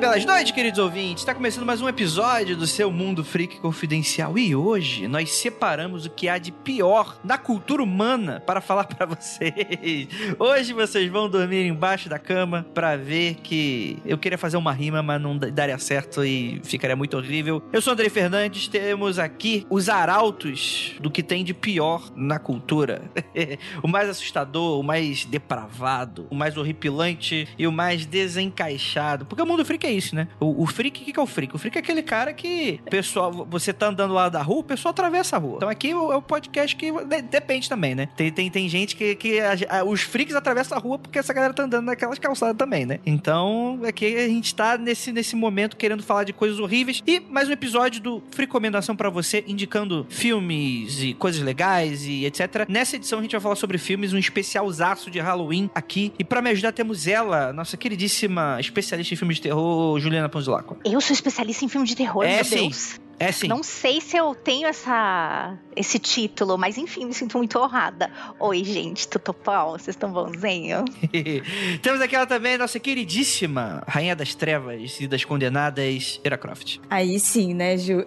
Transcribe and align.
belas 0.00 0.24
noites, 0.24 0.50
queridos 0.50 0.78
ouvintes. 0.78 1.20
Está 1.20 1.34
começando 1.34 1.66
mais 1.66 1.82
um 1.82 1.88
episódio 1.88 2.56
do 2.56 2.66
seu 2.66 2.90
Mundo 2.90 3.22
Freak 3.22 3.60
Confidencial. 3.60 4.38
E 4.38 4.56
hoje 4.56 5.06
nós 5.06 5.30
separamos 5.30 6.06
o 6.06 6.10
que 6.10 6.26
há 6.26 6.38
de 6.38 6.50
pior 6.50 7.20
na 7.22 7.36
cultura 7.36 7.82
humana 7.82 8.40
para 8.40 8.62
falar 8.62 8.84
para 8.84 9.04
vocês. 9.04 10.08
Hoje 10.38 10.72
vocês 10.72 11.10
vão 11.10 11.28
dormir 11.28 11.66
embaixo 11.66 12.08
da 12.08 12.18
cama 12.18 12.66
para 12.72 12.96
ver 12.96 13.34
que 13.42 13.98
eu 14.06 14.16
queria 14.16 14.38
fazer 14.38 14.56
uma 14.56 14.72
rima, 14.72 15.02
mas 15.02 15.20
não 15.20 15.36
daria 15.36 15.78
certo 15.78 16.24
e 16.24 16.62
ficaria 16.64 16.96
muito 16.96 17.18
horrível. 17.18 17.62
Eu 17.70 17.82
sou 17.82 17.92
André 17.92 18.08
Fernandes, 18.08 18.68
temos 18.68 19.18
aqui 19.18 19.66
os 19.68 19.90
arautos 19.90 20.94
do 20.98 21.10
que 21.10 21.22
tem 21.22 21.44
de 21.44 21.52
pior 21.52 22.10
na 22.16 22.38
cultura. 22.38 23.02
o 23.84 23.86
mais 23.86 24.08
assustador, 24.08 24.80
o 24.80 24.82
mais 24.82 25.26
depravado, 25.26 26.26
o 26.30 26.34
mais 26.34 26.56
horripilante 26.56 27.46
e 27.58 27.66
o 27.66 27.72
mais 27.72 28.06
desencaixado. 28.06 29.26
Porque 29.26 29.42
o 29.42 29.46
mundo 29.46 29.62
freak 29.62 29.86
é 29.86 29.89
isso, 29.90 30.14
né? 30.14 30.28
O, 30.38 30.62
o 30.62 30.66
freak, 30.66 31.00
o 31.00 31.04
que, 31.04 31.12
que 31.12 31.20
é 31.20 31.22
o 31.22 31.26
freak? 31.26 31.54
O 31.54 31.58
freak 31.58 31.76
é 31.76 31.80
aquele 31.80 32.02
cara 32.02 32.32
que, 32.32 32.80
pessoal, 32.90 33.46
você 33.48 33.72
tá 33.72 33.88
andando 33.88 34.14
lá 34.14 34.28
da 34.28 34.42
rua, 34.42 34.60
o 34.60 34.64
pessoal 34.64 34.90
atravessa 34.90 35.36
a 35.36 35.38
rua. 35.38 35.56
Então 35.56 35.68
aqui 35.68 35.90
é 35.90 35.96
o 35.96 36.22
podcast 36.22 36.76
que 36.76 36.92
depende 37.30 37.68
também, 37.68 37.94
né? 37.94 38.08
Tem, 38.16 38.30
tem, 38.30 38.50
tem 38.50 38.68
gente 38.68 38.96
que, 38.96 39.14
que 39.14 39.40
a, 39.40 39.80
a, 39.80 39.84
os 39.84 40.02
freaks 40.02 40.34
atravessam 40.34 40.76
a 40.76 40.80
rua 40.80 40.98
porque 40.98 41.18
essa 41.18 41.32
galera 41.32 41.52
tá 41.52 41.64
andando 41.64 41.86
naquelas 41.86 42.18
calçadas 42.18 42.56
também, 42.56 42.86
né? 42.86 43.00
Então 43.04 43.80
aqui 43.84 44.16
a 44.16 44.28
gente 44.28 44.54
tá 44.54 44.76
nesse, 44.78 45.12
nesse 45.12 45.36
momento 45.36 45.76
querendo 45.76 46.02
falar 46.02 46.24
de 46.24 46.32
coisas 46.32 46.58
horríveis. 46.58 47.02
E 47.06 47.20
mais 47.20 47.48
um 47.48 47.52
episódio 47.52 48.00
do 48.00 48.22
Recomendação 48.36 48.96
para 48.96 49.10
você, 49.10 49.44
indicando 49.46 50.06
filmes 50.08 51.02
e 51.02 51.14
coisas 51.14 51.40
legais 51.40 52.04
e 52.06 52.24
etc. 52.24 52.66
Nessa 52.68 52.96
edição 52.96 53.18
a 53.18 53.22
gente 53.22 53.32
vai 53.32 53.40
falar 53.40 53.56
sobre 53.56 53.78
filmes, 53.78 54.12
um 54.12 54.18
especialzaço 54.18 55.10
de 55.10 55.18
Halloween 55.20 55.70
aqui. 55.74 56.12
E 56.18 56.24
para 56.24 56.42
me 56.42 56.50
ajudar 56.50 56.72
temos 56.72 57.06
ela, 57.06 57.52
nossa 57.52 57.76
queridíssima 57.76 58.58
especialista 58.60 59.14
em 59.14 59.16
filmes 59.16 59.36
de 59.36 59.42
terror, 59.42 59.79
Juliana 59.98 60.28
Ponzilaco. 60.28 60.76
Eu 60.84 61.00
sou 61.00 61.14
especialista 61.14 61.64
em 61.64 61.68
filme 61.68 61.86
de 61.86 61.96
terror, 61.96 62.24
é, 62.24 62.36
meu 62.36 62.44
sim. 62.44 62.56
Deus. 62.68 63.00
É 63.20 63.30
sim. 63.30 63.48
Não 63.48 63.62
sei 63.62 64.00
se 64.00 64.16
eu 64.16 64.34
tenho 64.34 64.66
essa, 64.66 65.54
esse 65.76 65.98
título, 65.98 66.56
mas 66.56 66.78
enfim, 66.78 67.04
me 67.04 67.12
sinto 67.12 67.36
muito 67.36 67.58
honrada. 67.58 68.10
Oi, 68.38 68.64
gente, 68.64 69.06
tudo 69.06 69.36
bom? 69.44 69.72
Vocês 69.72 69.88
estão 69.88 70.10
bonzinho? 70.10 70.86
Temos 71.82 72.00
aqui 72.00 72.16
ela 72.16 72.26
também, 72.26 72.56
nossa 72.56 72.80
queridíssima 72.80 73.84
Rainha 73.86 74.16
das 74.16 74.34
Trevas 74.34 74.98
e 75.00 75.06
das 75.06 75.22
Condenadas, 75.22 76.18
Era 76.24 76.38
Croft. 76.38 76.78
Aí 76.88 77.20
sim, 77.20 77.52
né, 77.52 77.76
Ju? 77.76 78.06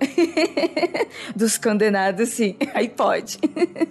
Dos 1.35 1.59
condenados, 1.59 2.29
sim. 2.29 2.55
Aí 2.73 2.89
pode. 2.89 3.37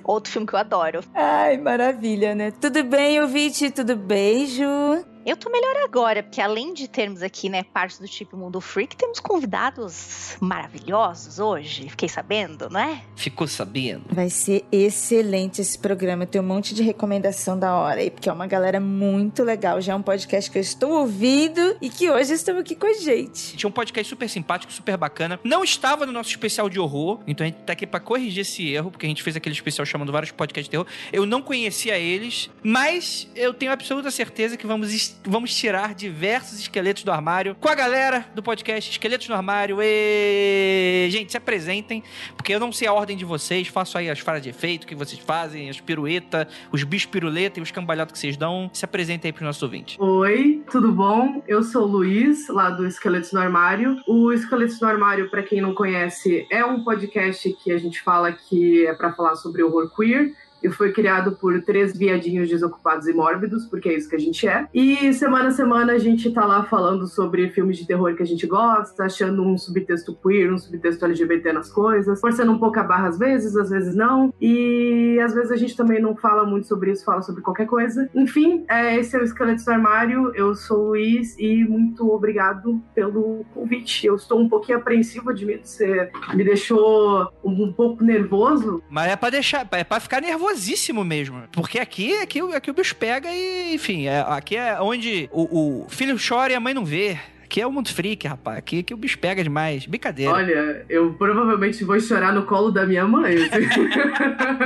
Outro 0.02 0.32
filme 0.32 0.48
que 0.48 0.54
eu 0.54 0.58
adoro. 0.58 1.04
Ai, 1.14 1.56
maravilha, 1.56 2.34
né? 2.34 2.50
Tudo 2.50 2.82
bem, 2.82 3.20
ouvinte? 3.20 3.70
Tudo 3.70 3.94
bem, 3.94 4.44
Ju? 4.48 5.11
Eu 5.24 5.36
tô 5.36 5.48
melhor 5.50 5.76
agora, 5.84 6.20
porque 6.20 6.40
além 6.40 6.74
de 6.74 6.88
termos 6.88 7.22
aqui, 7.22 7.48
né, 7.48 7.62
parte 7.62 8.00
do 8.00 8.08
tipo 8.08 8.36
Mundo 8.36 8.60
Freak, 8.60 8.96
temos 8.96 9.20
convidados 9.20 10.36
maravilhosos 10.40 11.38
hoje. 11.38 11.88
Fiquei 11.90 12.08
sabendo, 12.08 12.68
não 12.68 12.80
é? 12.80 13.02
Ficou 13.14 13.46
sabendo? 13.46 14.02
Vai 14.10 14.28
ser 14.28 14.64
excelente 14.72 15.60
esse 15.60 15.78
programa. 15.78 16.26
Tem 16.26 16.40
um 16.40 16.44
monte 16.44 16.74
de 16.74 16.82
recomendação 16.82 17.56
da 17.56 17.72
hora 17.72 18.00
aí, 18.00 18.10
porque 18.10 18.28
é 18.28 18.32
uma 18.32 18.48
galera 18.48 18.80
muito 18.80 19.44
legal. 19.44 19.80
Já 19.80 19.92
é 19.92 19.96
um 19.96 20.02
podcast 20.02 20.50
que 20.50 20.58
eu 20.58 20.62
estou 20.62 20.90
ouvindo 20.90 21.76
e 21.80 21.88
que 21.88 22.10
hoje 22.10 22.32
estão 22.32 22.58
aqui 22.58 22.74
com 22.74 22.86
a 22.86 22.94
gente. 22.94 23.56
Tinha 23.56 23.68
um 23.68 23.72
podcast 23.72 24.08
super 24.08 24.28
simpático, 24.28 24.72
super 24.72 24.96
bacana. 24.96 25.38
Não 25.44 25.62
estava 25.62 26.04
no 26.04 26.10
nosso 26.10 26.30
especial 26.30 26.68
de 26.68 26.80
horror, 26.80 27.20
então 27.28 27.46
a 27.46 27.48
gente 27.48 27.60
tá 27.62 27.74
aqui 27.74 27.86
pra 27.86 28.00
corrigir 28.00 28.40
esse 28.40 28.68
erro, 28.68 28.90
porque 28.90 29.06
a 29.06 29.08
gente 29.08 29.22
fez 29.22 29.36
aquele 29.36 29.54
especial 29.54 29.86
chamando 29.86 30.10
vários 30.10 30.32
podcasts 30.32 30.66
de 30.66 30.70
terror. 30.70 30.86
Eu 31.12 31.24
não 31.24 31.40
conhecia 31.40 31.96
eles, 31.96 32.50
mas 32.60 33.28
eu 33.36 33.54
tenho 33.54 33.70
absoluta 33.70 34.10
certeza 34.10 34.56
que 34.56 34.66
vamos 34.66 35.11
vamos 35.24 35.54
tirar 35.54 35.94
diversos 35.94 36.58
esqueletos 36.58 37.04
do 37.04 37.12
armário 37.12 37.54
com 37.54 37.68
a 37.68 37.74
galera 37.74 38.26
do 38.34 38.42
podcast 38.42 38.90
Esqueletos 38.90 39.28
no 39.28 39.34
Armário. 39.34 39.78
E... 39.80 41.08
Gente, 41.10 41.32
se 41.32 41.36
apresentem, 41.36 42.02
porque 42.36 42.54
eu 42.54 42.60
não 42.60 42.72
sei 42.72 42.88
a 42.88 42.92
ordem 42.92 43.16
de 43.16 43.24
vocês, 43.24 43.68
faço 43.68 43.98
aí 43.98 44.10
as 44.10 44.18
falas 44.18 44.42
de 44.42 44.48
efeito 44.48 44.86
que 44.86 44.94
vocês 44.94 45.20
fazem, 45.20 45.68
as 45.68 45.80
piruetas, 45.80 46.46
os 46.70 46.82
bichos 46.84 47.10
piruleta 47.10 47.58
e 47.58 47.62
os 47.62 47.70
cambalhotos 47.70 48.12
que 48.12 48.18
vocês 48.18 48.36
dão. 48.36 48.70
Se 48.72 48.84
apresentem 48.84 49.28
aí 49.28 49.32
pros 49.32 49.46
nossos 49.46 49.62
ouvintes. 49.62 49.96
Oi, 49.98 50.62
tudo 50.70 50.92
bom? 50.92 51.42
Eu 51.46 51.62
sou 51.62 51.82
o 51.82 51.86
Luiz, 51.86 52.48
lá 52.48 52.70
do 52.70 52.86
Esqueletos 52.86 53.32
no 53.32 53.40
Armário. 53.40 54.00
O 54.06 54.32
Esqueletos 54.32 54.80
no 54.80 54.88
Armário, 54.88 55.30
para 55.30 55.42
quem 55.42 55.60
não 55.60 55.74
conhece, 55.74 56.46
é 56.50 56.64
um 56.64 56.82
podcast 56.82 57.52
que 57.62 57.72
a 57.72 57.78
gente 57.78 58.00
fala 58.00 58.32
que 58.32 58.86
é 58.86 58.94
para 58.94 59.12
falar 59.12 59.36
sobre 59.36 59.62
horror 59.62 59.90
queer 59.94 60.32
e 60.62 60.70
foi 60.70 60.92
criado 60.92 61.32
por 61.32 61.60
três 61.62 61.96
viadinhos 61.96 62.48
desocupados 62.48 63.06
e 63.06 63.12
mórbidos, 63.12 63.66
porque 63.66 63.88
é 63.88 63.96
isso 63.96 64.08
que 64.08 64.16
a 64.16 64.18
gente 64.18 64.46
é. 64.46 64.66
E 64.72 65.12
semana 65.12 65.48
a 65.48 65.52
semana 65.52 65.92
a 65.92 65.98
gente 65.98 66.30
tá 66.30 66.44
lá 66.44 66.64
falando 66.64 67.06
sobre 67.06 67.50
filmes 67.50 67.76
de 67.76 67.86
terror 67.86 68.14
que 68.14 68.22
a 68.22 68.26
gente 68.26 68.46
gosta, 68.46 69.04
achando 69.04 69.42
um 69.42 69.56
subtexto 69.58 70.14
queer, 70.14 70.52
um 70.52 70.58
subtexto 70.58 71.04
LGBT 71.04 71.52
nas 71.52 71.70
coisas, 71.70 72.20
forçando 72.20 72.52
um 72.52 72.58
pouco 72.58 72.78
a 72.78 72.82
barra 72.82 73.08
às 73.08 73.18
vezes, 73.18 73.56
às 73.56 73.70
vezes 73.70 73.94
não. 73.94 74.32
E 74.40 75.18
às 75.22 75.34
vezes 75.34 75.50
a 75.50 75.56
gente 75.56 75.76
também 75.76 76.00
não 76.00 76.16
fala 76.16 76.44
muito 76.44 76.66
sobre 76.66 76.92
isso, 76.92 77.04
fala 77.04 77.22
sobre 77.22 77.42
qualquer 77.42 77.66
coisa. 77.66 78.08
Enfim, 78.14 78.64
é, 78.68 78.96
esse 78.96 79.16
é 79.16 79.20
o 79.20 79.24
Esqueleto 79.24 79.64
do 79.64 79.70
Armário. 79.70 80.32
Eu 80.34 80.54
sou 80.54 80.78
o 80.78 80.88
Luiz 80.88 81.36
e 81.38 81.64
muito 81.64 82.10
obrigado 82.10 82.82
pelo 82.94 83.44
convite. 83.54 84.06
Eu 84.06 84.16
estou 84.16 84.40
um 84.40 84.48
pouquinho 84.48 84.78
apreensivo, 84.78 85.30
admito, 85.30 85.68
você 85.68 86.10
me 86.34 86.44
deixou 86.44 87.28
um 87.44 87.72
pouco 87.72 88.04
nervoso. 88.04 88.82
Mas 88.88 89.10
é 89.10 89.16
pra 89.16 89.30
deixar, 89.30 89.66
é 89.70 89.84
pra 89.84 90.00
ficar 90.00 90.20
nervoso 90.20 90.51
nervosíssimo 90.52 91.04
mesmo. 91.04 91.42
Porque 91.52 91.78
aqui, 91.78 92.14
aqui, 92.20 92.40
aqui 92.40 92.70
o 92.70 92.74
bicho 92.74 92.94
pega 92.94 93.32
e, 93.32 93.74
enfim, 93.74 94.06
é, 94.06 94.20
aqui 94.20 94.56
é 94.56 94.80
onde 94.80 95.28
o, 95.32 95.84
o 95.84 95.88
filho 95.88 96.16
chora 96.16 96.52
e 96.52 96.56
a 96.56 96.60
mãe 96.60 96.74
não 96.74 96.84
vê. 96.84 97.18
Aqui 97.52 97.60
é 97.60 97.66
o 97.66 97.70
mundo 97.70 97.90
freak, 97.90 98.26
rapaz. 98.26 98.56
Aqui, 98.56 98.78
aqui 98.78 98.94
o 98.94 98.96
bicho 98.96 99.18
pega 99.18 99.44
demais. 99.44 99.84
Brincadeira. 99.84 100.32
Olha, 100.32 100.86
eu 100.88 101.12
provavelmente 101.12 101.84
vou 101.84 102.00
chorar 102.00 102.32
no 102.32 102.46
colo 102.46 102.70
da 102.70 102.86
minha 102.86 103.06
mãe. 103.06 103.34
Assim. 103.34 103.90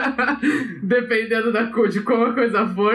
Dependendo 0.87 1.53
da 1.53 1.67
cor, 1.67 1.89
de 1.89 2.01
como 2.03 2.27
a 2.27 2.33
coisa 2.33 2.65
for. 2.69 2.95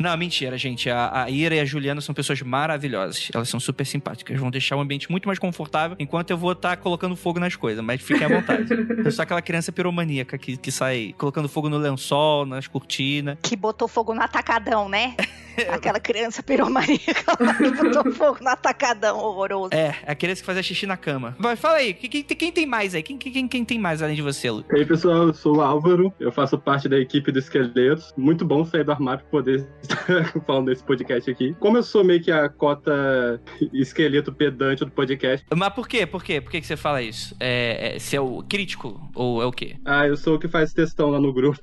Não, 0.00 0.16
mentira, 0.16 0.56
gente. 0.56 0.88
A, 0.88 1.24
a 1.24 1.30
Ira 1.30 1.56
e 1.56 1.60
a 1.60 1.66
Juliana 1.66 2.00
são 2.00 2.14
pessoas 2.14 2.40
maravilhosas. 2.40 3.28
Elas 3.34 3.50
são 3.50 3.60
super 3.60 3.84
simpáticas. 3.84 4.40
Vão 4.40 4.50
deixar 4.50 4.76
o 4.76 4.80
ambiente 4.80 5.10
muito 5.10 5.28
mais 5.28 5.38
confortável 5.38 5.94
enquanto 6.00 6.30
eu 6.30 6.38
vou 6.38 6.52
estar 6.52 6.70
tá 6.70 6.76
colocando 6.78 7.14
fogo 7.14 7.38
nas 7.38 7.56
coisas. 7.56 7.84
Mas 7.84 8.00
fiquem 8.00 8.24
à 8.24 8.40
vontade. 8.40 8.72
eu 9.04 9.12
sou 9.12 9.22
aquela 9.22 9.42
criança 9.42 9.70
piromaníaca 9.70 10.38
que, 10.38 10.56
que 10.56 10.72
sai 10.72 11.14
colocando 11.18 11.46
fogo 11.46 11.68
no 11.68 11.76
lençol, 11.76 12.46
nas 12.46 12.66
cortinas. 12.66 13.36
Que 13.42 13.54
botou 13.54 13.86
fogo 13.86 14.14
no 14.14 14.22
atacadão, 14.22 14.88
né? 14.88 15.14
Aquela 15.70 16.00
criança 16.00 16.42
piromaníaca 16.42 17.36
que 17.58 17.70
botou 17.70 18.12
fogo 18.12 18.38
no 18.40 18.48
atacadão 18.48 19.18
horroroso. 19.18 19.74
É, 19.74 19.94
a 20.06 20.14
criança 20.14 20.40
que 20.40 20.46
fazia 20.46 20.62
xixi 20.62 20.86
na 20.86 20.96
cama. 20.96 21.36
Vai, 21.38 21.56
fala 21.56 21.76
aí, 21.76 21.94
quem, 21.94 22.10
quem, 22.10 22.22
quem 22.22 22.52
tem 22.52 22.66
mais 22.66 22.94
aí? 22.94 23.02
Quem, 23.02 23.16
quem, 23.16 23.48
quem 23.48 23.64
tem 23.64 23.78
mais 23.78 24.02
além 24.02 24.16
de 24.16 24.22
você, 24.22 24.50
Lu? 24.50 24.64
E 24.70 24.76
aí, 24.76 24.86
pessoal, 24.86 25.28
eu 25.28 25.34
sou 25.34 25.56
o 25.56 25.60
Álvaro, 25.60 26.12
eu 26.18 26.32
faço 26.32 26.58
parte 26.58 26.88
da 26.88 26.98
equipe 26.98 27.30
do 27.30 27.38
Esqueletos. 27.38 28.12
Muito 28.16 28.44
bom 28.44 28.64
sair 28.64 28.84
do 28.84 28.92
armário 28.92 29.20
pra 29.20 29.30
poder 29.30 29.66
estar 29.82 30.32
falando 30.46 30.66
desse 30.66 30.84
podcast 30.84 31.30
aqui. 31.30 31.54
Como 31.58 31.76
eu 31.76 31.82
sou 31.82 32.04
meio 32.04 32.22
que 32.22 32.30
a 32.30 32.48
cota 32.48 33.40
esqueleto 33.72 34.32
pedante 34.32 34.84
do 34.84 34.90
podcast. 34.90 35.46
Mas 35.54 35.72
por 35.74 35.88
quê? 35.88 36.06
Por 36.06 36.22
quê? 36.22 36.40
Por 36.40 36.50
que, 36.50 36.60
que 36.60 36.66
você 36.66 36.76
fala 36.76 37.02
isso? 37.02 37.34
É, 37.38 37.96
é, 37.96 37.98
você 37.98 38.16
é 38.16 38.20
o 38.20 38.42
crítico 38.42 39.00
ou 39.14 39.42
é 39.42 39.46
o 39.46 39.52
quê? 39.52 39.76
Ah, 39.84 40.06
eu 40.06 40.16
sou 40.16 40.36
o 40.36 40.38
que 40.38 40.48
faz 40.48 40.72
textão 40.72 41.10
lá 41.10 41.20
no 41.20 41.32
grupo. 41.32 41.58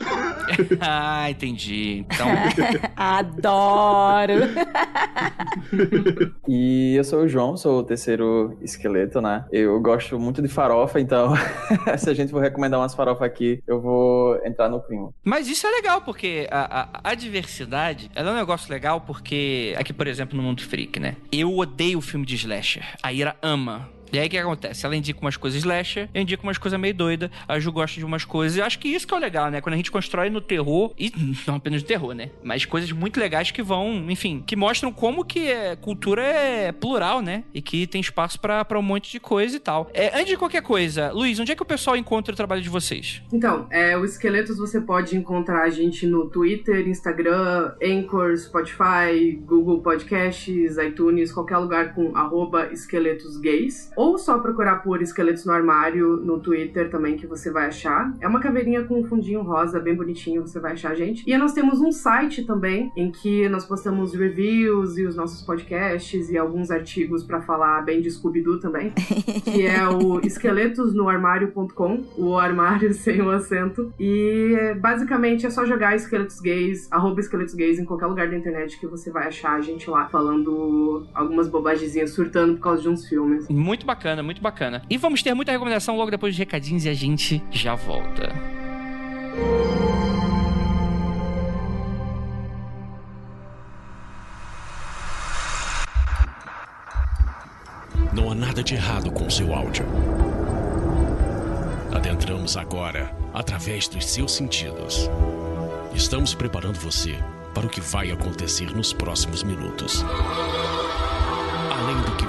ah, 0.80 1.30
entendi. 1.30 2.06
Então. 2.06 2.28
Adoro! 2.96 3.78
e 6.47 6.95
eu 6.95 7.03
sou 7.03 7.22
o 7.22 7.28
João, 7.28 7.57
sou 7.57 7.79
o 7.79 7.84
terceiro 7.84 8.57
esqueleto, 8.62 9.22
né? 9.22 9.45
Eu 9.51 9.79
gosto 9.79 10.19
muito 10.19 10.41
de 10.41 10.47
farofa, 10.47 11.00
então 11.00 11.34
se 11.97 12.09
a 12.09 12.14
gente 12.14 12.31
for 12.31 12.41
recomendar 12.41 12.79
umas 12.79 12.93
farofas 12.93 13.23
aqui, 13.23 13.61
eu 13.67 13.81
vou 13.81 14.35
entrar 14.46 14.70
no 14.70 14.81
clima. 14.81 15.14
Mas 15.23 15.47
isso 15.47 15.66
é 15.67 15.72
legal, 15.72 16.02
porque 16.02 16.47
a, 16.52 16.81
a, 16.81 17.11
a 17.11 17.16
diversidade, 17.16 18.11
ela 18.16 18.29
é 18.29 18.34
um 18.34 18.37
negócio 18.37 18.72
legal 18.72 19.02
porque, 19.02 19.76
aqui, 19.78 19.93
por 19.93 20.08
exemplo, 20.08 20.37
no 20.37 20.43
Mundo 20.43 20.64
Freak, 20.64 20.99
né? 20.99 21.16
Eu 21.32 21.58
odeio 21.58 21.99
o 21.99 22.02
filme 22.02 22.25
de 22.25 22.35
slasher. 22.35 22.84
A 23.02 23.14
Ira 23.14 23.35
ama. 23.41 23.90
E 24.11 24.20
aí 24.20 24.28
o 24.28 24.29
que 24.29 24.38
acontece? 24.38 24.85
Ela 24.85 24.96
indica 24.96 25.20
umas 25.22 25.38
coisas 25.38 25.59
slasher, 25.59 26.09
eu 26.14 26.22
indico 26.22 26.44
umas 26.44 26.58
coisas 26.58 26.79
meio 26.79 26.94
doida, 26.94 27.32
a 27.47 27.59
Ju 27.59 27.72
gosta 27.72 28.00
de 28.00 28.06
umas 28.06 28.26
coisas. 28.26 28.58
E 28.58 28.61
acho 28.61 28.79
que 28.79 28.88
isso 28.88 29.08
que 29.08 29.14
é 29.14 29.17
o 29.17 29.20
legal, 29.20 29.52
né? 29.52 29.61
Quando 29.61 29.73
a 29.73 29.78
gente 29.78 29.91
constrói 29.91 30.29
no 30.29 30.41
terror, 30.41 30.94
e 30.97 31.11
não 31.46 31.56
apenas 31.56 31.82
no 31.82 31.88
terror, 31.88 32.14
né? 32.14 32.29
Mas 32.44 32.66
coisas 32.66 32.91
muito 32.91 33.20
legais 33.20 33.52
que 33.52 33.61
vão, 33.61 34.06
enfim, 34.09 34.44
que 34.46 34.56
mostram 34.56 34.91
como 34.91 35.23
que 35.23 35.47
é, 35.47 35.76
cultura 35.76 36.23
é 36.23 36.72
plural, 36.72 37.22
né? 37.22 37.44
E 37.53 37.61
que 37.61 37.85
tem 37.85 38.02
espaço 38.02 38.40
para 38.40 38.79
um 38.79 38.82
monte 38.82 39.11
de 39.11 39.20
coisa 39.20 39.56
e 39.56 39.59
tal. 39.59 39.90
É, 39.94 40.16
antes 40.16 40.29
de 40.29 40.38
qualquer 40.38 40.61
coisa, 40.61 41.11
Luiz, 41.11 41.40
onde 41.40 41.52
é 41.52 41.56
que 41.56 41.61
o 41.61 41.66
pessoal 41.66 41.96
encontra 41.96 42.34
o 42.34 42.35
trabalho 42.35 42.61
de 42.61 42.70
vocês? 42.70 43.22
Então, 43.32 43.67
é, 43.70 43.97
o 43.97 44.06
Esqueletos 44.06 44.58
você 44.58 44.82
pode 44.82 45.16
encontrar 45.16 45.64
a 45.64 45.70
gente 45.70 46.08
no 46.08 46.28
Twitter, 46.29 46.88
Instagram, 46.88 47.73
Anchor, 47.84 48.35
Spotify, 48.38 49.40
Google 49.46 49.82
Podcasts, 49.82 50.78
iTunes, 50.78 51.32
qualquer 51.32 51.58
lugar 51.58 51.94
com 51.94 52.16
arroba 52.16 52.72
esqueletosgays 52.72 53.91
ou 53.99 54.17
só 54.17 54.40
procurar 54.40 54.78
por 54.78 55.01
Esqueletos 55.01 55.43
no 55.43 55.51
Armário 55.51 56.16
no 56.16 56.40
Twitter 56.40 56.90
também, 56.90 57.17
que 57.17 57.28
você 57.28 57.51
vai 57.51 57.66
achar. 57.66 58.16
É 58.22 58.28
uma 58.29 58.40
caveirinha 58.40 58.81
com 58.85 59.01
um 59.01 59.03
fundinho 59.03 59.41
rosa, 59.41 59.78
bem 59.78 59.93
bonitinho, 59.93 60.41
você 60.41 60.57
vai 60.57 60.72
achar 60.72 60.91
a 60.91 60.96
gente. 60.96 61.29
E 61.29 61.37
nós 61.37 61.51
temos 61.51 61.81
um 61.81 61.91
site 61.91 62.46
também, 62.46 62.93
em 62.96 63.11
que 63.11 63.49
nós 63.49 63.66
postamos 63.66 64.13
reviews 64.13 64.97
e 64.97 65.05
os 65.05 65.17
nossos 65.17 65.41
podcasts 65.41 66.29
e 66.29 66.37
alguns 66.37 66.72
artigos 66.72 67.25
para 67.25 67.41
falar 67.41 67.81
bem 67.81 67.99
de 67.99 68.09
Scooby-Doo 68.09 68.61
também, 68.61 68.93
que 69.43 69.67
é 69.67 69.85
o 69.90 70.22
esqueletosnoarmário.com, 70.22 72.05
o 72.17 72.37
armário 72.37 72.93
sem 72.96 73.22
o 73.22 73.29
acento. 73.29 73.93
E 73.99 74.78
basicamente 74.79 75.46
é 75.46 75.49
só 75.49 75.66
jogar 75.66 75.93
esqueletos 75.93 76.40
gays, 76.40 76.90
arroba 76.90 77.19
esqueletos 77.19 77.53
gays 77.53 77.78
em 77.78 77.84
qualquer 77.84 78.05
lugar 78.05 78.29
da 78.29 78.37
internet 78.37 78.79
que 78.79 78.87
você 78.87 79.11
vai 79.11 79.28
achar 79.28 79.55
a 79.55 79.61
gente 79.61 79.90
lá 79.90 80.07
falando 80.07 81.05
algumas 81.13 81.49
bobagemzinhas, 81.49 82.11
surtando 82.11 82.53
por 82.53 82.61
causa 82.61 82.81
de 82.81 82.87
uns 82.87 83.05
filmes. 83.05 83.49
Muito 83.49 83.89
bacana, 83.90 84.22
muito 84.22 84.40
bacana. 84.40 84.84
E 84.88 84.97
vamos 84.97 85.24
ter 85.24 85.34
muita 85.34 85.52
recomendação 85.52 85.97
logo 85.97 86.12
depois 86.12 86.34
dos 86.34 86.40
recadinhos 86.40 86.86
e 86.86 86.90
a 86.90 86.94
gente 86.94 87.44
já 87.50 87.74
volta. 87.74 88.30
Não 98.14 98.32
há 98.32 98.36
nada 98.36 98.62
de 98.62 98.76
errado 98.76 99.12
com 99.12 99.28
seu 99.30 99.53
áudio. 99.56 99.86
Adentramos 101.92 102.56
agora 102.58 103.12
através 103.34 103.88
dos 103.88 104.06
seus 104.06 104.34
sentidos. 104.34 105.09
Estamos 105.96 106.35
preparando 106.35 106.78
você 106.78 107.18
para 107.56 107.66
o 107.66 107.70
que 107.70 107.82
vai 107.82 108.12
acontecer 108.12 108.72
nos 108.76 108.94
próximos 108.94 109.42
minutos. 109.42 110.06
Além 111.72 112.02
do 112.02 112.16
que 112.18 112.28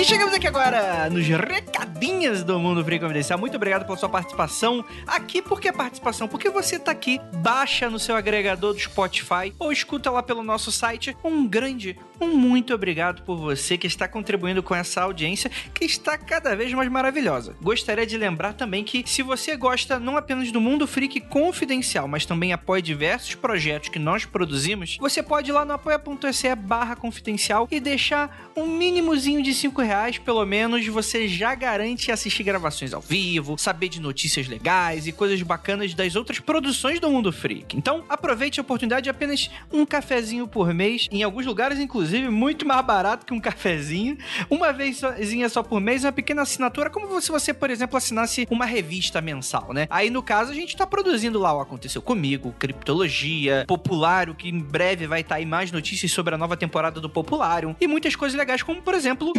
E 0.00 0.04
chegamos 0.04 0.32
aqui 0.32 0.46
agora 0.46 1.10
nos 1.10 1.26
recadinhos 1.26 2.42
do 2.42 2.58
Mundo 2.58 2.82
Freak 2.82 3.02
Confidencial. 3.04 3.38
Muito 3.38 3.56
obrigado 3.56 3.84
pela 3.84 3.98
sua 3.98 4.08
participação 4.08 4.82
aqui. 5.06 5.42
Por 5.42 5.60
que 5.60 5.70
participação? 5.70 6.26
Porque 6.26 6.48
você 6.48 6.78
tá 6.78 6.90
aqui, 6.90 7.20
baixa 7.42 7.90
no 7.90 7.98
seu 7.98 8.16
agregador 8.16 8.72
do 8.72 8.80
Spotify 8.80 9.52
ou 9.58 9.70
escuta 9.70 10.10
lá 10.10 10.22
pelo 10.22 10.42
nosso 10.42 10.72
site. 10.72 11.14
Um 11.22 11.46
grande, 11.46 11.98
um 12.20 12.36
muito 12.36 12.74
obrigado 12.74 13.22
por 13.22 13.36
você 13.36 13.78
que 13.78 13.86
está 13.86 14.06
contribuindo 14.06 14.62
com 14.62 14.74
essa 14.74 15.02
audiência 15.02 15.50
que 15.72 15.84
está 15.84 16.18
cada 16.18 16.54
vez 16.54 16.72
mais 16.72 16.90
maravilhosa. 16.90 17.56
Gostaria 17.62 18.06
de 18.06 18.18
lembrar 18.18 18.52
também 18.52 18.84
que 18.84 19.02
se 19.06 19.22
você 19.22 19.56
gosta 19.56 19.98
não 19.98 20.16
apenas 20.16 20.52
do 20.52 20.60
Mundo 20.60 20.86
Freak 20.86 21.20
Confidencial, 21.20 22.06
mas 22.06 22.26
também 22.26 22.52
apoia 22.52 22.82
diversos 22.82 23.34
projetos 23.34 23.88
que 23.88 23.98
nós 23.98 24.24
produzimos, 24.24 24.98
você 25.00 25.22
pode 25.22 25.50
ir 25.50 25.54
lá 25.54 25.64
no 25.64 25.72
apoia.se 25.72 26.54
barra 26.54 26.94
confidencial 26.94 27.66
e 27.70 27.80
deixar 27.80 28.50
um 28.54 28.66
mínimozinho 28.66 29.42
de 29.42 29.54
5 29.54 29.80
reais, 29.80 30.18
pelo 30.18 30.44
menos, 30.44 30.86
você 30.86 31.26
já 31.26 31.54
garante 31.54 32.12
assistir 32.12 32.42
gravações 32.42 32.92
ao 32.92 33.00
vivo, 33.00 33.56
saber 33.56 33.88
de 33.88 34.00
notícias 34.00 34.46
legais 34.46 35.06
e 35.06 35.12
coisas 35.12 35.40
bacanas 35.42 35.94
das 35.94 36.16
outras 36.16 36.38
produções 36.38 37.00
do 37.00 37.08
Mundo 37.10 37.32
Freak. 37.32 37.76
Então, 37.76 38.04
aproveite 38.08 38.60
a 38.60 38.62
oportunidade 38.62 39.04
de 39.04 39.10
apenas 39.10 39.50
um 39.72 39.86
cafezinho 39.86 40.46
por 40.46 40.74
mês, 40.74 41.08
em 41.10 41.22
alguns 41.22 41.46
lugares, 41.46 41.78
inclusive, 41.78 42.09
muito 42.30 42.66
mais 42.66 42.84
barato 42.84 43.26
que 43.26 43.32
um 43.32 43.40
cafezinho. 43.40 44.16
Uma 44.48 44.72
vezinha 44.72 45.48
só 45.48 45.62
por 45.62 45.80
mês, 45.80 46.04
uma 46.04 46.12
pequena 46.12 46.42
assinatura, 46.42 46.90
como 46.90 47.20
se 47.20 47.30
você, 47.30 47.52
por 47.52 47.70
exemplo, 47.70 47.96
assinasse 47.96 48.46
uma 48.50 48.64
revista 48.64 49.20
mensal, 49.20 49.72
né? 49.72 49.86
Aí, 49.90 50.10
no 50.10 50.22
caso, 50.22 50.52
a 50.52 50.54
gente 50.54 50.76
tá 50.76 50.86
produzindo 50.86 51.38
lá 51.38 51.54
o 51.54 51.60
Aconteceu 51.60 52.02
Comigo, 52.02 52.54
Criptologia, 52.58 53.64
Populário, 53.66 54.34
que 54.34 54.48
em 54.48 54.58
breve 54.58 55.06
vai 55.06 55.20
estar 55.20 55.34
tá 55.34 55.38
aí 55.38 55.46
mais 55.46 55.70
notícias 55.72 56.12
sobre 56.12 56.34
a 56.34 56.38
nova 56.38 56.56
temporada 56.56 57.00
do 57.00 57.08
Populário, 57.08 57.76
e 57.80 57.86
muitas 57.86 58.16
coisas 58.16 58.38
legais, 58.38 58.62
como, 58.62 58.82
por 58.82 58.94
exemplo... 58.94 59.32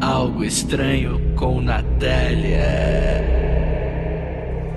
Algo 0.00 0.44
estranho 0.44 1.34
com 1.36 1.60
Natália. 1.60 3.45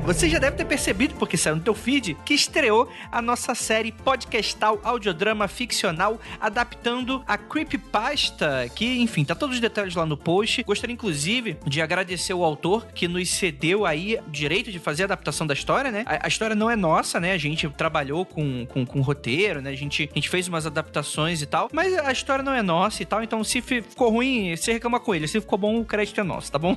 Você 0.09 0.27
já 0.27 0.39
deve 0.39 0.57
ter 0.57 0.65
percebido, 0.65 1.13
porque 1.19 1.37
saiu 1.37 1.57
no 1.57 1.61
teu 1.61 1.75
feed, 1.75 2.17
que 2.25 2.33
estreou 2.33 2.91
a 3.11 3.21
nossa 3.21 3.53
série 3.53 3.91
podcastal 3.91 4.79
audiodrama 4.83 5.47
ficcional 5.47 6.19
adaptando 6.41 7.23
a 7.27 7.37
Creepypasta, 7.37 8.67
que, 8.73 8.99
enfim, 9.01 9.23
tá 9.23 9.35
todos 9.35 9.57
os 9.57 9.61
detalhes 9.61 9.93
lá 9.93 10.07
no 10.07 10.17
post. 10.17 10.63
Gostaria, 10.63 10.95
inclusive, 10.95 11.57
de 11.63 11.79
agradecer 11.79 12.33
o 12.33 12.43
autor 12.43 12.87
que 12.87 13.07
nos 13.07 13.29
cedeu 13.29 13.85
aí 13.85 14.17
o 14.27 14.31
direito 14.31 14.71
de 14.71 14.79
fazer 14.79 15.03
a 15.03 15.05
adaptação 15.05 15.45
da 15.45 15.53
história, 15.53 15.91
né? 15.91 16.03
A, 16.07 16.25
a 16.25 16.27
história 16.27 16.55
não 16.55 16.71
é 16.71 16.75
nossa, 16.75 17.19
né? 17.19 17.33
A 17.33 17.37
gente 17.37 17.69
trabalhou 17.69 18.25
com, 18.25 18.65
com, 18.65 18.83
com 18.87 19.01
roteiro, 19.01 19.61
né? 19.61 19.69
A 19.69 19.75
gente, 19.75 20.09
a 20.11 20.15
gente 20.15 20.27
fez 20.27 20.47
umas 20.47 20.65
adaptações 20.65 21.43
e 21.43 21.45
tal, 21.45 21.69
mas 21.71 21.95
a 21.95 22.11
história 22.11 22.43
não 22.43 22.55
é 22.55 22.63
nossa 22.63 23.03
e 23.03 23.05
tal, 23.05 23.21
então 23.21 23.43
se 23.43 23.61
ficou 23.61 24.09
ruim, 24.09 24.55
você 24.55 24.73
reclama 24.73 24.99
com 24.99 25.13
ele. 25.13 25.27
Se 25.27 25.39
ficou 25.39 25.59
bom, 25.59 25.79
o 25.79 25.85
crédito 25.85 26.19
é 26.19 26.23
nosso, 26.23 26.51
tá 26.51 26.57
bom? 26.57 26.75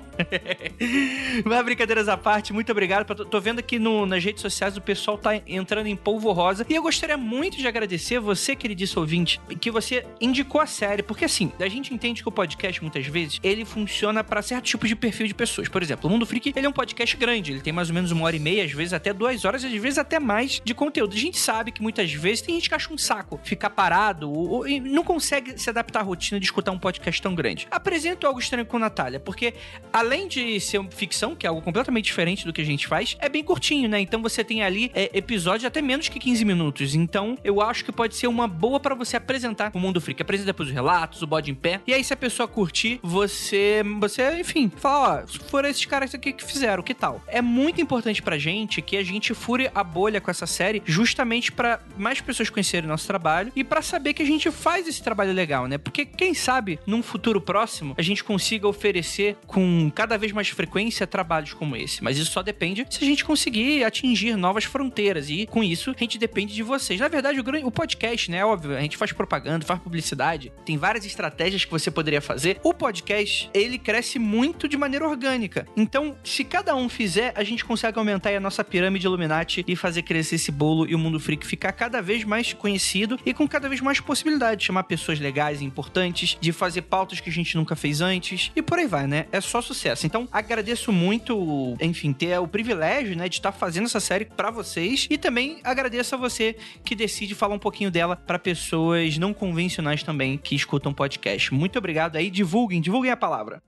mas 1.46 1.64
brincadeiras 1.64 2.10
à 2.10 2.16
parte, 2.18 2.52
muito 2.52 2.70
obrigado 2.70 3.06
pra 3.06 3.21
tô 3.24 3.40
vendo 3.40 3.58
aqui 3.58 3.78
no, 3.78 4.06
nas 4.06 4.24
redes 4.24 4.42
sociais 4.42 4.76
o 4.76 4.80
pessoal 4.80 5.18
tá 5.18 5.40
entrando 5.46 5.86
em 5.86 5.96
polvorosa. 5.96 6.66
E 6.68 6.74
eu 6.74 6.82
gostaria 6.82 7.16
muito 7.16 7.56
de 7.56 7.66
agradecer 7.66 8.18
você, 8.18 8.54
queridíssimo 8.54 9.02
ouvinte, 9.02 9.40
que 9.60 9.70
você 9.70 10.06
indicou 10.20 10.60
a 10.60 10.66
série. 10.66 11.02
Porque 11.02 11.24
assim, 11.24 11.52
a 11.58 11.68
gente 11.68 11.92
entende 11.92 12.22
que 12.22 12.28
o 12.28 12.32
podcast, 12.32 12.80
muitas 12.82 13.06
vezes, 13.06 13.40
ele 13.42 13.64
funciona 13.64 14.22
para 14.22 14.42
certos 14.42 14.70
tipos 14.70 14.88
de 14.88 14.96
perfil 14.96 15.26
de 15.26 15.34
pessoas. 15.34 15.68
Por 15.68 15.82
exemplo, 15.82 16.08
o 16.08 16.12
Mundo 16.12 16.26
Freak, 16.26 16.52
ele 16.54 16.66
é 16.66 16.68
um 16.68 16.72
podcast 16.72 17.16
grande. 17.16 17.52
Ele 17.52 17.60
tem 17.60 17.72
mais 17.72 17.88
ou 17.88 17.94
menos 17.94 18.10
uma 18.10 18.24
hora 18.24 18.36
e 18.36 18.40
meia, 18.40 18.64
às 18.64 18.72
vezes 18.72 18.92
até 18.92 19.12
duas 19.12 19.44
horas, 19.44 19.64
às 19.64 19.72
vezes 19.72 19.98
até 19.98 20.18
mais 20.18 20.60
de 20.64 20.74
conteúdo. 20.74 21.14
A 21.14 21.18
gente 21.18 21.38
sabe 21.38 21.72
que 21.72 21.82
muitas 21.82 22.12
vezes 22.12 22.42
tem 22.42 22.54
gente 22.54 22.68
que 22.68 22.74
acha 22.74 22.92
um 22.92 22.98
saco 22.98 23.40
ficar 23.42 23.70
parado 23.70 24.30
ou, 24.30 24.66
e 24.66 24.80
não 24.80 25.04
consegue 25.04 25.58
se 25.58 25.68
adaptar 25.70 26.00
à 26.00 26.02
rotina 26.02 26.38
de 26.38 26.46
escutar 26.46 26.72
um 26.72 26.78
podcast 26.78 27.20
tão 27.20 27.34
grande. 27.34 27.66
Apresento 27.70 28.26
algo 28.26 28.38
estranho 28.38 28.66
com 28.66 28.76
a 28.76 28.80
Natália, 28.80 29.20
porque 29.20 29.54
além 29.92 30.28
de 30.28 30.60
ser 30.60 30.82
ficção, 30.90 31.34
que 31.34 31.46
é 31.46 31.48
algo 31.48 31.62
completamente 31.62 32.04
diferente 32.04 32.44
do 32.44 32.52
que 32.52 32.60
a 32.60 32.64
gente 32.64 32.86
faz, 32.86 33.11
é 33.18 33.28
bem 33.28 33.42
curtinho, 33.42 33.88
né? 33.88 34.00
Então 34.00 34.20
você 34.22 34.42
tem 34.44 34.62
ali 34.62 34.90
é, 34.94 35.10
episódios 35.14 35.64
até 35.64 35.80
menos 35.80 36.08
que 36.08 36.18
15 36.18 36.44
minutos. 36.44 36.94
Então 36.94 37.36
eu 37.44 37.60
acho 37.60 37.84
que 37.84 37.92
pode 37.92 38.16
ser 38.16 38.26
uma 38.26 38.46
boa 38.46 38.78
para 38.80 38.94
você 38.94 39.16
apresentar 39.16 39.70
o 39.74 39.78
Mundo 39.78 40.00
Freak. 40.00 40.22
Apresenta 40.22 40.46
depois 40.46 40.68
os 40.68 40.74
relatos, 40.74 41.22
o 41.22 41.26
bode 41.26 41.50
em 41.50 41.54
pé. 41.54 41.80
E 41.86 41.94
aí, 41.94 42.02
se 42.02 42.12
a 42.12 42.16
pessoa 42.16 42.46
curtir, 42.46 43.00
você, 43.02 43.82
você 44.00 44.40
enfim, 44.40 44.70
fala: 44.74 45.24
ó, 45.24 45.38
foram 45.48 45.68
esses 45.68 45.84
caras 45.84 46.14
aqui 46.14 46.32
que 46.32 46.44
fizeram, 46.44 46.82
que 46.82 46.94
tal? 46.94 47.22
É 47.26 47.40
muito 47.40 47.80
importante 47.80 48.22
pra 48.22 48.38
gente 48.38 48.82
que 48.82 48.96
a 48.96 49.02
gente 49.02 49.34
fure 49.34 49.70
a 49.74 49.84
bolha 49.84 50.20
com 50.20 50.30
essa 50.30 50.46
série, 50.46 50.82
justamente 50.84 51.50
para 51.52 51.80
mais 51.96 52.20
pessoas 52.20 52.50
conhecerem 52.50 52.86
o 52.86 52.90
nosso 52.90 53.06
trabalho 53.06 53.52
e 53.54 53.64
para 53.64 53.82
saber 53.82 54.12
que 54.12 54.22
a 54.22 54.26
gente 54.26 54.50
faz 54.50 54.86
esse 54.86 55.02
trabalho 55.02 55.32
legal, 55.32 55.66
né? 55.66 55.78
Porque 55.78 56.04
quem 56.04 56.34
sabe 56.34 56.78
num 56.86 57.02
futuro 57.02 57.40
próximo 57.40 57.94
a 57.96 58.02
gente 58.02 58.22
consiga 58.24 58.68
oferecer 58.68 59.36
com 59.46 59.90
cada 59.94 60.16
vez 60.16 60.32
mais 60.32 60.48
frequência 60.48 61.06
trabalhos 61.06 61.52
como 61.52 61.76
esse. 61.76 62.02
Mas 62.02 62.18
isso 62.18 62.30
só 62.32 62.42
depende 62.42 62.86
se 62.92 63.04
a 63.04 63.06
gente 63.06 63.24
conseguir 63.24 63.84
atingir 63.84 64.36
novas 64.36 64.64
fronteiras. 64.64 65.28
E 65.30 65.46
com 65.46 65.62
isso, 65.62 65.90
a 65.90 65.98
gente 65.98 66.18
depende 66.18 66.54
de 66.54 66.62
vocês. 66.62 67.00
Na 67.00 67.08
verdade, 67.08 67.40
o, 67.40 67.66
o 67.66 67.70
podcast, 67.70 68.30
né? 68.30 68.44
Óbvio, 68.44 68.76
a 68.76 68.80
gente 68.80 68.96
faz 68.96 69.12
propaganda, 69.12 69.64
faz 69.64 69.80
publicidade. 69.80 70.52
Tem 70.64 70.76
várias 70.76 71.04
estratégias 71.04 71.64
que 71.64 71.70
você 71.70 71.90
poderia 71.90 72.20
fazer. 72.20 72.58
O 72.62 72.74
podcast, 72.74 73.50
ele 73.54 73.78
cresce 73.78 74.18
muito 74.18 74.68
de 74.68 74.76
maneira 74.76 75.06
orgânica. 75.06 75.66
Então, 75.76 76.16
se 76.24 76.44
cada 76.44 76.74
um 76.74 76.88
fizer, 76.88 77.32
a 77.36 77.42
gente 77.42 77.64
consegue 77.64 77.98
aumentar 77.98 78.34
a 78.34 78.40
nossa 78.40 78.62
pirâmide 78.62 79.06
Illuminati 79.06 79.64
e 79.66 79.76
fazer 79.76 80.02
crescer 80.02 80.36
esse 80.36 80.52
bolo 80.52 80.88
e 80.88 80.94
o 80.94 80.98
mundo 80.98 81.18
freak 81.18 81.46
ficar 81.46 81.72
cada 81.72 82.00
vez 82.00 82.24
mais 82.24 82.52
conhecido 82.52 83.18
e 83.24 83.34
com 83.34 83.48
cada 83.48 83.68
vez 83.68 83.80
mais 83.80 84.00
possibilidade 84.00 84.60
de 84.60 84.66
chamar 84.66 84.84
pessoas 84.84 85.18
legais 85.18 85.60
e 85.60 85.64
importantes, 85.64 86.36
de 86.40 86.52
fazer 86.52 86.82
pautas 86.82 87.20
que 87.20 87.30
a 87.30 87.32
gente 87.32 87.56
nunca 87.56 87.74
fez 87.74 88.00
antes 88.00 88.50
e 88.54 88.62
por 88.62 88.78
aí 88.78 88.86
vai, 88.86 89.06
né? 89.06 89.26
É 89.32 89.40
só 89.40 89.60
sucesso. 89.60 90.06
Então, 90.06 90.28
agradeço 90.30 90.92
muito, 90.92 91.76
enfim, 91.80 92.12
ter 92.12 92.38
o 92.38 92.46
privilégio, 92.46 92.81
né, 93.16 93.28
de 93.28 93.36
estar 93.36 93.52
fazendo 93.52 93.84
essa 93.84 94.00
série 94.00 94.24
para 94.24 94.50
vocês 94.50 95.06
e 95.10 95.16
também 95.16 95.60
agradeço 95.62 96.14
a 96.14 96.18
você 96.18 96.56
que 96.84 96.94
decide 96.94 97.34
falar 97.34 97.54
um 97.54 97.58
pouquinho 97.58 97.90
dela 97.90 98.16
para 98.16 98.38
pessoas 98.38 99.18
não 99.18 99.32
convencionais 99.32 100.02
também 100.02 100.38
que 100.38 100.54
escutam 100.54 100.92
podcast. 100.92 101.52
Muito 101.54 101.78
obrigado 101.78 102.16
aí, 102.16 102.30
divulguem, 102.30 102.80
divulguem 102.80 103.10
a 103.10 103.16
palavra. 103.16 103.62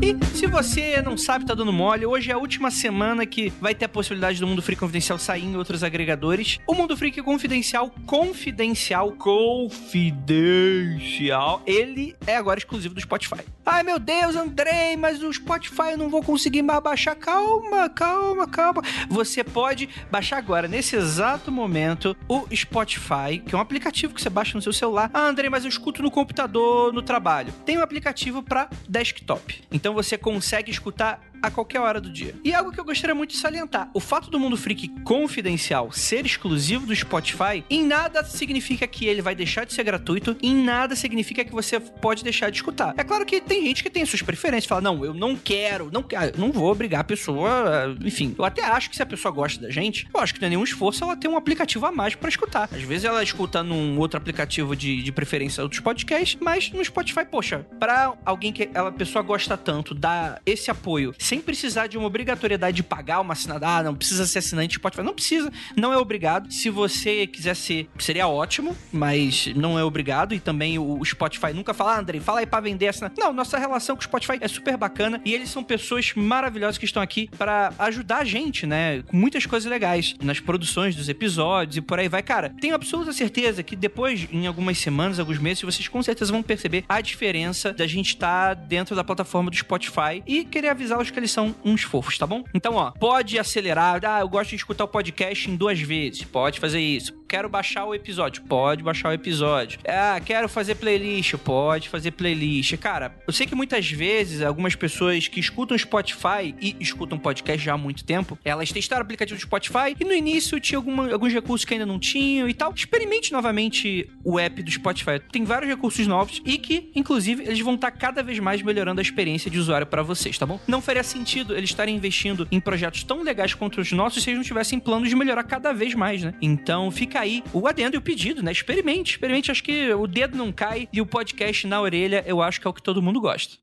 E 0.00 0.16
se 0.36 0.46
você 0.46 1.02
não 1.02 1.18
sabe, 1.18 1.44
tá 1.44 1.54
dando 1.54 1.72
mole, 1.72 2.06
hoje 2.06 2.30
é 2.30 2.34
a 2.34 2.38
última 2.38 2.70
semana 2.70 3.26
que 3.26 3.52
vai 3.60 3.74
ter 3.74 3.86
a 3.86 3.88
possibilidade 3.88 4.38
do 4.38 4.46
Mundo 4.46 4.62
Freak 4.62 4.78
Confidencial 4.78 5.18
sair 5.18 5.44
em 5.44 5.56
outros 5.56 5.82
agregadores. 5.82 6.60
O 6.68 6.74
Mundo 6.74 6.96
Freak 6.96 7.20
Confidencial, 7.20 7.90
confidencial, 8.06 9.10
confidencial, 9.12 11.60
ele 11.66 12.14
é 12.26 12.36
agora 12.36 12.60
exclusivo 12.60 12.94
do 12.94 13.00
Spotify. 13.00 13.42
Ai 13.70 13.82
meu 13.82 13.98
Deus, 13.98 14.34
Andrei, 14.34 14.96
mas 14.96 15.22
o 15.22 15.30
Spotify 15.30 15.90
eu 15.90 15.98
não 15.98 16.08
vou 16.08 16.22
conseguir 16.22 16.62
mais 16.62 16.82
baixar. 16.82 17.14
Calma, 17.14 17.86
calma, 17.90 18.46
calma. 18.48 18.82
Você 19.10 19.44
pode 19.44 19.90
baixar 20.10 20.38
agora, 20.38 20.66
nesse 20.66 20.96
exato 20.96 21.52
momento, 21.52 22.16
o 22.26 22.46
Spotify, 22.56 23.38
que 23.46 23.54
é 23.54 23.58
um 23.58 23.60
aplicativo 23.60 24.14
que 24.14 24.22
você 24.22 24.30
baixa 24.30 24.56
no 24.56 24.62
seu 24.62 24.72
celular. 24.72 25.10
Ah, 25.12 25.26
Andrei, 25.26 25.50
mas 25.50 25.64
eu 25.64 25.68
escuto 25.68 26.02
no 26.02 26.10
computador, 26.10 26.94
no 26.94 27.02
trabalho. 27.02 27.52
Tem 27.66 27.76
um 27.76 27.82
aplicativo 27.82 28.42
para 28.42 28.70
desktop. 28.88 29.62
Então 29.70 29.92
você 29.92 30.16
consegue 30.16 30.70
escutar 30.70 31.20
a 31.42 31.50
qualquer 31.50 31.80
hora 31.80 32.00
do 32.00 32.10
dia. 32.10 32.34
E 32.44 32.54
algo 32.54 32.72
que 32.72 32.80
eu 32.80 32.84
gostaria 32.84 33.14
muito 33.14 33.30
de 33.30 33.36
salientar: 33.36 33.90
o 33.94 34.00
fato 34.00 34.30
do 34.30 34.38
Mundo 34.38 34.56
Freak 34.56 34.88
confidencial 35.04 35.92
ser 35.92 36.26
exclusivo 36.26 36.86
do 36.86 36.94
Spotify, 36.94 37.64
em 37.70 37.84
nada 37.84 38.24
significa 38.24 38.86
que 38.86 39.06
ele 39.06 39.22
vai 39.22 39.34
deixar 39.34 39.64
de 39.64 39.72
ser 39.72 39.84
gratuito, 39.84 40.36
em 40.42 40.54
nada 40.54 40.96
significa 40.96 41.44
que 41.44 41.52
você 41.52 41.78
pode 41.78 42.24
deixar 42.24 42.50
de 42.50 42.56
escutar. 42.56 42.94
É 42.96 43.04
claro 43.04 43.24
que 43.24 43.40
tem 43.40 43.62
gente 43.62 43.82
que 43.82 43.90
tem 43.90 44.04
suas 44.04 44.22
preferências, 44.22 44.66
fala, 44.66 44.80
não, 44.80 45.04
eu 45.04 45.14
não 45.14 45.36
quero, 45.36 45.90
não 45.92 46.02
quero, 46.02 46.38
não 46.38 46.50
vou 46.50 46.70
obrigar 46.70 47.00
a 47.00 47.04
pessoa, 47.04 47.96
enfim. 48.04 48.34
Eu 48.38 48.44
até 48.44 48.64
acho 48.64 48.90
que 48.90 48.96
se 48.96 49.02
a 49.02 49.06
pessoa 49.06 49.32
gosta 49.32 49.60
da 49.60 49.70
gente, 49.70 50.08
eu 50.12 50.20
acho 50.20 50.34
que 50.34 50.40
não 50.40 50.46
é 50.46 50.50
nenhum 50.50 50.64
esforço 50.64 51.04
ela 51.04 51.16
ter 51.16 51.28
um 51.28 51.36
aplicativo 51.36 51.86
a 51.86 51.92
mais 51.92 52.14
para 52.14 52.28
escutar. 52.28 52.68
Às 52.72 52.82
vezes 52.82 53.04
ela 53.04 53.22
escuta 53.22 53.62
num 53.62 53.98
outro 53.98 54.18
aplicativo 54.18 54.74
de, 54.74 55.02
de 55.02 55.12
preferência 55.12 55.62
outros 55.62 55.80
podcasts, 55.80 56.38
mas 56.40 56.70
no 56.72 56.84
Spotify, 56.84 57.24
poxa, 57.24 57.66
para 57.78 58.14
alguém 58.24 58.52
que 58.52 58.70
a 58.74 58.90
pessoa 58.90 59.22
gosta 59.22 59.56
tanto, 59.56 59.94
dar 59.94 60.40
esse 60.44 60.70
apoio 60.70 61.14
sem 61.28 61.42
precisar 61.42 61.88
de 61.88 61.98
uma 61.98 62.06
obrigatoriedade 62.06 62.76
de 62.76 62.82
pagar 62.82 63.20
uma 63.20 63.34
assinada. 63.34 63.68
Ah, 63.68 63.82
não 63.82 63.94
precisa 63.94 64.26
ser 64.26 64.38
assinante 64.38 64.76
Spotify. 64.76 65.02
Não 65.02 65.12
precisa, 65.12 65.52
não 65.76 65.92
é 65.92 65.98
obrigado. 65.98 66.50
Se 66.50 66.70
você 66.70 67.26
quiser 67.26 67.54
ser, 67.54 67.86
seria 67.98 68.26
ótimo, 68.26 68.74
mas 68.90 69.48
não 69.54 69.78
é 69.78 69.84
obrigado. 69.84 70.34
E 70.34 70.40
também 70.40 70.78
o 70.78 71.04
Spotify 71.04 71.52
nunca 71.52 71.74
fala, 71.74 71.96
ah, 71.96 72.00
Andrei, 72.00 72.18
fala 72.18 72.40
aí 72.40 72.46
pra 72.46 72.60
vender 72.60 72.86
essa. 72.86 73.12
Não, 73.18 73.30
nossa 73.30 73.58
relação 73.58 73.94
com 73.94 74.00
o 74.00 74.04
Spotify 74.04 74.38
é 74.40 74.48
super 74.48 74.78
bacana 74.78 75.20
e 75.22 75.34
eles 75.34 75.50
são 75.50 75.62
pessoas 75.62 76.12
maravilhosas 76.16 76.78
que 76.78 76.86
estão 76.86 77.02
aqui 77.02 77.28
para 77.36 77.74
ajudar 77.78 78.18
a 78.18 78.24
gente, 78.24 78.66
né? 78.66 79.02
Com 79.02 79.16
muitas 79.16 79.44
coisas 79.44 79.70
legais 79.70 80.14
nas 80.22 80.40
produções 80.40 80.96
dos 80.96 81.10
episódios 81.10 81.76
e 81.76 81.80
por 81.82 81.98
aí 81.98 82.08
vai. 82.08 82.22
Cara, 82.22 82.54
tenho 82.58 82.74
absoluta 82.74 83.12
certeza 83.12 83.62
que 83.62 83.76
depois, 83.76 84.26
em 84.32 84.46
algumas 84.46 84.78
semanas, 84.78 85.18
alguns 85.18 85.38
meses, 85.38 85.62
vocês 85.62 85.88
com 85.88 86.02
certeza 86.02 86.32
vão 86.32 86.42
perceber 86.42 86.84
a 86.88 87.02
diferença 87.02 87.74
da 87.74 87.86
gente 87.86 88.14
estar 88.14 88.56
tá 88.56 88.62
dentro 88.62 88.96
da 88.96 89.04
plataforma 89.04 89.50
do 89.50 89.56
Spotify 89.56 90.22
e 90.26 90.44
querer 90.44 90.68
avisá-los 90.68 91.10
que 91.10 91.17
eles 91.18 91.30
são 91.30 91.54
uns 91.64 91.82
fofos, 91.82 92.16
tá 92.16 92.26
bom? 92.26 92.44
Então, 92.54 92.74
ó, 92.74 92.90
pode 92.90 93.38
acelerar. 93.38 94.00
Ah, 94.04 94.20
eu 94.20 94.28
gosto 94.28 94.50
de 94.50 94.56
escutar 94.56 94.84
o 94.84 94.88
podcast 94.88 95.50
em 95.50 95.56
duas 95.56 95.80
vezes. 95.80 96.24
Pode 96.24 96.58
fazer 96.60 96.80
isso 96.80 97.12
quero 97.28 97.48
baixar 97.48 97.84
o 97.84 97.94
episódio. 97.94 98.42
Pode 98.42 98.82
baixar 98.82 99.10
o 99.10 99.12
episódio. 99.12 99.78
Ah, 99.86 100.18
quero 100.24 100.48
fazer 100.48 100.76
playlist. 100.76 101.34
Pode 101.36 101.88
fazer 101.88 102.12
playlist. 102.12 102.76
Cara, 102.78 103.14
eu 103.26 103.32
sei 103.32 103.46
que 103.46 103.54
muitas 103.54 103.90
vezes 103.90 104.40
algumas 104.40 104.74
pessoas 104.74 105.28
que 105.28 105.38
escutam 105.38 105.76
Spotify 105.76 106.54
e 106.60 106.74
escutam 106.80 107.18
podcast 107.18 107.62
já 107.62 107.74
há 107.74 107.78
muito 107.78 108.04
tempo, 108.04 108.38
elas 108.44 108.72
testaram 108.72 109.02
o 109.02 109.04
aplicativo 109.04 109.38
do 109.38 109.42
Spotify 109.42 109.94
e 110.00 110.04
no 110.04 110.12
início 110.12 110.58
tinha 110.58 110.78
alguma, 110.78 111.12
alguns 111.12 111.32
recursos 111.32 111.64
que 111.66 111.74
ainda 111.74 111.84
não 111.84 111.98
tinham 111.98 112.48
e 112.48 112.54
tal. 112.54 112.72
Experimente 112.74 113.30
novamente 113.30 114.08
o 114.24 114.38
app 114.38 114.62
do 114.62 114.70
Spotify. 114.70 115.20
Tem 115.30 115.44
vários 115.44 115.70
recursos 115.70 116.06
novos 116.06 116.40
e 116.44 116.56
que, 116.56 116.90
inclusive, 116.94 117.42
eles 117.42 117.60
vão 117.60 117.74
estar 117.74 117.90
cada 117.90 118.22
vez 118.22 118.38
mais 118.38 118.62
melhorando 118.62 119.00
a 119.00 119.02
experiência 119.02 119.50
de 119.50 119.58
usuário 119.58 119.86
para 119.86 120.02
vocês, 120.02 120.38
tá 120.38 120.46
bom? 120.46 120.58
Não 120.66 120.80
faria 120.80 121.02
sentido 121.02 121.54
eles 121.54 121.70
estarem 121.70 121.94
investindo 121.94 122.48
em 122.50 122.60
projetos 122.60 123.02
tão 123.02 123.22
legais 123.22 123.52
quanto 123.52 123.80
os 123.80 123.92
nossos 123.92 124.22
se 124.22 124.30
eles 124.30 124.38
não 124.38 124.44
tivessem 124.44 124.78
planos 124.78 125.10
de 125.10 125.16
melhorar 125.16 125.42
cada 125.44 125.72
vez 125.72 125.94
mais, 125.94 126.22
né? 126.22 126.32
Então 126.40 126.90
fica 126.90 127.17
aí 127.18 127.42
o 127.52 127.66
adendo 127.66 127.96
e 127.96 127.98
o 127.98 128.02
pedido, 128.02 128.42
né? 128.42 128.52
Experimente, 128.52 129.12
experimente. 129.12 129.50
Acho 129.50 129.62
que 129.62 129.92
o 129.92 130.06
dedo 130.06 130.36
não 130.36 130.52
cai 130.52 130.88
e 130.92 131.00
o 131.00 131.06
podcast 131.06 131.66
na 131.66 131.80
orelha 131.80 132.24
eu 132.26 132.42
acho 132.42 132.60
que 132.60 132.66
é 132.66 132.70
o 132.70 132.74
que 132.74 132.82
todo 132.82 133.02
mundo 133.02 133.20
gosta. 133.20 133.56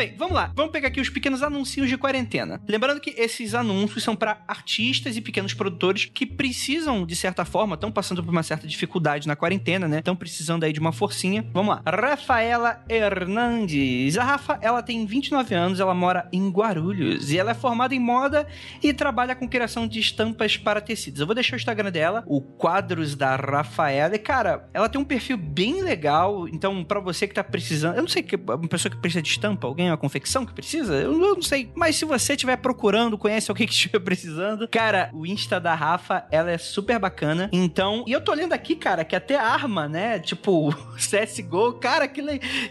Bem, 0.00 0.14
vamos 0.16 0.34
lá. 0.34 0.50
Vamos 0.56 0.72
pegar 0.72 0.88
aqui 0.88 0.98
os 0.98 1.10
pequenos 1.10 1.42
anúncios 1.42 1.86
de 1.86 1.98
quarentena. 1.98 2.58
Lembrando 2.66 3.02
que 3.02 3.10
esses 3.18 3.52
anúncios 3.52 4.02
são 4.02 4.16
para 4.16 4.42
artistas 4.48 5.14
e 5.14 5.20
pequenos 5.20 5.52
produtores 5.52 6.06
que 6.06 6.24
precisam, 6.24 7.04
de 7.04 7.14
certa 7.14 7.44
forma, 7.44 7.74
estão 7.74 7.92
passando 7.92 8.24
por 8.24 8.30
uma 8.30 8.42
certa 8.42 8.66
dificuldade 8.66 9.28
na 9.28 9.36
quarentena, 9.36 9.86
né? 9.86 9.98
Estão 9.98 10.16
precisando 10.16 10.64
aí 10.64 10.72
de 10.72 10.80
uma 10.80 10.90
forcinha. 10.90 11.44
Vamos 11.52 11.74
lá. 11.74 11.82
Rafaela 11.84 12.82
Hernandes. 12.88 14.16
A 14.16 14.24
Rafa, 14.24 14.58
ela 14.62 14.82
tem 14.82 15.04
29 15.04 15.54
anos, 15.54 15.80
ela 15.80 15.92
mora 15.92 16.26
em 16.32 16.48
Guarulhos 16.48 17.30
e 17.30 17.38
ela 17.38 17.50
é 17.50 17.54
formada 17.54 17.94
em 17.94 18.00
moda 18.00 18.46
e 18.82 18.94
trabalha 18.94 19.36
com 19.36 19.46
criação 19.46 19.86
de 19.86 20.00
estampas 20.00 20.56
para 20.56 20.80
tecidos. 20.80 21.20
Eu 21.20 21.26
vou 21.26 21.34
deixar 21.34 21.56
o 21.56 21.58
Instagram 21.58 21.92
dela, 21.92 22.24
o 22.26 22.40
Quadros 22.40 23.14
da 23.14 23.36
Rafaela. 23.36 24.14
E, 24.14 24.18
cara, 24.18 24.66
ela 24.72 24.88
tem 24.88 24.98
um 24.98 25.04
perfil 25.04 25.36
bem 25.36 25.82
legal. 25.82 26.48
Então, 26.48 26.82
para 26.82 27.00
você 27.00 27.28
que 27.28 27.34
tá 27.34 27.44
precisando, 27.44 27.96
eu 27.96 28.00
não 28.00 28.08
sei 28.08 28.22
que 28.22 28.36
uma 28.36 28.66
pessoa 28.66 28.90
que 28.90 28.98
precisa 28.98 29.20
de 29.20 29.28
estampa, 29.28 29.66
alguém 29.66 29.89
a 29.94 29.96
confecção 29.96 30.44
que 30.44 30.52
precisa? 30.52 30.94
Eu, 30.94 31.12
eu 31.12 31.34
não 31.34 31.42
sei. 31.42 31.70
Mas 31.74 31.96
se 31.96 32.04
você 32.04 32.32
estiver 32.32 32.56
procurando, 32.56 33.16
conhece 33.16 33.50
alguém 33.50 33.66
que 33.66 33.72
estiver 33.74 34.00
precisando, 34.00 34.68
cara, 34.68 35.10
o 35.12 35.26
Insta 35.26 35.60
da 35.60 35.74
Rafa, 35.74 36.26
ela 36.30 36.50
é 36.50 36.58
super 36.58 36.98
bacana. 36.98 37.48
Então, 37.52 38.04
e 38.06 38.12
eu 38.12 38.20
tô 38.20 38.32
olhando 38.32 38.52
aqui, 38.52 38.74
cara, 38.74 39.04
que 39.04 39.14
até 39.14 39.36
arma, 39.36 39.88
né? 39.88 40.18
Tipo, 40.18 40.74
CSGO, 40.96 41.74
cara, 41.74 42.08
que, 42.08 42.22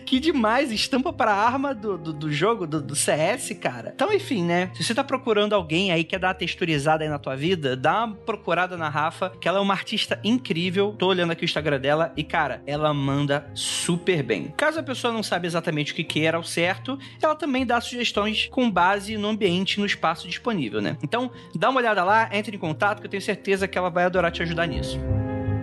que 0.06 0.20
demais. 0.20 0.72
Estampa 0.72 1.14
pra 1.14 1.34
arma 1.34 1.74
do, 1.74 1.98
do, 1.98 2.14
do 2.14 2.32
jogo, 2.32 2.68
do, 2.68 2.82
do, 2.82 2.96
CS, 2.96 3.56
cara. 3.60 3.92
Então, 3.96 4.12
enfim, 4.14 4.44
né? 4.44 4.72
Se 4.76 4.84
você 4.84 4.94
tá 4.94 5.04
procurando 5.04 5.54
alguém 5.54 5.92
aí 5.92 6.04
que 6.04 6.10
quer 6.10 6.20
dar 6.20 6.30
uma 6.30 6.34
texturizada 6.34 7.04
aí 7.04 7.10
na 7.10 7.20
tua 7.20 7.36
vida, 7.36 7.76
dá 7.76 8.06
uma 8.06 8.16
procurada 8.16 8.76
na 8.76 8.90
Rafa, 8.90 9.32
que 9.40 9.48
ela 9.48 9.60
é 9.60 9.62
uma 9.62 9.74
artista 9.74 10.20
incrível. 10.24 10.96
Tô 10.98 11.08
olhando 11.08 11.32
aqui 11.32 11.44
o 11.44 11.46
Instagram 11.46 11.80
dela 11.80 12.12
e, 12.18 12.24
cara, 12.24 12.62
ela 12.66 12.94
manda 12.94 13.50
super 13.54 14.24
bem. 14.24 14.54
Caso 14.58 14.80
a 14.80 14.84
pessoa 14.84 15.14
não 15.14 15.24
sabe 15.24 15.48
exatamente 15.48 15.94
o 15.94 15.96
que 15.96 16.04
queira 16.04 16.38
ao 16.38 16.44
certo, 16.44 16.99
ela 17.22 17.36
também 17.36 17.66
dá 17.66 17.80
sugestões 17.80 18.48
com 18.48 18.70
base 18.70 19.18
no 19.18 19.28
ambiente, 19.28 19.80
no 19.80 19.86
espaço 19.86 20.28
disponível, 20.28 20.82
né? 20.82 20.98
Então, 21.04 21.32
dá 21.56 21.70
uma 21.70 21.80
olhada 21.80 22.04
lá, 22.04 22.30
entre 22.32 22.56
em 22.56 22.60
contato 22.60 23.00
que 23.00 23.06
eu 23.06 23.12
tenho 23.12 23.22
certeza 23.22 23.68
que 23.68 23.78
ela 23.78 23.90
vai 23.90 24.06
adorar 24.06 24.32
te 24.32 24.42
ajudar 24.42 24.68
nisso. 24.68 25.00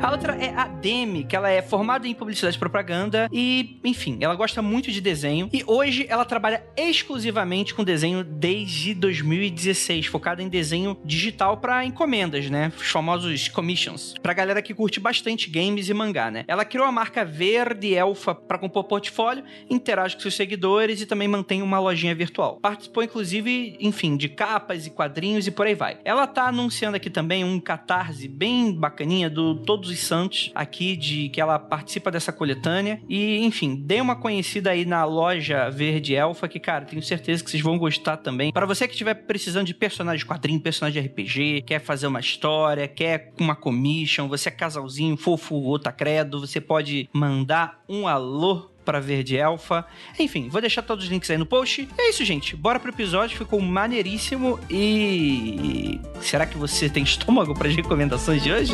A 0.01 0.11
outra 0.11 0.35
é 0.37 0.55
a 0.55 0.69
Demi, 0.69 1.25
que 1.25 1.35
ela 1.35 1.51
é 1.51 1.63
formada 1.63 2.07
em 2.07 2.15
publicidade 2.15 2.57
e 2.57 2.59
propaganda 2.59 3.29
e, 3.33 3.81
enfim, 3.83 4.19
ela 4.21 4.35
gosta 4.35 4.61
muito 4.61 4.93
de 4.93 5.01
desenho 5.01 5.49
e 5.53 5.65
hoje 5.67 6.07
ela 6.09 6.25
trabalha 6.25 6.63
exclusivamente 6.77 7.75
com 7.75 7.83
desenho 7.83 8.23
desde 8.23 8.93
2016, 8.95 10.07
focada 10.07 10.43
em 10.43 10.49
desenho 10.49 10.97
digital 11.03 11.57
para 11.57 11.85
encomendas, 11.85 12.51
né? 12.51 12.71
Os 12.77 12.89
famosos 12.89 13.49
commissions. 13.49 14.15
Pra 14.23 14.35
galera 14.35 14.61
que 14.61 14.75
curte 14.75 15.01
bastante 15.01 15.49
games 15.49 15.89
e 15.89 15.95
mangá, 15.95 16.31
né? 16.31 16.45
Ela 16.47 16.65
criou 16.65 16.87
a 16.87 16.93
marca 16.93 17.25
Verde 17.25 17.95
Elfa 17.95 18.35
para 18.35 18.59
compor 18.59 18.85
portfólio, 18.85 19.45
interage 19.69 20.15
com 20.15 20.21
seus 20.21 20.37
seguidores 20.37 21.01
e 21.01 21.07
também 21.07 21.27
mantém 21.27 21.63
uma 21.63 21.79
lojinha 21.79 22.15
virtual. 22.15 22.59
Participou 22.61 23.03
inclusive, 23.03 23.79
enfim, 23.81 24.17
de 24.17 24.29
capas 24.29 24.87
e 24.87 24.91
quadrinhos 24.91 25.47
e 25.47 25.51
por 25.51 25.67
aí 25.67 25.75
vai. 25.75 25.99
Ela 26.05 26.27
tá 26.27 26.49
anunciando 26.49 26.97
aqui 26.97 27.09
também 27.09 27.43
um 27.45 27.59
catarse 27.59 28.29
bem 28.29 28.73
bacaninha 28.75 29.31
do 29.31 29.57
Todo 29.57 29.86
Todos 29.87 30.01
os 30.01 30.07
Santos 30.07 30.51
aqui 30.53 30.97
de 30.97 31.29
que 31.29 31.41
ela 31.41 31.61
participa 31.61 32.11
dessa 32.11 32.33
coletânea 32.33 33.01
e 33.09 33.45
enfim, 33.45 33.77
dê 33.77 34.01
uma 34.01 34.17
conhecida 34.17 34.71
aí 34.71 34.85
na 34.85 35.05
loja 35.05 35.71
Verde 35.71 36.13
Elfa 36.13 36.49
que 36.49 36.59
cara, 36.59 36.85
tenho 36.85 37.01
certeza 37.01 37.45
que 37.45 37.51
vocês 37.51 37.63
vão 37.63 37.79
gostar 37.79 38.17
também. 38.17 38.53
Para 38.53 38.67
você 38.67 38.89
que 38.89 38.95
estiver 38.95 39.15
precisando 39.15 39.67
de 39.67 39.75
personagem 39.75 40.19
de 40.19 40.27
quadrinho, 40.27 40.61
personagem 40.61 41.01
de 41.01 41.09
RPG, 41.09 41.63
quer 41.63 41.79
fazer 41.79 42.09
uma 42.09 42.19
história, 42.19 42.89
quer 42.89 43.33
uma 43.39 43.55
commission, 43.55 44.27
você 44.27 44.49
é 44.49 44.53
casalzinho, 44.53 45.17
fofo, 45.17 45.55
outra 45.55 45.93
credo, 45.93 46.41
você 46.41 46.61
pode 46.61 47.09
mandar 47.13 47.81
um 47.89 48.09
alô 48.09 48.69
para 48.87 49.01
Verde 49.01 49.37
Elfa. 49.37 49.85
Enfim, 50.19 50.49
vou 50.49 50.61
deixar 50.61 50.81
todos 50.81 51.05
os 51.05 51.11
links 51.11 51.29
aí 51.29 51.37
no 51.37 51.45
post. 51.45 51.87
É 51.99 52.09
isso, 52.09 52.25
gente. 52.25 52.55
Bora 52.55 52.79
pro 52.79 52.91
episódio. 52.91 53.37
Ficou 53.37 53.61
maneiríssimo. 53.61 54.59
E. 54.71 56.01
Será 56.21 56.47
que 56.47 56.57
você 56.57 56.89
tem 56.89 57.03
estômago 57.03 57.53
para 57.53 57.69
as 57.69 57.75
recomendações 57.75 58.43
de 58.43 58.53
hoje? 58.53 58.73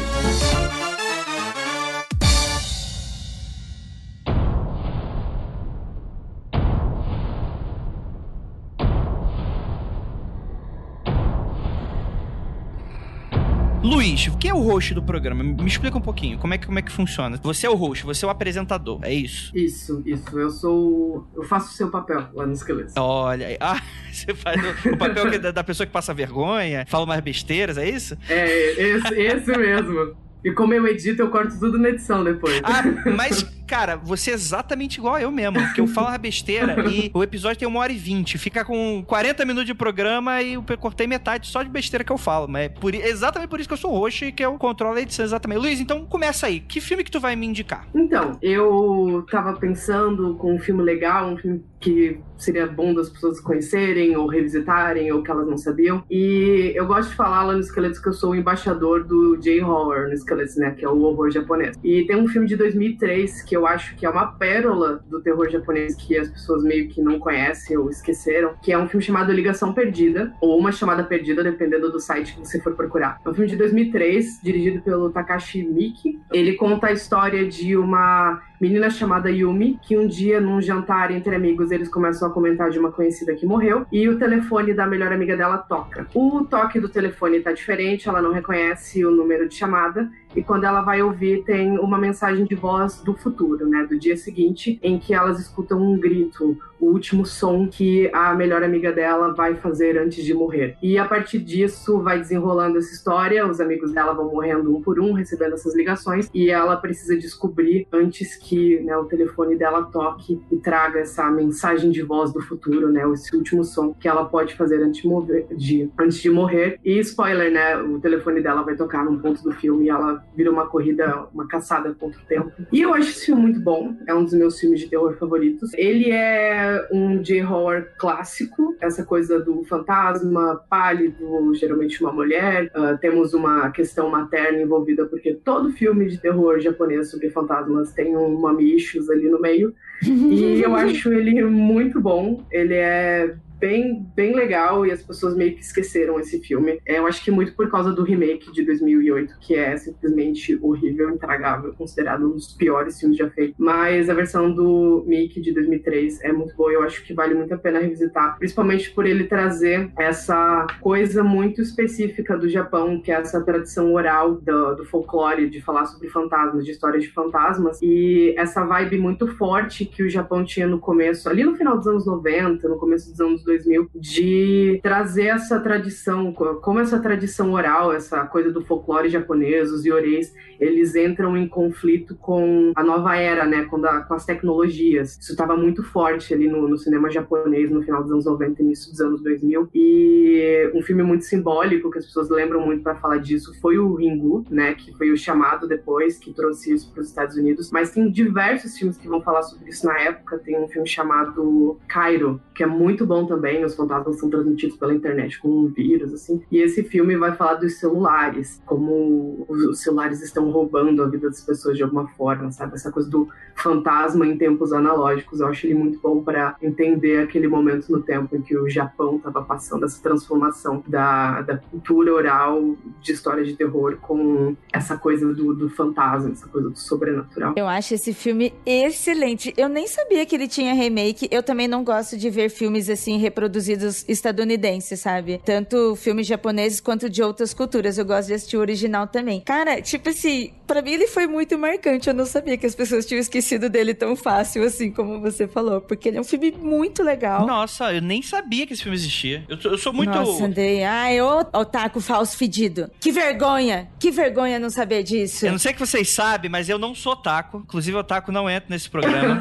Luiz, 13.83 14.31
quem 14.39 14.51
é 14.51 14.55
o 14.55 14.61
host 14.61 14.95
do 14.95 15.03
programa? 15.03 15.43
Me 15.43 15.67
explica 15.67 15.99
um 15.99 16.01
pouquinho, 16.01 16.39
como 16.39 16.55
é 16.55 16.59
que, 16.59 16.67
como 16.67 16.79
é 16.79 16.83
que 16.83 16.93
funciona? 16.93 17.37
Você 17.43 17.67
é 17.67 17.71
o 17.71 17.75
host, 17.75 18.05
você 18.05 18.25
é 18.25 18.29
o 18.29 18.31
apresentador, 18.31 19.01
é 19.03 19.13
isso? 19.13 19.51
Isso, 19.57 20.01
isso. 20.07 20.39
Eu 20.39 20.51
sou. 20.51 21.27
Eu 21.35 21.43
faço 21.43 21.71
o 21.71 21.73
seu 21.73 21.91
papel 21.91 22.29
lá 22.33 22.47
no 22.47 22.53
esqueleto. 22.53 22.93
Olha 22.97 23.49
aí. 23.49 23.59
Ah, 23.63 23.81
você 24.11 24.35
faz 24.35 24.61
o, 24.85 24.91
o 24.91 24.97
papel 24.97 25.31
que, 25.31 25.39
da, 25.39 25.51
da 25.51 25.65
pessoa 25.65 25.87
que 25.87 25.93
passa 25.93 26.13
vergonha, 26.13 26.85
fala 26.87 27.07
mais 27.07 27.21
besteiras, 27.21 27.79
é 27.79 27.89
isso? 27.89 28.17
É, 28.29 28.73
esse, 28.73 29.15
esse 29.15 29.57
mesmo. 29.57 30.17
E 30.45 30.51
como 30.53 30.75
eu 30.75 30.87
edito, 30.87 31.23
eu 31.23 31.31
corto 31.31 31.59
tudo 31.59 31.79
na 31.79 31.89
edição 31.89 32.23
depois. 32.25 32.61
Ah, 32.65 32.83
mas 33.17 33.43
cara, 33.73 33.97
você 33.97 34.33
é 34.33 34.35
exatamente 34.35 34.99
igual 34.99 35.15
a 35.15 35.23
eu 35.23 35.31
mesmo, 35.31 35.59
porque 35.59 35.81
eu 35.81 35.87
falo 35.87 36.09
uma 36.09 36.19
besteira 36.19 36.77
e 36.91 37.11
o 37.15 37.23
episódio 37.23 37.59
tem 37.59 37.67
uma 37.67 37.81
hora 37.81 37.91
e 37.91 37.97
vinte, 37.97 38.37
fica 38.37 38.67
com 38.67 39.03
40 39.07 39.47
minutos 39.47 39.65
de 39.65 39.73
programa 39.73 40.43
e 40.43 40.53
eu 40.53 40.65
cortei 40.79 41.07
metade 41.07 41.47
só 41.47 41.63
de 41.63 41.71
besteira 41.71 42.05
que 42.05 42.13
eu 42.13 42.19
falo, 42.19 42.47
mas 42.47 42.67
é 42.67 42.69
por, 42.69 42.95
exatamente 42.95 43.49
por 43.49 43.59
isso 43.59 43.69
que 43.71 43.73
eu 43.73 43.79
sou 43.79 43.91
roxo 43.91 44.27
e 44.27 44.33
que 44.33 44.45
eu 44.45 44.59
controlo 44.59 44.99
a 44.99 45.01
edição, 45.01 45.25
exatamente. 45.25 45.59
Luiz, 45.59 45.81
então 45.81 46.05
começa 46.05 46.49
aí, 46.49 46.61
que 46.61 46.83
filme 46.83 47.03
que 47.03 47.11
tu 47.11 47.19
vai 47.19 47.35
me 47.35 47.47
indicar? 47.47 47.87
Então, 47.95 48.37
eu 48.43 49.25
tava 49.31 49.55
pensando 49.55 50.35
com 50.35 50.55
um 50.55 50.59
filme 50.59 50.83
legal, 50.83 51.31
um 51.31 51.39
filme 51.39 51.65
que 51.83 52.21
seria 52.39 52.67
bom 52.67 52.95
das 52.95 53.09
pessoas 53.09 53.41
conhecerem 53.41 54.17
ou 54.17 54.27
revisitarem 54.27 55.13
ou 55.13 55.23
que 55.23 55.31
elas 55.31 55.47
não 55.47 55.59
sabiam. 55.59 56.03
E 56.11 56.73
eu 56.75 56.87
gosto 56.87 57.11
de 57.11 57.17
falar 57.17 57.45
lá 57.45 57.53
no 57.53 57.61
Esqueletos 57.61 57.99
que 57.99 58.09
eu 58.09 58.13
sou 58.13 58.31
o 58.31 58.35
embaixador 58.35 59.05
do 59.05 59.37
J-Horror 59.37 60.09
no 60.09 60.15
Esqueletos, 60.15 60.57
né, 60.57 60.71
que 60.71 60.85
é 60.85 60.89
o 60.89 61.01
horror 61.03 61.31
japonês. 61.31 61.77
E 61.83 62.05
tem 62.07 62.17
um 62.17 62.29
filme 62.29 62.47
de 62.47 62.57
2003 62.57 63.43
que 63.43 63.57
eu 63.57 63.67
acho 63.67 63.95
que 63.97 64.07
é 64.07 64.11
uma 64.11 64.27
pérola 64.33 65.05
do 65.09 65.21
terror 65.21 65.49
japonês 65.51 65.95
que 65.95 66.17
as 66.17 66.29
pessoas 66.29 66.63
meio 66.63 66.89
que 66.89 67.01
não 67.01 67.19
conhecem 67.19 67.77
ou 67.77 67.91
esqueceram, 67.91 68.55
que 68.63 68.73
é 68.73 68.79
um 68.79 68.89
filme 68.89 69.05
chamado 69.05 69.33
Ligação 69.33 69.73
Perdida, 69.73 70.33
ou 70.41 70.59
Uma 70.59 70.73
Chamada 70.73 71.05
Perdida, 71.05 71.43
dependendo 71.43 71.91
do 71.91 72.01
site 72.01 72.35
que 72.35 72.41
você 72.41 72.61
for 72.61 72.75
procurar. 72.75 73.19
É 73.25 73.29
um 73.29 73.35
filme 73.35 73.49
de 73.49 73.57
2003, 73.57 74.41
dirigido 74.43 74.83
pelo 74.83 75.11
Takashi 75.11 75.63
Miki. 75.65 76.21
Ele 76.33 76.55
conta 76.55 76.89
a 76.89 76.93
história 76.93 77.47
de 77.47 77.77
uma 77.77 78.41
menina 78.63 78.89
chamada 78.89 79.29
Yumi, 79.29 79.77
que 79.83 79.99
um 79.99 80.07
dia, 80.07 80.41
num 80.41 80.63
jantar 80.63 81.11
entre 81.11 81.35
amigos, 81.35 81.73
eles 81.73 81.89
começam 81.89 82.29
a 82.29 82.31
comentar 82.31 82.71
de 82.71 82.79
uma 82.79 82.93
conhecida 82.93 83.35
que 83.35 83.45
morreu, 83.45 83.85
e 83.91 84.09
o 84.09 84.17
telefone 84.17 84.73
da 84.73 84.87
melhor 84.87 85.13
amiga 85.13 85.37
dela 85.37 85.59
toca. 85.59 86.07
O 86.15 86.45
toque 86.45 86.79
do 86.79 86.89
telefone 86.89 87.41
tá 87.41 87.51
diferente, 87.51 88.09
ela 88.09 88.23
não 88.23 88.31
reconhece 88.31 89.05
o 89.05 89.11
número 89.11 89.49
de 89.49 89.57
chamada, 89.57 90.09
e 90.35 90.43
quando 90.43 90.65
ela 90.65 90.83
vai 90.83 91.03
ouvir, 91.03 91.45
tem 91.45 91.79
uma 91.79 91.99
mensagem 91.99 92.45
de 92.45 92.55
voz 92.55 93.01
do 93.03 93.15
futuro, 93.15 93.69
né, 93.69 93.87
do 93.89 93.99
dia 93.99 94.17
seguinte, 94.17 94.79
em 94.83 94.99
que 94.99 95.15
elas 95.15 95.39
escutam 95.39 95.81
um 95.81 95.99
grito, 95.99 96.57
o 96.81 96.87
último 96.87 97.25
som 97.25 97.69
que 97.69 98.11
a 98.13 98.35
melhor 98.35 98.63
amiga 98.63 98.93
dela 98.93 99.33
vai 99.33 99.55
fazer 99.55 99.97
antes 99.99 100.25
de 100.25 100.35
morrer. 100.35 100.77
E 100.83 100.99
a 100.99 101.05
partir 101.05 101.39
disso 101.39 102.01
vai 102.01 102.19
desenrolando 102.19 102.79
essa 102.79 102.93
história, 102.93 103.47
os 103.47 103.61
amigos 103.61 103.93
dela 103.93 104.13
vão 104.13 104.33
morrendo 104.33 104.75
um 104.75 104.83
por 104.83 104.99
um, 104.99 105.13
recebendo 105.13 105.55
essas 105.55 105.77
ligações, 105.77 106.29
e 106.35 106.51
ela 106.51 106.77
precisa 106.77 107.17
descobrir 107.17 107.87
antes 107.93 108.37
que 108.37 108.81
né, 108.81 108.97
o 108.97 109.05
telefone 109.05 109.57
dela 109.57 109.85
toque 109.85 110.41
e 110.51 110.57
traga 110.57 111.01
essa 111.01 111.31
mensagem 111.31 111.91
de 111.91 112.03
voz 112.03 112.33
do 112.33 112.41
futuro, 112.41 112.91
né, 112.91 113.09
esse 113.13 113.35
último 113.37 113.63
som 113.63 113.95
que 113.95 114.09
ela 114.09 114.25
pode 114.25 114.57
fazer 114.57 114.83
antes 114.83 115.03
de, 115.03 115.09
mover, 115.09 115.47
de, 115.55 115.91
antes 115.99 116.19
de 116.19 116.31
morrer. 116.31 116.81
E 116.85 116.99
spoiler, 116.99 117.53
né, 117.53 117.77
o 117.77 118.01
telefone 118.01 118.41
dela 118.41 118.63
vai 118.63 118.75
tocar 118.75 119.05
num 119.05 119.19
ponto 119.19 119.43
do 119.43 119.53
filme 119.53 119.87
e 119.87 119.89
ela 119.89 120.22
vira 120.37 120.51
uma 120.51 120.67
corrida, 120.67 121.27
uma 121.33 121.47
caçada 121.47 121.95
contra 121.95 122.21
o 122.21 122.25
tempo. 122.25 122.53
E 122.73 122.81
eu 122.81 122.95
acho 122.95 123.11
esse 123.11 123.27
filme 123.27 123.43
muito 123.43 123.61
bom, 123.61 123.95
é 124.07 124.15
um 124.15 124.25
dos 124.25 124.33
meus 124.33 124.59
filmes 124.59 124.81
de 124.81 124.89
terror 124.89 125.15
favoritos. 125.19 125.73
Ele 125.75 126.11
é 126.11 126.89
um 126.91 127.21
J-horror 127.21 127.87
clássico, 127.99 128.77
essa 128.81 129.05
coisa 129.05 129.39
do 129.39 129.63
fantasma 129.65 130.63
pálido, 130.69 131.55
geralmente 131.55 132.03
uma 132.03 132.13
mulher. 132.13 132.71
Uh, 132.75 132.97
temos 132.99 133.35
uma 133.35 133.71
questão 133.71 134.11
materna 134.11 134.63
envolvida, 134.63 135.07
porque 135.07 135.35
todo 135.35 135.73
filme 135.73 136.09
de 136.09 136.19
terror 136.19 136.61
japonês 136.61 137.11
sobre 137.11 137.31
fantasmas 137.31 137.93
tem 137.93 138.17
um 138.17 138.39
mamichos 138.41 139.11
ali 139.11 139.29
no 139.29 139.41
meio. 139.41 139.75
E 140.33 140.63
eu 140.63 140.75
acho 140.75 141.13
ele 141.13 141.45
muito 141.45 142.01
bom. 142.01 142.45
Ele 142.51 142.75
é 142.75 143.35
bem, 143.63 144.05
bem 144.17 144.35
legal 144.35 144.85
e 144.85 144.91
as 144.91 145.05
pessoas 145.05 145.37
meio 145.37 145.55
que 145.55 145.61
esqueceram 145.61 146.19
esse 146.19 146.41
filme. 146.41 146.81
É, 146.85 146.99
eu 146.99 147.07
acho 147.07 147.23
que 147.23 147.31
muito 147.31 147.55
por 147.55 147.71
causa 147.71 147.93
do 147.93 148.03
remake 148.03 148.51
de 148.51 148.65
2008, 148.65 149.39
que 149.41 149.55
é 149.55 149.77
simplesmente 149.77 150.59
horrível, 150.61 151.11
intragável, 151.11 151.73
considerado 151.75 152.27
um 152.27 152.33
dos 152.33 152.53
piores 152.53 152.99
filmes 152.99 153.17
já 153.17 153.31
feitos. 153.31 153.55
Mas 153.57 154.11
a 154.11 154.15
versão 154.15 154.53
do 154.53 155.05
Mickey 155.07 155.41
de 155.41 155.55
2003 155.55 156.23
é 156.23 156.33
muito 156.33 156.57
boa, 156.57 156.73
eu 156.73 156.83
acho 156.83 157.05
que 157.05 157.15
vale 157.15 157.35
muito 157.35 157.55
a 157.55 157.57
pena 157.57 157.79
revisitar, 157.79 158.37
principalmente 158.37 158.91
por 158.91 159.07
ele 159.07 159.25
trazer 159.25 159.93
essa 159.97 160.67
coisa 160.81 161.23
muito 161.23 161.63
específica 161.63 162.37
do 162.37 162.49
Japão, 162.49 163.01
que 163.01 163.13
é 163.13 163.15
essa 163.15 163.41
tradição 163.43 163.95
oral 163.95 164.35
do, 164.35 164.75
do 164.75 164.85
folclore, 164.87 165.49
de 165.49 165.61
falar 165.61 165.87
sobre 165.87 166.09
fantasmas, 166.09 166.65
de 166.65 166.73
histórias 166.73 167.05
de 167.05 167.11
fantasmas, 167.11 167.79
e 167.81 168.35
essa 168.37 168.65
vibe 168.65 168.99
muito 168.99 169.29
forte 169.37 169.85
que 169.85 170.03
o 170.03 170.11
Japão 170.11 170.45
tinha 170.45 170.67
no 170.67 170.81
começo, 170.81 171.29
ali 171.29 171.45
no 171.45 171.55
final 171.55 171.79
dos 171.79 171.87
anos 171.87 172.07
90, 172.07 172.69
no 172.69 172.77
começo 172.77 173.09
dos 173.09 173.21
anos 173.21 173.45
2000, 173.45 173.52
de 173.95 174.81
trazer 174.83 175.27
essa 175.27 175.61
tradição, 175.61 176.33
como 176.33 176.81
essa 176.81 176.99
tradição 176.99 177.53
oral, 177.53 177.93
essa 177.93 178.25
coisa 178.27 178.51
do 178.51 178.63
folclore 178.63 179.09
japonês, 179.09 179.71
os 179.71 179.85
yoreis, 179.85 180.33
eles 180.63 180.95
entram 180.95 181.37
em 181.37 181.49
conflito 181.49 182.15
com 182.15 182.73
a 182.77 182.85
nova 182.85 183.17
era, 183.17 183.45
né, 183.45 183.65
com, 183.65 183.85
a, 183.85 184.03
com 184.03 184.15
as 184.15 184.25
tecnologias. 184.25 185.19
Isso 185.21 185.33
estava 185.33 185.57
muito 185.57 185.83
forte 185.83 186.33
ali 186.33 186.49
no, 186.49 186.69
no, 186.69 186.79
cinema 186.79 187.11
japonês 187.11 187.71
no 187.71 187.83
final 187.83 188.03
dos 188.03 188.13
anos 188.13 188.25
90 188.27 188.63
início 188.63 188.91
dos 188.91 189.01
anos 189.01 189.23
2000. 189.23 189.69
E 189.75 190.71
um 190.75 190.83
filme 190.83 191.03
muito 191.03 191.25
simbólico 191.25 191.91
que 191.91 191.99
as 191.99 192.07
pessoas 192.07 192.31
lembram 192.31 192.65
muito 192.65 192.83
para 192.83 192.95
falar 192.95 193.19
disso 193.19 193.53
foi 193.61 193.79
o 193.79 193.95
Ringu, 193.95 194.45
né, 194.51 194.75
que 194.75 194.93
foi 194.97 195.11
o 195.11 195.17
chamado 195.17 195.67
depois 195.67 196.19
que 196.19 196.33
trouxe 196.33 196.75
isso 196.75 196.93
para 196.93 197.01
os 197.01 197.09
Estados 197.09 197.37
Unidos. 197.37 197.71
Mas 197.73 197.91
tem 197.91 198.11
diversos 198.11 198.79
filmes 198.79 198.97
que 198.97 199.09
vão 199.09 199.21
falar 199.21 199.43
sobre 199.43 199.69
isso 199.69 199.85
na 199.85 199.99
época. 199.99 200.39
Tem 200.39 200.59
um 200.63 200.69
filme 200.69 200.89
chamado 200.89 201.79
Cairo, 201.89 202.41
que 202.63 202.65
é 202.65 202.69
muito 202.69 203.05
bom 203.05 203.27
também 203.27 203.65
os 203.65 203.75
fantasmas 203.75 204.21
são 204.21 204.31
transmitidos 204.31 204.77
pela 204.77 204.95
internet 204.95 205.41
com 205.41 205.49
um 205.49 205.67
vírus, 205.67 206.15
assim. 206.15 206.41
E 206.49 206.59
esse 206.59 206.85
filme 206.85 207.17
vai 207.17 207.35
falar 207.35 207.55
dos 207.55 207.75
celulares, 207.81 208.63
como 208.65 209.45
os 209.49 209.81
celulares 209.81 210.23
estão 210.23 210.49
roubando 210.49 211.03
a 211.03 211.09
vida 211.09 211.29
das 211.29 211.41
pessoas 211.41 211.77
de 211.77 211.83
alguma 211.83 212.07
forma, 212.11 212.53
sabe? 212.53 212.75
Essa 212.75 212.93
coisa 212.93 213.11
do 213.11 213.29
fantasma 213.57 214.25
em 214.25 214.39
tempos 214.39 214.73
analógicos. 214.73 215.41
Eu 215.41 215.49
acho 215.49 215.67
ele 215.67 215.75
muito 215.75 215.99
bom 215.99 216.23
para 216.23 216.57
entender 216.63 217.19
aquele 217.19 217.49
momento 217.49 217.91
no 217.91 218.01
tempo 218.01 218.37
em 218.37 218.41
que 218.41 218.57
o 218.57 218.69
Japão 218.69 219.17
estava 219.17 219.43
passando 219.43 219.85
essa 219.85 220.01
transformação 220.01 220.85
da, 220.87 221.43
da 221.43 221.57
cultura 221.57 222.15
oral 222.15 222.77
de 223.01 223.11
história 223.11 223.43
de 223.43 223.57
terror 223.57 223.97
com 224.01 224.57
essa 224.73 224.97
coisa 224.97 225.35
do, 225.35 225.53
do 225.53 225.69
fantasma, 225.69 226.31
essa 226.31 226.47
coisa 226.47 226.71
do 226.71 226.79
sobrenatural. 226.79 227.55
Eu 227.57 227.67
acho 227.67 227.95
esse 227.95 228.15
filme 228.15 228.55
excelente. 228.65 229.53
Eu 229.57 229.69
nem 229.69 229.89
sabia 229.89 230.25
que 230.25 230.37
ele 230.37 230.47
tinha 230.47 230.73
remake. 230.75 231.27
Eu 231.29 231.43
também 231.43 231.67
não 231.67 231.83
gosto 231.83 232.17
de 232.17 232.31
ver 232.31 232.52
filmes 232.53 232.89
assim 232.89 233.19
reproduzidos 233.19 234.05
estadunidenses, 234.09 235.01
sabe? 235.01 235.41
Tanto 235.45 235.97
filmes 235.97 236.27
japoneses 236.27 236.81
quanto 236.81 237.09
de 237.09 237.23
outras 237.23 237.53
culturas. 237.53 237.99
Eu 237.99 238.05
gosto 238.05 238.29
de 238.29 238.35
assistir 238.35 238.57
o 238.57 238.61
original 238.61 239.07
também. 239.07 239.41
Cara, 239.41 239.81
tipo 239.81 240.09
assim, 240.09 240.53
para 240.67 240.83
mim 240.83 240.93
ele 240.93 241.07
foi 241.07 241.27
muito 241.27 241.59
marcante. 241.59 242.09
Eu 242.09 242.15
não 242.15 242.27
sabia 242.27 242.57
que 242.57 242.67
as 242.67 242.75
pessoas 242.75 243.07
tinham 243.07 243.21
esquecido 243.21 243.69
dele 243.69 243.95
tão 243.95 244.15
fácil 244.17 244.63
assim 244.65 244.91
como 244.91 245.21
você 245.21 245.47
falou, 245.49 245.81
porque 245.81 246.09
ele 246.09 246.19
é 246.19 246.21
um 246.21 246.25
filme 246.25 246.53
muito 246.53 247.03
legal. 247.03 247.47
Nossa, 247.47 247.93
eu 247.93 248.01
nem 248.01 248.23
sabia 248.23 248.67
que 248.67 248.73
esse 248.73 248.83
filme 248.83 248.97
existia. 248.97 249.45
Eu, 249.49 249.59
eu 249.71 249.79
sou 249.79 249.93
muito. 249.93 250.13
Nossa, 250.13 250.45
Andrei. 250.45 250.85
Ai, 250.85 251.21
ô 251.21 251.41
otaku 251.53 252.01
falso 252.01 252.37
fedido. 252.37 252.91
Que 253.01 253.11
vergonha! 253.11 253.89
Que 253.99 254.11
vergonha 254.11 254.59
não 254.59 254.71
saber 254.71 255.03
disso. 255.03 255.47
Eu 255.47 255.53
não 255.53 255.59
sei 255.59 255.73
que 255.73 255.81
vocês 255.81 256.09
sabem, 256.09 256.51
mas 256.51 256.69
eu 256.69 256.79
não 256.79 256.95
sou 256.95 257.13
otaku. 257.13 257.59
Inclusive, 257.59 257.97
o 257.97 258.01
otaku 258.01 258.33
não 258.33 258.49
entra 258.49 258.69
nesse 258.71 258.89
programa. 258.89 259.41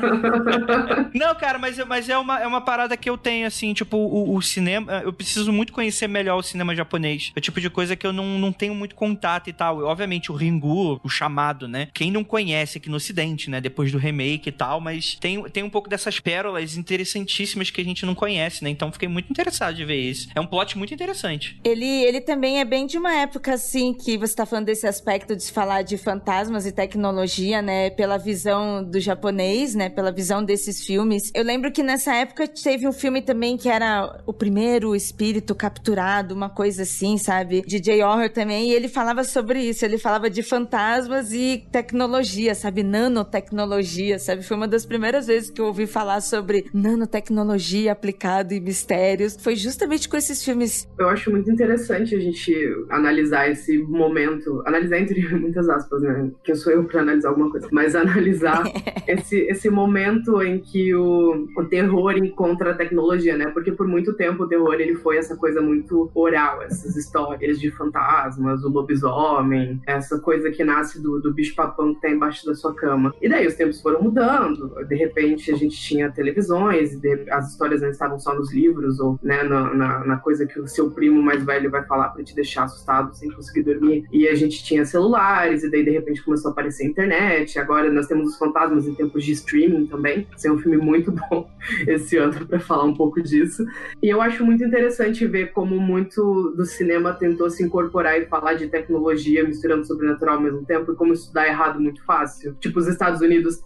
não, 1.14 1.36
cara, 1.36 1.58
mas, 1.58 1.78
mas 1.86 2.10
é, 2.10 2.18
uma, 2.18 2.40
é 2.40 2.48
uma 2.48 2.62
parada 2.62 2.91
que 2.98 3.10
eu 3.10 3.18
tenho, 3.18 3.48
assim, 3.48 3.74
tipo, 3.74 3.98
o, 3.98 4.36
o, 4.36 4.42
cinema. 4.42 5.02
Eu 5.04 5.14
preciso 5.14 5.52
muito 5.52 5.74
conhecer 5.74 6.08
melhor 6.08 6.38
o 6.38 6.44
cinema 6.44 6.76
japonês. 6.76 7.32
É 7.36 7.40
o 7.40 7.42
tipo 7.42 7.60
de 7.60 7.70
coisa 7.70 7.96
que 7.96 8.06
eu 8.06 8.14
não, 8.14 8.40
não 8.40 8.52
tenho 8.52 8.74
muito 8.74 8.96
contato 8.96 9.50
e 9.50 9.54
tal. 9.54 9.84
Obviamente, 9.84 10.32
o 10.32 10.36
Ringu, 10.36 11.00
o 11.04 11.10
chamado, 11.10 11.68
né? 11.68 11.88
Quem 11.94 12.12
não 12.12 12.24
conhece 12.24 12.78
aqui 12.78 12.90
no 12.90 12.98
Ocidente, 12.98 13.50
né? 13.50 13.62
Depois 13.62 13.92
do 13.92 13.98
remake 13.98 14.50
e 14.50 14.52
tal, 14.52 14.80
mas 14.80 15.16
tem, 15.16 15.42
tem 15.50 15.64
um 15.64 15.70
pouco 15.70 15.90
dessas 15.90 16.20
pérolas 16.20 16.78
interessantíssimas 16.78 17.70
que 17.70 17.82
a 17.82 17.84
gente 17.84 18.06
não 18.06 18.16
conhece, 18.16 18.64
né? 18.64 18.70
Então 18.70 18.92
fiquei 18.92 19.08
muito 19.08 19.30
interessado 19.30 19.76
de 19.76 19.86
ver 19.86 20.00
isso. 20.00 20.30
É 20.36 20.42
um 20.42 20.48
plot 20.48 20.78
muito 20.78 20.94
interessante. 20.94 21.60
Ele, 21.64 21.86
ele 21.86 22.22
também 22.22 22.60
é 22.60 22.66
bem 22.66 22.86
de 22.86 22.98
uma 22.98 23.14
época, 23.14 23.54
assim, 23.54 23.94
que 23.94 24.18
você 24.18 24.36
tá 24.36 24.46
falando 24.46 24.66
desse 24.66 24.88
aspecto 24.88 25.36
de 25.36 25.52
falar 25.52 25.82
de 25.82 25.98
fantasmas 25.98 26.66
e 26.66 26.72
tecnologia, 26.72 27.62
né? 27.62 27.90
Pela 27.90 28.18
visão 28.18 28.84
do 28.84 29.00
japonês, 29.00 29.76
né? 29.76 29.90
Pela 29.90 30.12
visão 30.12 30.44
desses 30.44 30.86
filmes. 30.86 31.32
Eu 31.34 31.44
lembro 31.44 31.72
que 31.72 31.84
nessa 31.84 32.16
época 32.16 32.48
teve 32.48 32.81
um 32.88 32.94
filme 32.94 33.22
também 33.22 33.58
que 33.58 33.70
era 33.70 34.22
o 34.26 34.34
primeiro 34.34 34.96
espírito 34.96 35.54
capturado, 35.56 36.34
uma 36.34 36.50
coisa 36.50 36.84
assim, 36.84 37.18
sabe? 37.18 37.62
De 37.62 37.80
J. 37.80 38.04
Horror 38.04 38.30
também, 38.30 38.70
e 38.70 38.74
ele 38.74 38.88
falava 38.88 39.24
sobre 39.24 39.62
isso, 39.62 39.86
ele 39.86 39.98
falava 39.98 40.30
de 40.30 40.44
fantasmas 40.44 41.34
e 41.34 41.66
tecnologia, 41.72 42.56
sabe? 42.56 42.84
Nanotecnologia, 42.84 44.20
sabe? 44.20 44.44
Foi 44.44 44.58
uma 44.58 44.68
das 44.68 44.86
primeiras 44.86 45.28
vezes 45.28 45.50
que 45.50 45.62
eu 45.62 45.66
ouvi 45.66 45.88
falar 45.88 46.22
sobre 46.22 46.66
nanotecnologia 46.74 47.92
aplicada 47.92 48.54
em 48.54 48.60
mistérios. 48.60 49.38
Foi 49.40 49.56
justamente 49.56 50.08
com 50.08 50.18
esses 50.18 50.44
filmes. 50.44 50.88
Eu 50.98 51.10
acho 51.10 51.32
muito 51.32 51.50
interessante 51.52 52.16
a 52.16 52.20
gente 52.20 52.54
analisar 52.90 53.50
esse 53.50 53.78
momento, 53.78 54.64
analisar 54.66 55.00
entre 55.00 55.22
muitas 55.36 55.70
aspas, 55.70 56.02
né? 56.02 56.32
Que 56.44 56.52
eu 56.52 56.56
sou 56.56 56.72
eu 56.72 56.84
para 56.86 57.02
analisar 57.02 57.30
alguma 57.30 57.50
coisa, 57.50 57.68
mas 57.72 57.96
analisar 57.96 58.64
esse, 59.08 59.38
esse 59.42 59.70
momento 59.70 60.42
em 60.42 60.60
que 60.60 60.94
o, 60.96 61.48
o 61.58 61.66
terror 61.66 62.18
encontra 62.18 62.71
sobre 62.72 62.74
a 62.74 62.76
tecnologia, 62.76 63.38
né? 63.38 63.48
Porque 63.48 63.72
por 63.72 63.88
muito 63.88 64.14
tempo 64.14 64.44
o 64.44 64.48
terror 64.48 64.74
ele 64.76 64.96
foi 64.96 65.18
essa 65.18 65.36
coisa 65.36 65.62
muito 65.62 66.10
oral, 66.16 66.62
essas 66.62 66.96
histórias 66.96 67.60
de 67.60 67.70
fantasmas, 67.72 68.64
o 68.64 68.70
lobisomem, 68.70 69.82
essa 69.86 70.20
coisa 70.20 70.50
que 70.50 70.64
nasce 70.64 71.02
do, 71.02 71.20
do 71.20 71.34
bicho-papão 71.34 71.94
que 71.94 72.02
tá 72.02 72.10
embaixo 72.10 72.46
da 72.46 72.56
sua 72.56 72.74
cama. 72.74 73.14
E 73.22 73.30
daí 73.30 73.46
os 73.46 73.56
tempos 73.56 73.82
foram 73.82 74.02
mudando, 74.02 74.74
de 74.88 74.96
repente 74.96 75.52
a 75.52 75.56
gente 75.56 75.78
tinha 75.78 76.12
televisões, 76.12 77.00
as 77.30 77.52
histórias 77.52 77.82
não 77.82 77.90
estavam 77.90 78.20
só 78.20 78.34
nos 78.34 78.54
livros 78.54 79.00
ou 79.00 79.20
né, 79.22 79.44
na, 79.44 79.74
na, 79.74 80.06
na 80.06 80.18
coisa 80.18 80.46
que 80.46 80.60
o 80.60 80.68
seu 80.68 80.90
primo 80.92 81.22
mais 81.22 81.44
velho 81.44 81.70
vai 81.70 81.84
falar 81.86 82.10
para 82.10 82.24
te 82.24 82.34
deixar 82.36 82.64
assustado 82.64 83.14
sem 83.16 83.30
conseguir 83.32 83.64
dormir. 83.64 84.06
E 84.12 84.28
a 84.28 84.36
gente 84.36 84.64
tinha 84.64 84.86
celulares, 84.86 85.64
e 85.64 85.70
daí 85.70 85.84
de 85.84 85.92
repente 85.92 86.24
começou 86.24 86.50
a 86.50 86.52
aparecer 86.52 86.84
a 86.84 86.88
internet. 86.88 87.60
Agora 87.60 87.92
nós 87.92 88.08
temos 88.08 88.30
os 88.30 88.38
fantasmas 88.38 88.88
em 88.88 88.94
tempos 88.94 89.24
de 89.24 89.32
streaming 89.32 89.88
também. 89.88 90.28
Esse 90.36 90.48
é 90.48 90.52
um 90.52 90.58
filme 90.58 90.78
muito 90.78 91.12
bom 91.30 91.50
esse 91.88 92.18
ano 92.18 92.46
para 92.46 92.60
falar 92.62 92.84
um 92.86 92.94
pouco 92.94 93.22
disso. 93.22 93.66
E 94.02 94.10
eu 94.10 94.22
acho 94.22 94.46
muito 94.46 94.64
interessante 94.64 95.26
ver 95.26 95.52
como 95.52 95.80
muito 95.80 96.54
do 96.56 96.66
cinema 96.66 97.14
tentou 97.14 97.50
se 97.50 97.64
incorporar 97.64 98.20
e 98.20 98.26
falar 98.26 98.54
de 98.54 98.68
tecnologia 98.68 99.44
misturando 99.44 99.86
sobrenatural 99.86 100.36
ao 100.36 100.42
mesmo 100.42 100.66
tempo 100.66 100.92
e 100.92 100.96
como 100.96 101.14
isso 101.14 101.34
dá 101.34 101.48
errado 101.48 101.80
muito 101.80 102.04
fácil. 102.06 102.56
Tipo, 102.60 102.80
os 102.80 102.88
Estados 102.88 103.22
Unidos 103.22 103.64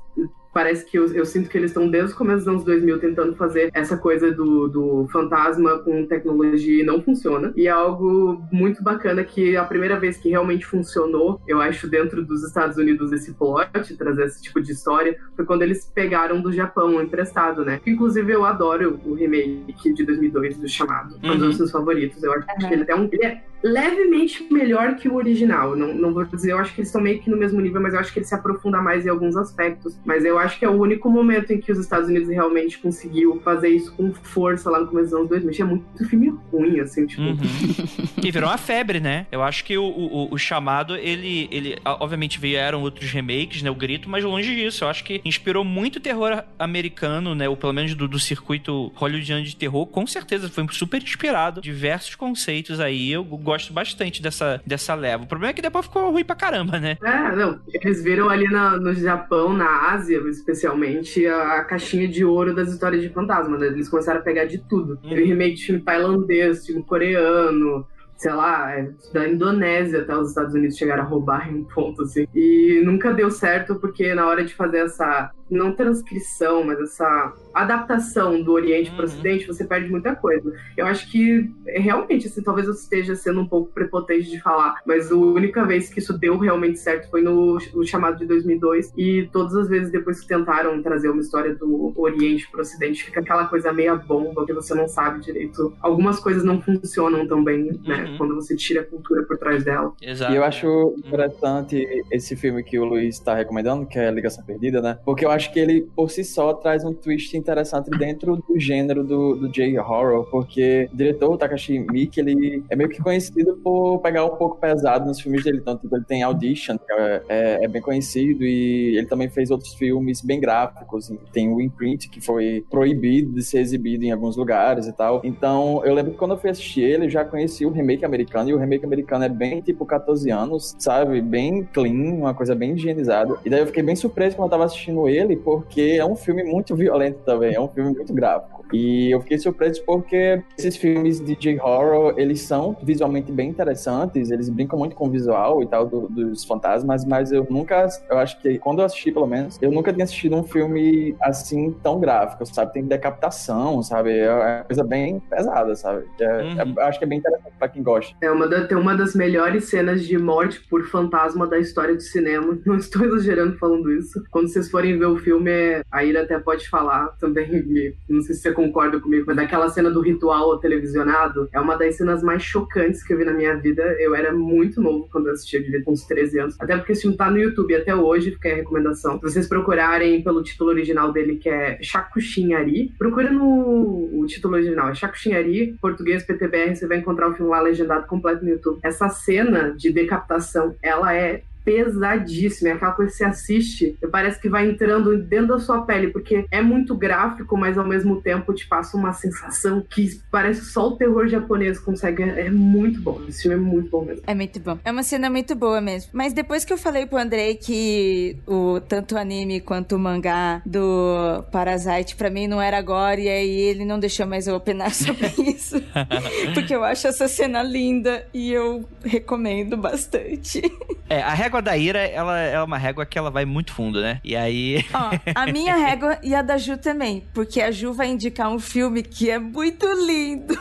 parece 0.56 0.86
que 0.86 0.98
eu, 0.98 1.14
eu, 1.14 1.26
sinto 1.26 1.50
que 1.50 1.58
eles 1.58 1.72
estão 1.72 1.90
desde 1.90 2.14
o 2.14 2.18
começo 2.18 2.40
dos 2.40 2.48
anos 2.48 2.64
2000 2.64 2.98
tentando 2.98 3.36
fazer 3.36 3.70
essa 3.74 3.98
coisa 3.98 4.32
do, 4.32 4.70
do 4.70 5.08
fantasma 5.12 5.80
com 5.80 6.06
tecnologia 6.06 6.82
e 6.82 6.86
não 6.86 7.02
funciona. 7.04 7.52
E 7.58 7.68
é 7.68 7.72
algo 7.72 8.42
muito 8.50 8.82
bacana 8.82 9.22
que 9.26 9.58
a 9.58 9.66
primeira 9.66 10.00
vez 10.00 10.16
que 10.16 10.30
realmente 10.30 10.66
funcionou, 10.66 11.42
eu 11.46 11.60
acho, 11.60 11.90
dentro 11.90 12.24
dos 12.24 12.42
Estados 12.42 12.78
Unidos 12.78 13.12
esse 13.12 13.34
plot, 13.34 13.98
trazer 13.98 14.24
esse 14.28 14.42
tipo 14.42 14.62
de 14.62 14.72
história, 14.72 15.20
foi 15.36 15.44
quando 15.44 15.64
eles 15.64 15.92
pegaram 15.94 16.40
do 16.40 16.54
Japão 16.54 17.02
emprestado, 17.02 17.66
né? 17.66 17.82
Inclusive 17.86 18.32
eu 18.32 18.46
adoro 18.46 18.98
o 19.06 19.14
remake 19.14 19.94
de 19.94 20.06
2002 20.06 20.58
do 20.58 20.70
Chamado, 20.70 21.20
um 21.22 21.38
dos 21.38 21.58
meus 21.58 21.70
favoritos. 21.70 22.24
Eu 22.24 22.32
acho 22.32 22.48
uhum. 22.48 22.68
que 22.70 22.74
ele 22.74 22.84
até 22.84 22.96
um, 22.96 23.10
ele 23.12 23.26
é 23.26 23.44
levemente 23.64 24.46
melhor 24.52 24.96
que 24.96 25.10
o 25.10 25.16
original. 25.16 25.76
Não, 25.76 25.94
não 25.94 26.14
vou 26.14 26.24
dizer, 26.26 26.52
eu 26.52 26.58
acho 26.60 26.74
que 26.74 26.82
eles 26.82 26.90
estão 26.90 27.02
meio 27.02 27.20
que 27.20 27.30
no 27.30 27.38
mesmo 27.38 27.60
nível, 27.60 27.82
mas 27.82 27.94
eu 27.94 28.00
acho 28.00 28.14
que 28.14 28.20
ele 28.20 28.26
se 28.26 28.36
aprofunda 28.36 28.82
mais 28.82 29.06
em 29.06 29.10
alguns 29.10 29.36
aspectos. 29.36 29.98
Mas 30.06 30.24
eu 30.24 30.38
acho 30.38 30.60
que 30.60 30.66
é 30.66 30.70
o 30.70 30.80
único 30.80 31.10
momento 31.10 31.52
em 31.52 31.60
que 31.60 31.72
os 31.72 31.80
Estados 31.80 32.10
Unidos 32.10 32.30
realmente 32.30 32.78
conseguiu 32.78 33.42
fazer 33.44 33.70
isso 33.70 33.92
com 33.94 34.14
força 34.14 34.70
lá 34.70 34.80
no 34.80 34.88
começo 34.88 35.10
dos 35.10 35.20
anos 35.20 35.30
2000. 35.30 35.52
Tinha 35.52 35.68
muito 35.68 36.08
filme 36.08 36.34
ruim, 36.52 36.80
assim, 36.80 37.06
tipo. 37.06 37.22
Uhum. 37.22 37.38
e 38.24 38.32
virou 38.32 38.50
uma 38.50 38.58
febre, 38.58 39.00
né? 39.00 39.28
Eu 39.32 39.42
acho 39.42 39.64
que 39.64 39.78
o, 39.78 39.84
o, 39.84 40.34
o, 40.34 40.38
chamado, 40.38 40.96
ele, 40.96 41.48
ele. 41.52 41.78
Obviamente 41.86 42.40
vieram 42.40 42.82
outros 42.82 43.12
remakes, 43.12 43.62
né? 43.62 43.70
O 43.70 43.76
grito, 43.76 44.10
mas 44.10 44.24
longe 44.24 44.56
disso. 44.56 44.84
Eu 44.84 44.90
acho 44.90 45.04
que 45.04 45.22
inspirou 45.26 45.64
muito 45.64 46.00
terror 46.00 46.44
americano, 46.60 47.34
né? 47.34 47.50
Ou 47.50 47.58
pelo 47.58 47.74
menos 47.74 47.96
do, 47.96 48.08
do 48.08 48.20
circuito 48.20 48.92
hollywoodiano 48.96 49.44
de 49.44 49.56
terror. 49.56 49.86
Com 49.88 50.06
certeza 50.06 50.50
foi 50.50 50.66
super 50.72 51.02
inspirado. 51.02 51.62
Diversos 51.62 52.16
conceitos 52.16 52.80
aí. 52.80 53.12
Eu 53.12 53.24
gosto 53.24 53.55
gosto 53.56 53.74
bastante 53.74 54.22
dessa, 54.22 54.62
dessa 54.66 54.94
leva. 54.94 55.24
O 55.24 55.28
problema 55.28 55.52
é 55.52 55.54
que 55.54 55.62
depois 55.62 55.86
ficou 55.86 56.12
ruim 56.12 56.24
pra 56.24 56.36
caramba, 56.36 56.80
né? 56.80 56.98
É, 57.02 57.36
não. 57.36 57.60
Eles 57.74 58.04
viram 58.04 58.30
ali 58.30 58.46
na, 58.46 58.78
no 58.78 58.94
Japão, 58.94 59.54
na 59.54 59.92
Ásia, 59.92 60.20
especialmente, 60.30 61.26
a, 61.26 61.60
a, 61.60 61.64
caixinha 61.64 62.08
de 62.08 62.26
ouro 62.26 62.54
das 62.54 62.72
histórias 62.72 63.02
de 63.02 63.10
fantasma, 63.10 63.58
né? 63.58 63.68
Eles 63.68 63.90
começaram 63.90 64.20
a 64.20 64.24
pegar 64.24 64.46
de 64.46 64.58
tudo. 64.58 65.00
Hum. 65.04 65.10
Teve 65.10 65.24
remake 65.24 65.56
de 65.56 65.66
filme 65.66 65.82
tailandês, 65.82 66.66
filme 66.66 66.84
coreano, 66.84 67.88
sei 68.18 68.34
lá, 68.34 68.72
é, 68.72 68.90
da 69.14 69.28
Indonésia 69.28 70.02
até 70.02 70.16
os 70.16 70.30
Estados 70.30 70.54
Unidos 70.54 70.78
chegaram 70.78 71.04
a 71.04 71.08
roubar 71.08 71.50
em 71.50 71.60
um 71.60 71.64
ponto, 71.64 72.04
assim. 72.04 72.28
E 72.36 72.82
nunca 72.84 73.14
deu 73.14 73.32
certo 73.32 73.76
porque 73.76 74.14
na 74.14 74.28
hora 74.28 74.44
de 74.44 74.54
fazer 74.54 74.80
essa 74.80 75.32
não 75.50 75.72
transcrição, 75.72 76.64
mas 76.64 76.80
essa 76.80 77.34
adaptação 77.54 78.42
do 78.42 78.52
Oriente 78.52 78.90
uhum. 78.90 78.96
para 78.96 79.06
o 79.06 79.08
Ocidente, 79.08 79.48
você 79.48 79.64
perde 79.64 79.90
muita 79.90 80.16
coisa. 80.16 80.54
Eu 80.76 80.86
acho 80.86 81.10
que 81.10 81.50
realmente, 81.66 82.28
assim, 82.28 82.42
talvez 82.42 82.68
eu 82.68 82.74
esteja 82.74 83.16
sendo 83.16 83.42
um 83.42 83.48
pouco 83.48 83.72
prepotente 83.72 84.30
de 84.30 84.42
falar, 84.42 84.82
mas 84.86 85.12
a 85.12 85.16
única 85.16 85.64
vez 85.66 85.90
que 85.90 86.00
isso 86.00 86.18
deu 86.18 86.38
realmente 86.38 86.80
certo 86.80 87.10
foi 87.10 87.22
no, 87.22 87.58
no 87.74 87.86
chamado 87.86 88.18
de 88.18 88.26
2002 88.26 88.92
e 88.98 89.30
todas 89.32 89.56
as 89.56 89.70
vezes 89.70 89.92
depois 89.92 90.20
que 90.20 90.28
tentaram 90.28 90.82
trazer 90.82 91.10
uma 91.10 91.22
história 91.22 91.56
do 91.56 91.94
Oriente 91.96 92.50
para 92.50 92.60
o 92.60 92.62
Ocidente, 92.62 93.04
fica 93.04 93.20
aquela 93.20 93.46
coisa 93.46 93.72
meia 93.72 93.96
bomba 93.96 94.46
que 94.46 94.54
você 94.54 94.74
não 94.74 94.88
sabe 94.88 95.22
direito. 95.22 95.74
Algumas 95.80 96.20
coisas 96.20 96.44
não 96.44 96.62
funcionam 96.62 97.28
tão 97.28 97.44
bem, 97.44 97.80
né, 97.86 98.06
uhum. 98.06 98.18
quando 98.18 98.36
você 98.36 98.56
tira 98.56 98.82
a 98.82 98.86
cultura 98.86 99.24
por 99.24 99.38
trás 99.38 99.64
dela. 99.64 99.94
Exato. 100.02 100.34
E 100.34 100.36
eu 100.36 100.44
acho 100.44 100.68
uhum. 100.68 100.96
interessante 100.98 101.78
uhum. 101.78 102.02
esse 102.12 102.36
filme 102.36 102.64
que 102.64 102.78
o 102.78 102.86
Luiz 102.86 103.16
está 103.16 103.36
recomendando, 103.36 103.86
que 103.86 103.98
é 103.98 104.12
Ligação 104.12 104.44
Perdida, 104.44 104.82
né? 104.82 104.98
Porque 105.06 105.26
eu 105.26 105.32
acho 105.36 105.52
que 105.52 105.60
ele, 105.60 105.82
por 105.96 106.10
si 106.10 106.24
só, 106.24 106.54
traz 106.54 106.84
um 106.84 106.94
twist 106.94 107.36
interessante 107.36 107.90
dentro 107.92 108.38
do 108.38 108.60
gênero 108.60 109.04
do, 109.04 109.36
do 109.36 109.50
J-horror, 109.50 110.26
porque 110.32 110.90
o 110.92 110.96
diretor, 110.96 111.38
Takashi 111.38 111.80
Miike, 111.80 112.20
ele 112.20 112.64
é 112.70 112.76
meio 112.76 112.90
que 112.90 113.02
conhecido 113.02 113.58
por 113.64 114.00
pegar 114.00 114.26
um 114.26 114.36
pouco 114.36 114.58
pesado 114.58 115.06
nos 115.06 115.20
filmes 115.20 115.44
dele. 115.44 115.60
Então, 115.60 115.78
tipo, 115.78 115.96
ele 115.96 116.06
tem 116.06 116.24
Audition, 116.24 116.78
que 116.78 116.94
é, 116.94 117.24
é, 117.28 117.66
é, 117.66 117.68
bem 117.68 117.82
conhecido, 117.82 118.44
e 118.44 118.98
ele 118.98 119.08
também 119.08 119.30
fez 119.30 119.52
outros 119.52 119.74
filmes 119.74 120.22
bem 120.22 120.40
gráficos. 120.40 121.12
Tem 121.32 121.52
o 121.52 121.62
Imprint, 121.62 122.10
que 122.10 122.22
foi 122.22 122.64
proibido 122.70 123.34
de 123.34 123.44
ser 123.44 123.60
exibido 123.60 124.04
em 124.04 124.12
alguns 124.12 124.38
lugares 124.38 124.88
e 124.88 124.94
tal. 124.94 125.22
Então, 125.24 125.82
eu 125.86 125.94
lembro 125.94 126.12
que 126.12 126.18
quando 126.18 126.32
eu 126.32 126.38
fui 126.38 126.50
assistir 126.50 126.82
ele, 126.82 127.06
eu 127.06 127.10
já 127.10 127.26
conheci 127.26 127.66
o 127.66 127.72
remake 127.72 128.06
americano, 128.06 128.50
e 128.50 128.54
o 128.54 128.58
remake 128.58 128.86
americano 128.86 129.26
é 129.26 129.30
bem, 129.30 129.62
tipo, 129.62 129.86
14 129.86 130.30
anos, 130.32 130.76
sabe? 130.80 131.22
Bem 131.22 131.64
clean, 131.74 132.14
uma 132.14 132.34
coisa 132.34 132.56
bem 132.56 132.74
higienizada. 132.74 133.36
E 133.44 133.50
daí 133.50 133.60
eu 133.60 133.68
fiquei 133.68 133.84
bem 133.84 133.96
surpreso 133.96 134.36
quando 134.36 134.48
eu 134.48 134.52
tava 134.52 134.66
assistindo 134.66 135.08
ele, 135.08 135.25
ele 135.26 135.36
porque 135.36 135.98
é 136.00 136.06
um 136.06 136.16
filme 136.16 136.44
muito 136.44 136.76
violento 136.76 137.20
também, 137.26 137.54
é 137.54 137.60
um 137.60 137.68
filme 137.68 137.94
muito 137.94 138.14
gráfico. 138.14 138.66
E 138.74 139.12
eu 139.12 139.22
fiquei 139.22 139.38
surpreso 139.38 139.84
porque 139.86 140.42
esses 140.58 140.76
filmes 140.76 141.24
de 141.24 141.36
J-horror, 141.36 142.16
eles 142.18 142.42
são 142.42 142.76
visualmente 142.82 143.32
bem 143.32 143.50
interessantes, 143.50 144.32
eles 144.32 144.50
brincam 144.50 144.78
muito 144.78 144.96
com 144.96 145.08
o 145.08 145.12
visual 145.12 145.62
e 145.62 145.68
tal 145.68 145.86
do, 145.86 146.08
dos 146.08 146.44
fantasmas, 146.44 147.06
mas 147.06 147.32
eu 147.32 147.46
nunca, 147.50 147.88
eu 148.10 148.18
acho 148.18 148.40
que 148.42 148.58
quando 148.60 148.80
eu 148.80 148.86
assisti 148.86 149.12
pelo 149.12 149.28
menos, 149.28 149.58
eu 149.62 149.72
nunca 149.72 149.94
tinha 149.94 150.04
assistido 150.04 150.36
um 150.36 150.44
filme 150.44 151.16
assim 151.22 151.76
tão 151.84 152.00
gráfico, 152.00 152.46
sabe? 152.46 152.74
Tem 152.74 152.84
decapitação, 152.84 153.82
sabe? 153.84 154.18
É 154.18 154.34
uma 154.34 154.64
coisa 154.64 154.84
bem 154.84 155.20
pesada, 155.20 155.76
sabe? 155.76 156.06
É, 156.20 156.44
uhum. 156.44 156.76
é, 156.78 156.84
acho 156.84 157.00
que 157.00 157.06
é 157.06 157.08
bem 157.08 157.20
interessante 157.20 157.54
pra 157.58 157.70
quem 157.70 157.84
gosta. 157.84 158.16
É 158.22 158.32
uma 158.32 158.48
da, 158.48 158.66
tem 158.68 158.78
uma 158.78 158.96
das 158.96 159.14
melhores 159.16 159.66
cenas 159.66 160.06
de 160.06 160.18
morte 160.18 160.62
por 160.70 160.84
fantasma 160.88 161.48
da 161.48 161.60
história 161.60 161.96
do 161.96 162.02
cinema. 162.02 162.58
Não 162.66 162.78
estou 162.78 163.06
exagerando 163.06 163.58
falando 163.58 163.92
isso. 163.92 164.24
Quando 164.32 164.48
vocês 164.48 164.70
forem 164.70 164.98
ver 164.98 165.06
o 165.06 165.15
filme, 165.18 165.52
a 165.92 166.04
Ira 166.04 166.24
até 166.24 166.40
pode 166.40 166.70
falar 166.70 167.08
também, 167.20 167.96
não 168.10 168.22
sei 168.22 168.36
se 168.36 168.42
você 168.42 168.52
concorda 168.52 169.00
comigo, 169.00 169.26
mas 169.28 169.36
daquela 169.36 169.70
cena 169.70 169.90
do 169.90 170.02
ritual 170.02 170.58
televisionado, 170.60 171.50
é 171.54 171.60
uma 171.60 171.76
das 171.76 171.96
cenas 171.96 172.24
mais 172.24 172.44
chocantes 172.44 173.04
que 173.04 173.14
eu 173.14 173.18
vi 173.18 173.26
na 173.26 173.34
minha 173.34 173.56
vida. 173.56 173.84
Eu 174.00 174.16
era 174.16 174.34
muito 174.34 174.82
novo 174.82 175.08
quando 175.12 175.28
eu 175.28 175.34
assistia, 175.34 175.62
devia 175.62 175.84
ter 175.84 175.90
uns 175.90 176.06
13 176.06 176.40
anos. 176.40 176.56
Até 176.60 176.78
porque 176.78 176.92
esse 176.92 177.02
filme 177.02 177.18
tá 177.18 177.30
no 177.30 177.38
YouTube 177.38 177.76
até 177.76 177.96
hoje, 177.96 178.32
fica 178.32 178.50
a 178.50 178.56
recomendação. 178.56 179.16
Se 179.16 179.22
vocês 179.22 179.48
procurarem 179.48 180.24
pelo 180.24 180.44
título 180.44 180.70
original 180.70 181.12
dele, 181.12 181.38
que 181.38 181.50
é 181.50 181.78
Chacuchinhari, 181.82 182.94
procura 182.98 183.32
no 183.32 184.10
o 184.14 184.26
título 184.26 184.56
original, 184.56 184.90
é 184.90 184.96
Chacuchinhari, 184.96 185.76
português 185.82 186.24
PTBR, 186.24 186.76
você 186.76 186.88
vai 186.88 186.98
encontrar 186.98 187.30
o 187.30 187.34
filme 187.34 187.52
lá 187.52 187.62
legendado 187.62 188.08
completo 188.08 188.44
no 188.44 188.52
YouTube. 188.52 188.80
Essa 188.84 189.10
cena 189.10 189.74
de 189.76 189.92
decapitação, 189.92 190.76
ela 190.82 191.14
é 191.14 191.44
pesadíssima. 191.66 192.70
É 192.70 192.74
aquela 192.74 192.92
coisa 192.92 193.12
que 193.12 193.18
você 193.18 193.26
assiste 193.26 193.98
parece 194.12 194.40
que 194.40 194.48
vai 194.48 194.70
entrando 194.70 195.18
dentro 195.18 195.48
da 195.48 195.60
sua 195.60 195.82
pele, 195.82 196.10
porque 196.10 196.46
é 196.52 196.62
muito 196.62 196.96
gráfico, 196.96 197.58
mas 197.58 197.78
ao 197.78 197.86
mesmo 197.86 198.22
tempo 198.22 198.54
te 198.54 198.68
passa 198.68 198.96
uma 198.96 199.12
sensação 199.12 199.82
que 199.82 200.22
parece 200.32 200.66
só 200.66 200.90
o 200.90 200.96
terror 200.96 201.28
japonês 201.28 201.80
consegue. 201.80 202.22
É 202.24 202.50
muito 202.50 203.02
bom. 203.02 203.20
Esse 203.28 203.44
filme 203.44 203.58
é 203.58 203.60
muito 203.60 203.90
bom 203.90 204.06
mesmo. 204.06 204.24
É 204.28 204.36
muito 204.36 204.60
bom. 204.60 204.78
É 204.86 204.92
uma 204.92 205.04
cena 205.04 205.30
muito 205.30 205.56
boa 205.56 205.82
mesmo. 205.82 206.12
Mas 206.14 206.34
depois 206.34 206.64
que 206.64 206.72
eu 206.72 206.78
falei 206.78 207.06
pro 207.06 207.18
Andrei 207.18 207.56
que 207.56 208.38
o 208.46 208.80
tanto 208.80 209.16
o 209.16 209.18
anime 209.18 209.60
quanto 209.60 209.96
o 209.96 210.00
mangá 210.00 210.62
do 210.66 211.44
Parasite 211.52 212.16
para 212.16 212.30
mim 212.30 212.48
não 212.48 212.62
era 212.62 212.78
agora, 212.78 213.20
e 213.20 213.28
aí 213.28 213.60
ele 213.62 213.86
não 213.86 214.00
deixou 214.00 214.28
mais 214.28 214.48
eu 214.48 214.56
opinar 214.56 214.92
sobre 214.94 215.28
isso. 215.42 215.82
porque 216.54 216.76
eu 216.76 216.84
acho 216.84 217.08
essa 217.08 217.28
cena 217.28 217.64
linda 217.64 218.28
e 218.34 218.52
eu 218.52 218.88
recomendo 219.04 219.76
bastante. 219.76 220.62
É, 221.10 221.22
a 221.22 221.34
regra 221.34 221.55
régua 221.56 221.62
da 221.62 221.78
Ira, 221.78 222.00
ela 222.00 222.40
é 222.40 222.62
uma 222.62 222.78
régua 222.78 223.06
que 223.06 223.18
ela 223.18 223.32
vai 223.32 223.46
muito 223.46 223.72
fundo, 223.72 224.02
né? 224.02 224.20
E 224.24 224.36
aí. 224.36 224.86
Ó, 224.94 225.12
a 225.34 225.46
minha 225.48 225.76
régua 225.78 226.18
e 226.22 226.36
a 226.36 226.42
da 226.42 226.58
Ju 226.58 226.78
também. 226.78 227.24
Porque 227.34 227.62
a 227.62 227.72
Ju 227.72 227.94
vai 227.94 228.08
indicar 228.08 228.50
um 228.50 228.60
filme 228.60 229.02
que 229.04 229.30
é 229.30 229.40
muito 229.40 229.86
lindo. 230.06 230.56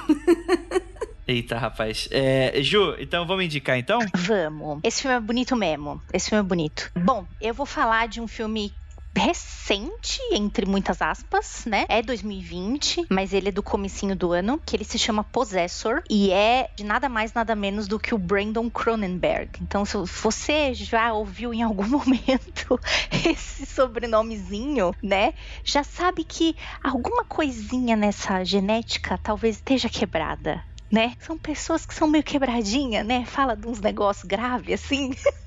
Eita, 1.26 1.58
rapaz. 1.58 2.06
É, 2.10 2.52
Ju, 2.62 2.94
então 2.98 3.26
vamos 3.26 3.46
indicar 3.46 3.78
então? 3.78 3.98
Vamos. 4.14 4.80
Esse 4.84 5.02
filme 5.02 5.16
é 5.16 5.20
bonito 5.20 5.56
mesmo. 5.56 6.00
Esse 6.12 6.28
filme 6.28 6.44
é 6.44 6.46
bonito. 6.46 6.90
Bom, 6.94 7.24
eu 7.40 7.54
vou 7.54 7.64
falar 7.64 8.06
de 8.08 8.20
um 8.20 8.28
filme 8.28 8.72
recente, 9.16 10.20
entre 10.32 10.66
muitas 10.66 11.00
aspas, 11.00 11.64
né? 11.66 11.84
É 11.88 12.02
2020, 12.02 13.06
mas 13.10 13.32
ele 13.32 13.48
é 13.48 13.52
do 13.52 13.62
comecinho 13.62 14.16
do 14.16 14.32
ano, 14.32 14.60
que 14.64 14.76
ele 14.76 14.84
se 14.84 14.98
chama 14.98 15.24
Possessor 15.24 16.02
e 16.10 16.30
é 16.30 16.68
de 16.76 16.84
nada 16.84 17.08
mais 17.08 17.32
nada 17.32 17.54
menos 17.54 17.86
do 17.86 17.98
que 17.98 18.14
o 18.14 18.18
Brandon 18.18 18.68
Cronenberg. 18.70 19.50
Então, 19.62 19.84
se 19.84 19.96
você 20.22 20.74
já 20.74 21.12
ouviu 21.12 21.54
em 21.54 21.62
algum 21.62 21.86
momento 21.88 22.78
esse 23.24 23.66
sobrenomezinho, 23.66 24.94
né? 25.02 25.34
Já 25.64 25.82
sabe 25.82 26.24
que 26.24 26.56
alguma 26.82 27.24
coisinha 27.24 27.96
nessa 27.96 28.44
genética 28.44 29.18
talvez 29.18 29.56
esteja 29.56 29.88
quebrada. 29.88 30.62
Né? 30.94 31.16
São 31.18 31.36
pessoas 31.36 31.84
que 31.84 31.92
são 31.92 32.06
meio 32.06 32.22
quebradinha, 32.22 33.02
né? 33.02 33.24
Fala 33.26 33.56
de 33.56 33.66
uns 33.66 33.80
negócios 33.80 34.24
graves 34.24 34.80
assim. 34.80 35.10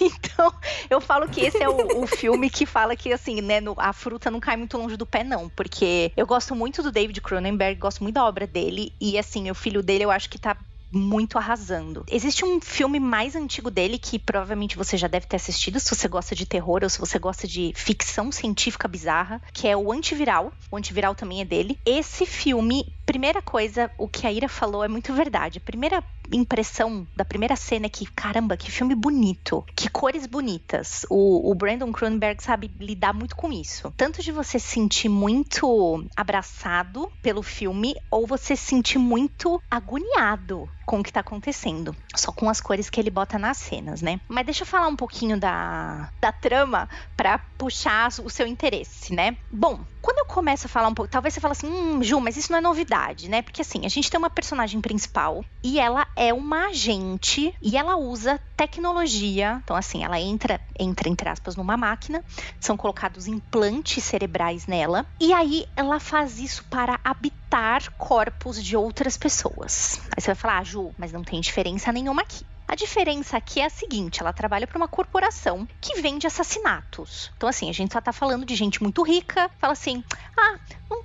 Então, 0.00 0.52
eu 0.88 1.00
falo 1.00 1.28
que 1.28 1.40
esse 1.40 1.62
é 1.62 1.68
o, 1.68 2.02
o, 2.02 2.06
filme 2.06 2.48
que 2.48 2.64
fala 2.64 2.96
que, 2.96 3.12
assim, 3.12 3.40
né, 3.42 3.60
no, 3.60 3.74
a 3.76 3.92
fruta 3.92 4.30
não 4.30 4.40
cai 4.40 4.56
muito 4.56 4.78
longe 4.78 4.96
do 4.96 5.04
pé, 5.04 5.22
não. 5.22 5.48
Porque 5.50 6.12
eu 6.16 6.26
gosto 6.26 6.54
muito 6.54 6.82
do 6.82 6.92
David 6.92 7.20
Cronenberg, 7.20 7.78
gosto 7.78 8.02
muito 8.02 8.14
da 8.14 8.24
obra 8.24 8.46
dele. 8.46 8.92
E, 9.00 9.18
assim, 9.18 9.50
o 9.50 9.54
filho 9.54 9.82
dele 9.82 10.04
eu 10.04 10.10
acho 10.10 10.30
que 10.30 10.38
tá 10.38 10.56
muito 10.90 11.36
arrasando. 11.36 12.04
Existe 12.10 12.44
um 12.44 12.60
filme 12.60 12.98
mais 12.98 13.36
antigo 13.36 13.70
dele 13.70 13.98
que 13.98 14.18
provavelmente 14.18 14.76
você 14.76 14.96
já 14.96 15.06
deve 15.06 15.26
ter 15.26 15.36
assistido, 15.36 15.78
se 15.78 15.94
você 15.94 16.08
gosta 16.08 16.34
de 16.34 16.46
terror 16.46 16.80
ou 16.82 16.88
se 16.88 16.98
você 16.98 17.18
gosta 17.18 17.46
de 17.46 17.72
ficção 17.74 18.32
científica 18.32 18.88
bizarra, 18.88 19.40
que 19.52 19.68
é 19.68 19.76
o 19.76 19.92
Antiviral. 19.92 20.52
O 20.70 20.76
Antiviral 20.76 21.14
também 21.14 21.40
é 21.40 21.44
dele. 21.44 21.78
Esse 21.84 22.24
filme, 22.24 22.86
primeira 23.08 23.40
coisa, 23.40 23.90
o 23.96 24.06
que 24.06 24.26
a 24.26 24.30
Ira 24.30 24.50
falou 24.50 24.84
é 24.84 24.88
muito 24.88 25.14
verdade. 25.14 25.56
A 25.56 25.62
primeira 25.62 26.04
impressão 26.30 27.08
da 27.16 27.24
primeira 27.24 27.56
cena 27.56 27.86
é 27.86 27.88
que, 27.88 28.04
caramba, 28.04 28.54
que 28.54 28.70
filme 28.70 28.94
bonito, 28.94 29.64
que 29.74 29.88
cores 29.88 30.26
bonitas. 30.26 31.06
O, 31.08 31.50
o 31.50 31.54
Brandon 31.54 31.90
Cronenberg 31.90 32.42
sabe 32.42 32.70
lidar 32.78 33.14
muito 33.14 33.34
com 33.34 33.50
isso. 33.50 33.90
Tanto 33.96 34.22
de 34.22 34.30
você 34.30 34.58
se 34.58 34.68
sentir 34.68 35.08
muito 35.08 36.06
abraçado 36.14 37.10
pelo 37.22 37.42
filme, 37.42 37.94
ou 38.10 38.26
você 38.26 38.54
se 38.54 38.66
sentir 38.66 38.98
muito 38.98 39.58
agoniado 39.70 40.68
com 40.88 41.00
o 41.00 41.02
que 41.02 41.12
tá 41.12 41.20
acontecendo. 41.20 41.94
Só 42.16 42.32
com 42.32 42.48
as 42.48 42.62
cores 42.62 42.88
que 42.88 42.98
ele 42.98 43.10
bota 43.10 43.38
nas 43.38 43.58
cenas, 43.58 44.00
né? 44.00 44.20
Mas 44.26 44.46
deixa 44.46 44.62
eu 44.62 44.66
falar 44.66 44.88
um 44.88 44.96
pouquinho 44.96 45.38
da, 45.38 46.10
da 46.18 46.32
trama 46.32 46.88
para 47.14 47.38
puxar 47.38 48.08
o 48.24 48.30
seu 48.30 48.46
interesse, 48.46 49.14
né? 49.14 49.36
Bom, 49.50 49.84
quando 50.00 50.20
eu 50.20 50.24
começo 50.24 50.66
a 50.66 50.70
falar 50.70 50.88
um 50.88 50.94
pouco, 50.94 51.10
talvez 51.10 51.34
você 51.34 51.40
fale 51.40 51.52
assim, 51.52 51.68
hum, 51.68 52.02
Ju, 52.02 52.20
mas 52.20 52.38
isso 52.38 52.50
não 52.50 52.58
é 52.58 52.62
novidade, 52.62 52.97
né? 53.28 53.42
Porque 53.42 53.62
assim, 53.62 53.84
a 53.84 53.88
gente 53.88 54.10
tem 54.10 54.18
uma 54.18 54.30
personagem 54.30 54.80
principal 54.80 55.44
e 55.62 55.78
ela 55.78 56.06
é 56.16 56.32
uma 56.32 56.68
agente 56.68 57.54
e 57.62 57.76
ela 57.76 57.96
usa 57.96 58.40
tecnologia. 58.56 59.60
Então, 59.62 59.76
assim, 59.76 60.04
ela 60.04 60.20
entra, 60.20 60.60
entra 60.78 61.08
entre 61.08 61.28
aspas, 61.28 61.56
numa 61.56 61.76
máquina, 61.76 62.22
são 62.60 62.76
colocados 62.76 63.26
implantes 63.26 64.04
cerebrais 64.04 64.66
nela, 64.66 65.06
e 65.20 65.32
aí 65.32 65.66
ela 65.76 66.00
faz 66.00 66.38
isso 66.38 66.64
para 66.64 66.98
habitar 67.04 67.90
corpos 67.92 68.62
de 68.62 68.76
outras 68.76 69.16
pessoas. 69.16 70.00
Aí 70.16 70.20
você 70.20 70.28
vai 70.28 70.34
falar, 70.34 70.58
ah, 70.58 70.64
Ju, 70.64 70.92
mas 70.98 71.12
não 71.12 71.22
tem 71.22 71.40
diferença 71.40 71.92
nenhuma 71.92 72.22
aqui. 72.22 72.44
A 72.68 72.74
diferença 72.74 73.38
aqui 73.38 73.60
é 73.60 73.64
a 73.64 73.70
seguinte: 73.70 74.20
ela 74.20 74.30
trabalha 74.30 74.66
para 74.66 74.76
uma 74.76 74.86
corporação 74.86 75.66
que 75.80 76.02
vende 76.02 76.26
assassinatos. 76.26 77.32
Então, 77.34 77.48
assim, 77.48 77.70
a 77.70 77.72
gente 77.72 77.94
só 77.94 78.00
tá 78.00 78.12
falando 78.12 78.44
de 78.44 78.54
gente 78.54 78.82
muito 78.82 79.02
rica, 79.02 79.50
fala 79.58 79.72
assim: 79.72 80.04
ah, 80.36 80.58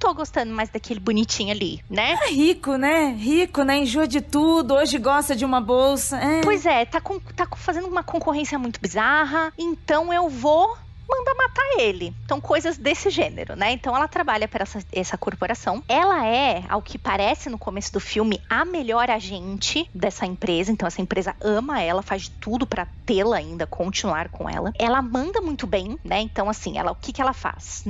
tô 0.04 0.14
gostando 0.14 0.54
mais 0.54 0.68
daquele 0.68 1.00
bonitinho 1.00 1.52
ali, 1.52 1.82
né? 1.90 2.18
É 2.24 2.30
rico, 2.30 2.76
né? 2.76 3.16
Rico, 3.18 3.64
né? 3.64 3.78
Enjoa 3.78 4.06
de 4.06 4.20
tudo, 4.20 4.74
hoje 4.74 4.98
gosta 4.98 5.34
de 5.34 5.46
uma 5.46 5.62
bolsa. 5.62 6.18
É. 6.18 6.42
Pois 6.42 6.66
é, 6.66 6.84
tá, 6.84 7.00
com, 7.00 7.22
tá 7.22 7.48
fazendo 7.56 7.88
uma 7.88 8.04
concorrência 8.04 8.60
muito 8.60 8.82
bizarra, 8.82 9.54
então 9.58 10.12
eu 10.12 10.28
vou 10.28 10.78
manda 11.08 11.34
matar 11.36 11.80
ele. 11.80 12.14
Então, 12.26 12.42
coisas 12.42 12.78
desse 12.78 13.10
gênero, 13.10 13.56
né? 13.56 13.72
Então, 13.72 13.96
ela 13.96 14.08
trabalha 14.08 14.48
para 14.48 14.64
essa, 14.64 14.80
essa 14.92 15.18
corporação. 15.18 15.84
Ela 15.88 16.26
é, 16.26 16.64
ao 16.68 16.82
que 16.82 16.98
parece 16.98 17.50
no 17.50 17.58
começo 17.58 17.94
do 17.94 18.00
filme, 18.00 18.42
a 18.50 18.66
melhor 18.66 19.12
agente 19.12 19.88
dessa 19.94 20.26
empresa. 20.26 20.72
Então, 20.72 20.88
essa 20.88 21.02
empresa 21.02 21.36
ama 21.42 21.82
ela, 21.82 22.02
faz 22.02 22.24
de 22.24 22.32
tudo 22.32 22.66
para 22.66 22.88
tê-la 23.06 23.38
ainda, 23.38 23.68
continuar 23.68 24.30
com 24.30 24.50
ela. 24.50 24.72
Ela 24.80 25.02
manda 25.02 25.40
muito 25.40 25.68
bem, 25.68 26.00
né? 26.04 26.22
Então, 26.22 26.50
assim, 26.50 26.78
ela, 26.78 26.92
o 26.92 26.96
que, 26.96 27.14
que 27.14 27.22
ela 27.22 27.34
faz? 27.34 27.84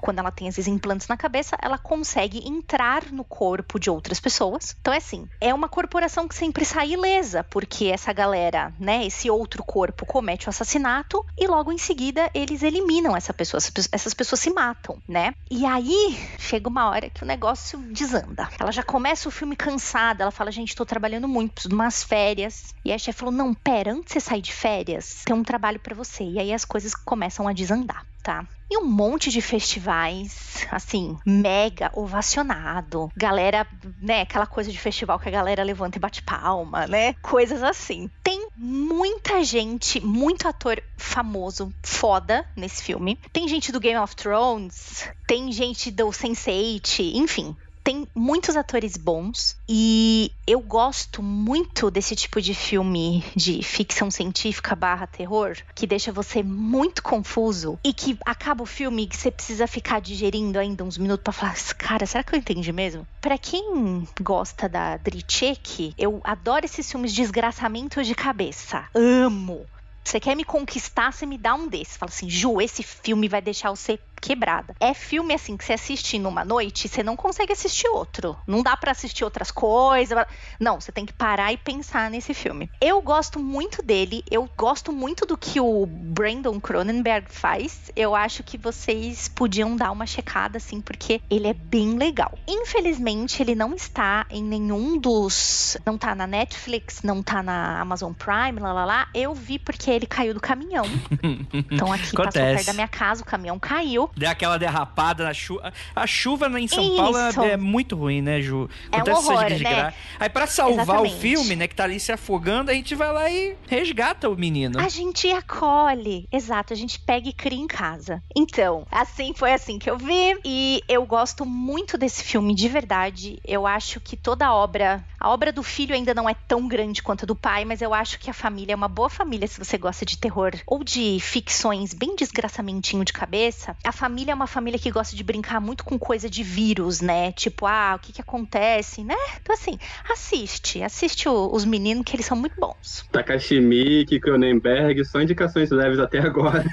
Quando 0.00 0.18
ela 0.18 0.30
tem 0.30 0.48
esses 0.48 0.66
implantes 0.66 1.08
na 1.08 1.16
cabeça, 1.16 1.56
ela 1.60 1.78
consegue 1.78 2.46
entrar 2.48 3.10
no 3.12 3.24
corpo 3.24 3.78
de 3.78 3.90
outras 3.90 4.20
pessoas. 4.20 4.74
Então 4.80 4.92
é 4.92 4.98
assim, 4.98 5.28
é 5.40 5.52
uma 5.52 5.68
corporação 5.68 6.26
que 6.28 6.34
sempre 6.34 6.64
sai 6.64 6.92
ilesa, 6.92 7.44
porque 7.44 7.86
essa 7.86 8.12
galera, 8.12 8.72
né, 8.78 9.04
esse 9.06 9.30
outro 9.30 9.62
corpo 9.64 10.06
comete 10.06 10.48
o 10.48 10.50
assassinato 10.50 11.24
e 11.38 11.46
logo 11.46 11.72
em 11.72 11.78
seguida 11.78 12.30
eles 12.34 12.62
eliminam 12.62 13.16
essa 13.16 13.32
pessoa, 13.32 13.60
essas 13.92 14.14
pessoas 14.14 14.40
se 14.40 14.50
matam, 14.50 14.98
né? 15.08 15.34
E 15.50 15.66
aí 15.66 16.18
chega 16.38 16.68
uma 16.68 16.88
hora 16.88 17.10
que 17.10 17.22
o 17.22 17.26
negócio 17.26 17.78
desanda. 17.92 18.48
Ela 18.58 18.72
já 18.72 18.82
começa 18.82 19.28
o 19.28 19.32
filme 19.32 19.56
cansada, 19.56 20.22
ela 20.22 20.30
fala: 20.30 20.50
"Gente, 20.50 20.74
tô 20.74 20.84
trabalhando 20.84 21.28
muito, 21.28 21.52
preciso 21.54 21.70
de 21.70 21.74
umas 21.74 22.02
férias". 22.02 22.74
E 22.84 22.92
a 22.92 22.98
chefe 22.98 23.18
falou: 23.18 23.34
"Não, 23.34 23.54
pera, 23.54 23.92
antes 23.92 24.06
de 24.06 24.12
você 24.12 24.20
sair 24.20 24.42
de 24.42 24.52
férias, 24.52 25.22
tem 25.24 25.34
um 25.34 25.42
trabalho 25.42 25.80
para 25.80 25.94
você". 25.94 26.24
E 26.24 26.38
aí 26.38 26.52
as 26.52 26.64
coisas 26.64 26.94
começam 26.94 27.46
a 27.48 27.52
desandar 27.52 28.06
tá? 28.22 28.46
E 28.72 28.78
um 28.78 28.86
monte 28.86 29.28
de 29.28 29.42
festivais, 29.42 30.66
assim, 30.70 31.18
mega 31.26 31.90
ovacionado. 31.92 33.12
Galera, 33.14 33.66
né, 34.00 34.22
aquela 34.22 34.46
coisa 34.46 34.72
de 34.72 34.78
festival 34.78 35.18
que 35.18 35.28
a 35.28 35.30
galera 35.30 35.62
levanta 35.62 35.98
e 35.98 36.00
bate 36.00 36.22
palma, 36.22 36.86
né? 36.86 37.12
Coisas 37.20 37.62
assim. 37.62 38.10
Tem 38.24 38.48
muita 38.56 39.44
gente, 39.44 40.00
muito 40.00 40.48
ator 40.48 40.82
famoso, 40.96 41.70
foda 41.82 42.46
nesse 42.56 42.82
filme. 42.82 43.20
Tem 43.30 43.46
gente 43.46 43.70
do 43.70 43.78
Game 43.78 44.00
of 44.00 44.16
Thrones, 44.16 45.06
tem 45.26 45.52
gente 45.52 45.90
do 45.90 46.06
Sense8, 46.06 47.12
enfim, 47.14 47.54
tem 47.82 48.06
muitos 48.14 48.56
atores 48.56 48.96
bons 48.96 49.56
e 49.68 50.30
eu 50.46 50.60
gosto 50.60 51.22
muito 51.22 51.90
desse 51.90 52.14
tipo 52.14 52.40
de 52.40 52.54
filme 52.54 53.24
de 53.34 53.62
ficção 53.62 54.10
científica 54.10 54.74
barra 54.74 55.06
terror 55.06 55.56
que 55.74 55.86
deixa 55.86 56.12
você 56.12 56.42
muito 56.42 57.02
confuso 57.02 57.78
e 57.84 57.92
que 57.92 58.18
acaba 58.24 58.62
o 58.62 58.66
filme 58.66 59.06
que 59.06 59.16
você 59.16 59.30
precisa 59.30 59.66
ficar 59.66 60.00
digerindo 60.00 60.58
ainda 60.58 60.84
uns 60.84 60.98
minutos 60.98 61.24
para 61.24 61.32
falar, 61.32 61.56
cara, 61.76 62.06
será 62.06 62.22
que 62.22 62.34
eu 62.34 62.38
entendi 62.38 62.72
mesmo? 62.72 63.06
Para 63.20 63.38
quem 63.38 64.06
gosta 64.20 64.68
da 64.68 64.96
Drichek, 64.96 65.94
eu 65.98 66.20
adoro 66.24 66.64
esses 66.64 66.90
filmes 66.90 67.12
de 67.12 67.22
desgraçamento 67.22 68.02
de 68.02 68.14
cabeça. 68.14 68.84
Amo. 68.94 69.66
Você 70.04 70.18
quer 70.18 70.34
me 70.34 70.44
conquistar, 70.44 71.12
você 71.12 71.24
me 71.24 71.38
dá 71.38 71.54
um 71.54 71.68
desses. 71.68 71.96
Fala 71.96 72.10
assim, 72.10 72.28
Ju, 72.28 72.60
esse 72.60 72.82
filme 72.82 73.28
vai 73.28 73.40
deixar 73.40 73.70
você 73.70 73.98
quebrada. 74.22 74.74
É 74.78 74.94
filme 74.94 75.34
assim 75.34 75.56
que 75.56 75.64
você 75.64 75.72
assiste 75.72 76.16
numa 76.18 76.44
noite, 76.44 76.88
você 76.88 77.02
não 77.02 77.16
consegue 77.16 77.52
assistir 77.52 77.88
outro. 77.88 78.36
Não 78.46 78.62
dá 78.62 78.76
para 78.76 78.92
assistir 78.92 79.24
outras 79.24 79.50
coisas. 79.50 80.16
Não, 80.60 80.80
você 80.80 80.92
tem 80.92 81.04
que 81.04 81.12
parar 81.12 81.52
e 81.52 81.56
pensar 81.56 82.08
nesse 82.08 82.32
filme. 82.32 82.70
Eu 82.80 83.02
gosto 83.02 83.40
muito 83.40 83.82
dele, 83.82 84.22
eu 84.30 84.48
gosto 84.56 84.92
muito 84.92 85.26
do 85.26 85.36
que 85.36 85.60
o 85.60 85.84
Brandon 85.84 86.60
Cronenberg 86.60 87.26
faz. 87.28 87.90
Eu 87.96 88.14
acho 88.14 88.44
que 88.44 88.56
vocês 88.56 89.28
podiam 89.28 89.74
dar 89.74 89.90
uma 89.90 90.06
checada 90.06 90.58
assim, 90.58 90.80
porque 90.80 91.20
ele 91.28 91.48
é 91.48 91.54
bem 91.54 91.96
legal. 91.96 92.38
Infelizmente, 92.46 93.42
ele 93.42 93.56
não 93.56 93.74
está 93.74 94.24
em 94.30 94.42
nenhum 94.42 94.98
dos. 94.98 95.76
Não 95.84 95.98
tá 95.98 96.14
na 96.14 96.28
Netflix, 96.28 97.02
não 97.02 97.22
tá 97.22 97.42
na 97.42 97.80
Amazon 97.80 98.12
Prime, 98.12 98.60
lá 98.60 98.72
lá 98.72 98.84
lá. 98.84 99.08
Eu 99.12 99.34
vi 99.34 99.58
porque 99.58 99.90
ele 99.90 100.06
caiu 100.06 100.32
do 100.32 100.40
caminhão. 100.40 100.84
então 101.52 101.92
aqui 101.92 102.10
Acontece. 102.14 102.14
passou 102.14 102.32
perto 102.32 102.66
da 102.66 102.72
minha 102.72 102.88
casa, 102.88 103.22
o 103.22 103.26
caminhão 103.26 103.58
caiu 103.58 104.11
deu 104.16 104.30
aquela 104.30 104.58
derrapada 104.58 105.24
na 105.24 105.34
chuva. 105.34 105.72
A 105.94 106.06
chuva 106.06 106.48
em 106.58 106.68
São 106.68 106.84
Isso. 106.84 106.96
Paulo 106.96 107.18
é, 107.18 107.52
é, 107.52 107.56
muito 107.56 107.96
ruim, 107.96 108.20
né, 108.22 108.40
Ju? 108.40 108.68
Acontece 108.90 109.10
é 109.10 109.14
um 109.14 109.34
horror, 109.34 109.50
né? 109.50 109.94
Aí 110.18 110.28
pra 110.28 110.46
salvar 110.46 110.82
Exatamente. 110.82 111.14
o 111.14 111.18
filme, 111.18 111.56
né, 111.56 111.68
que 111.68 111.74
tá 111.74 111.84
ali 111.84 111.98
se 111.98 112.12
afogando, 112.12 112.70
a 112.70 112.74
gente 112.74 112.94
vai 112.94 113.12
lá 113.12 113.30
e 113.30 113.56
resgata 113.66 114.28
o 114.28 114.36
menino. 114.36 114.80
A 114.80 114.88
gente 114.88 115.30
acolhe. 115.30 116.28
Exato, 116.30 116.72
a 116.72 116.76
gente 116.76 116.98
pega 117.00 117.28
e 117.28 117.32
cria 117.32 117.58
em 117.58 117.66
casa. 117.66 118.22
Então, 118.34 118.86
assim, 118.90 119.32
foi 119.34 119.52
assim 119.52 119.78
que 119.78 119.90
eu 119.90 119.96
vi. 119.96 120.38
E 120.44 120.82
eu 120.88 121.04
gosto 121.04 121.44
muito 121.44 121.96
desse 121.96 122.22
filme, 122.24 122.54
de 122.54 122.68
verdade. 122.68 123.40
Eu 123.44 123.66
acho 123.66 124.00
que 124.00 124.16
toda 124.16 124.46
a 124.46 124.54
obra... 124.54 125.04
A 125.18 125.30
obra 125.30 125.52
do 125.52 125.62
filho 125.62 125.94
ainda 125.94 126.12
não 126.12 126.28
é 126.28 126.34
tão 126.34 126.66
grande 126.66 127.00
quanto 127.00 127.24
a 127.24 127.26
do 127.26 127.36
pai, 127.36 127.64
mas 127.64 127.80
eu 127.80 127.94
acho 127.94 128.18
que 128.18 128.28
a 128.28 128.34
família 128.34 128.72
é 128.72 128.76
uma 128.76 128.88
boa 128.88 129.08
família 129.08 129.46
se 129.46 129.58
você 129.58 129.78
gosta 129.78 130.04
de 130.04 130.18
terror 130.18 130.50
ou 130.66 130.82
de 130.82 131.18
ficções 131.20 131.94
bem 131.94 132.16
desgraçamentinho 132.16 133.04
de 133.04 133.12
cabeça. 133.12 133.76
A 133.84 133.92
família 134.02 134.32
é 134.32 134.34
uma 134.34 134.48
família 134.48 134.80
que 134.80 134.90
gosta 134.90 135.14
de 135.14 135.22
brincar 135.22 135.60
muito 135.60 135.84
com 135.84 135.96
coisa 135.96 136.28
de 136.28 136.42
vírus, 136.42 137.00
né? 137.00 137.30
Tipo, 137.30 137.66
ah, 137.66 137.94
o 137.94 138.00
que 138.00 138.12
que 138.12 138.20
acontece, 138.20 139.04
né? 139.04 139.14
Então, 139.40 139.54
assim, 139.54 139.78
assiste. 140.10 140.82
Assiste 140.82 141.28
o, 141.28 141.54
os 141.54 141.64
meninos 141.64 142.02
que 142.04 142.16
eles 142.16 142.26
são 142.26 142.36
muito 142.36 142.56
bons. 142.58 143.06
Takashi 143.12 143.60
Miike, 143.60 144.18
Cronenberg, 144.18 145.04
só 145.04 145.20
indicações 145.20 145.70
leves 145.70 146.00
até 146.00 146.18
agora. 146.18 146.64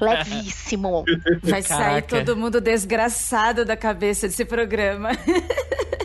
Levíssimo. 0.00 1.04
Vai 1.42 1.62
sair 1.62 2.02
todo 2.02 2.36
mundo 2.36 2.60
desgraçado 2.60 3.64
da 3.64 3.76
cabeça 3.76 4.26
desse 4.26 4.44
programa. 4.44 5.10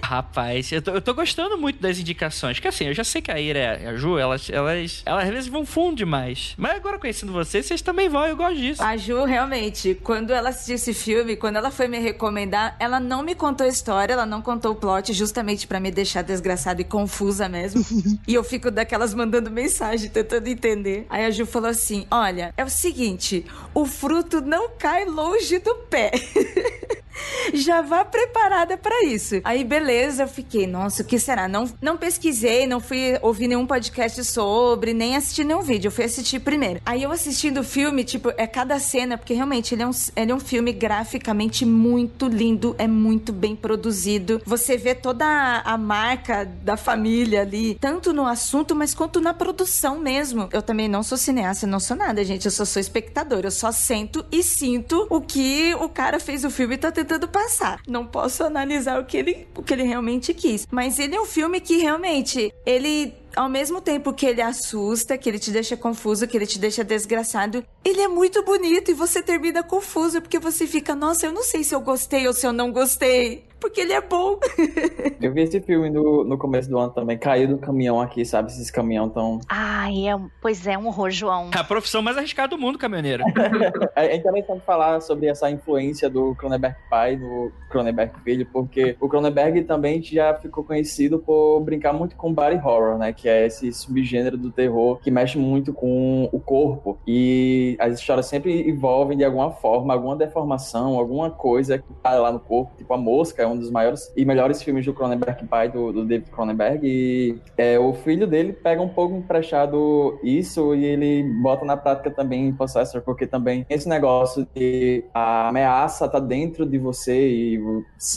Rapaz, 0.06 0.72
eu 0.72 0.84
tô, 0.84 0.92
eu 0.92 1.02
tô 1.02 1.16
gostando 1.16 1.58
muito 1.58 1.82
das 1.82 1.98
indicações. 1.98 2.60
Que 2.60 2.68
assim, 2.68 2.86
eu 2.86 2.94
já 2.94 3.04
sei 3.04 3.24
que 3.24 3.32
a 3.32 3.40
Ira 3.40 3.80
e 3.82 3.88
a 3.88 3.96
Ju, 3.96 4.20
elas, 4.20 4.50
elas, 4.52 5.02
elas 5.04 5.24
às 5.24 5.30
vezes 5.30 5.48
vão 5.50 5.66
fundo 5.66 5.96
demais. 5.96 6.54
Mas 6.58 6.76
agora 6.76 7.00
conhecendo 7.00 7.34
vocês, 7.34 7.66
vocês 7.66 7.82
também 7.82 8.08
vão, 8.08 8.24
eu 8.26 8.36
gosto 8.36 8.56
disso. 8.56 8.84
A 8.84 8.96
Ju, 8.98 9.24
realmente, 9.26 9.96
quando 10.04 10.32
ela 10.32 10.50
assistiu 10.50 10.76
esse 10.76 10.94
filme, 10.94 11.36
quando 11.36 11.56
ela 11.56 11.72
foi 11.72 11.88
me 11.88 11.98
recomendar, 11.98 12.76
ela 12.80 13.00
não 13.00 13.24
me 13.24 13.34
contou 13.34 13.66
a 13.66 13.70
história, 13.70 14.14
ela 14.14 14.28
não 14.28 14.44
contou 14.44 14.74
o 14.74 14.76
plot, 14.76 15.12
justamente 15.12 15.66
para 15.66 15.80
me 15.80 15.90
deixar 15.90 16.22
desgraçada 16.22 16.80
e 16.82 16.86
confusa 16.86 17.50
mesmo. 17.50 17.84
e 18.28 18.34
eu 18.36 18.44
fico 18.44 18.70
daquelas 18.70 19.12
mandando 19.12 19.50
mensagem, 19.50 20.08
tentando 20.08 20.48
entender. 20.48 21.08
Aí 21.10 21.26
a 21.26 21.32
Ju 21.32 21.48
falou 21.48 21.70
assim: 21.70 22.06
Olha, 22.12 22.54
é 22.56 22.64
o 22.64 22.70
seguinte, 22.70 23.44
o 23.74 23.86
fruto 23.86 24.42
não 24.42 24.70
cai 24.70 25.06
longe 25.06 25.60
do 25.60 25.76
pé. 25.90 26.12
já 27.54 27.82
vá 27.82 28.04
preparada 28.04 28.78
para 28.78 29.06
isso. 29.06 29.36
Aí, 29.44 29.64
beleza, 29.64 30.24
eu 30.24 30.28
fiquei, 30.28 30.68
nossa, 30.68 31.02
o 31.02 31.06
que 31.06 31.20
será? 31.20 31.48
Não, 31.48 31.70
não 31.82 31.98
pesquisei, 31.98 32.68
não 32.68 32.80
fui 32.80 33.18
ouvir 33.22 33.48
nenhum 33.48 33.66
podcast 33.66 34.24
sobre, 34.24 34.94
nem 34.94 35.16
assisti 35.16 35.44
nenhum 35.44 35.62
vídeo. 35.62 35.88
Eu 35.88 35.92
fui 35.92 36.06
assistir 36.06 36.40
primeiro. 36.40 36.82
Aí 36.86 37.04
eu 37.04 37.12
assistindo 37.12 37.60
o 37.60 37.64
filme, 37.64 38.04
tipo, 38.04 38.32
é 38.38 38.48
cada 38.48 38.80
cena, 38.80 39.18
porque 39.18 39.34
realmente 39.34 39.74
ele 39.74 39.84
é 39.84 39.88
um, 39.88 39.92
ele 40.16 40.32
é 40.32 40.36
um 40.36 40.40
filme 40.40 40.72
graficamente 40.72 41.66
muito 41.66 42.28
lindo, 42.28 42.76
é 42.78 42.88
muito 42.88 43.32
bem 43.32 43.56
produzido. 43.56 44.42
Você 44.46 44.78
vê 44.78 44.94
toda 44.94 45.26
a, 45.26 45.74
a 45.74 45.78
marca 45.78 46.46
da 46.46 46.78
família 46.78 47.42
ali, 47.42 47.76
tanto 47.80 48.14
no 48.14 48.26
assunto, 48.26 48.76
mas 48.76 48.94
quanto 48.94 49.22
na 49.22 49.34
produção 49.34 50.00
mesmo. 50.00 50.50
Eu 50.52 50.62
também 50.62 50.88
não 50.88 51.04
sou 51.04 51.18
cineasta, 51.18 51.68
não 51.68 51.80
sou 51.80 51.96
nada, 51.96 52.24
gente. 52.24 52.46
Eu 52.46 52.52
só 52.52 52.66
sou 52.66 52.80
espectador. 52.80 53.42
Eu 53.44 53.52
só 53.52 53.72
sento 53.72 54.26
e 54.32 54.44
sinto 54.44 55.08
o 55.10 55.22
que 55.22 55.74
o 55.76 55.90
cara 55.90 56.20
fez 56.20 56.44
o 56.44 56.50
filme 56.50 56.76
e 56.76 56.78
tá 56.78 56.92
tentando 56.92 57.05
passar. 57.28 57.82
Não 57.88 58.06
posso 58.06 58.44
analisar 58.44 59.00
o 59.00 59.06
que 59.06 59.18
ele, 59.18 59.48
o 59.56 59.64
que 59.64 59.74
ele 59.74 59.84
realmente 59.84 60.34
quis. 60.34 60.68
Mas 60.72 61.00
ele 61.00 61.16
é 61.16 61.22
um 61.22 61.26
filme 61.26 61.60
que 61.60 61.78
realmente 61.78 62.54
ele 62.66 63.14
ao 63.36 63.50
mesmo 63.50 63.82
tempo 63.82 64.14
que 64.14 64.26
ele 64.26 64.42
assusta, 64.42 65.18
que 65.18 65.28
ele 65.28 65.38
te 65.38 65.52
deixa 65.52 65.76
confuso, 65.76 66.26
que 66.26 66.38
ele 66.38 66.46
te 66.46 66.58
deixa 66.58 66.84
desgraçado, 66.84 67.66
ele 67.84 68.02
é 68.02 68.08
muito 68.08 68.42
bonito 68.44 68.90
e 68.90 68.94
você 68.94 69.22
termina 69.22 69.62
confuso 69.62 70.22
porque 70.22 70.40
você 70.40 70.66
fica, 70.66 70.96
nossa, 70.96 71.26
eu 71.26 71.34
não 71.34 71.44
sei 71.44 71.64
se 71.64 71.76
eu 71.76 71.82
gostei 71.82 72.26
ou 72.28 72.34
se 72.34 72.48
eu 72.48 72.54
não 72.54 72.72
gostei 72.72 73.46
porque 73.60 73.82
ele 73.82 73.94
é 73.94 74.02
bom. 74.02 74.40
eu 75.22 75.34
vi 75.34 75.42
esse 75.42 75.60
filme 75.62 75.90
no, 75.90 76.24
no 76.24 76.38
começo 76.38 76.70
do 76.70 76.78
ano 76.78 76.92
também. 76.92 77.18
Caiu 77.18 77.48
do 77.48 77.58
caminhão 77.58 78.02
aqui, 78.02 78.26
sabe? 78.26 78.52
Esses 78.52 78.70
caminhão 78.70 79.10
tão. 79.10 79.40
Ai, 79.50 80.08
é, 80.08 80.18
pois 80.42 80.66
é, 80.68 80.78
um 80.78 80.88
horror, 80.88 81.10
João. 81.10 81.50
É 81.56 81.60
a 81.60 81.64
profissão 81.64 82.02
mais 82.02 82.18
arriscada 82.18 82.50
do 82.50 82.58
mundo, 82.58 82.78
caminhoneiro. 82.78 83.24
é 83.96 84.16
interessante 84.16 84.64
falar 84.66 85.02
sobre 85.02 85.28
essa 85.28 85.50
influência 85.50 86.10
do 86.10 86.36
Cronenberg 86.36 86.76
pai, 86.90 87.16
do 87.16 87.52
Cronenberg 87.70 88.14
filho, 88.24 88.48
porque 88.52 88.96
o 89.00 89.08
Cronenberg 89.08 89.64
também 89.64 90.02
já 90.02 90.34
ficou 90.36 90.64
conhecido 90.64 91.20
por 91.20 91.62
brincar 91.62 91.94
muito 91.94 92.16
com 92.16 92.34
body 92.34 92.58
horror, 92.58 92.98
né? 92.98 93.14
Que 93.14 93.30
é 93.30 93.46
esse 93.46 93.72
subgênero 93.72 94.38
do 94.38 94.52
terror 94.52 95.00
que 95.00 95.12
mexe 95.12 95.38
muito 95.38 95.74
com 95.74 96.30
o 96.32 96.40
corpo. 96.40 96.98
E 97.08 97.76
as 97.80 98.00
histórias 98.00 98.26
sempre 98.26 98.70
envolvem 98.70 99.18
de 99.18 99.24
alguma 99.24 99.52
forma, 99.52 99.94
alguma 99.94 100.16
deformação, 100.16 100.98
alguma 100.98 101.32
coisa 101.32 101.78
que 101.78 101.94
tá 102.02 102.14
lá 102.16 102.32
no 102.32 102.40
corpo, 102.40 102.76
tipo 102.78 102.94
a 102.94 102.98
mosca 102.98 103.45
é 103.46 103.48
um 103.48 103.58
dos 103.58 103.72
maiores 103.72 104.12
e 104.16 104.26
melhores 104.26 104.62
filmes 104.62 104.86
do 104.86 104.94
Cronenberg 104.94 105.46
pai, 105.46 105.70
do, 105.70 105.92
do 105.92 106.06
David 106.06 106.30
Cronenberg. 106.32 106.82
E 106.84 107.38
é, 107.58 107.80
o 107.80 107.94
filho 107.94 108.28
dele 108.28 108.54
pega 108.54 108.82
um 108.82 108.90
pouco 108.90 109.16
emprestado 109.16 110.20
isso 110.24 110.76
e 110.76 110.84
ele 110.86 111.24
bota 111.42 111.64
na 111.66 111.78
prática 111.78 112.12
também 112.12 112.48
em 112.48 112.54
Possessor, 112.54 113.02
porque 113.02 113.26
também 113.26 113.66
esse 113.70 113.88
negócio 113.88 114.48
de 114.56 115.04
a 115.14 115.50
ameaça 115.50 116.08
tá 116.08 116.20
dentro 116.20 116.66
de 116.66 116.78
você 116.78 117.28
e, 117.28 117.60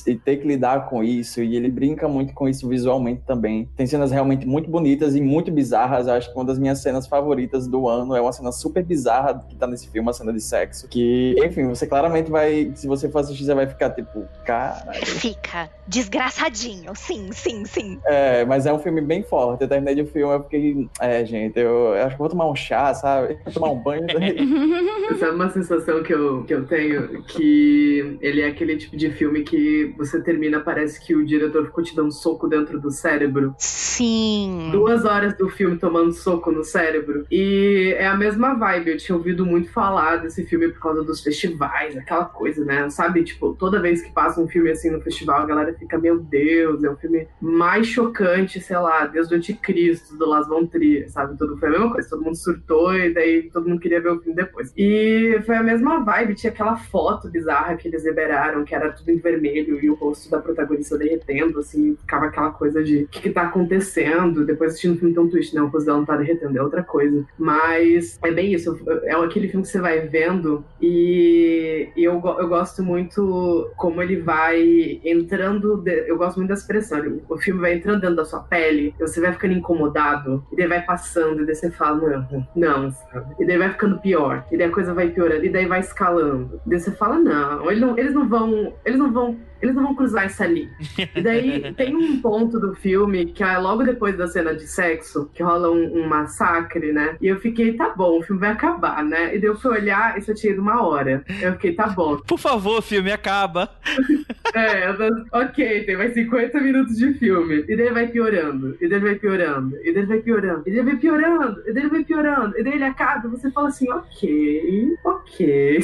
e 0.07 0.17
ter 0.17 0.39
que 0.39 0.47
lidar 0.47 0.89
com 0.89 1.05
isso. 1.05 1.43
E 1.43 1.57
ele 1.57 1.71
brinca 1.71 2.09
muito 2.09 2.33
com 2.35 2.49
isso 2.49 2.69
visualmente 2.69 3.23
também. 3.27 3.69
Tem 3.77 3.87
cenas 3.87 4.11
realmente 4.11 4.47
muito 4.47 4.71
bonitas 4.71 5.15
e 5.15 5.21
muito 5.21 5.53
bizarras. 5.53 6.07
Eu 6.07 6.15
acho 6.15 6.33
que 6.33 6.39
uma 6.39 6.45
das 6.45 6.59
minhas 6.59 6.81
cenas 6.81 7.07
favoritas 7.07 7.67
do 7.67 7.89
ano 7.89 8.17
é 8.17 8.21
uma 8.21 8.33
cena 8.33 8.53
super 8.53 8.85
bizarra 8.85 9.45
que 9.49 9.57
tá 9.57 9.67
nesse 9.67 9.89
filme, 9.89 10.01
uma 10.01 10.13
cena 10.13 10.33
de 10.33 10.41
sexo. 10.41 10.89
Que, 10.89 11.37
enfim, 11.45 11.67
você 11.69 11.87
claramente 11.87 12.31
vai. 12.31 12.73
Se 12.75 12.87
você 12.87 13.09
for 13.09 13.21
assistir, 13.21 13.45
você 13.45 13.55
vai 13.55 13.67
ficar 13.67 13.91
tipo, 13.91 14.25
cara 14.45 14.79
fica 15.19 15.71
desgraçadinho. 15.87 16.95
Sim, 16.95 17.31
sim, 17.33 17.65
sim. 17.65 17.99
É, 18.05 18.45
mas 18.45 18.67
é 18.67 18.73
um 18.73 18.79
filme 18.79 19.01
bem 19.01 19.23
forte. 19.23 19.63
Eu 19.63 19.69
terminei 19.69 19.95
de 19.95 20.05
filme, 20.05 20.35
eu 20.35 20.43
fiquei. 20.43 20.89
É, 21.01 21.25
gente, 21.25 21.59
eu, 21.59 21.95
eu 21.95 22.05
acho 22.05 22.15
que 22.15 22.19
vou 22.19 22.29
tomar 22.29 22.51
um 22.51 22.55
chá, 22.55 22.93
sabe? 22.93 23.39
Vou 23.45 23.55
tomar 23.55 23.71
um 23.71 23.83
banho. 23.83 24.07
sabe 25.19 25.35
uma 25.35 25.49
sensação 25.49 26.03
que 26.03 26.13
eu, 26.13 26.45
que 26.45 26.55
eu 26.55 26.67
tenho? 26.67 27.23
Que 27.25 28.19
ele 28.21 28.43
é 28.43 28.47
aquele 28.47 28.77
tipo 28.77 28.97
de 28.97 29.11
filme 29.11 29.43
que 29.43 29.95
você 29.97 30.21
termina, 30.23 30.61
parece 30.61 31.05
que 31.05 31.15
o 31.15 31.25
diretor 31.25 31.67
ficou 31.67 31.83
te 31.83 31.97
dando 31.97 32.13
soco 32.13 32.47
dentro 32.47 32.79
do 32.79 32.91
cérebro. 32.91 33.55
Sim. 33.59 34.69
Duas 34.71 35.05
horas 35.05 35.37
do 35.37 35.49
filme 35.49 35.79
tomando 35.79 36.13
soco 36.13 36.53
no 36.53 36.63
cérebro. 36.63 37.27
E 37.31 37.95
é 37.99 38.07
a 38.07 38.17
mesma 38.17 38.55
vibe. 38.55 38.91
Eu 38.91 38.97
tinha 38.99 39.17
ouvido 39.17 39.47
muito 39.47 39.71
falar 39.71 40.17
desse 40.17 40.45
filme 40.45 40.69
por 40.69 40.81
causa 40.81 41.03
dos 41.03 41.23
festivais, 41.23 41.97
aquela 41.97 42.27
coisa, 42.27 42.65
né? 42.65 42.89
Sabe? 42.91 43.25
Tipo, 43.25 43.55
toda 43.55 43.81
vez 43.81 44.03
que 44.03 44.13
passa 44.13 44.41
um 44.41 44.49
filme 44.49 44.71
assim 44.71 44.91
no 44.91 45.01
festival, 45.09 45.43
a 45.43 45.47
galera 45.47 45.75
fica, 45.75 45.99
meu 45.99 46.19
Deus, 46.19 46.85
é 46.85 46.91
o 46.91 46.97
filme 46.97 47.27
mais 47.41 47.87
chocante, 47.87 48.61
sei 48.61 48.77
lá, 48.77 49.07
Deus 49.07 49.29
do 49.29 49.35
Anticristo, 49.35 50.17
do 50.17 50.27
Las 50.27 50.47
Von 50.47 50.67
Trier, 50.67 51.11
sabe? 51.11 51.37
Tudo 51.37 51.57
foi 51.57 51.69
a 51.69 51.73
mesma 51.73 51.93
coisa, 51.93 52.11
todo 52.11 52.23
mundo 52.23 52.37
surtou 52.37 52.95
e 52.95 53.13
daí 53.13 53.51
todo 53.51 53.69
mundo 53.69 53.81
queria 53.81 54.01
ver 54.01 54.11
o 54.11 54.21
filme 54.21 54.37
depois. 54.37 54.73
E 54.77 55.41
foi 55.47 55.57
a 55.57 55.63
mesma 55.63 56.05
vibe, 56.05 56.35
tinha 56.35 56.53
aquela 56.53 56.77
foto 56.77 57.29
bizarra 57.31 57.77
que 57.77 57.89
eles 57.89 58.05
liberaram, 58.05 58.65
que 58.65 58.75
era 58.75 58.93
tudo 58.93 59.11
em 59.11 59.19
vermelho 59.19 59.83
e 59.83 59.91
o 59.91 59.95
rosto 59.95 60.31
da 60.31 60.39
protagonista 60.41 60.99
derretendo, 60.99 61.59
assim, 61.59 61.97
ficava 61.97 62.27
aquela 62.27 62.51
coisa 62.51 62.83
de 62.83 63.05
o 63.05 63.09
que, 63.09 63.23
que 63.23 63.31
tá 63.31 63.43
acontecendo? 63.43 64.45
Depois 64.45 64.71
assistindo 64.71 64.95
o 64.95 64.99
filme 64.99 65.19
um 65.19 65.29
twist, 65.29 65.55
não, 65.55 65.67
o 65.67 65.69
rosto 65.69 65.87
dela 65.87 65.99
não 65.99 66.05
tá 66.05 66.17
derretendo, 66.17 66.59
é 66.59 66.63
outra 66.63 66.83
coisa. 66.83 67.25
Mas 67.39 68.19
é 68.23 68.31
bem 68.31 68.53
isso, 68.53 68.79
é 69.05 69.15
aquele 69.15 69.49
filme 69.49 69.65
que 69.65 69.71
você 69.71 69.81
vai 69.81 70.01
vendo 70.01 70.65
e, 70.81 71.89
e 71.97 72.05
eu, 72.05 72.15
eu 72.15 72.49
gosto 72.49 72.83
muito 72.83 73.71
como 73.77 74.03
ele 74.03 74.17
vai 74.17 74.98
entrando. 75.05 75.77
De... 75.79 76.09
Eu 76.09 76.17
gosto 76.17 76.37
muito 76.37 76.49
da 76.49 76.55
expressão. 76.55 77.21
O 77.29 77.39
filme 77.39 77.61
vai 77.61 77.75
entrando 77.75 78.01
dentro 78.01 78.17
da 78.17 78.25
sua 78.25 78.41
pele, 78.41 78.95
você 78.99 79.21
vai 79.21 79.33
ficando 79.33 79.55
incomodado, 79.55 80.45
e 80.53 80.57
daí 80.57 80.67
vai 80.67 80.83
passando, 80.83 81.43
e 81.43 81.47
daí 81.47 81.55
você 81.55 81.71
fala, 81.71 82.27
não, 82.31 82.47
não, 82.55 82.91
sabe? 82.93 83.35
E 83.39 83.47
daí 83.47 83.59
vai 83.59 83.71
ficando 83.71 83.99
pior, 83.99 84.45
e 84.51 84.57
daí 84.57 84.69
a 84.69 84.73
coisa 84.73 84.95
vai 84.95 85.11
piorando, 85.11 85.45
e 85.45 85.49
daí 85.49 85.67
vai 85.67 85.81
escalando. 85.81 86.61
E 86.67 86.71
daí 86.71 86.81
você 86.81 86.91
fala, 86.93 87.19
não, 87.19 87.65
não, 87.65 87.99
eles 87.99 88.15
não 88.15 88.29
vão. 88.29 88.75
Eles 88.85 88.99
não 88.99 89.13
vão 89.13 89.37
eles 89.61 89.75
não 89.75 89.83
vão 89.85 89.95
cruzar 89.95 90.27
isso 90.27 90.43
ali. 90.43 90.69
E 91.15 91.21
daí 91.21 91.73
tem 91.77 91.95
um 91.95 92.21
ponto 92.21 92.59
do 92.59 92.75
filme 92.75 93.27
que 93.27 93.43
é 93.43 93.59
logo 93.59 93.83
depois 93.83 94.17
da 94.17 94.27
cena 94.27 94.55
de 94.55 94.67
sexo, 94.67 95.31
que 95.35 95.43
rola 95.43 95.71
um, 95.71 96.01
um, 96.01 96.07
massacre, 96.07 96.93
né? 96.93 97.17
E 97.21 97.27
eu 97.29 97.39
fiquei, 97.41 97.75
tá 97.75 97.91
bom, 97.91 98.19
o 98.19 98.23
filme 98.23 98.41
vai 98.41 98.51
acabar, 98.51 99.05
né? 99.05 99.35
E 99.35 99.39
daí 99.39 99.49
eu 99.49 99.59
fui 99.59 99.73
olhar 99.73 100.19
e 100.19 100.23
só 100.23 100.35
tinha 100.35 100.53
ido 100.53 100.63
uma 100.63 100.83
hora. 100.87 101.25
Eu 101.41 101.53
fiquei, 101.53 101.73
tá 101.73 101.89
bom. 101.89 102.19
Por 102.27 102.39
favor, 102.39 102.83
filme, 102.83 103.11
acaba. 103.11 103.71
é, 104.55 104.87
ok, 105.33 105.85
tem 105.85 105.97
mais 105.97 106.15
50 106.15 106.61
minutos 106.61 106.97
de 106.97 107.15
filme. 107.15 107.65
E 107.69 107.77
daí 107.77 107.91
vai 107.91 108.09
piorando, 108.09 108.77
e 108.81 108.89
daí 108.89 109.01
vai 109.01 109.15
piorando, 109.15 109.77
e 109.83 109.93
daí 109.93 110.07
vai 110.07 110.19
piorando, 110.19 110.63
e 110.67 110.71
daí 110.71 110.83
vai 110.85 110.97
piorando, 110.97 111.63
e 111.67 111.73
daí 111.73 111.89
vai 111.89 112.05
piorando, 112.05 112.59
e 112.59 112.63
daí 112.63 112.75
ele 112.75 112.85
acaba, 112.85 113.29
você 113.29 113.51
fala 113.51 113.69
assim, 113.69 113.91
ok, 113.91 114.97
ok. 115.05 115.79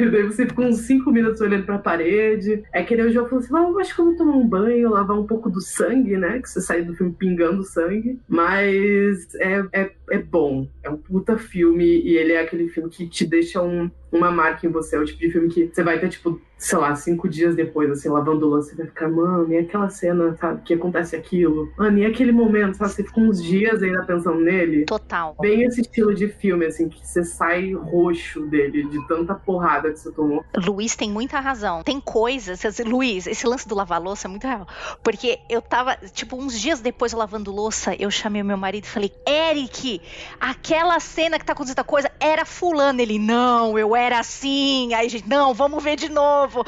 e 0.00 0.10
daí 0.10 0.22
você 0.22 0.46
fica 0.46 0.62
uns 0.62 0.78
5 0.78 1.10
minutos 1.10 1.40
olhando 1.40 1.64
pra 1.64 1.78
parede. 1.78 2.62
É 2.72 2.82
que 2.82 2.94
eu 2.94 3.15
jogo 3.16 3.28
falou 3.28 3.44
assim: 3.44 3.54
ah, 3.54 3.80
acho 3.80 3.94
que 3.94 4.00
eu 4.00 4.04
vou 4.06 4.16
tomar 4.16 4.36
um 4.36 4.48
banho, 4.48 4.90
lavar 4.90 5.18
um 5.18 5.26
pouco 5.26 5.50
do 5.50 5.60
sangue, 5.60 6.16
né? 6.16 6.40
Que 6.40 6.48
você 6.48 6.60
sai 6.60 6.82
do 6.82 6.94
filme 6.94 7.12
pingando 7.12 7.62
sangue. 7.64 8.20
Mas 8.28 9.34
é, 9.36 9.64
é, 9.72 9.92
é 10.10 10.18
bom. 10.18 10.68
É 10.82 10.90
um 10.90 10.96
puta 10.96 11.36
filme 11.36 11.84
e 11.84 12.16
ele 12.16 12.32
é 12.32 12.40
aquele 12.40 12.68
filme 12.68 12.90
que 12.90 13.08
te 13.08 13.26
deixa 13.26 13.62
um, 13.62 13.90
uma 14.10 14.30
marca 14.30 14.66
em 14.66 14.70
você. 14.70 14.96
É 14.96 14.98
o 14.98 15.04
tipo 15.04 15.18
de 15.18 15.30
filme 15.30 15.48
que 15.48 15.70
você 15.72 15.82
vai 15.82 15.98
ter, 15.98 16.08
tipo, 16.08 16.40
sei 16.58 16.78
lá, 16.78 16.94
cinco 16.94 17.28
dias 17.28 17.54
depois, 17.54 17.90
assim, 17.90 18.08
lavando 18.08 18.46
louça, 18.46 18.70
você 18.70 18.76
vai 18.76 18.86
ficar, 18.86 19.08
mano, 19.08 19.52
e 19.52 19.58
aquela 19.58 19.88
cena, 19.88 20.36
sabe, 20.36 20.62
que 20.62 20.74
acontece 20.74 21.14
aquilo? 21.14 21.70
Mano, 21.76 21.98
e 21.98 22.06
aquele 22.06 22.32
momento, 22.32 22.76
sabe, 22.76 22.92
você 22.92 23.04
fica 23.04 23.20
uns 23.20 23.42
dias 23.42 23.82
ainda 23.82 24.04
pensando 24.04 24.40
nele. 24.40 24.84
Total. 24.86 25.36
Bem 25.40 25.64
esse 25.64 25.80
estilo 25.80 26.14
de 26.14 26.28
filme, 26.28 26.66
assim, 26.66 26.88
que 26.88 27.06
você 27.06 27.24
sai 27.24 27.72
roxo 27.72 28.46
dele, 28.46 28.84
de 28.88 29.06
tanta 29.06 29.34
porrada 29.34 29.90
que 29.92 29.98
você 29.98 30.10
tomou. 30.12 30.44
Luiz 30.56 30.96
tem 30.96 31.10
muita 31.10 31.40
razão. 31.40 31.82
Tem 31.82 32.00
coisas, 32.00 32.64
assim, 32.64 32.84
Luiz, 32.84 33.26
esse 33.26 33.46
lance 33.46 33.68
do 33.68 33.74
lavar 33.74 34.00
louça 34.00 34.26
é 34.26 34.30
muito 34.30 34.46
real. 34.46 34.66
Porque 35.02 35.38
eu 35.50 35.60
tava, 35.60 35.96
tipo, 36.12 36.36
uns 36.36 36.58
dias 36.58 36.80
depois 36.80 37.12
lavando 37.12 37.52
louça, 37.52 37.94
eu 37.98 38.10
chamei 38.10 38.42
o 38.42 38.44
meu 38.44 38.56
marido 38.56 38.84
e 38.84 38.88
falei, 38.88 39.12
Eric, 39.26 40.00
aquela 40.40 40.98
cena 41.00 41.38
que 41.38 41.44
tá 41.44 41.52
acontecendo 41.52 41.84
coisa 41.84 42.10
era 42.20 42.44
fulano. 42.44 43.00
Ele, 43.00 43.18
não, 43.18 43.78
eu 43.78 43.95
era 43.96 44.18
assim. 44.18 44.92
Aí, 44.94 45.08
gente, 45.08 45.28
não, 45.28 45.54
vamos 45.54 45.82
ver 45.82 45.96
de 45.96 46.08
novo. 46.08 46.64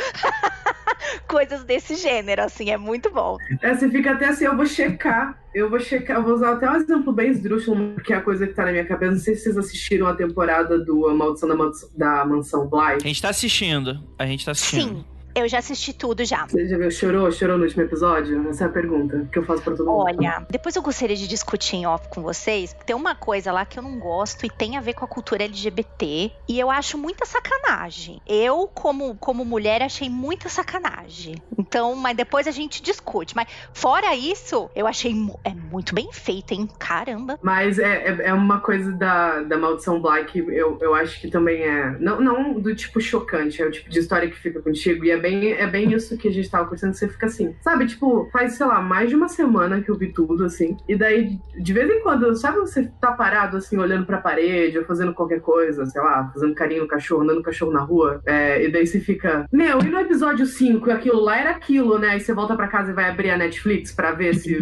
Coisas 1.29 1.63
desse 1.65 1.95
gênero, 1.95 2.43
assim, 2.43 2.71
é 2.71 2.77
muito 2.77 3.11
bom. 3.11 3.37
É, 3.63 3.75
você 3.75 3.89
fica 3.89 4.13
até 4.13 4.27
assim, 4.29 4.45
eu 4.45 4.57
vou 4.57 4.67
checar. 4.67 5.39
Eu 5.55 5.71
vou 5.71 5.81
checar, 5.81 6.19
eu 6.19 6.23
vou 6.23 6.35
usar 6.35 6.53
até 6.53 6.71
um 6.71 6.77
exemplo 6.77 7.13
bem 7.13 7.31
esdrúxulo, 7.31 7.97
que 8.03 8.13
é 8.13 8.17
a 8.17 8.21
coisa 8.21 8.47
que 8.47 8.53
tá 8.53 8.65
na 8.65 8.73
minha 8.73 8.85
cabeça. 8.85 9.13
Não 9.13 9.19
sei 9.19 9.35
se 9.35 9.45
vocês 9.45 9.59
assistiram 9.59 10.07
a 10.07 10.15
temporada 10.15 10.79
do 10.79 11.07
A 11.09 11.15
Maldição 11.15 11.49
da, 11.49 11.57
Mansão, 11.57 11.89
da 11.97 12.25
Mansão 12.25 12.67
Bly. 12.67 12.99
A 13.03 13.07
gente 13.07 13.23
tá 13.23 13.31
assistindo. 13.31 14.03
A 14.19 14.27
gente 14.27 14.45
tá 14.45 14.53
assistindo. 14.53 14.99
Sim. 14.99 15.18
Eu 15.39 15.49
já 15.49 15.59
assisti 15.59 15.93
tudo 15.93 16.25
já. 16.25 16.47
Você 16.47 16.67
já 16.67 16.77
viu? 16.77 16.91
Chorou? 16.91 17.31
Chorou 17.31 17.57
no 17.57 17.63
último 17.63 17.85
episódio? 17.85 18.49
Essa 18.49 18.65
é 18.65 18.67
a 18.67 18.71
pergunta 18.71 19.29
que 19.33 19.39
eu 19.39 19.45
faço 19.45 19.63
pra 19.63 19.77
todo 19.77 19.87
mundo. 19.87 20.05
Olha, 20.05 20.45
depois 20.51 20.75
eu 20.75 20.83
gostaria 20.83 21.15
de 21.15 21.29
discutir 21.29 21.77
em 21.77 21.87
off 21.87 22.09
com 22.09 22.21
vocês. 22.21 22.75
Tem 22.85 22.97
uma 22.97 23.15
coisa 23.15 23.53
lá 23.53 23.65
que 23.65 23.79
eu 23.79 23.83
não 23.83 24.01
gosto 24.01 24.45
e 24.45 24.51
tem 24.51 24.77
a 24.77 24.81
ver 24.81 24.95
com 24.95 25.05
a 25.05 25.09
cultura 25.09 25.45
LGBT. 25.45 26.33
E 26.49 26.59
eu 26.59 26.69
acho 26.71 26.99
muita 26.99 27.25
sacanagem. 27.25 28.21
Eu, 28.27 28.69
como, 28.75 29.15
como 29.15 29.45
mulher, 29.45 29.81
achei 29.81 30.11
muita 30.11 30.49
sacanagem. 30.49 31.37
Então, 31.57 31.95
mas 31.95 32.17
depois 32.17 32.49
a 32.49 32.51
gente 32.51 32.83
discute. 32.83 33.37
Mas 33.37 33.47
fora 33.73 34.17
isso, 34.17 34.69
eu 34.75 34.89
achei 34.89 35.13
é 35.45 35.55
muito 35.55 35.95
bem 35.95 36.09
feito, 36.13 36.53
hein? 36.53 36.69
Caramba. 36.79 37.39
Mas 37.43 37.79
é, 37.79 38.09
é, 38.09 38.19
é 38.29 38.35
uma 38.35 38.61
coisa 38.61 38.91
da, 38.91 39.43
da 39.43 39.57
maldição 39.57 40.01
Black, 40.01 40.37
eu, 40.39 40.79
eu 40.81 40.95
acho 40.95 41.21
que 41.21 41.29
também 41.29 41.63
é. 41.63 41.97
Não, 42.01 42.21
não 42.21 42.59
do 42.59 42.75
tipo 42.75 43.01
chocante, 43.01 43.63
é 43.63 43.67
o 43.67 43.71
tipo 43.71 43.89
de 43.89 43.99
história 43.99 44.29
que 44.29 44.37
fica 44.37 44.61
contigo. 44.61 45.05
E 45.05 45.11
é 45.11 45.17
bem, 45.17 45.28
é 45.53 45.67
bem 45.67 45.93
isso 45.93 46.17
que 46.17 46.29
a 46.29 46.33
gente 46.33 46.51
tava 46.51 46.65
conversando, 46.65 46.95
você 46.95 47.09
fica 47.09 47.27
assim. 47.27 47.55
Sabe, 47.61 47.87
tipo, 47.87 48.29
faz, 48.33 48.55
sei 48.55 48.67
lá, 48.67 48.81
mais 48.81 49.09
de 49.09 49.17
uma 49.17 49.29
semana 49.29 49.81
que 49.81 49.91
eu 49.91 49.97
vi 49.97 50.13
tudo, 50.13 50.45
assim. 50.45 50.77
E 50.89 50.97
daí, 50.97 51.39
de 51.59 51.73
vez 51.73 51.91
em 51.91 52.01
quando, 52.01 52.35
sabe 52.37 52.59
você 52.59 52.91
tá 53.01 53.13
parado, 53.13 53.57
assim, 53.57 53.77
olhando 53.79 54.07
pra 54.07 54.19
parede, 54.19 54.79
ou 54.79 54.85
fazendo 54.85 55.15
qualquer 55.15 55.41
coisa, 55.41 55.85
sei 55.87 56.01
lá, 56.01 56.31
fazendo 56.33 56.55
carinho 56.55 56.83
no 56.83 56.89
cachorro, 56.89 57.23
andando 57.23 57.39
no 57.39 57.43
cachorro 57.43 57.73
na 57.73 57.81
rua. 57.81 58.21
é, 58.27 58.65
e 58.65 58.71
daí 58.71 58.87
você 58.87 59.01
fica, 59.01 59.47
meu, 59.53 59.81
e 59.81 59.89
no 59.89 59.99
episódio 60.01 60.47
5, 60.47 60.91
aquilo 60.91 61.21
lá 61.21 61.39
era 61.39 61.51
aquilo, 61.51 61.99
né? 61.99 62.11
Aí 62.11 62.21
você 62.21 62.33
volta 62.33 62.57
pra 62.57 62.69
casa 62.69 62.91
e 62.91 62.95
vai 62.95 63.09
abrir 63.09 63.31
a 63.31 63.37
Netflix 63.37 63.93
pra 63.93 64.13
ver 64.13 64.35
se 64.35 64.57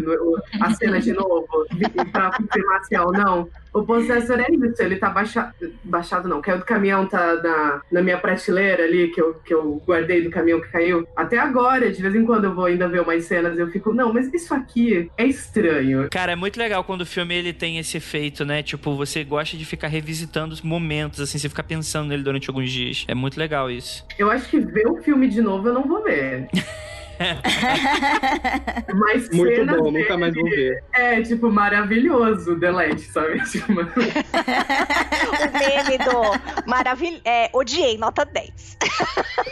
a 0.61 0.71
cena 0.75 1.01
de 1.01 1.13
novo, 1.13 1.47
pra 2.13 2.31
confirmar 2.37 2.85
se 2.85 2.95
é 2.95 3.01
ou 3.01 3.13
não. 3.13 3.49
O 3.77 3.85
Possessor 3.85 4.41
é 4.41 4.47
isso, 4.51 4.83
ele 4.83 4.97
tá 4.97 5.11
baixa... 5.11 5.53
baixado, 5.85 6.27
não, 6.27 6.41
caiu 6.41 6.57
do 6.57 6.65
caminhão, 6.65 7.07
tá 7.07 7.35
na, 7.43 7.83
na 7.93 8.03
minha 8.03 8.17
prateleira 8.17 8.85
ali, 8.85 9.09
que 9.09 9.21
eu, 9.21 9.35
que 9.35 9.53
eu 9.53 9.83
guardei 9.87 10.23
do 10.23 10.31
caminhão 10.31 10.63
que 10.63 10.69
caiu. 10.69 11.07
Até 11.15 11.39
agora, 11.39 11.93
de 11.93 12.01
vez 12.01 12.15
em 12.15 12.25
quando 12.25 12.45
eu 12.45 12.55
vou 12.55 12.65
ainda 12.65 12.89
ver 12.89 13.03
umas 13.03 13.27
cenas, 13.27 13.59
eu 13.59 13.69
fico, 13.69 13.93
não, 13.93 14.15
mas 14.15 14.33
isso 14.33 14.55
aqui 14.55 15.11
é 15.19 15.27
estranho. 15.27 16.09
Cara, 16.11 16.33
é 16.33 16.37
muito 16.37 16.59
legal 16.59 16.83
quando 16.85 17.03
o 17.03 17.07
filme 17.07 17.35
ele 17.35 17.53
tem 17.53 17.77
esse 17.77 17.99
efeito, 17.99 18.47
né? 18.47 18.63
Tipo, 18.63 18.97
você 18.97 19.23
gosta 19.23 19.59
de 19.59 19.65
ficar 19.67 19.89
revisitando 19.89 20.55
os 20.55 20.63
momentos, 20.63 21.21
assim, 21.21 21.37
você 21.37 21.47
fica 21.47 21.63
pensando 21.63 22.09
nele 22.09 22.23
durante 22.23 22.49
alguns 22.49 22.73
dias. 22.73 23.05
É 23.07 23.15
muito 23.15 23.39
legal 23.39 23.71
isso. 23.71 24.07
Eu 24.19 24.31
acho 24.31 24.49
que 24.49 24.59
ver 24.59 24.87
o 24.87 25.03
filme 25.03 25.29
de 25.29 25.43
novo 25.43 25.69
eu 25.69 25.75
não 25.75 25.87
vou 25.87 26.03
ver. 26.03 26.49
Mas 28.95 29.29
Muito 29.31 29.67
bom, 29.67 29.91
dele 29.91 30.03
nunca 30.03 30.19
mais 30.19 30.35
vou 30.35 30.45
ver. 30.45 30.83
É, 30.95 31.21
tipo, 31.23 31.51
maravilhoso, 31.51 32.57
Delete, 32.57 33.03
sabe? 33.03 33.37
Tipo, 33.51 33.73
mano. 33.73 33.91
O 33.97 35.59
meme 35.59 35.99
do 35.99 36.67
maravilhoso. 36.69 37.23
É, 37.25 37.51
odiei, 37.53 37.97
nota 37.97 38.25
10. 38.25 38.79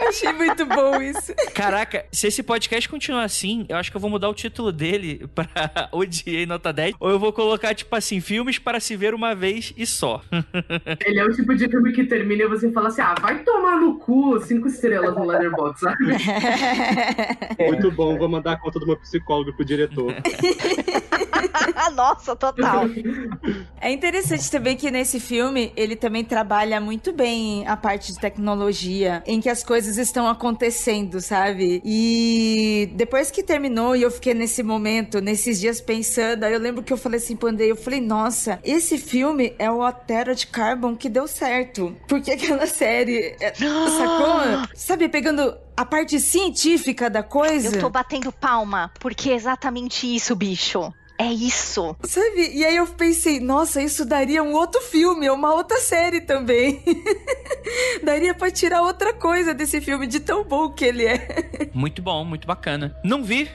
Achei 0.09 0.33
muito 0.33 0.67
bom 0.67 1.01
isso. 1.01 1.33
Caraca, 1.55 2.05
se 2.13 2.27
esse 2.27 2.43
podcast 2.43 2.89
continuar 2.89 3.25
assim, 3.25 3.65
eu 3.69 3.77
acho 3.77 3.91
que 3.91 3.97
eu 3.97 4.01
vou 4.01 4.11
mudar 4.11 4.29
o 4.29 4.35
título 4.35 4.73
dele 4.73 5.27
pra 5.35 5.89
Odiei 5.93 6.47
Nota 6.47 6.73
10. 6.73 6.95
Ou 7.01 7.11
eu 7.11 7.19
vou 7.19 7.33
colocar, 7.33 7.75
tipo 7.75 7.95
assim, 7.95 8.21
filmes 8.21 8.59
para 8.59 8.81
se 8.81 8.97
ver 8.97 9.15
uma 9.15 9.35
vez 9.35 9.73
e 9.77 9.87
só. 9.87 10.23
Ele 11.05 11.19
é 11.19 11.25
o 11.25 11.33
tipo 11.33 11.55
de 11.55 11.69
filme 11.69 11.93
que 11.93 12.05
termina 12.05 12.45
e 12.45 12.49
você 12.49 12.71
fala 12.73 12.89
assim: 12.89 13.03
ah, 13.03 13.15
vai 13.21 13.39
tomar 13.43 13.77
no 13.77 13.99
cu, 13.99 14.41
cinco 14.41 14.69
estrelas 14.69 15.15
no 15.15 15.25
Letterboxd, 15.25 15.81
sabe? 15.81 16.05
Muito 17.59 17.91
bom, 17.91 18.17
vou 18.17 18.29
mandar 18.29 18.53
a 18.53 18.57
conta 18.57 18.79
do 18.79 18.87
meu 18.87 18.97
psicólogo 18.97 19.53
pro 19.55 19.65
diretor. 19.65 20.15
Nossa, 21.95 22.35
total. 22.35 22.85
É 23.81 23.91
interessante 23.91 24.51
também 24.51 24.77
que 24.77 24.91
nesse 24.91 25.21
filme 25.21 25.73
ele 25.77 25.97
também 25.97 26.25
trabalha 26.25 26.81
muito 26.81 27.13
bem 27.13 27.67
a 27.67 27.77
parte 27.77 28.13
de 28.13 28.19
tecnologia, 28.19 29.23
em 29.27 29.41
que 29.41 29.49
as 29.49 29.63
coisas 29.63 29.97
estão 29.99 30.27
acontecendo, 30.27 31.21
sabe? 31.21 31.81
E 31.85 32.91
depois 32.95 33.31
que 33.31 33.43
terminou 33.43 33.95
e 33.95 34.03
eu 34.03 34.11
fiquei 34.11 34.35
nesse 34.35 34.63
momento, 34.63 35.21
nesses 35.21 35.61
dias 35.61 35.81
pensando, 35.81 36.45
aí 36.45 36.53
eu 36.53 36.61
lembro 36.61 36.83
que 36.83 36.93
eu 36.93 36.97
falei 36.97 37.19
assim 37.19 37.37
pro 37.37 37.49
Andrei, 37.49 37.71
eu 37.71 37.77
falei, 37.77 38.01
nossa, 38.01 38.59
esse 38.65 38.99
filme 38.99 39.55
é 39.59 39.71
o 39.71 39.83
Altered 39.83 40.47
Carbon 40.49 40.97
que 40.97 41.09
deu 41.09 41.27
certo. 41.27 41.95
Porque 42.09 42.33
aquela 42.33 42.67
série, 42.67 43.37
é, 43.41 43.53
sacou? 43.55 44.69
Sabe, 44.75 45.09
pegando 45.09 45.55
a 45.77 45.85
parte 45.85 46.21
científica 46.21 47.11
da 47.11 47.23
coisa. 47.23 47.77
Eu 47.77 47.81
tô 47.81 47.91
batendo 47.91 48.33
palma, 48.33 48.91
porque 49.01 49.31
é 49.31 49.35
exatamente 49.35 50.13
isso, 50.13 50.35
bicho. 50.35 50.93
É 51.17 51.27
isso. 51.27 51.97
Sabe? 52.03 52.51
E 52.55 52.65
aí 52.65 52.77
eu 52.77 52.87
pensei, 52.87 53.39
nossa, 53.39 53.81
isso 53.81 54.05
daria 54.05 54.43
um 54.43 54.53
outro 54.53 54.81
filme, 54.81 55.29
ou 55.29 55.37
uma 55.37 55.55
outra 55.55 55.79
série 55.79 56.21
também. 56.21 56.83
daria 58.03 58.35
pra 58.35 58.51
tirar 58.51 58.83
outra 58.83 59.13
coisa 59.13 59.55
desse 59.55 59.81
filme, 59.81 60.07
de 60.07 60.19
tão 60.19 60.43
bom 60.43 60.71
que 60.71 60.85
ele 60.85 61.07
é. 61.07 61.71
Muito 61.73 62.03
bom, 62.03 62.25
muito 62.25 62.47
bacana. 62.47 62.97
Não 63.05 63.23
vi, 63.23 63.51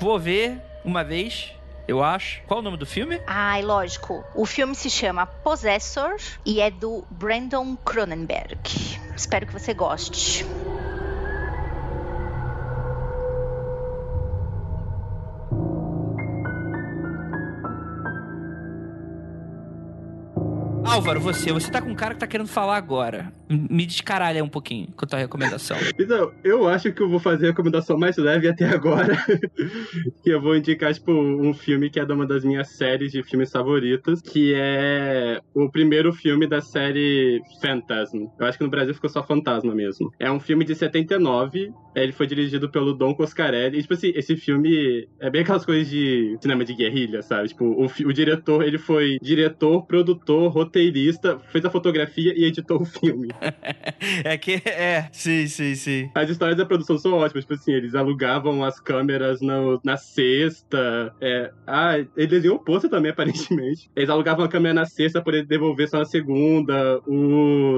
vou 0.00 0.18
ver 0.18 0.60
uma 0.84 1.04
vez, 1.04 1.52
eu 1.86 2.02
acho. 2.02 2.42
Qual 2.46 2.60
o 2.60 2.62
nome 2.62 2.76
do 2.76 2.86
filme? 2.86 3.20
Ai, 3.26 3.62
lógico. 3.62 4.24
O 4.34 4.44
filme 4.44 4.74
se 4.74 4.90
chama 4.90 5.26
Possessor 5.26 6.16
e 6.44 6.60
é 6.60 6.70
do 6.70 7.04
Brandon 7.10 7.76
Cronenberg. 7.76 8.58
Espero 9.16 9.46
que 9.46 9.52
você 9.52 9.72
goste. 9.72 10.44
Álvaro, 20.84 21.20
você, 21.20 21.52
você 21.52 21.70
tá 21.70 21.80
com 21.80 21.90
um 21.90 21.94
cara 21.94 22.14
que 22.14 22.20
tá 22.20 22.26
querendo 22.26 22.46
falar 22.46 22.76
agora. 22.76 23.32
Me 23.48 23.86
descaralha 23.86 24.44
um 24.44 24.48
pouquinho 24.48 24.88
com 24.96 25.04
a 25.04 25.08
tua 25.08 25.18
recomendação. 25.18 25.76
Então, 25.98 26.32
eu 26.42 26.68
acho 26.68 26.92
que 26.92 27.00
eu 27.00 27.08
vou 27.08 27.18
fazer 27.18 27.46
a 27.46 27.48
recomendação 27.50 27.96
mais 27.96 28.16
leve 28.16 28.48
até 28.48 28.66
agora. 28.66 29.16
que 30.22 30.30
eu 30.30 30.40
vou 30.40 30.56
indicar, 30.56 30.92
tipo, 30.92 31.12
um 31.12 31.54
filme 31.54 31.88
que 31.88 31.98
é 31.98 32.04
de 32.04 32.12
uma 32.12 32.26
das 32.26 32.44
minhas 32.44 32.68
séries 32.76 33.12
de 33.12 33.22
filmes 33.22 33.50
favoritas, 33.50 34.20
que 34.20 34.52
é 34.54 35.40
o 35.54 35.70
primeiro 35.70 36.12
filme 36.12 36.46
da 36.46 36.60
série 36.60 37.40
Phantasm. 37.62 38.26
Eu 38.38 38.46
acho 38.46 38.58
que 38.58 38.64
no 38.64 38.70
Brasil 38.70 38.94
ficou 38.94 39.08
só 39.08 39.22
Fantasma 39.22 39.74
mesmo. 39.74 40.10
É 40.18 40.30
um 40.30 40.40
filme 40.40 40.64
de 40.64 40.74
79, 40.74 41.72
ele 41.94 42.12
foi 42.12 42.26
dirigido 42.26 42.68
pelo 42.68 42.92
Don 42.94 43.14
Coscarelli. 43.14 43.78
E, 43.78 43.82
tipo 43.82 43.94
assim, 43.94 44.12
esse 44.14 44.36
filme 44.36 45.08
é 45.20 45.30
bem 45.30 45.42
aquelas 45.42 45.64
coisas 45.64 45.88
de 45.88 46.36
cinema 46.40 46.64
de 46.64 46.74
guerrilha, 46.74 47.22
sabe? 47.22 47.48
Tipo, 47.48 47.64
o, 47.64 47.84
o 47.86 48.12
diretor, 48.12 48.62
ele 48.64 48.78
foi 48.78 49.18
diretor, 49.22 49.86
produtor, 49.86 50.50
roteirista, 50.52 51.38
fez 51.50 51.64
a 51.64 51.70
fotografia 51.70 52.32
e 52.36 52.44
editou 52.44 52.82
o 52.82 52.84
filme. 52.84 53.28
é 54.24 54.36
que. 54.38 54.54
É, 54.66 55.08
sim, 55.12 55.46
sim, 55.46 55.74
sim. 55.74 56.10
As 56.14 56.28
histórias 56.30 56.56
da 56.56 56.66
produção 56.66 56.98
são 56.98 57.12
ótimas, 57.14 57.44
tipo 57.44 57.54
assim, 57.54 57.72
eles 57.72 57.94
alugavam 57.94 58.64
as 58.64 58.80
câmeras 58.80 59.40
no- 59.40 59.80
na 59.84 59.96
sexta. 59.96 61.14
É, 61.20 61.50
ah, 61.66 61.98
ele 62.16 62.26
desenhou 62.26 62.56
o 62.56 62.60
pôster 62.60 62.90
também, 62.90 63.10
aparentemente. 63.12 63.90
Eles 63.94 64.10
alugavam 64.10 64.44
a 64.44 64.48
câmera 64.48 64.74
na 64.74 64.84
sexta 64.84 65.20
pra 65.20 65.32
poder 65.32 65.46
devolver 65.46 65.88
só 65.88 65.98
na 65.98 66.04
segunda. 66.04 67.00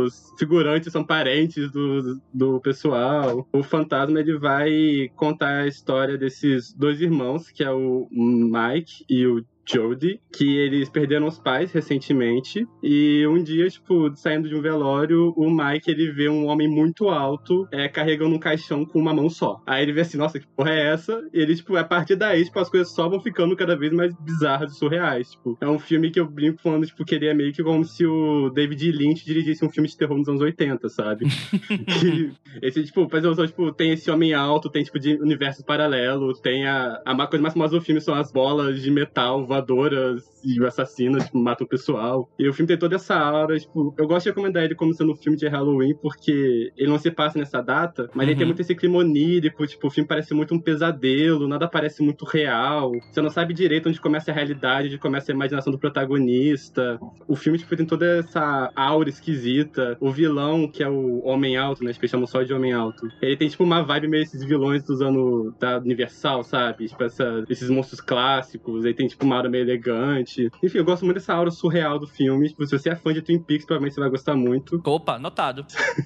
Os 0.06 0.32
figurantes 0.38 0.92
são 0.92 1.04
parentes 1.04 1.70
do, 1.70 2.20
do 2.32 2.60
pessoal. 2.60 3.46
O 3.52 3.62
fantasma, 3.62 4.20
ele 4.20 4.38
vai 4.38 5.10
contar 5.16 5.62
a 5.62 5.66
história 5.66 6.16
desses 6.16 6.72
dois 6.72 7.00
irmãos, 7.00 7.50
que 7.50 7.64
é 7.64 7.70
o 7.70 8.08
Mike 8.10 9.04
e 9.08 9.26
o 9.26 9.44
Jodie, 9.66 10.20
que 10.32 10.56
eles 10.56 10.88
perderam 10.88 11.26
os 11.26 11.38
pais 11.38 11.72
recentemente. 11.72 12.66
E 12.82 13.26
um 13.26 13.42
dia, 13.42 13.68
tipo, 13.68 14.14
saindo 14.14 14.48
de 14.48 14.54
um 14.54 14.62
velório, 14.62 15.34
o 15.36 15.50
Mike 15.50 15.90
ele 15.90 16.12
vê 16.12 16.28
um 16.28 16.46
homem 16.46 16.68
muito 16.68 17.08
alto 17.08 17.66
é, 17.72 17.88
carregando 17.88 18.34
um 18.34 18.38
caixão 18.38 18.84
com 18.84 18.98
uma 18.98 19.12
mão 19.12 19.28
só. 19.28 19.60
Aí 19.66 19.82
ele 19.82 19.92
vê 19.92 20.02
assim, 20.02 20.16
nossa, 20.16 20.38
que 20.38 20.46
porra 20.46 20.70
é 20.70 20.92
essa? 20.92 21.28
E 21.32 21.40
ele, 21.40 21.56
tipo, 21.56 21.76
a 21.76 21.84
partir 21.84 22.16
daí, 22.16 22.44
tipo, 22.44 22.58
as 22.58 22.70
coisas 22.70 22.92
só 22.92 23.08
vão 23.08 23.20
ficando 23.20 23.56
cada 23.56 23.76
vez 23.76 23.92
mais 23.92 24.14
bizarras 24.20 24.72
e 24.72 24.78
surreais. 24.78 25.32
Tipo, 25.32 25.56
é 25.60 25.68
um 25.68 25.78
filme 25.78 26.10
que 26.10 26.20
eu 26.20 26.28
brinco 26.28 26.60
falando, 26.62 26.86
tipo, 26.86 27.04
que 27.04 27.14
ele 27.14 27.26
é 27.26 27.34
meio 27.34 27.52
que 27.52 27.62
como 27.62 27.84
se 27.84 28.06
o 28.06 28.50
David 28.50 28.92
Lynch 28.92 29.24
dirigisse 29.24 29.64
um 29.64 29.70
filme 29.70 29.88
de 29.88 29.96
terror 29.96 30.16
nos 30.16 30.28
anos 30.28 30.40
80, 30.40 30.88
sabe? 30.88 31.26
que 32.00 32.32
esse, 32.62 32.84
tipo, 32.84 33.08
por 33.08 33.18
exemplo, 33.18 33.46
tipo, 33.46 33.72
tem 33.72 33.92
esse 33.92 34.10
homem 34.10 34.32
alto, 34.32 34.70
tem, 34.70 34.84
tipo, 34.84 34.98
de 34.98 35.14
universos 35.14 35.64
paralelos, 35.64 36.40
tem 36.40 36.66
a, 36.66 37.02
a 37.04 37.26
coisa 37.26 37.42
mais 37.42 37.54
famosa 37.54 37.78
do 37.78 37.84
filme 37.84 38.00
são 38.00 38.14
as 38.14 38.30
bolas 38.30 38.80
de 38.80 38.90
metal 38.90 39.44
voadoras 39.60 40.24
e 40.44 40.62
assassinas, 40.64 41.24
tipo, 41.24 41.38
matam 41.38 41.64
o 41.64 41.68
pessoal. 41.68 42.28
E 42.38 42.48
o 42.48 42.52
filme 42.52 42.68
tem 42.68 42.78
toda 42.78 42.96
essa 42.96 43.16
aura, 43.16 43.58
tipo, 43.58 43.94
eu 43.98 44.06
gosto 44.06 44.24
de 44.24 44.30
recomendar 44.30 44.64
ele 44.64 44.74
como 44.74 44.92
sendo 44.94 45.12
um 45.12 45.16
filme 45.16 45.36
de 45.36 45.46
Halloween, 45.48 45.94
porque 46.00 46.72
ele 46.76 46.88
não 46.88 46.98
se 46.98 47.10
passa 47.10 47.38
nessa 47.38 47.60
data, 47.62 48.08
mas 48.14 48.24
ele 48.24 48.32
Uhum. 48.32 48.38
tem 48.38 48.46
muito 48.46 48.60
esse 48.62 48.74
clima 48.74 48.98
onírico, 48.98 49.66
tipo, 49.66 49.86
o 49.86 49.90
filme 49.90 50.06
parece 50.08 50.34
muito 50.34 50.54
um 50.54 50.60
pesadelo, 50.60 51.48
nada 51.48 51.68
parece 51.68 52.02
muito 52.02 52.24
real. 52.24 52.92
Você 53.10 53.20
não 53.20 53.30
sabe 53.30 53.54
direito 53.54 53.88
onde 53.88 54.00
começa 54.00 54.30
a 54.30 54.34
realidade, 54.34 54.88
onde 54.88 54.98
começa 54.98 55.32
a 55.32 55.34
imaginação 55.34 55.72
do 55.72 55.78
protagonista. 55.78 56.98
O 57.26 57.34
filme, 57.36 57.58
tipo, 57.58 57.76
tem 57.76 57.86
toda 57.86 58.18
essa 58.18 58.70
aura 58.74 59.08
esquisita. 59.08 59.96
O 60.00 60.10
vilão, 60.10 60.68
que 60.68 60.82
é 60.82 60.88
o 60.88 61.24
Homem 61.24 61.56
Alto, 61.56 61.82
né? 61.84 61.92
Eles 61.96 62.10
chamam 62.10 62.26
só 62.26 62.42
de 62.42 62.52
Homem 62.52 62.72
Alto. 62.72 63.08
Ele 63.22 63.36
tem, 63.36 63.48
tipo, 63.48 63.64
uma 63.64 63.82
vibe 63.82 64.08
meio 64.08 64.22
esses 64.22 64.44
vilões 64.44 64.82
dos 64.84 65.00
anos 65.00 65.54
da 65.58 65.78
Universal, 65.78 66.42
sabe? 66.44 66.86
Tipo, 66.88 67.04
essa- 67.04 67.44
esses 67.48 67.70
monstros 67.70 68.00
clássicos. 68.00 68.84
Aí 68.84 68.94
tem, 68.94 69.06
tipo, 69.06 69.24
uma 69.24 69.36
arrumada, 69.46 69.48
meio 69.48 69.64
elegante. 69.64 70.50
Enfim, 70.62 70.78
eu 70.78 70.84
gosto 70.84 71.04
muito 71.04 71.16
dessa 71.16 71.32
aura 71.32 71.50
surreal 71.50 71.98
do 71.98 72.06
filme. 72.06 72.48
Tipo, 72.48 72.66
se 72.66 72.78
você 72.78 72.90
é 72.90 72.96
fã 72.96 73.12
de 73.12 73.22
Twin 73.22 73.38
Peaks, 73.38 73.64
provavelmente 73.64 73.94
você 73.94 74.00
vai 74.00 74.10
gostar 74.10 74.34
muito. 74.34 74.80
Opa, 74.84 75.18
notado. 75.18 75.64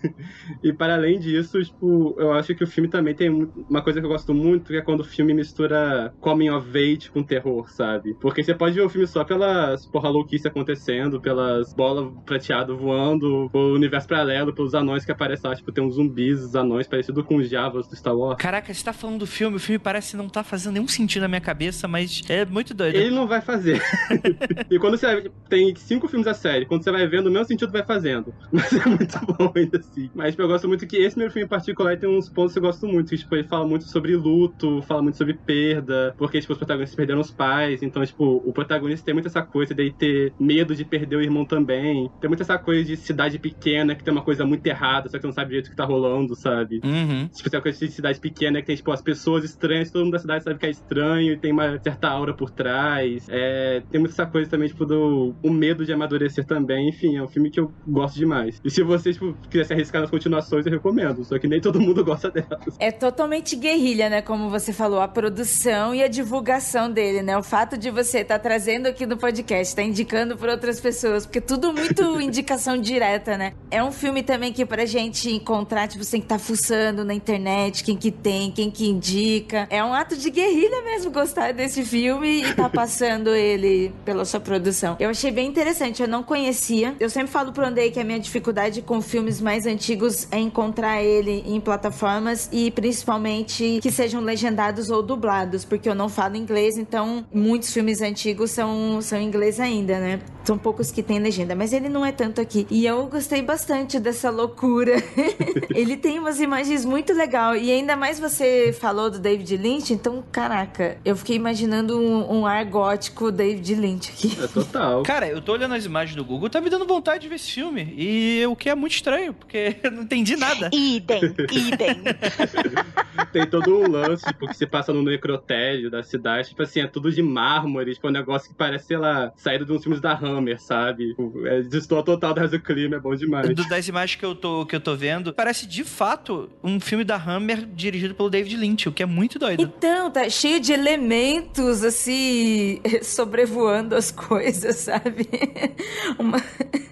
e 0.62 0.72
para 0.72 0.94
além 0.94 1.18
disso, 1.18 1.62
tipo, 1.62 2.14
eu 2.18 2.32
acho 2.32 2.54
que 2.54 2.62
o 2.62 2.66
filme 2.66 2.88
também 2.88 3.14
tem 3.14 3.30
uma 3.68 3.82
coisa 3.82 4.00
que 4.00 4.06
eu 4.06 4.10
gosto 4.10 4.32
muito, 4.32 4.68
que 4.68 4.76
é 4.76 4.82
quando 4.82 5.00
o 5.00 5.04
filme 5.04 5.34
mistura 5.34 6.14
coming 6.20 6.50
of 6.50 6.68
age 6.76 7.10
com 7.10 7.22
terror, 7.22 7.68
sabe? 7.70 8.14
Porque 8.20 8.42
você 8.42 8.54
pode 8.54 8.74
ver 8.74 8.82
o 8.82 8.88
filme 8.88 9.06
só 9.06 9.24
pelas 9.24 9.86
porra 9.86 10.08
louquice 10.08 10.46
acontecendo, 10.46 11.20
pelas 11.20 11.72
bolas 11.74 12.12
prateadas 12.24 12.76
voando, 12.76 13.50
o 13.52 13.74
universo 13.74 14.08
paralelo, 14.08 14.54
pelos 14.54 14.74
anões 14.74 15.04
que 15.04 15.12
aparecem 15.12 15.48
lá, 15.48 15.56
tipo, 15.56 15.72
tem 15.72 15.82
uns 15.82 15.94
zumbis, 15.94 16.40
os 16.40 16.54
anões 16.54 16.86
parecido 16.86 17.24
com 17.24 17.36
os 17.36 17.48
Javas 17.48 17.88
do 17.88 17.96
Star 17.96 18.16
Wars. 18.16 18.36
Caraca, 18.38 18.72
você 18.72 18.84
tá 18.84 18.92
falando 18.92 19.20
do 19.20 19.26
filme, 19.26 19.56
o 19.56 19.60
filme 19.60 19.78
parece 19.78 20.16
não 20.16 20.28
tá 20.28 20.42
fazendo 20.42 20.74
nenhum 20.74 20.88
sentido 20.88 21.22
na 21.22 21.28
minha 21.28 21.40
cabeça, 21.40 21.88
mas 21.88 22.22
é 22.28 22.44
muito 22.44 22.74
doido. 22.74 22.96
Ele 22.96 23.10
não 23.10 23.26
vai 23.30 23.40
fazer. 23.40 23.80
e 24.70 24.78
quando 24.78 24.98
você 24.98 25.30
tem 25.48 25.74
cinco 25.76 26.08
filmes 26.08 26.26
da 26.26 26.34
série, 26.34 26.66
quando 26.66 26.84
você 26.84 26.90
vai 26.90 27.06
vendo, 27.06 27.28
o 27.28 27.30
mesmo 27.30 27.46
sentido 27.46 27.72
vai 27.72 27.84
fazendo. 27.84 28.34
Mas 28.52 28.72
é 28.72 28.86
muito 28.86 29.18
bom 29.26 29.52
ainda 29.54 29.78
assim. 29.78 30.10
Mas 30.14 30.32
tipo, 30.32 30.42
eu 30.42 30.48
gosto 30.48 30.68
muito 30.68 30.86
que 30.86 30.96
esse 30.96 31.18
meu 31.18 31.30
filme 31.30 31.46
em 31.46 31.48
particular 31.48 31.96
tem 31.96 32.08
uns 32.08 32.28
pontos 32.28 32.52
que 32.52 32.58
eu 32.58 32.62
gosto 32.62 32.86
muito. 32.86 33.10
Que, 33.10 33.18
tipo, 33.18 33.34
ele 33.34 33.48
fala 33.48 33.66
muito 33.66 33.84
sobre 33.84 34.14
luto, 34.16 34.82
fala 34.82 35.02
muito 35.02 35.16
sobre 35.16 35.34
perda, 35.34 36.14
porque, 36.18 36.40
tipo, 36.40 36.52
os 36.52 36.58
protagonistas 36.58 36.96
perderam 36.96 37.20
os 37.20 37.30
pais. 37.30 37.82
Então, 37.82 38.04
tipo, 38.04 38.42
o 38.44 38.52
protagonista 38.52 39.06
tem 39.06 39.14
muito 39.14 39.26
essa 39.26 39.42
coisa 39.42 39.74
de 39.74 39.90
ter 39.92 40.32
medo 40.38 40.74
de 40.74 40.84
perder 40.84 41.16
o 41.16 41.22
irmão 41.22 41.44
também. 41.44 42.10
Tem 42.20 42.28
muito 42.28 42.42
essa 42.42 42.58
coisa 42.58 42.84
de 42.84 42.96
cidade 42.96 43.38
pequena, 43.38 43.94
que 43.94 44.04
tem 44.04 44.12
uma 44.12 44.22
coisa 44.22 44.44
muito 44.44 44.66
errada, 44.66 45.08
só 45.08 45.16
que 45.16 45.22
você 45.22 45.26
não 45.26 45.34
sabe 45.34 45.50
direito 45.50 45.68
o 45.68 45.70
que 45.70 45.76
tá 45.76 45.84
rolando, 45.84 46.34
sabe? 46.34 46.80
Uhum. 46.84 47.28
Tipo, 47.28 47.50
tem 47.50 47.58
uma 47.58 47.62
coisa 47.62 47.86
de 47.86 47.92
cidade 47.92 48.20
pequena 48.20 48.60
que 48.60 48.66
tem, 48.66 48.76
tipo, 48.76 48.90
as 48.92 49.02
pessoas 49.02 49.44
estranhas, 49.44 49.90
todo 49.90 50.04
mundo 50.04 50.12
da 50.12 50.18
cidade 50.18 50.44
sabe 50.44 50.58
que 50.58 50.66
é 50.66 50.70
estranho 50.70 51.32
e 51.32 51.36
tem 51.36 51.52
uma 51.52 51.78
certa 51.78 52.08
aura 52.08 52.34
por 52.34 52.50
trás. 52.50 53.19
É, 53.28 53.82
tem 53.90 54.00
muito 54.00 54.12
essa 54.12 54.26
coisa 54.26 54.48
também, 54.50 54.68
tipo, 54.68 54.84
do 54.84 55.34
o 55.42 55.50
medo 55.50 55.84
de 55.84 55.92
amadurecer 55.92 56.44
também. 56.44 56.88
Enfim, 56.88 57.16
é 57.16 57.22
um 57.22 57.28
filme 57.28 57.50
que 57.50 57.60
eu 57.60 57.72
gosto 57.86 58.16
demais. 58.16 58.60
E 58.64 58.70
se 58.70 58.82
você, 58.82 59.12
tipo, 59.12 59.34
quiser 59.48 59.64
se 59.64 59.72
arriscar 59.72 60.00
nas 60.00 60.10
continuações, 60.10 60.66
eu 60.66 60.72
recomendo. 60.72 61.24
Só 61.24 61.38
que 61.38 61.48
nem 61.48 61.60
todo 61.60 61.80
mundo 61.80 62.02
gosta 62.04 62.30
delas. 62.30 62.76
É 62.78 62.90
totalmente 62.90 63.56
guerrilha, 63.56 64.08
né? 64.08 64.22
Como 64.22 64.48
você 64.48 64.72
falou, 64.72 65.00
a 65.00 65.08
produção 65.08 65.94
e 65.94 66.02
a 66.02 66.08
divulgação 66.08 66.90
dele, 66.90 67.22
né? 67.22 67.36
O 67.36 67.42
fato 67.42 67.76
de 67.76 67.90
você 67.90 68.18
estar 68.18 68.38
tá 68.38 68.40
trazendo 68.40 68.86
aqui 68.86 69.06
no 69.06 69.16
podcast, 69.16 69.74
tá 69.74 69.82
indicando 69.82 70.36
para 70.36 70.52
outras 70.52 70.80
pessoas, 70.80 71.26
porque 71.26 71.40
tudo 71.40 71.72
muito 71.72 72.02
indicação 72.20 72.78
direta, 72.78 73.36
né? 73.36 73.52
É 73.70 73.82
um 73.82 73.92
filme 73.92 74.22
também 74.22 74.52
que 74.52 74.64
pra 74.64 74.84
gente 74.86 75.30
encontrar, 75.30 75.88
tipo, 75.88 76.04
você 76.04 76.12
tem 76.12 76.20
que 76.20 76.26
estar 76.26 76.38
tá 76.38 76.44
fuçando 76.44 77.04
na 77.04 77.14
internet, 77.14 77.84
quem 77.84 77.96
que 77.96 78.10
tem, 78.10 78.50
quem 78.50 78.70
que 78.70 78.88
indica. 78.88 79.66
É 79.70 79.82
um 79.82 79.92
ato 79.92 80.16
de 80.16 80.30
guerrilha 80.30 80.82
mesmo 80.82 81.10
gostar 81.10 81.52
desse 81.52 81.84
filme 81.84 82.42
e 82.42 82.54
tá 82.54 82.68
passando 82.68 82.99
ele 83.04 83.92
pela 84.04 84.24
sua 84.24 84.40
produção. 84.40 84.96
Eu 84.98 85.10
achei 85.10 85.30
bem 85.30 85.48
interessante, 85.48 86.02
eu 86.02 86.08
não 86.08 86.22
conhecia. 86.22 86.94
Eu 87.00 87.10
sempre 87.10 87.30
falo 87.30 87.52
pro 87.52 87.64
Andrei 87.64 87.90
que 87.90 88.00
a 88.00 88.04
minha 88.04 88.18
dificuldade 88.18 88.82
com 88.82 89.00
filmes 89.00 89.40
mais 89.40 89.66
antigos 89.66 90.28
é 90.30 90.38
encontrar 90.38 91.02
ele 91.02 91.42
em 91.46 91.60
plataformas 91.60 92.48
e 92.52 92.70
principalmente 92.70 93.80
que 93.82 93.90
sejam 93.90 94.20
legendados 94.20 94.90
ou 94.90 95.02
dublados, 95.02 95.64
porque 95.64 95.88
eu 95.88 95.94
não 95.94 96.08
falo 96.08 96.36
inglês, 96.36 96.76
então 96.76 97.24
muitos 97.32 97.72
filmes 97.72 98.00
antigos 98.00 98.50
são, 98.50 99.00
são 99.02 99.20
inglês 99.20 99.58
ainda, 99.60 99.98
né? 99.98 100.20
São 100.44 100.56
poucos 100.56 100.90
que 100.90 101.02
tem 101.02 101.18
legenda, 101.18 101.54
mas 101.54 101.72
ele 101.72 101.88
não 101.88 102.04
é 102.04 102.12
tanto 102.12 102.40
aqui. 102.40 102.66
E 102.70 102.86
eu 102.86 103.06
gostei 103.06 103.42
bastante 103.42 104.00
dessa 104.00 104.30
loucura. 104.30 104.94
ele 105.74 105.96
tem 105.96 106.18
umas 106.18 106.40
imagens 106.40 106.84
muito 106.84 107.12
legal 107.12 107.54
e 107.56 107.70
ainda 107.70 107.96
mais 107.96 108.18
você 108.18 108.72
falou 108.72 109.10
do 109.10 109.18
David 109.18 109.56
Lynch, 109.56 109.92
então 109.92 110.24
caraca, 110.32 110.96
eu 111.04 111.16
fiquei 111.16 111.36
imaginando 111.36 111.98
um, 111.98 112.40
um 112.40 112.46
ar 112.46 112.64
gótico 112.64 112.89
David 113.32 113.74
Lynch 113.74 114.10
aqui. 114.10 114.36
É 114.42 114.46
total. 114.46 115.02
Cara, 115.02 115.28
eu 115.28 115.40
tô 115.40 115.52
olhando 115.52 115.74
as 115.74 115.84
imagens 115.84 116.16
do 116.16 116.24
Google, 116.24 116.48
tá 116.48 116.60
me 116.60 116.70
dando 116.70 116.86
vontade 116.86 117.22
de 117.22 117.28
ver 117.28 117.36
esse 117.36 117.50
filme. 117.50 117.94
E 117.96 118.44
o 118.46 118.56
que 118.56 118.68
é 118.68 118.74
muito 118.74 118.92
estranho, 118.92 119.32
porque 119.32 119.76
eu 119.82 119.90
não 119.90 120.02
entendi 120.02 120.36
nada. 120.36 120.70
Idem, 120.72 121.20
idem. 121.52 122.02
Tem 123.32 123.46
todo 123.46 123.76
um 123.76 123.88
lance, 123.88 124.24
porque 124.24 124.46
tipo, 124.46 124.54
você 124.54 124.66
passa 124.66 124.92
no 124.92 125.02
necrotério 125.02 125.90
da 125.90 126.02
cidade, 126.02 126.48
tipo 126.48 126.62
assim, 126.62 126.80
é 126.80 126.86
tudo 126.86 127.12
de 127.12 127.22
mármore, 127.22 127.94
tipo, 127.94 128.06
é 128.06 128.10
um 128.10 128.12
negócio 128.12 128.48
que 128.48 128.54
parece, 128.54 128.86
sei 128.86 128.96
lá, 128.96 129.32
saído 129.36 129.64
de 129.64 129.72
uns 129.72 129.82
filmes 129.82 130.00
da 130.00 130.12
Hammer, 130.12 130.60
sabe? 130.60 131.08
Tipo, 131.10 131.46
é 131.46 131.62
destoa 131.62 132.02
total 132.02 132.34
do 132.34 132.60
clima, 132.60 132.96
é 132.96 133.00
bom 133.00 133.14
demais. 133.14 133.48
Do, 133.48 133.68
das 133.68 133.88
imagens 133.88 134.18
que 134.18 134.24
eu, 134.24 134.34
tô, 134.34 134.66
que 134.66 134.74
eu 134.74 134.80
tô 134.80 134.96
vendo, 134.96 135.32
parece 135.32 135.66
de 135.66 135.84
fato 135.84 136.48
um 136.62 136.80
filme 136.80 137.04
da 137.04 137.16
Hammer 137.16 137.66
dirigido 137.66 138.14
pelo 138.14 138.30
David 138.30 138.56
Lynch, 138.56 138.88
o 138.88 138.92
que 138.92 139.02
é 139.02 139.06
muito 139.06 139.38
doido. 139.38 139.62
Então, 139.62 140.10
tá 140.10 140.28
cheio 140.28 140.60
de 140.60 140.72
elementos, 140.72 141.84
assim, 141.84 142.79
sobrevoando 143.02 143.94
as 143.94 144.10
coisas, 144.10 144.76
sabe? 144.76 145.28
Uma... 146.18 146.42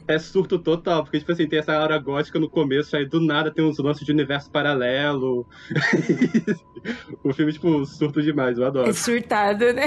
É 0.06 0.18
surto 0.18 0.58
total, 0.58 1.04
porque, 1.04 1.18
tipo 1.18 1.32
assim, 1.32 1.46
tem 1.46 1.58
essa 1.58 1.74
aura 1.74 1.98
gótica 1.98 2.38
no 2.38 2.48
começo, 2.48 2.96
aí 2.96 3.04
do 3.04 3.20
nada 3.20 3.50
tem 3.50 3.62
uns 3.62 3.78
lances 3.78 4.06
de 4.06 4.10
universo 4.10 4.50
paralelo. 4.50 5.46
o 7.22 7.32
filme, 7.34 7.52
tipo, 7.52 7.84
surto 7.84 8.22
demais, 8.22 8.56
eu 8.56 8.66
adoro. 8.66 8.88
É 8.88 8.92
surtado, 8.94 9.70
né? 9.72 9.84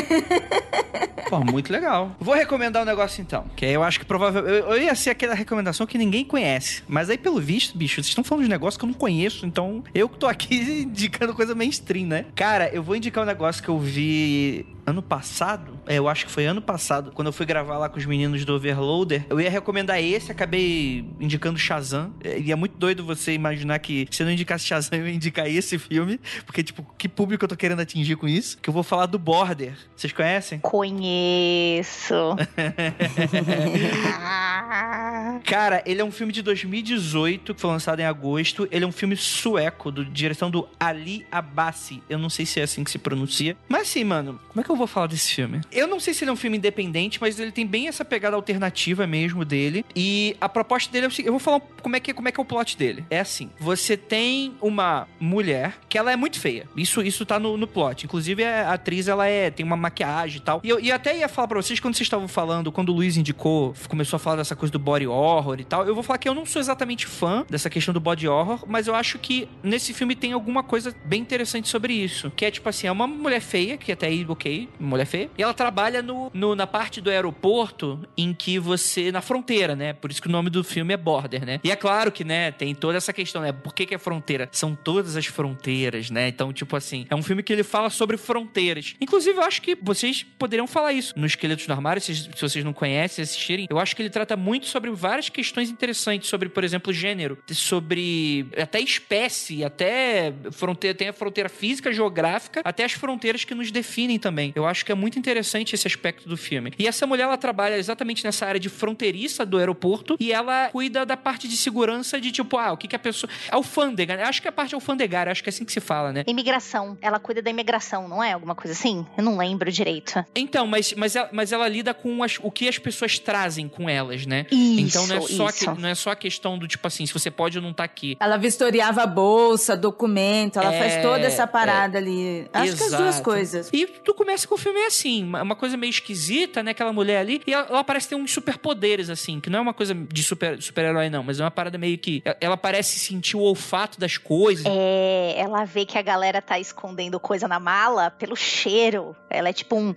Pô, 1.32 1.39
muito 1.39 1.72
legal. 1.72 2.14
Vou 2.20 2.36
recomendar 2.36 2.84
um 2.84 2.86
negócio 2.86 3.22
então, 3.22 3.45
que 3.56 3.66
eu 3.66 3.82
acho 3.82 3.99
que 3.99 4.06
provavelmente. 4.06 4.66
Eu, 4.68 4.78
ia 4.78 4.93
ser 4.93 5.12
aquela 5.12 5.34
recomendação 5.34 5.88
que 5.88 5.97
ninguém 5.97 6.26
conhece. 6.26 6.84
Mas 6.89 7.10
aí, 7.10 7.18
pelo 7.18 7.39
visto, 7.39 7.78
bicho, 7.78 7.95
vocês 7.95 8.08
estão 8.08 8.22
falando 8.22 8.43
de 8.43 8.49
negócio 8.49 8.78
que 8.78 8.84
eu 8.84 8.89
não 8.89 8.93
conheço, 8.93 9.45
então 9.45 9.82
eu 9.95 10.10
que 10.10 10.18
tô 10.18 10.28
aqui 10.28 10.84
indicando 10.84 11.34
coisa 11.34 11.56
mainstream, 11.56 12.06
né? 12.06 12.26
Cara, 12.36 12.70
eu 12.74 12.84
vou 12.84 12.97
indicar 12.97 13.24
um 13.24 13.28
negócio 13.28 13.64
que 13.64 13.70
eu 13.70 13.80
vi 13.80 14.66
ano 14.86 15.02
passado, 15.02 15.80
eu 15.96 16.08
acho 16.08 16.26
que 16.26 16.32
foi 16.32 16.46
ano 16.46 16.62
passado, 16.62 17.12
quando 17.14 17.28
eu 17.28 17.34
fui 17.34 17.46
gravar 17.46 17.78
lá 17.78 17.89
com 17.89 17.98
os 17.98 18.06
meninos 18.06 18.46
do 18.46 18.56
Overloader, 18.56 19.26
eu 19.30 19.39
ia 19.39 19.50
recomendar 19.50 20.02
esse, 20.02 20.32
acabei 20.32 21.06
indicando 21.20 21.58
Shazam. 21.58 22.14
E 22.24 22.52
é 22.52 22.56
muito 22.56 22.78
doido 22.78 23.04
você 23.04 23.34
imaginar 23.34 23.80
que 23.80 24.08
se 24.12 24.22
eu 24.22 24.26
não 24.26 24.34
indicasse 24.34 24.66
Shazam, 24.66 25.00
eu 25.00 25.08
ia 25.08 25.14
indicar 25.14 25.48
esse 25.48 25.78
filme, 25.78 26.20
porque, 26.46 26.64
tipo, 26.64 26.86
que 26.98 27.10
público 27.10 27.46
eu 27.46 27.50
tô 27.50 27.56
querendo 27.56 27.82
atingir 27.82 28.16
com 28.16 28.28
isso? 28.28 28.58
Que 28.58 28.70
eu 28.70 28.74
vou 28.74 28.84
falar 28.84 29.06
do 29.06 29.20
Border. 29.20 29.74
Vocês 29.96 30.14
conhecem? 30.14 30.60
Conheço. 30.60 32.36
Cara, 35.46 35.84
ele 35.86 36.02
é 36.02 36.04
um 36.04 36.12
filme 36.12 36.32
de 36.32 36.42
2018, 36.42 37.54
que 37.54 37.62
foi 37.62 37.70
lançado 37.70 38.00
em 38.00 38.06
agosto. 38.06 38.68
Ele 38.72 38.86
é 38.86 38.88
um 38.88 38.92
filme 38.92 39.16
sueco, 39.16 39.92
do 39.92 40.06
direção 40.06 40.50
do 40.50 40.68
Ali 40.80 41.26
Abassi. 41.32 42.02
Eu 42.10 42.18
não 42.18 42.30
sei 42.30 42.46
se 42.46 42.60
é 42.60 42.64
assim 42.64 42.84
que 42.84 42.92
se 42.92 42.98
pronuncia. 42.98 43.56
Mas 43.68 43.84
assim, 43.84 44.04
mano, 44.04 44.39
como 44.50 44.62
é 44.62 44.64
que 44.64 44.70
eu 44.70 44.76
vou 44.76 44.88
falar 44.88 45.08
desse 45.08 45.34
filme? 45.34 45.62
Eu 45.72 45.81
não 45.88 46.00
sei 46.00 46.14
se 46.14 46.24
ele 46.24 46.30
é 46.30 46.34
um 46.34 46.38
filme 46.38 46.58
independente, 46.58 47.20
mas 47.20 47.40
ele 47.40 47.52
tem 47.52 47.66
bem 47.66 47.88
essa 47.88 48.04
pegada 48.04 48.36
alternativa 48.36 49.06
mesmo 49.08 49.46
dele. 49.46 49.86
E 49.96 50.36
a 50.40 50.50
proposta 50.50 50.92
dele 50.92 51.06
é 51.06 51.08
o 51.08 51.12
seguinte: 51.12 51.28
eu 51.28 51.34
vou 51.34 51.40
falar 51.40 51.62
como 51.82 51.96
é 51.96 52.00
que, 52.00 52.14
como 52.14 52.28
é, 52.28 52.32
que 52.32 52.40
é 52.40 52.44
o 52.44 52.46
plot 52.46 52.78
dele. 52.78 53.06
É 53.10 53.20
assim: 53.20 53.50
você 53.60 53.96
tem 53.96 54.54
uma 54.62 55.08
mulher 55.20 55.78
que 55.88 55.98
ela 55.98 56.12
é 56.12 56.16
muito 56.16 56.40
feia. 56.40 56.68
Isso, 56.76 57.02
isso 57.02 57.26
tá 57.26 57.40
no, 57.40 57.58
no 57.58 57.68
plot. 57.68 58.06
Inclusive, 58.06 58.44
a 58.44 58.74
atriz 58.74 59.08
ela 59.08 59.28
é, 59.28 59.50
tem 59.50 59.66
uma 59.66 59.78
maquiagem 59.78 60.38
e 60.38 60.42
tal. 60.42 60.62
E 60.64 60.70
eu 60.70 60.80
e 60.80 60.92
até 60.92 61.18
ia 61.18 61.28
falar 61.28 61.48
pra 61.48 61.62
vocês, 61.62 61.80
quando 61.80 61.96
vocês 61.96 62.06
estavam 62.06 62.28
falando, 62.28 62.72
quando 62.72 62.90
o 62.90 62.94
Luiz 62.94 63.18
indicou, 63.18 63.74
começou 63.88 64.18
a 64.18 64.20
falar 64.20 64.38
dessa 64.38 64.56
coisa 64.56 64.72
do 64.72 64.80
body 64.80 65.08
horror 65.08 65.60
e 65.60 65.64
tal, 65.64 65.86
eu 65.86 65.94
vou 65.94 66.04
falar 66.04 66.18
que 66.18 66.28
eu 66.28 66.34
não 66.34 66.46
sou 66.46 66.60
exatamente 66.60 67.06
fã 67.06 67.46
dessa 67.50 67.70
questão 67.70 67.94
do 67.94 68.00
body 68.00 68.28
horror, 68.28 68.64
mas 68.68 68.88
eu 68.88 68.96
acho 68.96 69.20
que 69.20 69.48
nesse 69.64 69.94
filme 69.94 70.16
tem 70.16 70.34
alguma 70.34 70.64
coisa 70.64 70.96
bem 71.06 71.22
interessante 71.22 71.68
sobre 71.68 71.94
isso. 71.94 72.32
Que 72.36 72.46
é 72.46 72.52
tipo 72.52 72.68
assim: 72.68 72.88
é 72.88 72.92
uma 72.92 73.08
mulher 73.08 73.42
feia, 73.42 73.78
que 73.78 73.92
até 73.92 74.08
aí, 74.08 74.26
ok, 74.28 74.68
mulher 74.80 75.06
feia. 75.06 75.30
E 75.38 75.44
ela 75.44 75.54
trabalha 75.72 76.02
no, 76.02 76.30
no, 76.34 76.54
na 76.54 76.68
parte 76.68 77.00
do 77.00 77.10
aeroporto 77.10 78.06
em 78.18 78.34
que 78.34 78.60
você. 78.60 79.10
na 79.10 79.22
fronteira, 79.22 79.74
né? 79.74 79.94
Por 79.94 80.12
isso 80.12 80.22
que 80.22 80.28
o 80.28 80.32
nome 80.32 80.50
do 80.50 80.66
filme 80.66 80.94
é 80.94 80.98
Border, 80.98 81.46
né? 81.46 81.62
E 81.64 81.72
é 81.72 81.76
claro 81.78 82.12
que, 82.12 82.26
né, 82.26 82.52
tem 82.52 82.76
toda 82.76 82.98
essa 82.98 83.14
questão, 83.14 83.42
né? 83.42 83.54
Por 83.54 83.74
que, 83.74 83.86
que 83.86 83.96
é 83.96 83.98
fronteira? 83.98 84.50
São 84.52 84.76
todas 84.76 85.16
as 85.16 85.26
fronteiras, 85.28 86.10
né? 86.10 86.28
Então, 86.28 86.52
tipo 86.52 86.76
assim, 86.76 87.08
é 87.10 87.16
um 87.16 87.24
filme 87.24 87.42
que 87.42 87.54
ele 87.54 87.64
fala 87.64 87.90
sobre 87.90 88.18
fronteiras. 88.18 88.96
Inclusive, 89.00 89.38
eu 89.38 89.44
acho 89.44 89.62
que 89.62 89.78
vocês 89.82 90.24
poderiam 90.38 90.68
falar 90.68 90.92
isso 90.92 91.14
no 91.16 91.26
Esqueletos 91.26 91.66
no 91.68 91.74
Armário, 91.74 92.02
se, 92.02 92.14
se 92.14 92.42
vocês 92.42 92.66
não 92.66 92.74
conhecem, 92.74 93.24
assistirem. 93.24 93.68
Eu 93.70 93.80
acho 93.80 93.96
que 93.96 94.02
ele 94.02 94.10
trata 94.10 94.36
muito 94.36 94.66
sobre 94.66 94.92
várias 94.92 95.30
questões 95.30 95.70
interessantes, 95.70 96.30
sobre, 96.30 96.50
por 96.50 96.66
exemplo, 96.66 96.92
gênero, 96.92 97.38
sobre 97.50 98.46
até 98.58 98.82
espécie, 98.82 99.64
até 99.64 100.34
fronteira, 100.52 100.98
tem 100.98 101.08
a 101.08 101.14
fronteira 101.14 101.48
física, 101.48 101.94
geográfica, 101.94 102.62
até 102.66 102.84
as 102.84 102.92
fronteiras 102.92 103.46
que 103.46 103.56
nos 103.56 103.72
definem 103.72 104.20
também. 104.20 104.52
Eu 104.54 104.66
acho 104.66 104.86
que 104.86 104.92
é 104.92 104.96
muito 104.96 105.18
interessante 105.18 105.61
esse 105.74 105.88
aspecto 105.88 106.28
do 106.28 106.36
filme. 106.36 106.74
E 106.78 106.88
essa 106.88 107.07
mulher, 107.07 107.24
ela 107.24 107.38
trabalha 107.38 107.78
exatamente 107.78 108.24
nessa 108.24 108.45
área 108.45 108.59
de 108.59 108.70
fronteiriça 108.70 109.45
do 109.45 109.57
aeroporto 109.57 110.18
e 110.20 110.32
ela 110.32 110.70
cuida 110.70 111.05
da 111.05 111.16
parte 111.16 111.47
de 111.47 111.55
segurança 111.55 112.20
de 112.20 112.32
tipo, 112.32 112.57
ah, 112.57 112.74
o 112.74 112.78
que 112.78 112.88
que 112.88 112.95
a 112.95 112.99
pessoa... 112.99 113.30
Alfândega, 113.49 114.18
né? 114.18 114.24
Acho 114.24 114.41
que 114.41 114.47
é 114.47 114.49
a 114.49 114.51
parte 114.51 114.76
alfandegária, 114.76 115.32
acho 115.32 115.41
que 115.41 115.49
é 115.49 115.51
assim 115.51 115.64
que 115.64 115.72
se 115.72 115.80
fala, 115.80 116.12
né? 116.12 116.24
Imigração. 116.28 116.97
Ela 117.01 117.20
cuida 117.20 117.41
da 117.41 117.49
imigração, 117.49 118.07
não 118.07 118.22
é? 118.22 118.34
Alguma 118.34 118.55
coisa 118.55 118.74
assim? 118.74 119.05
Eu 119.18 119.24
não 119.24 119.38
lembro 119.38 119.72
direito. 119.72 120.24
Então, 120.36 120.68
mas 120.68 120.82
mas, 120.82 120.93
mas, 120.95 121.16
ela, 121.16 121.30
mas 121.32 121.51
ela 121.51 121.68
lida 121.68 121.93
com 121.93 122.24
as, 122.24 122.39
o 122.41 122.49
que 122.49 122.68
as 122.68 122.80
pessoas 122.80 123.20
trazem 123.20 123.68
com 123.70 123.89
elas, 123.89 124.26
né? 124.26 124.45
Isso, 124.51 124.80
então 124.80 125.07
não 125.07 125.18
é, 125.18 125.22
só 125.22 125.49
isso. 125.49 125.59
que, 125.59 125.82
não 125.82 125.89
é 125.89 125.95
só 125.95 126.12
a 126.12 126.16
questão 126.16 126.57
do 126.57 126.68
tipo 126.68 126.88
assim, 126.88 127.05
se 127.05 127.14
você 127.14 127.30
pode 127.30 127.57
ou 127.57 127.64
não 127.64 127.74
tá 127.74 127.84
aqui. 127.84 128.18
Ela 128.20 128.38
vistoriava 128.38 129.03
a 129.03 129.07
bolsa, 129.07 129.78
documento, 129.78 130.57
ela 130.59 130.74
É, 130.74 130.80
faz 130.80 131.01
toda 131.03 131.26
essa 131.26 131.45
parada 131.45 131.97
ali. 131.97 132.47
Acho 132.51 132.76
que 132.76 132.84
as 132.84 132.89
duas 132.89 133.01
Exato. 133.01 133.24
coisas. 133.24 133.70
E 133.72 133.86
tu 133.86 134.14
começa 134.14 134.47
com 134.47 134.55
o 134.55 134.57
filme 134.57 134.84
assim, 134.86 135.24
uma 135.52 135.56
coisa 135.56 135.78
meio 135.78 135.89
esquisita, 135.89 136.64
né? 136.64 136.72
Aquela 136.72 136.93
mulher 136.93 137.20
ali, 137.20 137.41
e 137.45 137.54
ela, 137.54 137.68
ela 137.68 137.84
parece 137.84 138.10
ter 138.10 138.16
uns 138.16 138.32
superpoderes, 138.32 139.10
assim, 139.10 139.39
que 139.39 139.49
não 139.49 139.60
é 139.60 139.62
uma 139.62 139.74
coisa 139.74 139.93
de 139.93 140.24
super- 140.24 140.62
super-herói, 140.62 141.10
não, 141.10 141.24
mas 141.24 141.39
é 141.39 141.43
uma 141.43 141.52
parada 141.52 141.78
meio 141.78 141.97
que. 141.97 142.24
Ela 142.39 142.58
parece 142.58 142.99
sentir 142.99 143.36
o 143.38 143.41
olfato 143.41 143.99
das 143.99 144.18
coisas. 144.18 144.66
É, 144.68 145.36
ela 145.38 145.66
vê 145.66 145.86
que 145.86 145.97
a 145.97 146.02
galera 146.02 146.41
tá 146.41 146.60
escondendo 146.60 147.20
coisa 147.20 147.47
na 147.47 147.60
mala 147.60 148.10
pelo 148.12 148.36
cheiro. 148.36 149.16
Ela 149.30 149.49
é 149.49 149.54
tipo 149.54 149.76
um. 149.76 149.93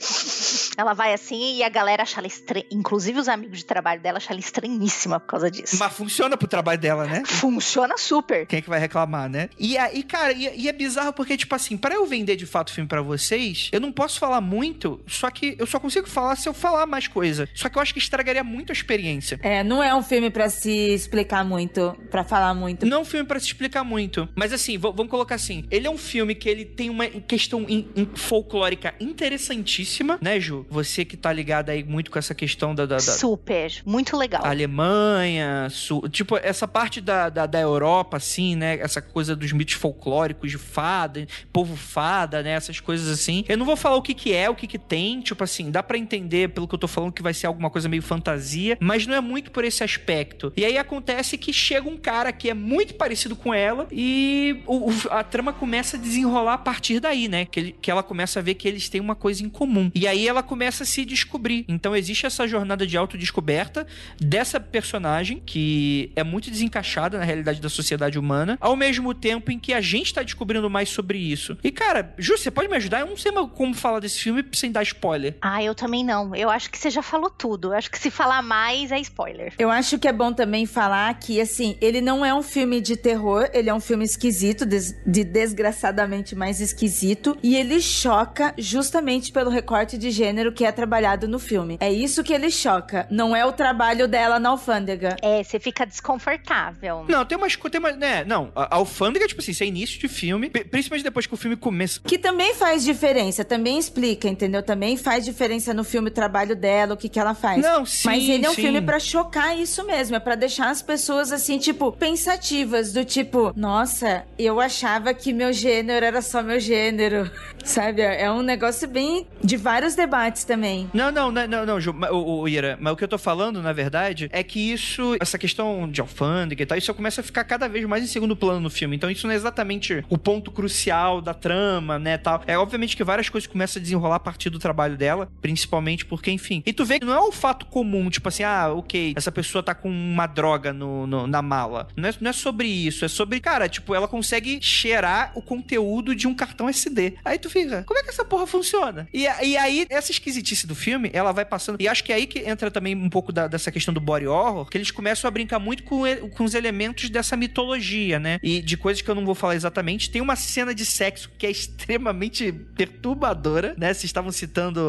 Ela 0.76 0.92
vai 0.92 1.12
assim 1.12 1.57
e 1.57 1.62
a 1.62 1.68
galera 1.68 2.02
acha 2.02 2.20
ela 2.20 2.26
estranha. 2.26 2.64
Inclusive 2.70 3.18
os 3.18 3.28
amigos 3.28 3.59
de 3.59 3.64
trabalho 3.64 4.00
dela 4.00 4.18
acham 4.18 4.32
ela 4.32 4.40
estranhíssima 4.40 5.20
por 5.20 5.26
causa 5.26 5.50
disso. 5.50 5.76
Mas 5.78 5.92
funciona 5.92 6.36
pro 6.36 6.48
trabalho 6.48 6.80
dela, 6.80 7.07
né? 7.07 7.22
Funciona 7.24 7.96
super. 7.96 8.46
Quem 8.46 8.59
é 8.59 8.62
que 8.62 8.68
vai 8.68 8.80
reclamar, 8.80 9.28
né? 9.28 9.48
E 9.59 9.78
aí, 9.78 10.02
cara, 10.02 10.32
e, 10.32 10.62
e 10.62 10.68
é 10.68 10.72
bizarro 10.72 11.12
porque, 11.12 11.36
tipo 11.36 11.55
assim, 11.55 11.76
para 11.76 11.94
eu 11.94 12.05
vender 12.07 12.36
de 12.36 12.46
fato 12.46 12.68
o 12.68 12.72
filme 12.72 12.88
pra 12.88 13.02
vocês, 13.02 13.68
eu 13.72 13.80
não 13.80 13.92
posso 13.92 14.18
falar 14.18 14.40
muito, 14.40 15.00
só 15.07 15.30
que 15.30 15.34
eu 15.59 15.66
só 15.66 15.78
consigo 15.80 16.09
falar 16.09 16.37
se 16.37 16.49
eu 16.49 16.55
falar 16.55 16.87
mais 16.87 17.09
coisa. 17.09 17.49
Só 17.55 17.68
que 17.68 17.76
eu 17.78 17.82
acho 17.82 17.93
que 17.93 17.99
estragaria 17.99 18.45
muito 18.45 18.70
a 18.70 18.72
experiência. 18.72 19.39
É, 19.43 19.62
não 19.64 19.82
é 19.82 19.95
um 19.95 20.03
filme 20.03 20.30
pra 20.30 20.49
se 20.49 20.70
explicar 20.70 21.45
muito, 21.45 21.97
pra 22.11 22.24
falar 22.24 22.55
muito. 22.55 22.87
Não 22.87 22.99
é 22.99 23.01
um 23.01 23.05
filme 23.05 23.26
pra 23.26 23.39
se 23.41 23.47
explicar 23.47 23.85
muito. 23.85 24.28
Mas 24.35 24.53
assim, 24.53 24.76
vamos 24.78 25.09
colocar 25.09 25.35
assim: 25.35 25.64
ele 25.70 25.87
é 25.87 25.91
um 25.91 25.99
filme 25.99 26.35
que 26.35 26.49
ele 26.49 26.64
tem 26.64 26.91
uma 26.91 27.07
questão 27.09 27.62
in- 27.68 27.89
in- 27.97 28.09
folclórica 28.14 28.95
interessantíssima, 29.01 30.18
né, 30.20 30.39
Ju? 30.41 30.66
Você 30.70 31.05
que 31.05 31.16
tá 31.16 31.32
ligado 31.32 31.70
aí 31.70 31.82
muito 31.85 32.11
com 32.11 32.18
essa 32.18 32.35
questão 32.35 32.74
da. 32.74 32.87
da- 32.87 32.97
da- 32.97 33.01
Super. 33.01 33.72
Muito 33.85 34.16
legal. 34.16 34.45
Alemanha, 34.45 35.68
Sul, 35.70 36.09
tipo, 36.09 36.37
essa 36.37 36.66
parte 36.68 37.01
da, 37.01 37.28
da, 37.28 37.47
da 37.47 37.61
Europa, 37.61 38.16
assim, 38.16 38.55
né? 38.57 38.78
Essa 38.78 39.01
coisa 39.03 39.35
dos 39.35 39.53
mitos 39.53 39.74
folclóricos 39.74 40.51
de 40.51 40.59
fada, 40.59 41.26
povo 41.53 41.76
fada, 41.76 42.43
né? 42.43 42.51
Essas 42.51 42.80
coisas 42.80 43.09
assim. 43.09 43.45
Eu 43.49 43.57
não 43.59 43.66
vou 43.66 43.76
falar 43.76 43.97
o 43.97 44.03
que 44.03 44.14
que 44.14 44.32
é, 44.32 44.49
o 44.49 44.55
que 44.55 44.66
que 44.66 44.78
tem, 44.78 45.20
tipo 45.25 45.43
assim, 45.45 45.70
dá 45.70 45.83
pra 45.83 45.99
entender 45.99 46.51
pelo 46.51 46.68
que 46.68 46.75
eu 46.75 46.79
tô 46.79 46.87
falando 46.89 47.12
que 47.12 47.22
vai 47.22 47.35
ser 47.35 47.47
alguma 47.47 47.70
coisa 47.70 47.89
meio 47.89 48.03
fantasia, 48.03 48.77
mas 48.81 49.07
não 49.07 49.14
é 49.14 49.20
muito 49.20 49.51
por 49.51 49.64
esse 49.64 49.83
aspecto. 49.83 50.53
E 50.57 50.64
aí 50.64 50.79
acontece 50.79 51.37
que 51.39 51.53
chega 51.53 51.89
um 51.89 51.97
cara 51.97 52.33
que 52.33 52.49
é 52.51 52.55
muito 52.55 52.95
parecido 52.95 53.35
com 53.35 53.53
ela 53.53 53.87
e 53.91 54.62
o- 54.66 54.91
o- 54.91 54.95
a 55.11 55.22
trama 55.25 55.53
começa 55.53 55.97
a 55.97 56.01
desenrolar 56.01 56.55
a 56.55 56.59
partir 56.59 57.01
daí, 57.01 57.29
né? 57.29 57.45
Que, 57.47 57.61
ele- 57.61 57.77
que 57.81 57.91
ela 57.91 58.03
começa 58.03 58.39
a 58.39 58.43
ver 58.43 58.55
que 58.55 58.68
eles 58.68 58.89
têm 58.89 59.01
uma 59.01 59.14
coisa 59.14 59.43
em 59.45 59.49
comum. 59.49 59.91
E 59.95 60.07
aí 60.07 60.27
ela 60.29 60.43
começa 60.43 60.83
a 60.83 60.87
se 60.87 61.05
descobrir. 61.05 61.64
Então 61.68 61.95
existe 61.97 62.27
essa 62.27 62.47
jornada 62.47 62.87
de 62.87 62.97
autodescoberta 62.97 63.87
dessa 64.20 64.61
personagem 64.61 65.43
que 65.45 66.11
é 66.16 66.22
muito 66.22 66.51
desencaixada 66.51 67.18
na 67.18 67.25
realidade 67.25 67.61
da 67.61 67.68
sociedade 67.68 68.18
humana, 68.18 68.59
ao 68.61 68.77
mesmo 68.77 69.14
tempo 69.14 69.51
em 69.51 69.59
que 69.59 69.72
a 69.72 69.81
gente 69.81 70.12
tá 70.12 70.22
descobrindo 70.22 70.68
mais 70.68 70.89
sobre 70.89 71.18
isso. 71.18 71.57
E 71.64 71.70
cara, 71.70 72.14
Ju, 72.18 72.37
você 72.37 72.51
pode 72.51 72.68
me 72.68 72.77
ajudar? 72.77 73.01
Eu 73.01 73.07
não 73.07 73.16
sei 73.16 73.33
como 73.55 73.75
falar 73.75 74.01
desse 74.01 74.20
filme 74.20 74.45
sem 74.53 74.70
dar 74.70 74.83
spoiler. 74.83 75.13
Ah, 75.40 75.62
eu 75.62 75.74
também 75.74 76.04
não. 76.04 76.34
Eu 76.34 76.50
acho 76.50 76.70
que 76.70 76.78
você 76.78 76.90
já 76.90 77.02
falou 77.02 77.30
tudo. 77.30 77.68
Eu 77.68 77.78
acho 77.78 77.90
que 77.90 77.98
se 77.98 78.10
falar 78.10 78.42
mais 78.42 78.90
é 78.92 78.98
spoiler. 79.00 79.52
Eu 79.58 79.70
acho 79.70 79.98
que 79.98 80.08
é 80.08 80.12
bom 80.12 80.32
também 80.32 80.66
falar 80.66 81.12
que, 81.18 81.40
assim, 81.40 81.76
ele 81.80 82.00
não 82.00 82.24
é 82.24 82.34
um 82.34 82.42
filme 82.42 82.80
de 82.80 82.96
terror, 82.96 83.48
ele 83.52 83.68
é 83.70 83.74
um 83.74 83.80
filme 83.80 84.04
esquisito, 84.04 84.64
des- 84.66 84.94
de 85.06 85.24
desgraçadamente 85.24 86.34
mais 86.34 86.60
esquisito, 86.60 87.36
e 87.42 87.56
ele 87.56 87.80
choca 87.80 88.54
justamente 88.58 89.32
pelo 89.32 89.50
recorte 89.50 89.96
de 89.96 90.10
gênero 90.10 90.52
que 90.52 90.64
é 90.64 90.72
trabalhado 90.72 91.26
no 91.28 91.38
filme. 91.38 91.76
É 91.80 91.92
isso 91.92 92.22
que 92.22 92.32
ele 92.32 92.50
choca, 92.50 93.06
não 93.10 93.34
é 93.34 93.44
o 93.44 93.52
trabalho 93.52 94.06
dela 94.08 94.38
na 94.38 94.50
alfândega. 94.50 95.16
É, 95.22 95.42
você 95.42 95.58
fica 95.58 95.84
desconfortável. 95.86 97.04
Não, 97.08 97.24
tem 97.24 97.36
umas. 97.38 97.56
Tem 97.56 97.78
uma, 97.80 97.92
né, 97.92 98.24
não, 98.24 98.52
a, 98.54 98.74
a 98.74 98.76
alfândega, 98.76 99.26
tipo 99.26 99.40
assim, 99.40 99.52
isso 99.52 99.62
é 99.62 99.66
início 99.66 99.98
de 99.98 100.06
filme, 100.08 100.48
pri- 100.50 100.64
principalmente 100.64 101.02
depois 101.04 101.26
que 101.26 101.34
o 101.34 101.36
filme 101.36 101.56
começa. 101.56 102.00
Que 102.04 102.18
também 102.18 102.54
faz 102.54 102.84
diferença, 102.84 103.44
também 103.44 103.78
explica, 103.78 104.28
entendeu? 104.28 104.62
Também 104.62 104.96
faz 105.05 105.22
diferença 105.22 105.74
no 105.74 105.84
filme 105.84 106.09
o 106.09 106.11
trabalho 106.11 106.57
dela, 106.57 106.94
o 106.94 106.96
que, 106.96 107.11
que 107.11 107.20
ela 107.20 107.34
faz. 107.34 107.62
Não, 107.62 107.84
sim. 107.84 108.09
Mas 108.09 108.26
ele 108.26 108.46
é 108.46 108.50
um 108.50 108.55
sim. 108.55 108.62
filme 108.62 108.80
pra 108.80 108.98
chocar 108.98 109.57
isso 109.57 109.84
mesmo, 109.86 110.16
é 110.16 110.18
pra 110.18 110.34
deixar 110.34 110.70
as 110.70 110.80
pessoas 110.80 111.30
assim, 111.30 111.59
tipo, 111.59 111.92
pensativas, 111.92 112.90
do 112.90 113.05
tipo, 113.05 113.52
nossa, 113.55 114.24
eu 114.38 114.59
achava 114.61 115.12
que 115.12 115.30
meu 115.30 115.52
gênero 115.52 116.07
era 116.07 116.22
só 116.22 116.42
meu 116.42 116.59
gênero. 116.59 117.30
Sabe? 117.62 118.02
É 118.02 118.30
um 118.30 118.42
negócio 118.42 118.86
bem 118.86 119.26
de 119.42 119.57
vários 119.57 119.94
debates 119.94 120.44
também. 120.44 120.88
Não, 120.92 121.11
não, 121.11 121.30
não, 121.30 121.46
não, 121.46 121.66
não, 121.66 121.80
Ju, 121.80 121.94
o, 122.11 122.40
o 122.40 122.48
Ira, 122.48 122.78
mas 122.80 122.92
o 122.92 122.96
que 122.96 123.05
eu 123.05 123.09
tô 123.09 123.18
falando, 123.18 123.62
na 123.62 123.72
verdade, 123.72 124.28
é 124.32 124.42
que 124.42 124.72
isso, 124.72 125.16
essa 125.20 125.38
questão 125.38 125.90
de 125.90 126.00
alfândega 126.00 126.62
e 126.62 126.66
tal, 126.66 126.78
isso 126.78 126.92
começa 126.94 127.20
a 127.20 127.24
ficar 127.24 127.44
cada 127.44 127.68
vez 127.68 127.84
mais 127.86 128.02
em 128.02 128.07
segundo 128.07 128.36
plano 128.36 128.61
no 128.61 128.70
filme. 128.70 128.96
Então 128.96 129.11
isso 129.11 129.26
não 129.26 129.32
é 129.32 129.36
exatamente 129.36 130.05
o 130.09 130.16
ponto 130.16 130.50
crucial 130.50 131.20
da 131.20 131.34
trama, 131.34 131.98
né, 131.98 132.16
tal. 132.16 132.42
É 132.46 132.57
obviamente 132.57 132.96
que 132.96 133.05
várias 133.05 133.28
coisas 133.28 133.46
começam 133.46 133.80
a 133.80 133.82
desenrolar 133.82 134.16
a 134.16 134.20
partir 134.20 134.50
do 134.50 134.59
trabalho 134.59 134.93
dela, 134.95 135.30
principalmente 135.40 136.05
porque, 136.05 136.30
enfim. 136.30 136.62
E 136.66 136.72
tu 136.72 136.84
vê 136.84 136.99
que 136.99 137.07
não 137.07 137.14
é 137.14 137.20
um 137.28 137.32
fato 137.32 137.66
comum, 137.66 138.09
tipo 138.11 138.28
assim, 138.28 138.42
ah, 138.42 138.72
ok, 138.72 139.14
essa 139.16 139.30
pessoa 139.32 139.62
tá 139.62 139.74
com 139.74 139.88
uma 139.88 140.26
droga 140.26 140.72
no, 140.72 141.07
no- 141.07 141.26
na 141.26 141.42
mala. 141.42 141.88
Não 141.97 142.09
é, 142.09 142.14
não 142.20 142.30
é 142.30 142.32
sobre 142.32 142.68
isso, 142.68 143.05
é 143.05 143.09
sobre, 143.09 143.40
cara, 143.40 143.68
tipo, 143.68 143.95
ela 143.95 144.09
consegue 144.09 144.59
cheirar 144.62 145.32
o 145.34 145.42
conteúdo 145.42 146.14
de 146.14 146.26
um 146.26 146.34
cartão 146.34 146.68
SD. 146.68 147.14
Aí 147.24 147.38
tu 147.38 147.49
fica, 147.51 147.82
como 147.84 147.99
é 147.99 148.03
que 148.03 148.11
essa 148.11 148.24
porra 148.24 148.47
funciona? 148.47 149.09
E, 149.12 149.22
e 149.22 149.57
aí, 149.57 149.86
essa 149.90 150.11
esquisitice 150.11 150.66
do 150.66 150.74
filme, 150.74 151.11
ela 151.12 151.32
vai 151.32 151.45
passando. 151.45 151.80
E 151.80 151.88
acho 151.88 152.03
que 152.05 152.12
é 152.12 152.16
aí 152.16 152.26
que 152.26 152.38
entra 152.40 152.70
também 152.70 152.95
um 152.95 153.11
pouco 153.11 153.32
da- 153.32 153.47
dessa 153.49 153.70
questão 153.70 153.92
do 153.95 154.01
body 154.01 154.26
horror, 154.26 154.66
que 154.66 154.76
eles 154.78 154.90
começam 154.90 155.28
a 155.28 155.30
brincar 155.30 155.59
muito 155.59 155.82
com, 155.84 156.03
com 156.36 156.45
os 156.45 156.55
elementos 156.55 157.11
dessa 157.11 157.36
mitologia, 157.36 158.18
né? 158.18 158.38
E 158.42 158.61
de 158.62 158.76
coisas 158.76 159.03
que 159.03 159.11
eu 159.11 159.14
não 159.14 159.24
vou 159.24 159.34
falar 159.34 159.55
exatamente. 159.55 160.11
Tem 160.11 160.20
uma 160.22 160.36
cena 160.36 160.74
de 160.74 160.84
sexo 160.84 161.30
que 161.38 161.47
é 161.47 161.51
extremamente 161.55 162.53
perturbadora, 162.76 163.74
né? 163.76 163.88
Vocês 163.92 164.05
estavam 164.05 164.30
citando 164.32 164.80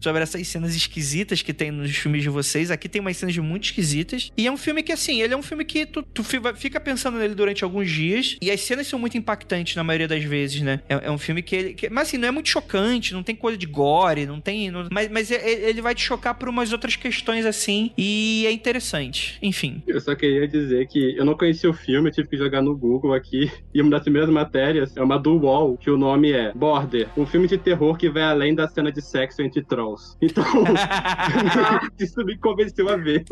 sobre 0.00 0.22
essas 0.22 0.46
cenas 0.48 0.74
esquisitas 0.74 1.42
que 1.42 1.52
tem 1.52 1.70
nos 1.70 1.94
filmes 1.96 2.22
de 2.22 2.28
vocês. 2.28 2.70
Aqui 2.70 2.88
tem 2.88 3.00
umas 3.00 3.16
cenas 3.16 3.36
muito 3.38 3.64
esquisitas. 3.64 4.30
E 4.36 4.46
é 4.46 4.52
um 4.52 4.56
filme 4.56 4.82
que, 4.82 4.92
assim, 4.92 5.20
ele 5.22 5.34
é 5.34 5.36
um 5.36 5.42
filme 5.42 5.64
que 5.64 5.86
tu, 5.86 6.02
tu 6.02 6.22
fica 6.24 6.80
pensando 6.80 7.18
nele 7.18 7.34
durante 7.34 7.64
alguns 7.64 7.90
dias. 7.90 8.36
E 8.40 8.50
as 8.50 8.60
cenas 8.60 8.86
são 8.86 8.98
muito 8.98 9.16
impactantes 9.16 9.76
na 9.76 9.84
maioria 9.84 10.08
das 10.08 10.22
vezes, 10.24 10.60
né? 10.60 10.80
É, 10.88 11.06
é 11.06 11.10
um 11.10 11.18
filme 11.18 11.42
que 11.42 11.56
ele. 11.56 11.74
que- 11.74 11.88
mas 11.90 12.08
assim, 12.08 12.18
não 12.18 12.28
é 12.28 12.30
muito 12.30 12.48
chocante, 12.48 13.12
não 13.14 13.22
tem 13.22 13.34
coisa 13.36 13.56
de 13.58 13.66
gore, 13.66 14.26
não 14.26 14.40
tem. 14.40 14.70
não- 14.70 14.88
mas 14.90 15.08
mas 15.10 15.30
é- 15.30 15.36
é- 15.36 15.68
ele 15.70 15.80
vai 15.82 15.94
te 15.94 16.02
chocar 16.02 16.34
por 16.34 16.48
umas 16.48 16.72
outras 16.72 16.96
questões 16.96 17.44
assim. 17.46 17.90
E 17.96 18.44
é 18.46 18.52
interessante. 18.52 19.38
Enfim. 19.42 19.82
Eu 19.86 20.00
só 20.00 20.14
queria 20.14 20.46
dizer 20.46 20.86
que 20.88 21.16
eu 21.16 21.24
não 21.24 21.34
conhecia 21.36 21.68
o 21.68 21.72
filme, 21.72 22.08
eu 22.08 22.12
tive 22.12 22.28
que 22.28 22.36
jogar 22.36 22.62
no 22.62 22.76
Google 22.76 23.12
aqui. 23.14 23.50
E 23.74 23.80
uma 23.82 23.90
das 23.90 24.02
primeiras 24.02 24.28
matérias 24.30 24.96
é 24.96 25.02
uma 25.02 25.18
do 25.18 25.36
UOL, 25.36 25.76
que 25.76 25.88
o 25.90 25.96
nome 25.96 26.32
é 26.32 26.52
Border, 26.52 27.08
um 27.16 27.24
filme 27.24 27.46
de 27.46 27.56
terror 27.56 27.96
que 27.96 28.08
vai 28.08 28.22
além 28.24 28.52
da 28.54 28.66
cena 28.66 28.90
de 28.90 29.00
sexo 29.00 29.37
entre 29.42 29.62
trolls. 29.62 30.16
Então, 30.20 30.44
isso 31.98 32.24
me 32.24 32.36
convenceu 32.38 32.88
a 32.88 32.96
ver. 32.96 33.24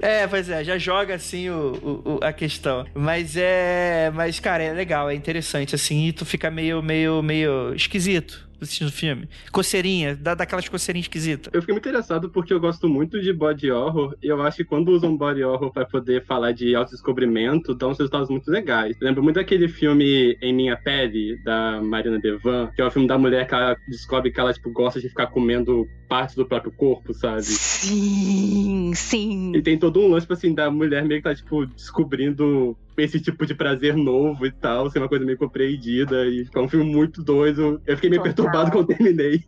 É, 0.00 0.26
pois 0.26 0.48
é, 0.48 0.64
já 0.64 0.78
joga 0.78 1.14
assim 1.14 1.50
o- 1.50 2.02
o- 2.04 2.24
a 2.24 2.32
questão. 2.32 2.84
Mas 2.94 3.36
é. 3.36 4.10
Mas, 4.14 4.38
cara, 4.40 4.62
é 4.62 4.72
legal, 4.72 5.10
é 5.10 5.14
interessante, 5.14 5.74
assim, 5.74 6.08
e 6.08 6.12
tu 6.12 6.24
fica 6.24 6.50
meio, 6.50 6.82
meio, 6.82 7.22
meio 7.22 7.74
esquisito 7.74 8.48
assistindo 8.60 8.88
o 8.88 8.92
filme. 8.92 9.28
Coceirinha, 9.52 10.16
dá 10.16 10.34
daquelas 10.34 10.68
coceirinhas 10.68 11.04
esquisitas. 11.04 11.52
Eu 11.52 11.60
fiquei 11.60 11.72
muito 11.72 11.88
interessado 11.88 12.28
porque 12.30 12.52
eu 12.52 12.60
gosto 12.60 12.88
muito 12.88 13.20
de 13.20 13.32
body 13.32 13.70
horror 13.70 14.16
e 14.22 14.28
eu 14.28 14.40
acho 14.42 14.58
que 14.58 14.64
quando 14.64 14.88
usam 14.90 15.16
body 15.16 15.42
horror 15.44 15.72
pra 15.72 15.84
poder 15.84 16.24
falar 16.24 16.52
de 16.52 16.74
autodescobrimento, 16.74 17.74
dão 17.74 17.90
uns 17.90 17.98
resultados 17.98 18.28
muito 18.28 18.50
legais. 18.50 18.96
Lembro 19.00 19.22
muito 19.22 19.36
daquele 19.36 19.68
filme 19.68 20.36
Em 20.40 20.52
Minha 20.52 20.76
Pele, 20.76 21.36
da 21.44 21.80
Marina 21.82 22.18
Devan, 22.18 22.70
que 22.74 22.82
é 22.82 22.84
o 22.84 22.90
filme 22.90 23.08
da 23.08 23.18
mulher 23.18 23.46
que 23.46 23.54
ela 23.54 23.76
descobre 23.88 24.30
que 24.30 24.40
ela, 24.40 24.52
tipo, 24.52 24.70
gosta 24.70 25.00
de 25.00 25.08
ficar 25.08 25.28
comendo 25.28 25.86
partes 26.08 26.36
do 26.36 26.46
próprio 26.46 26.72
corpo, 26.72 27.12
sabe? 27.12 27.42
Sim, 27.42 28.92
sim. 28.94 29.52
E 29.54 29.62
tem 29.62 29.78
todo 29.78 30.00
um 30.00 30.08
lance, 30.08 30.24
tipo 30.24 30.34
assim, 30.34 30.54
da 30.54 30.70
mulher 30.70 31.04
meio 31.04 31.20
que 31.20 31.28
tá, 31.28 31.34
tipo, 31.34 31.66
descobrindo 31.66 32.76
esse 32.96 33.20
tipo 33.20 33.44
de 33.46 33.54
prazer 33.54 33.96
novo 33.96 34.46
e 34.46 34.52
tal, 34.52 34.90
ser 34.90 34.98
uma 34.98 35.08
coisa 35.08 35.24
meio 35.24 35.38
compreendida. 35.38 36.26
E 36.26 36.46
é 36.54 36.58
um 36.58 36.68
filme 36.68 36.90
muito 36.90 37.22
doido. 37.22 37.80
Eu 37.86 37.96
fiquei 37.96 38.10
meio 38.10 38.22
Total. 38.22 38.34
perturbado 38.34 38.70
quando 38.70 38.86
terminei. 38.86 39.44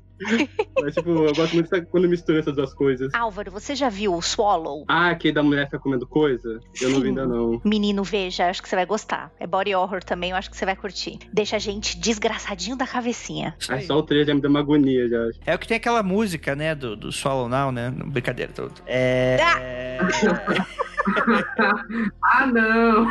Mas, 0.80 0.94
tipo, 0.94 1.10
eu 1.10 1.34
gosto 1.34 1.54
muito 1.54 1.86
quando 1.86 2.08
mistura 2.08 2.38
essas 2.38 2.54
duas 2.54 2.72
coisas. 2.72 3.12
Álvaro, 3.14 3.50
você 3.50 3.74
já 3.74 3.88
viu 3.88 4.14
o 4.14 4.22
Swallow? 4.22 4.84
Ah, 4.88 5.10
aquele 5.10 5.34
da 5.34 5.42
mulher 5.42 5.66
fica 5.66 5.78
comendo 5.78 6.06
coisa? 6.06 6.60
Eu 6.80 6.90
não 6.90 7.00
vi 7.00 7.08
ainda 7.08 7.26
não. 7.26 7.60
Menino, 7.64 8.02
veja, 8.02 8.48
acho 8.48 8.62
que 8.62 8.68
você 8.68 8.76
vai 8.76 8.86
gostar. 8.86 9.30
É 9.38 9.46
body 9.46 9.74
horror 9.74 10.02
também, 10.02 10.30
eu 10.30 10.36
acho 10.36 10.50
que 10.50 10.56
você 10.56 10.64
vai 10.64 10.76
curtir. 10.76 11.18
Deixa 11.32 11.56
a 11.56 11.58
gente 11.58 11.98
desgraçadinho 11.98 12.76
da 12.76 12.86
cabecinha. 12.86 13.54
Ah, 13.68 13.74
aí. 13.74 13.86
só 13.86 13.96
o 13.98 14.02
trailer 14.02 14.26
já 14.26 14.34
me 14.34 14.40
deu 14.40 14.50
uma 14.50 14.60
agonia 14.60 15.08
já. 15.08 15.28
É 15.44 15.54
o 15.54 15.58
que 15.58 15.68
tem 15.68 15.76
aquela 15.76 16.02
música, 16.02 16.54
né, 16.54 16.74
do, 16.74 16.96
do 16.96 17.12
Swallow 17.12 17.48
Now, 17.48 17.70
né? 17.70 17.90
Brincadeira, 17.90 18.52
todo. 18.52 18.72
É. 18.86 19.36
Ah, 22.22 22.46
não! 22.46 23.06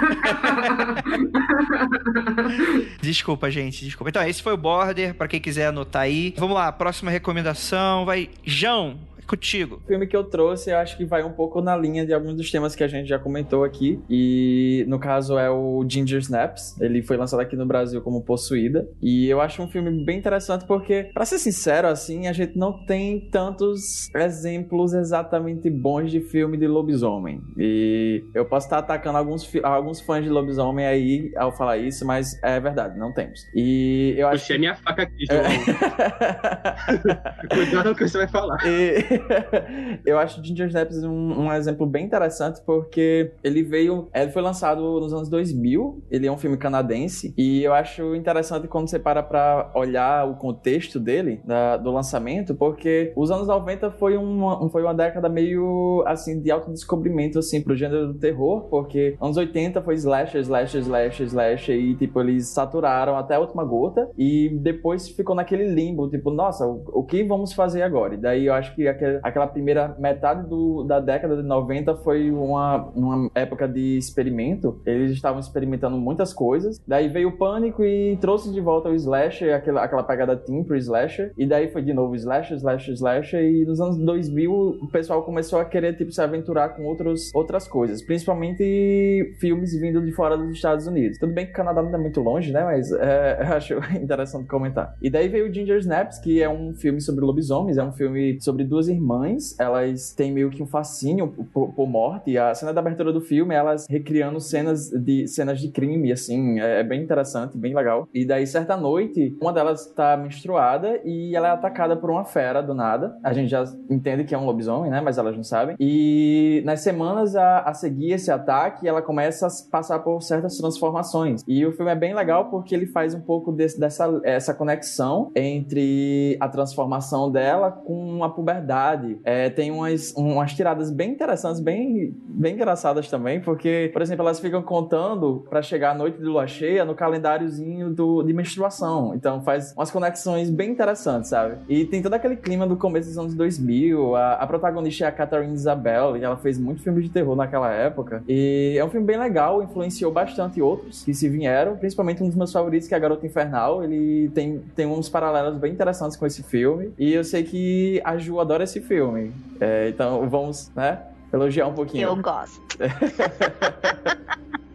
Desculpa, 3.01 3.49
gente, 3.49 3.85
desculpa. 3.85 4.09
Então, 4.09 4.23
esse 4.27 4.43
foi 4.43 4.53
o 4.53 4.57
Border, 4.57 5.13
pra 5.13 5.27
quem 5.27 5.39
quiser 5.39 5.67
anotar 5.67 6.03
aí. 6.03 6.33
Vamos 6.37 6.55
lá, 6.55 6.71
próxima 6.95 7.11
recomendação 7.11 8.05
vai. 8.05 8.29
João, 8.45 8.97
contigo. 9.25 9.81
O 9.83 9.87
filme 9.87 10.07
que 10.07 10.15
eu 10.15 10.23
trouxe, 10.23 10.71
eu 10.71 10.77
acho 10.77 10.97
que 10.97 11.05
vai 11.05 11.23
um 11.23 11.31
pouco 11.31 11.61
na 11.61 11.75
linha 11.75 12.05
de 12.05 12.13
alguns 12.13 12.35
dos 12.35 12.51
temas 12.51 12.75
que 12.75 12.83
a 12.83 12.87
gente 12.87 13.07
já 13.07 13.19
comentou 13.19 13.63
aqui. 13.63 13.99
E 14.09 14.85
no 14.87 14.99
caso 14.99 15.37
é 15.37 15.49
o 15.49 15.85
Ginger 15.87 16.19
Snaps. 16.19 16.79
Ele 16.79 17.01
foi 17.01 17.17
lançado 17.17 17.39
aqui 17.39 17.55
no 17.55 17.65
Brasil 17.65 18.01
como 18.01 18.21
Possuída. 18.21 18.87
E 19.01 19.27
eu 19.27 19.41
acho 19.41 19.61
um 19.61 19.67
filme 19.67 20.03
bem 20.03 20.17
interessante 20.17 20.65
porque, 20.65 21.09
para 21.13 21.25
ser 21.25 21.39
sincero, 21.39 21.87
assim, 21.87 22.27
a 22.27 22.33
gente 22.33 22.57
não 22.57 22.85
tem 22.85 23.29
tantos 23.31 24.09
exemplos 24.15 24.93
exatamente 24.93 25.69
bons 25.69 26.11
de 26.11 26.21
filme 26.21 26.57
de 26.57 26.67
lobisomem. 26.67 27.41
E 27.57 28.23
eu 28.33 28.45
posso 28.45 28.67
estar 28.67 28.79
atacando 28.79 29.17
alguns, 29.17 29.49
alguns 29.63 30.01
fãs 30.01 30.23
de 30.23 30.29
lobisomem 30.29 30.85
aí 30.85 31.31
ao 31.35 31.51
falar 31.51 31.77
isso, 31.77 32.05
mas 32.05 32.41
é 32.43 32.59
verdade, 32.59 32.97
não 32.97 33.13
temos. 33.13 33.45
E 33.55 34.15
eu 34.17 34.27
acho. 34.27 34.41
Puxei 34.41 34.55
que... 34.55 34.59
minha 34.59 34.75
faca 34.75 35.03
aqui, 35.03 35.25
João. 35.29 35.43
Cuidado 37.49 37.83
com 37.83 37.91
o 37.91 37.95
que 37.95 38.07
você 38.07 38.17
vai 38.17 38.27
falar. 38.27 38.57
E... 38.65 39.14
eu 40.05 40.17
acho 40.17 40.43
Ginger 40.43 40.67
Snaps 40.67 41.03
um, 41.03 41.41
um, 41.41 41.53
exemplo 41.53 41.85
bem 41.85 42.05
interessante 42.05 42.61
porque 42.65 43.31
ele 43.43 43.63
veio, 43.63 44.09
ele 44.13 44.31
foi 44.31 44.41
lançado 44.41 44.81
nos 44.99 45.13
anos 45.13 45.29
2000, 45.29 46.03
ele 46.09 46.27
é 46.27 46.31
um 46.31 46.37
filme 46.37 46.57
canadense 46.57 47.33
e 47.37 47.63
eu 47.63 47.73
acho 47.73 48.15
interessante 48.15 48.67
quando 48.67 48.89
você 48.89 48.99
para 48.99 49.23
pra 49.23 49.71
olhar 49.75 50.27
o 50.27 50.35
contexto 50.35 50.99
dele, 50.99 51.41
da, 51.45 51.77
do 51.77 51.91
lançamento, 51.91 52.55
porque 52.55 53.13
os 53.15 53.31
anos 53.31 53.47
90 53.47 53.91
foi 53.91 54.17
uma, 54.17 54.69
foi 54.69 54.83
uma 54.83 54.93
década 54.93 55.29
meio, 55.29 56.03
assim, 56.05 56.41
de 56.41 56.51
autodescobrimento, 56.51 57.39
assim, 57.39 57.61
pro 57.61 57.75
gênero 57.75 58.07
do 58.07 58.19
terror, 58.19 58.67
porque 58.69 59.17
anos 59.21 59.37
80 59.37 59.81
foi 59.81 59.95
slasher, 59.95 60.41
slasher, 60.41 60.81
slasher, 60.81 61.27
slasher 61.27 61.75
e, 61.75 61.95
tipo, 61.95 62.19
eles 62.21 62.49
saturaram 62.49 63.17
até 63.17 63.35
a 63.35 63.39
última 63.39 63.63
gota 63.63 64.09
e 64.17 64.49
depois 64.61 65.09
ficou 65.09 65.35
naquele 65.35 65.67
limbo, 65.67 66.09
tipo, 66.09 66.31
nossa, 66.31 66.65
o, 66.65 66.83
o 66.87 67.03
que 67.03 67.23
vamos 67.23 67.53
fazer 67.53 67.81
agora? 67.81 68.15
E 68.15 68.17
daí 68.17 68.45
eu 68.45 68.53
acho 68.53 68.75
que 68.75 68.87
aquele 68.87 69.04
aquela 69.23 69.47
primeira 69.47 69.95
metade 69.99 70.47
do, 70.47 70.83
da 70.83 70.99
década 70.99 71.37
de 71.37 71.43
90 71.43 71.95
foi 71.97 72.31
uma, 72.31 72.89
uma 72.95 73.29
época 73.35 73.67
de 73.67 73.97
experimento. 73.97 74.81
Eles 74.85 75.11
estavam 75.11 75.39
experimentando 75.39 75.97
muitas 75.97 76.33
coisas. 76.33 76.81
Daí 76.87 77.07
veio 77.07 77.29
o 77.29 77.37
pânico 77.37 77.83
e 77.83 78.17
trouxe 78.17 78.51
de 78.51 78.61
volta 78.61 78.89
o 78.89 78.95
slasher, 78.95 79.53
aquela, 79.55 79.83
aquela 79.83 80.03
pegada 80.03 80.35
team 80.35 80.63
pro 80.63 80.75
slasher. 80.77 81.31
E 81.37 81.45
daí 81.45 81.69
foi 81.69 81.81
de 81.81 81.93
novo 81.93 82.15
slasher, 82.15 82.57
slasher, 82.57 82.93
slasher. 82.93 83.43
E 83.43 83.65
nos 83.65 83.79
anos 83.79 83.97
2000 83.97 84.51
o 84.51 84.87
pessoal 84.87 85.23
começou 85.23 85.59
a 85.59 85.65
querer 85.65 85.95
tipo, 85.95 86.11
se 86.11 86.21
aventurar 86.21 86.69
com 86.69 86.83
outros, 86.83 87.33
outras 87.33 87.67
coisas. 87.67 88.01
Principalmente 88.01 89.35
filmes 89.39 89.73
vindo 89.79 90.01
de 90.01 90.11
fora 90.11 90.37
dos 90.37 90.51
Estados 90.51 90.87
Unidos. 90.87 91.17
Tudo 91.17 91.33
bem 91.33 91.45
que 91.45 91.51
o 91.51 91.55
Canadá 91.55 91.81
não 91.81 91.93
é 91.93 91.97
muito 91.97 92.21
longe, 92.21 92.51
né? 92.51 92.63
Mas 92.63 92.91
é, 92.91 93.39
eu 93.49 93.53
acho 93.53 93.73
interessante 93.95 94.47
comentar. 94.47 94.95
E 95.01 95.09
daí 95.09 95.27
veio 95.27 95.49
o 95.49 95.53
Ginger 95.53 95.77
Snaps, 95.79 96.19
que 96.19 96.41
é 96.41 96.49
um 96.49 96.73
filme 96.73 97.01
sobre 97.01 97.23
lobisomens. 97.23 97.77
É 97.77 97.83
um 97.83 97.91
filme 97.91 98.39
sobre 98.41 98.63
duas 98.63 98.87
irmãs 98.95 99.55
elas 99.59 100.13
têm 100.13 100.31
meio 100.31 100.49
que 100.49 100.61
um 100.61 100.67
fascínio 100.67 101.27
por, 101.53 101.73
por 101.73 101.87
morte. 101.87 102.31
E 102.31 102.37
a 102.37 102.53
cena 102.53 102.73
da 102.73 102.81
abertura 102.81 103.11
do 103.11 103.21
filme, 103.21 103.53
elas 103.53 103.85
recriando 103.89 104.39
cenas 104.39 104.89
de, 104.89 105.27
cenas 105.27 105.59
de 105.59 105.69
crime, 105.69 106.11
assim, 106.11 106.59
é, 106.59 106.79
é 106.79 106.83
bem 106.83 107.01
interessante, 107.01 107.57
bem 107.57 107.75
legal. 107.75 108.07
E 108.13 108.25
daí, 108.25 108.45
certa 108.45 108.77
noite, 108.77 109.35
uma 109.41 109.53
delas 109.53 109.85
tá 109.93 110.17
menstruada 110.17 110.99
e 111.03 111.35
ela 111.35 111.49
é 111.49 111.51
atacada 111.51 111.95
por 111.95 112.09
uma 112.09 112.25
fera 112.25 112.61
do 112.61 112.73
nada. 112.73 113.17
A 113.23 113.33
gente 113.33 113.49
já 113.49 113.63
entende 113.89 114.23
que 114.23 114.33
é 114.33 114.37
um 114.37 114.45
lobisomem, 114.45 114.91
né? 114.91 115.01
Mas 115.01 115.17
elas 115.17 115.35
não 115.35 115.43
sabem. 115.43 115.75
E 115.79 116.61
nas 116.65 116.81
semanas 116.81 117.35
a, 117.35 117.59
a 117.59 117.73
seguir 117.73 118.13
esse 118.13 118.31
ataque, 118.31 118.87
ela 118.87 119.01
começa 119.01 119.47
a 119.47 119.49
passar 119.71 119.99
por 119.99 120.21
certas 120.21 120.57
transformações. 120.57 121.41
E 121.47 121.65
o 121.65 121.71
filme 121.73 121.91
é 121.91 121.95
bem 121.95 122.13
legal 122.13 122.49
porque 122.49 122.73
ele 122.73 122.87
faz 122.87 123.13
um 123.13 123.21
pouco 123.21 123.51
desse, 123.51 123.79
dessa 123.79 124.05
essa 124.23 124.53
conexão 124.53 125.31
entre 125.35 126.37
a 126.39 126.47
transformação 126.47 127.31
dela 127.31 127.71
com 127.71 128.23
a 128.23 128.29
puberdade 128.29 128.84
é, 129.23 129.49
tem 129.49 129.71
umas, 129.71 130.13
umas 130.15 130.53
tiradas 130.53 130.91
bem 130.91 131.11
interessantes, 131.11 131.59
bem, 131.59 132.15
bem 132.27 132.53
engraçadas 132.53 133.09
também, 133.09 133.39
porque, 133.39 133.89
por 133.93 134.01
exemplo, 134.01 134.23
elas 134.23 134.39
ficam 134.39 134.61
contando 134.61 135.45
para 135.49 135.61
chegar 135.61 135.91
à 135.91 135.93
noite 135.93 136.17
de 136.17 136.23
lua 136.23 136.47
cheia 136.47 136.85
no 136.85 136.95
calendáriozinho 136.95 137.89
do, 137.89 138.23
de 138.23 138.33
menstruação. 138.33 139.13
Então 139.15 139.41
faz 139.41 139.73
umas 139.75 139.91
conexões 139.91 140.49
bem 140.49 140.71
interessantes, 140.71 141.29
sabe? 141.29 141.57
E 141.67 141.85
tem 141.85 142.01
todo 142.01 142.13
aquele 142.13 142.35
clima 142.35 142.67
do 142.67 142.75
começo 142.75 143.09
dos 143.09 143.17
anos 143.17 143.35
2000. 143.35 144.15
A, 144.15 144.33
a 144.33 144.47
protagonista 144.47 145.05
é 145.05 145.07
a 145.07 145.11
Catherine 145.11 145.53
Isabel, 145.53 146.17
e 146.17 146.23
ela 146.23 146.37
fez 146.37 146.57
muito 146.57 146.81
filme 146.81 147.01
de 147.01 147.09
terror 147.09 147.35
naquela 147.35 147.71
época. 147.71 148.23
E 148.27 148.75
é 148.77 148.83
um 148.83 148.89
filme 148.89 149.05
bem 149.05 149.17
legal, 149.17 149.63
influenciou 149.63 150.11
bastante 150.11 150.61
outros 150.61 151.03
que 151.03 151.13
se 151.13 151.27
vieram, 151.29 151.75
principalmente 151.77 152.23
um 152.23 152.27
dos 152.27 152.35
meus 152.35 152.51
favoritos, 152.51 152.87
que 152.87 152.93
é 152.93 152.97
a 152.97 152.99
Garota 152.99 153.25
Infernal. 153.25 153.83
Ele 153.83 154.29
tem, 154.33 154.61
tem 154.75 154.85
uns 154.85 155.09
paralelos 155.09 155.57
bem 155.57 155.73
interessantes 155.73 156.17
com 156.17 156.25
esse 156.25 156.43
filme. 156.43 156.93
E 156.97 157.13
eu 157.13 157.23
sei 157.23 157.43
que 157.43 158.01
a 158.03 158.17
Ju 158.17 158.39
adora 158.39 158.63
esse 158.63 158.74
filme. 158.81 159.33
É, 159.59 159.89
então 159.89 160.29
vamos, 160.29 160.71
né? 160.75 160.99
Elogiar 161.33 161.67
um 161.67 161.73
pouquinho. 161.73 162.09
Eu 162.09 162.15
gosto. 162.15 162.61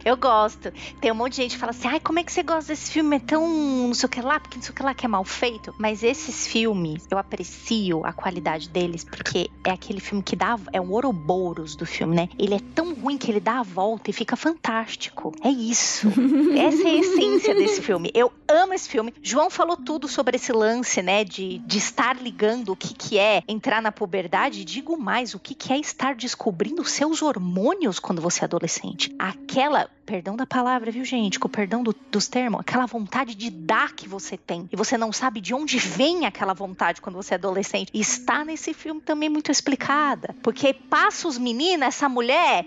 Eu 0.03 0.17
gosto. 0.17 0.71
Tem 0.99 1.11
um 1.11 1.15
monte 1.15 1.33
de 1.33 1.37
gente 1.43 1.51
que 1.51 1.57
fala 1.57 1.71
assim: 1.71 1.87
ai, 1.87 1.99
como 1.99 2.19
é 2.19 2.23
que 2.23 2.31
você 2.31 2.43
gosta 2.43 2.73
desse 2.73 2.91
filme? 2.91 3.17
É 3.17 3.19
tão 3.19 3.47
não 3.47 3.93
sei 3.93 4.07
o 4.07 4.09
que 4.09 4.21
lá, 4.21 4.39
porque 4.39 4.57
não 4.57 4.63
sei 4.63 4.71
o 4.71 4.75
que 4.75 4.83
lá 4.83 4.93
que 4.93 5.05
é 5.05 5.09
mal 5.09 5.23
feito. 5.23 5.73
Mas 5.77 6.03
esses 6.03 6.47
filmes, 6.47 7.07
eu 7.09 7.17
aprecio 7.17 8.05
a 8.05 8.13
qualidade 8.13 8.69
deles, 8.69 9.03
porque 9.03 9.49
é 9.63 9.71
aquele 9.71 9.99
filme 9.99 10.23
que 10.23 10.35
dá. 10.35 10.57
É 10.73 10.79
um 10.79 10.91
Ouroboros 10.91 11.75
do 11.75 11.85
filme, 11.85 12.15
né? 12.15 12.29
Ele 12.37 12.55
é 12.55 12.59
tão 12.75 12.93
ruim 12.93 13.17
que 13.17 13.31
ele 13.31 13.39
dá 13.39 13.59
a 13.59 13.63
volta 13.63 14.09
e 14.09 14.13
fica 14.13 14.35
fantástico. 14.35 15.33
É 15.43 15.49
isso. 15.49 16.07
Essa 16.57 16.87
é 16.87 16.91
a 16.91 16.95
essência 16.95 17.55
desse 17.55 17.81
filme. 17.81 18.11
Eu 18.13 18.31
amo 18.47 18.73
esse 18.73 18.89
filme. 18.89 19.13
João 19.21 19.49
falou 19.49 19.77
tudo 19.77 20.07
sobre 20.07 20.35
esse 20.35 20.51
lance, 20.51 21.01
né? 21.01 21.23
De, 21.23 21.59
de 21.59 21.77
estar 21.77 22.15
ligando 22.21 22.69
o 22.69 22.75
que, 22.75 22.93
que 22.93 23.17
é 23.17 23.43
entrar 23.47 23.81
na 23.81 23.91
puberdade. 23.91 24.65
Digo 24.65 24.97
mais, 24.97 25.33
o 25.33 25.39
que, 25.39 25.53
que 25.53 25.73
é 25.73 25.77
estar 25.77 26.15
descobrindo 26.15 26.83
seus 26.85 27.21
hormônios 27.21 27.99
quando 27.99 28.21
você 28.21 28.41
é 28.41 28.45
adolescente. 28.45 29.13
Aquela 29.17 29.89
perdão 30.05 30.35
da 30.35 30.45
palavra, 30.45 30.91
viu, 30.91 31.05
gente? 31.05 31.39
Com 31.39 31.47
o 31.47 31.51
perdão 31.51 31.81
do, 31.83 31.95
dos 32.11 32.27
termos, 32.27 32.59
aquela 32.59 32.85
vontade 32.85 33.35
de 33.35 33.49
dar 33.49 33.93
que 33.93 34.07
você 34.07 34.35
tem. 34.37 34.67
E 34.71 34.75
você 34.75 34.97
não 34.97 35.13
sabe 35.13 35.39
de 35.39 35.53
onde 35.53 35.77
vem 35.77 36.25
aquela 36.25 36.53
vontade 36.53 37.01
quando 37.01 37.15
você 37.15 37.33
é 37.33 37.37
adolescente. 37.37 37.89
E 37.93 38.01
está 38.01 38.43
nesse 38.43 38.73
filme 38.73 38.99
também 38.99 39.29
muito 39.29 39.51
explicada. 39.51 40.35
Porque 40.43 40.73
passa 40.73 41.27
os 41.27 41.37
meninos, 41.37 41.87
essa 41.87 42.09
mulher 42.09 42.65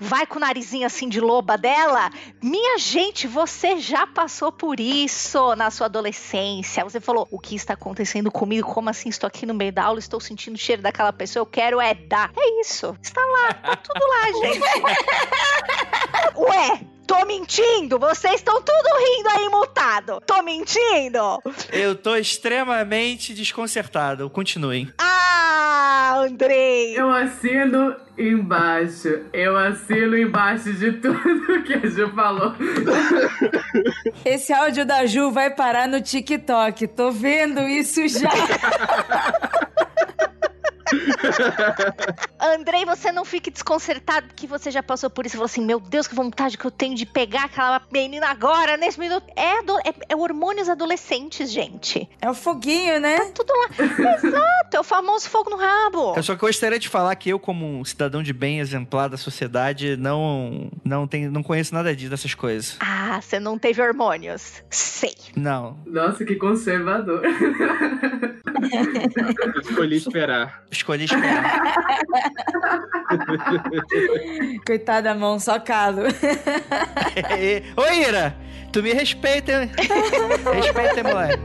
vai 0.00 0.26
com 0.26 0.36
o 0.36 0.40
narizinho 0.40 0.86
assim 0.86 1.08
de 1.08 1.20
loba 1.20 1.56
dela. 1.56 2.10
Minha 2.42 2.78
gente, 2.78 3.28
você 3.28 3.78
já 3.78 4.06
passou 4.06 4.50
por 4.50 4.80
isso 4.80 5.54
na 5.54 5.70
sua 5.70 5.86
adolescência. 5.86 6.82
Você 6.82 7.00
falou: 7.00 7.28
o 7.30 7.38
que 7.38 7.54
está 7.54 7.74
acontecendo 7.74 8.30
comigo? 8.30 8.72
Como 8.72 8.90
assim? 8.90 9.08
Estou 9.08 9.28
aqui 9.28 9.46
no 9.46 9.54
meio 9.54 9.72
da 9.72 9.84
aula, 9.84 9.98
estou 9.98 10.18
sentindo 10.20 10.56
o 10.56 10.58
cheiro 10.58 10.82
daquela 10.82 11.12
pessoa, 11.12 11.42
eu 11.42 11.46
quero 11.46 11.80
é 11.80 11.94
dar. 11.94 12.32
É 12.36 12.60
isso. 12.60 12.96
Está 13.00 13.20
lá, 13.20 13.54
tá 13.54 13.76
tudo 13.76 14.04
lá, 14.04 14.26
gente. 14.42 14.60
Ué, 16.36 16.80
Tô 17.06 17.26
mentindo? 17.26 17.98
Vocês 17.98 18.36
estão 18.36 18.62
tudo 18.62 18.88
rindo 18.98 19.28
aí 19.28 19.48
mutado. 19.50 20.22
Tô 20.26 20.42
mentindo? 20.42 21.38
Eu 21.70 21.94
tô 21.94 22.16
extremamente 22.16 23.34
desconcertado. 23.34 24.30
Continuem. 24.30 24.90
Ah, 24.98 26.14
Andrei! 26.20 26.98
Eu 26.98 27.10
assino 27.12 27.94
embaixo. 28.16 29.26
Eu 29.34 29.56
assino 29.56 30.16
embaixo 30.16 30.72
de 30.72 30.92
tudo 30.92 31.62
que 31.64 31.74
a 31.74 31.86
Ju 31.86 32.10
falou. 32.14 32.54
Esse 34.24 34.52
áudio 34.54 34.86
da 34.86 35.04
Ju 35.04 35.30
vai 35.30 35.50
parar 35.50 35.86
no 35.86 36.00
TikTok. 36.00 36.88
Tô 36.88 37.10
vendo 37.10 37.60
isso 37.60 38.08
já. 38.08 38.30
Andrei, 42.40 42.84
você 42.84 43.10
não 43.10 43.24
fique 43.24 43.50
desconcertado 43.50 44.28
que 44.34 44.46
você 44.46 44.70
já 44.70 44.82
passou 44.82 45.10
por 45.10 45.24
isso. 45.26 45.32
Você 45.32 45.38
falou 45.38 45.46
assim: 45.46 45.64
Meu 45.64 45.80
Deus, 45.80 46.06
que 46.06 46.14
vontade 46.14 46.58
que 46.58 46.64
eu 46.64 46.70
tenho 46.70 46.94
de 46.94 47.06
pegar 47.06 47.44
aquela 47.44 47.82
menina 47.92 48.28
agora, 48.28 48.76
nesse 48.76 48.98
minuto. 48.98 49.24
É, 49.36 49.58
é, 49.58 49.94
é 50.10 50.16
hormônios 50.16 50.68
adolescentes, 50.68 51.50
gente. 51.50 52.08
É 52.20 52.30
o 52.30 52.34
foguinho, 52.34 53.00
né? 53.00 53.18
Tá 53.18 53.32
tudo 53.34 53.52
lá. 53.52 53.68
Exato, 54.16 54.76
é 54.76 54.80
o 54.80 54.84
famoso 54.84 55.28
fogo 55.28 55.50
no 55.50 55.56
rabo. 55.56 56.14
Eu 56.16 56.22
só 56.22 56.34
gostaria 56.34 56.78
de 56.78 56.88
falar 56.88 57.14
que 57.16 57.30
eu, 57.30 57.38
como 57.38 57.66
um 57.66 57.84
cidadão 57.84 58.22
de 58.22 58.32
bem 58.32 58.60
exemplar 58.60 59.08
da 59.08 59.16
sociedade, 59.16 59.96
não, 59.96 60.70
não, 60.84 61.06
tenho, 61.06 61.30
não 61.30 61.42
conheço 61.42 61.74
nada 61.74 61.94
disso, 61.94 62.10
dessas 62.10 62.34
coisas. 62.34 62.76
Ah, 62.80 63.20
você 63.20 63.40
não 63.40 63.58
teve 63.58 63.80
hormônios. 63.80 64.62
Sei. 64.70 65.14
Não. 65.36 65.78
Nossa, 65.86 66.24
que 66.24 66.36
conservador. 66.36 67.22
Escolhi 69.62 69.96
esperar. 69.96 70.64
Escolhi 70.84 71.04
esperar. 71.04 71.72
Coitada 74.66 75.14
mão, 75.14 75.40
só 75.40 75.58
calo. 75.58 76.02
Ô, 77.74 77.90
Ira, 77.90 78.36
tu 78.70 78.82
me 78.82 78.92
respeita, 78.92 79.70
respeita, 80.52 81.02
moleque. 81.02 81.40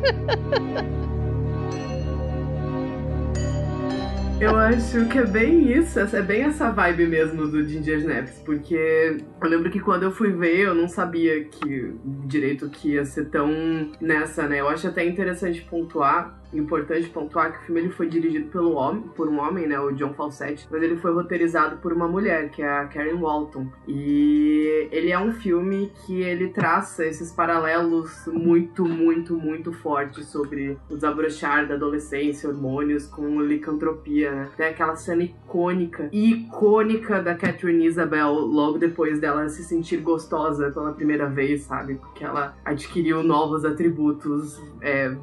Eu 4.42 4.58
acho 4.58 5.06
que 5.08 5.18
é 5.18 5.26
bem 5.26 5.72
isso, 5.72 6.00
é 6.00 6.22
bem 6.22 6.44
essa 6.44 6.70
vibe 6.72 7.08
mesmo 7.08 7.48
do 7.48 7.66
Ginger 7.66 8.00
Snaps, 8.00 8.42
porque 8.46 9.18
eu 9.42 9.50
lembro 9.50 9.70
que 9.70 9.80
quando 9.80 10.04
eu 10.04 10.12
fui 10.12 10.32
ver, 10.32 10.60
eu 10.60 10.76
não 10.76 10.90
sabia 10.90 11.46
que 11.46 11.94
direito 12.26 12.70
que 12.70 12.94
ia 12.94 13.06
ser 13.06 13.30
tão 13.30 13.92
nessa, 14.02 14.48
né? 14.48 14.60
Eu 14.60 14.68
acho 14.68 14.88
até 14.88 15.06
interessante 15.06 15.62
pontuar 15.62 16.39
importante 16.54 17.10
pontuar 17.10 17.52
que 17.52 17.60
o 17.60 17.66
filme 17.66 17.82
ele 17.82 17.90
foi 17.90 18.08
dirigido 18.08 18.50
pelo 18.50 18.74
homem, 18.74 19.04
por 19.16 19.28
um 19.28 19.40
homem, 19.40 19.68
né, 19.68 19.80
o 19.80 19.92
John 19.92 20.14
Fawcett, 20.14 20.68
mas 20.72 20.82
ele 20.82 20.98
foi 20.98 21.14
roteirizado 21.14 21.78
por 21.78 21.94
uma 21.94 22.08
mulher, 22.08 22.50
que 22.50 22.62
é 22.62 22.70
a 22.70 22.86
Karen 22.86 23.20
Walton. 23.20 23.68
E 23.88 24.88
ele 24.92 25.12
é 25.12 25.20
um 25.20 25.32
filme 25.32 25.92
que 26.06 26.22
ele 26.22 26.50
traça 26.50 27.06
esses 27.06 27.32
paralelos 27.32 28.26
muito, 28.28 28.86
muito, 28.86 29.38
muito 29.38 29.72
fortes 29.72 30.28
sobre 30.28 30.78
o 30.90 30.96
desabrochar 30.96 31.68
da 31.68 31.76
adolescência, 31.76 32.50
hormônios 32.50 33.06
com 33.06 33.42
licantropia, 33.42 34.32
né? 34.32 34.50
Tem 34.58 34.68
aquela 34.68 34.96
cena 34.96 35.24
icônica, 35.24 36.10
icônica 36.12 37.22
da 37.22 37.36
Catherine 37.36 37.86
Isabel 37.86 38.32
logo 38.32 38.78
depois 38.78 39.20
dela 39.20 39.48
se 39.50 39.64
sentir 39.64 39.98
gostosa 39.98 40.72
pela 40.72 40.94
primeira 40.94 41.28
vez, 41.28 41.62
sabe? 41.62 41.96
Porque 41.96 42.24
ela 42.24 42.56
adquiriu 42.66 43.24
novos 43.24 43.66
atributos 43.66 44.62
é, 44.82 45.16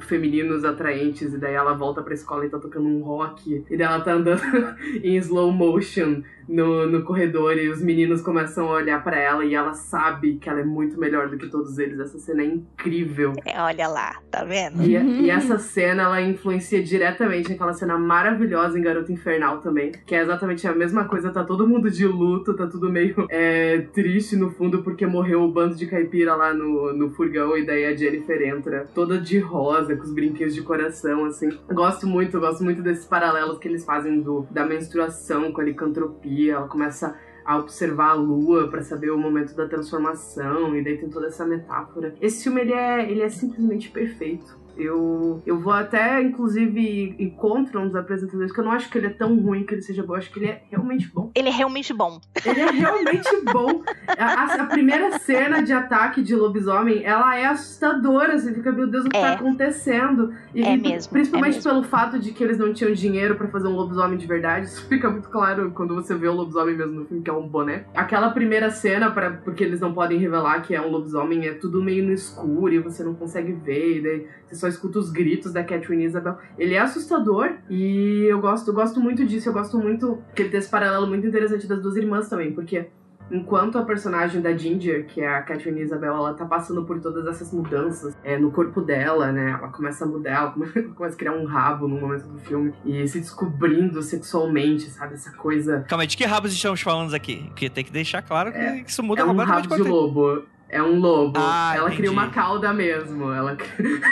femininos 0.00 0.64
atraentes, 0.64 1.32
e 1.32 1.38
daí 1.38 1.54
ela 1.54 1.74
volta 1.74 2.02
pra 2.02 2.14
escola 2.14 2.46
e 2.46 2.50
tá 2.50 2.58
tocando 2.58 2.88
um 2.88 3.02
rock, 3.02 3.64
e 3.68 3.76
daí 3.76 3.86
ela 3.86 4.00
tá 4.00 4.12
andando 4.12 4.42
em 5.02 5.16
slow 5.16 5.52
motion 5.52 6.22
no, 6.52 6.86
no 6.86 7.02
corredor 7.02 7.56
e 7.56 7.68
os 7.68 7.80
meninos 7.80 8.20
começam 8.20 8.68
a 8.68 8.72
olhar 8.72 9.02
para 9.02 9.18
ela 9.18 9.44
e 9.44 9.54
ela 9.54 9.72
sabe 9.72 10.36
que 10.36 10.48
ela 10.48 10.60
é 10.60 10.64
muito 10.64 11.00
melhor 11.00 11.28
do 11.28 11.38
que 11.38 11.48
todos 11.48 11.78
eles. 11.78 11.98
Essa 11.98 12.18
cena 12.18 12.42
é 12.42 12.46
incrível. 12.46 13.32
É, 13.44 13.60
olha 13.60 13.88
lá, 13.88 14.20
tá 14.30 14.44
vendo? 14.44 14.82
E, 14.82 14.94
e, 14.94 15.30
essa 15.30 15.58
cena 15.58 16.02
ela 16.02 16.20
influencia 16.20 16.82
diretamente 16.82 17.52
aquela 17.52 17.72
cena 17.72 17.96
maravilhosa 17.96 18.78
em 18.78 18.82
Garota 18.82 19.10
Infernal 19.10 19.58
também, 19.58 19.92
que 20.06 20.14
é 20.14 20.22
exatamente 20.22 20.66
a 20.68 20.74
mesma 20.74 21.04
coisa. 21.06 21.30
Tá 21.30 21.42
todo 21.42 21.66
mundo 21.66 21.90
de 21.90 22.06
luto, 22.06 22.54
tá 22.54 22.66
tudo 22.66 22.90
meio 22.90 23.26
é, 23.30 23.78
triste 23.94 24.36
no 24.36 24.50
fundo 24.50 24.82
porque 24.82 25.06
morreu 25.06 25.42
o 25.42 25.50
bando 25.50 25.74
de 25.74 25.86
caipira 25.86 26.34
lá 26.34 26.52
no, 26.52 26.92
no 26.92 27.10
furgão 27.10 27.56
e 27.56 27.64
daí 27.64 27.86
a 27.86 27.96
Jennifer 27.96 28.42
entra 28.42 28.86
toda 28.94 29.18
de 29.18 29.38
rosa, 29.38 29.96
com 29.96 30.02
os 30.02 30.12
brinquedos 30.12 30.54
de 30.54 30.60
coração, 30.60 31.24
assim. 31.24 31.48
Gosto 31.72 32.06
muito, 32.06 32.38
gosto 32.38 32.62
muito 32.62 32.82
desses 32.82 33.06
paralelos 33.06 33.58
que 33.58 33.68
eles 33.68 33.84
fazem 33.84 34.20
do, 34.20 34.46
da 34.50 34.66
menstruação 34.66 35.50
com 35.50 35.60
a 35.60 35.64
licantropia 35.64 36.41
ela 36.50 36.68
começa 36.68 37.18
a 37.44 37.58
observar 37.58 38.10
a 38.10 38.14
lua 38.14 38.68
para 38.68 38.82
saber 38.82 39.10
o 39.10 39.18
momento 39.18 39.54
da 39.54 39.66
transformação 39.66 40.76
e 40.76 40.82
daí 40.82 40.96
tem 40.98 41.10
toda 41.10 41.26
essa 41.26 41.44
metáfora. 41.44 42.14
Esse 42.20 42.44
filme 42.44 42.60
ele 42.60 42.72
é, 42.72 43.10
ele 43.10 43.22
é 43.22 43.28
simplesmente 43.28 43.90
perfeito. 43.90 44.61
Eu, 44.76 45.42
eu 45.44 45.60
vou 45.60 45.72
até, 45.72 46.22
inclusive, 46.22 47.14
encontro 47.18 47.80
um 47.80 47.86
dos 47.86 47.96
apresentadores, 47.96 48.52
que 48.52 48.60
eu 48.60 48.64
não 48.64 48.72
acho 48.72 48.88
que 48.88 48.98
ele 48.98 49.06
é 49.06 49.10
tão 49.10 49.38
ruim 49.38 49.64
que 49.64 49.74
ele 49.74 49.82
seja 49.82 50.02
bom, 50.02 50.14
eu 50.14 50.18
acho 50.18 50.32
que 50.32 50.38
ele 50.38 50.46
é 50.46 50.62
realmente 50.70 51.10
bom. 51.12 51.30
Ele 51.34 51.48
é 51.48 51.52
realmente 51.52 51.92
bom. 51.92 52.20
Ele 52.44 52.60
é 52.60 52.70
realmente 52.70 53.28
bom. 53.52 53.82
A, 54.18 54.62
a, 54.62 54.66
primeira 54.66 55.18
cena 55.18 55.62
de 55.62 55.72
ataque 55.72 56.22
de 56.22 56.34
lobisomem, 56.34 57.04
ela 57.04 57.36
é 57.36 57.46
assustadora. 57.46 58.38
Você 58.38 58.52
fica, 58.52 58.72
meu 58.72 58.86
Deus, 58.86 59.04
o 59.04 59.08
que 59.08 59.18
tá 59.18 59.18
é. 59.18 59.22
tá 59.22 59.32
acontecendo? 59.34 60.34
E, 60.54 60.62
é 60.62 60.76
mesmo. 60.76 61.12
Principalmente 61.12 61.54
é 61.54 61.56
mesmo. 61.56 61.70
pelo 61.70 61.82
fato 61.84 62.18
de 62.18 62.32
que 62.32 62.42
eles 62.42 62.58
não 62.58 62.72
tinham 62.72 62.92
dinheiro 62.92 63.36
para 63.36 63.48
fazer 63.48 63.68
um 63.68 63.76
lobisomem 63.76 64.16
de 64.16 64.26
verdade. 64.26 64.66
Isso 64.66 64.86
fica 64.88 65.10
muito 65.10 65.28
claro 65.28 65.70
quando 65.72 65.94
você 65.94 66.14
vê 66.14 66.28
o 66.28 66.32
lobisomem 66.32 66.76
mesmo 66.76 67.00
no 67.00 67.06
filme, 67.06 67.22
que 67.22 67.30
é 67.30 67.32
um 67.32 67.46
boneco. 67.46 67.90
Aquela 67.94 68.30
primeira 68.30 68.70
cena, 68.70 69.10
pra, 69.10 69.30
porque 69.30 69.62
eles 69.62 69.80
não 69.80 69.92
podem 69.92 70.18
revelar 70.18 70.62
que 70.62 70.74
é 70.74 70.80
um 70.80 70.90
lobisomem, 70.90 71.46
é 71.46 71.54
tudo 71.54 71.82
meio 71.82 72.04
no 72.04 72.12
escuro 72.12 72.72
e 72.72 72.78
você 72.78 73.02
não 73.04 73.14
consegue 73.14 73.52
ver. 73.52 73.98
E 73.98 74.02
daí 74.02 74.26
você 74.46 74.56
só 74.62 74.68
escuta 74.68 74.98
os 75.00 75.10
gritos 75.10 75.52
da 75.52 75.64
Catherine 75.64 76.04
Isabel. 76.04 76.38
Ele 76.56 76.74
é 76.74 76.78
assustador 76.78 77.54
e 77.68 78.26
eu 78.28 78.40
gosto, 78.40 78.72
gosto 78.72 79.00
muito 79.00 79.26
disso. 79.26 79.48
Eu 79.48 79.52
gosto 79.52 79.76
muito 79.78 80.22
que 80.34 80.42
ele 80.42 80.50
tem 80.50 80.60
esse 80.60 80.70
paralelo 80.70 81.06
muito 81.06 81.26
interessante 81.26 81.66
das 81.66 81.82
duas 81.82 81.96
irmãs 81.96 82.28
também, 82.28 82.52
porque 82.52 82.86
enquanto 83.30 83.76
a 83.78 83.82
personagem 83.82 84.40
da 84.40 84.56
Ginger, 84.56 85.06
que 85.06 85.20
é 85.20 85.26
a 85.26 85.42
Catherine 85.42 85.80
Isabel, 85.80 86.14
ela 86.14 86.34
tá 86.34 86.44
passando 86.44 86.84
por 86.84 87.00
todas 87.00 87.26
essas 87.26 87.52
mudanças 87.52 88.16
é, 88.22 88.38
no 88.38 88.52
corpo 88.52 88.80
dela, 88.80 89.32
né? 89.32 89.50
Ela 89.50 89.68
começa 89.68 90.04
a 90.04 90.08
mudar, 90.08 90.54
ela 90.76 90.88
começa 90.94 91.16
a 91.16 91.18
criar 91.18 91.32
um 91.32 91.44
rabo 91.44 91.88
no 91.88 92.00
momento 92.00 92.28
do 92.28 92.38
filme 92.38 92.72
e 92.84 93.06
se 93.08 93.18
descobrindo 93.18 94.00
sexualmente, 94.00 94.84
sabe? 94.90 95.14
Essa 95.14 95.32
coisa. 95.32 95.84
Calma 95.88 96.04
aí, 96.04 96.06
de 96.06 96.16
que 96.16 96.24
rabos 96.24 96.52
estamos 96.52 96.80
falando 96.80 97.12
aqui? 97.14 97.46
Porque 97.48 97.68
tem 97.68 97.84
que 97.84 97.92
deixar 97.92 98.22
claro 98.22 98.52
que 98.52 98.58
é, 98.58 98.84
isso 98.86 99.02
muda 99.02 99.22
é 99.22 99.24
um 99.24 99.36
rabo 99.36 99.74
de 99.74 99.82
lobo. 99.82 100.44
É 100.72 100.82
um 100.82 100.98
lobo. 100.98 101.34
Ah, 101.36 101.74
ela 101.76 101.88
entendi. 101.88 101.98
cria 101.98 102.10
uma 102.10 102.30
cauda 102.30 102.72
mesmo. 102.72 103.30
Ela 103.30 103.58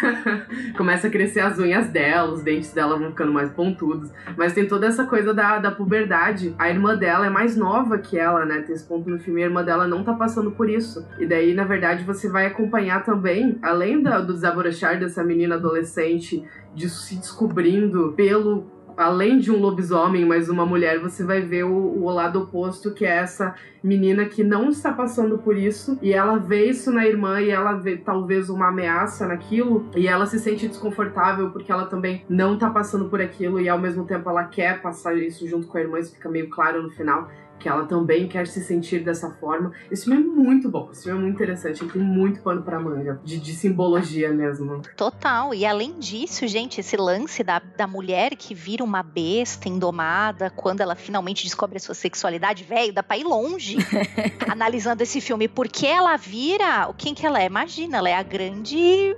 começa 0.77 1.07
a 1.07 1.11
crescer 1.11 1.41
as 1.41 1.59
unhas 1.59 1.89
dela, 1.89 2.31
os 2.31 2.43
dentes 2.43 2.71
dela 2.75 2.99
vão 2.99 3.09
ficando 3.09 3.33
mais 3.33 3.51
pontudos. 3.51 4.11
Mas 4.37 4.53
tem 4.53 4.69
toda 4.69 4.87
essa 4.87 5.07
coisa 5.07 5.33
da, 5.33 5.59
da 5.59 5.71
puberdade. 5.71 6.55
A 6.59 6.69
irmã 6.69 6.95
dela 6.95 7.25
é 7.25 7.31
mais 7.31 7.57
nova 7.57 7.97
que 7.97 8.19
ela, 8.19 8.45
né? 8.45 8.61
Tem 8.61 8.75
esse 8.75 8.87
ponto 8.87 9.09
no 9.09 9.19
filme. 9.19 9.43
A 9.43 9.47
irmã 9.47 9.65
dela 9.65 9.89
não 9.89 10.05
tá 10.05 10.13
passando 10.13 10.51
por 10.51 10.69
isso. 10.69 11.03
E 11.19 11.25
daí, 11.25 11.55
na 11.55 11.65
verdade, 11.65 12.05
você 12.05 12.29
vai 12.29 12.45
acompanhar 12.45 13.03
também, 13.07 13.59
além 13.63 14.03
do, 14.03 14.11
do 14.27 14.35
desabrochar 14.35 15.01
dessa 15.01 15.25
menina 15.25 15.55
adolescente, 15.55 16.45
de 16.75 16.91
se 16.91 17.17
descobrindo 17.17 18.13
pelo 18.13 18.71
além 19.01 19.39
de 19.39 19.51
um 19.51 19.59
lobisomem, 19.59 20.27
mas 20.27 20.51
uma 20.51 20.67
mulher, 20.67 21.01
você 21.01 21.25
vai 21.25 21.41
ver 21.41 21.65
o, 21.65 21.73
o, 21.73 22.11
lado 22.11 22.43
oposto, 22.43 22.93
que 22.93 23.07
é 23.07 23.17
essa 23.17 23.55
menina 23.83 24.27
que 24.27 24.45
não 24.45 24.69
está 24.69 24.93
passando 24.93 25.39
por 25.39 25.57
isso, 25.57 25.99
e 26.03 26.13
ela 26.13 26.37
vê 26.37 26.67
isso 26.67 26.93
na 26.93 27.07
irmã 27.07 27.41
e 27.41 27.49
ela 27.49 27.73
vê 27.73 27.97
talvez 27.97 28.51
uma 28.51 28.69
ameaça 28.69 29.27
naquilo, 29.27 29.89
e 29.97 30.07
ela 30.07 30.27
se 30.27 30.39
sente 30.39 30.69
desconfortável 30.69 31.51
porque 31.51 31.73
ela 31.73 31.87
também 31.87 32.23
não 32.29 32.55
está 32.55 32.69
passando 32.69 33.09
por 33.09 33.23
aquilo, 33.23 33.59
e 33.59 33.71
ao 33.71 33.79
mesmo 33.79 34.05
tempo 34.05 34.29
ela 34.29 34.45
quer 34.45 34.83
passar 34.83 35.17
isso 35.17 35.49
junto 35.49 35.67
com 35.67 35.79
a 35.79 35.81
irmã, 35.81 35.99
isso 35.99 36.13
fica 36.13 36.29
meio 36.29 36.51
claro 36.51 36.83
no 36.83 36.91
final 36.91 37.31
que 37.61 37.69
ela 37.69 37.85
também 37.85 38.27
quer 38.27 38.47
se 38.47 38.65
sentir 38.65 39.05
dessa 39.05 39.31
forma. 39.33 39.73
Esse 39.91 40.07
filme 40.07 40.23
é 40.23 40.25
muito 40.25 40.69
bom, 40.69 40.89
esse 40.91 41.05
filme 41.05 41.19
é 41.19 41.23
muito 41.23 41.35
interessante, 41.35 41.83
ele 41.83 41.93
tem 41.93 42.03
muito 42.03 42.41
pano 42.41 42.63
pra 42.63 42.81
manga, 42.81 43.21
de, 43.23 43.39
de 43.39 43.53
simbologia 43.53 44.33
mesmo. 44.33 44.81
Total, 44.97 45.55
e 45.55 45.67
além 45.67 45.99
disso, 45.99 46.47
gente, 46.49 46.81
esse 46.81 46.97
lance 46.97 47.45
da, 47.45 47.59
da 47.59 47.87
mulher 47.87 48.35
que 48.35 48.55
vira 48.55 48.83
uma 48.83 49.03
besta 49.03 49.69
indomada 49.69 50.51
quando 50.51 50.81
ela 50.81 50.95
finalmente 50.95 51.45
descobre 51.45 51.77
a 51.77 51.81
sua 51.81 51.95
sexualidade, 51.95 52.65
velho, 52.65 52.93
dá 52.93 53.03
pra 53.03 53.19
ir 53.19 53.25
longe 53.25 53.77
analisando 54.49 55.03
esse 55.03 55.21
filme, 55.21 55.47
porque 55.47 55.87
ela 55.87 56.17
vira, 56.17 56.93
quem 56.97 57.15
que 57.15 57.27
ela 57.27 57.41
é? 57.41 57.47
Imagina, 57.47 57.99
ela 57.99 58.09
é 58.09 58.15
a 58.15 58.23
grande 58.23 59.15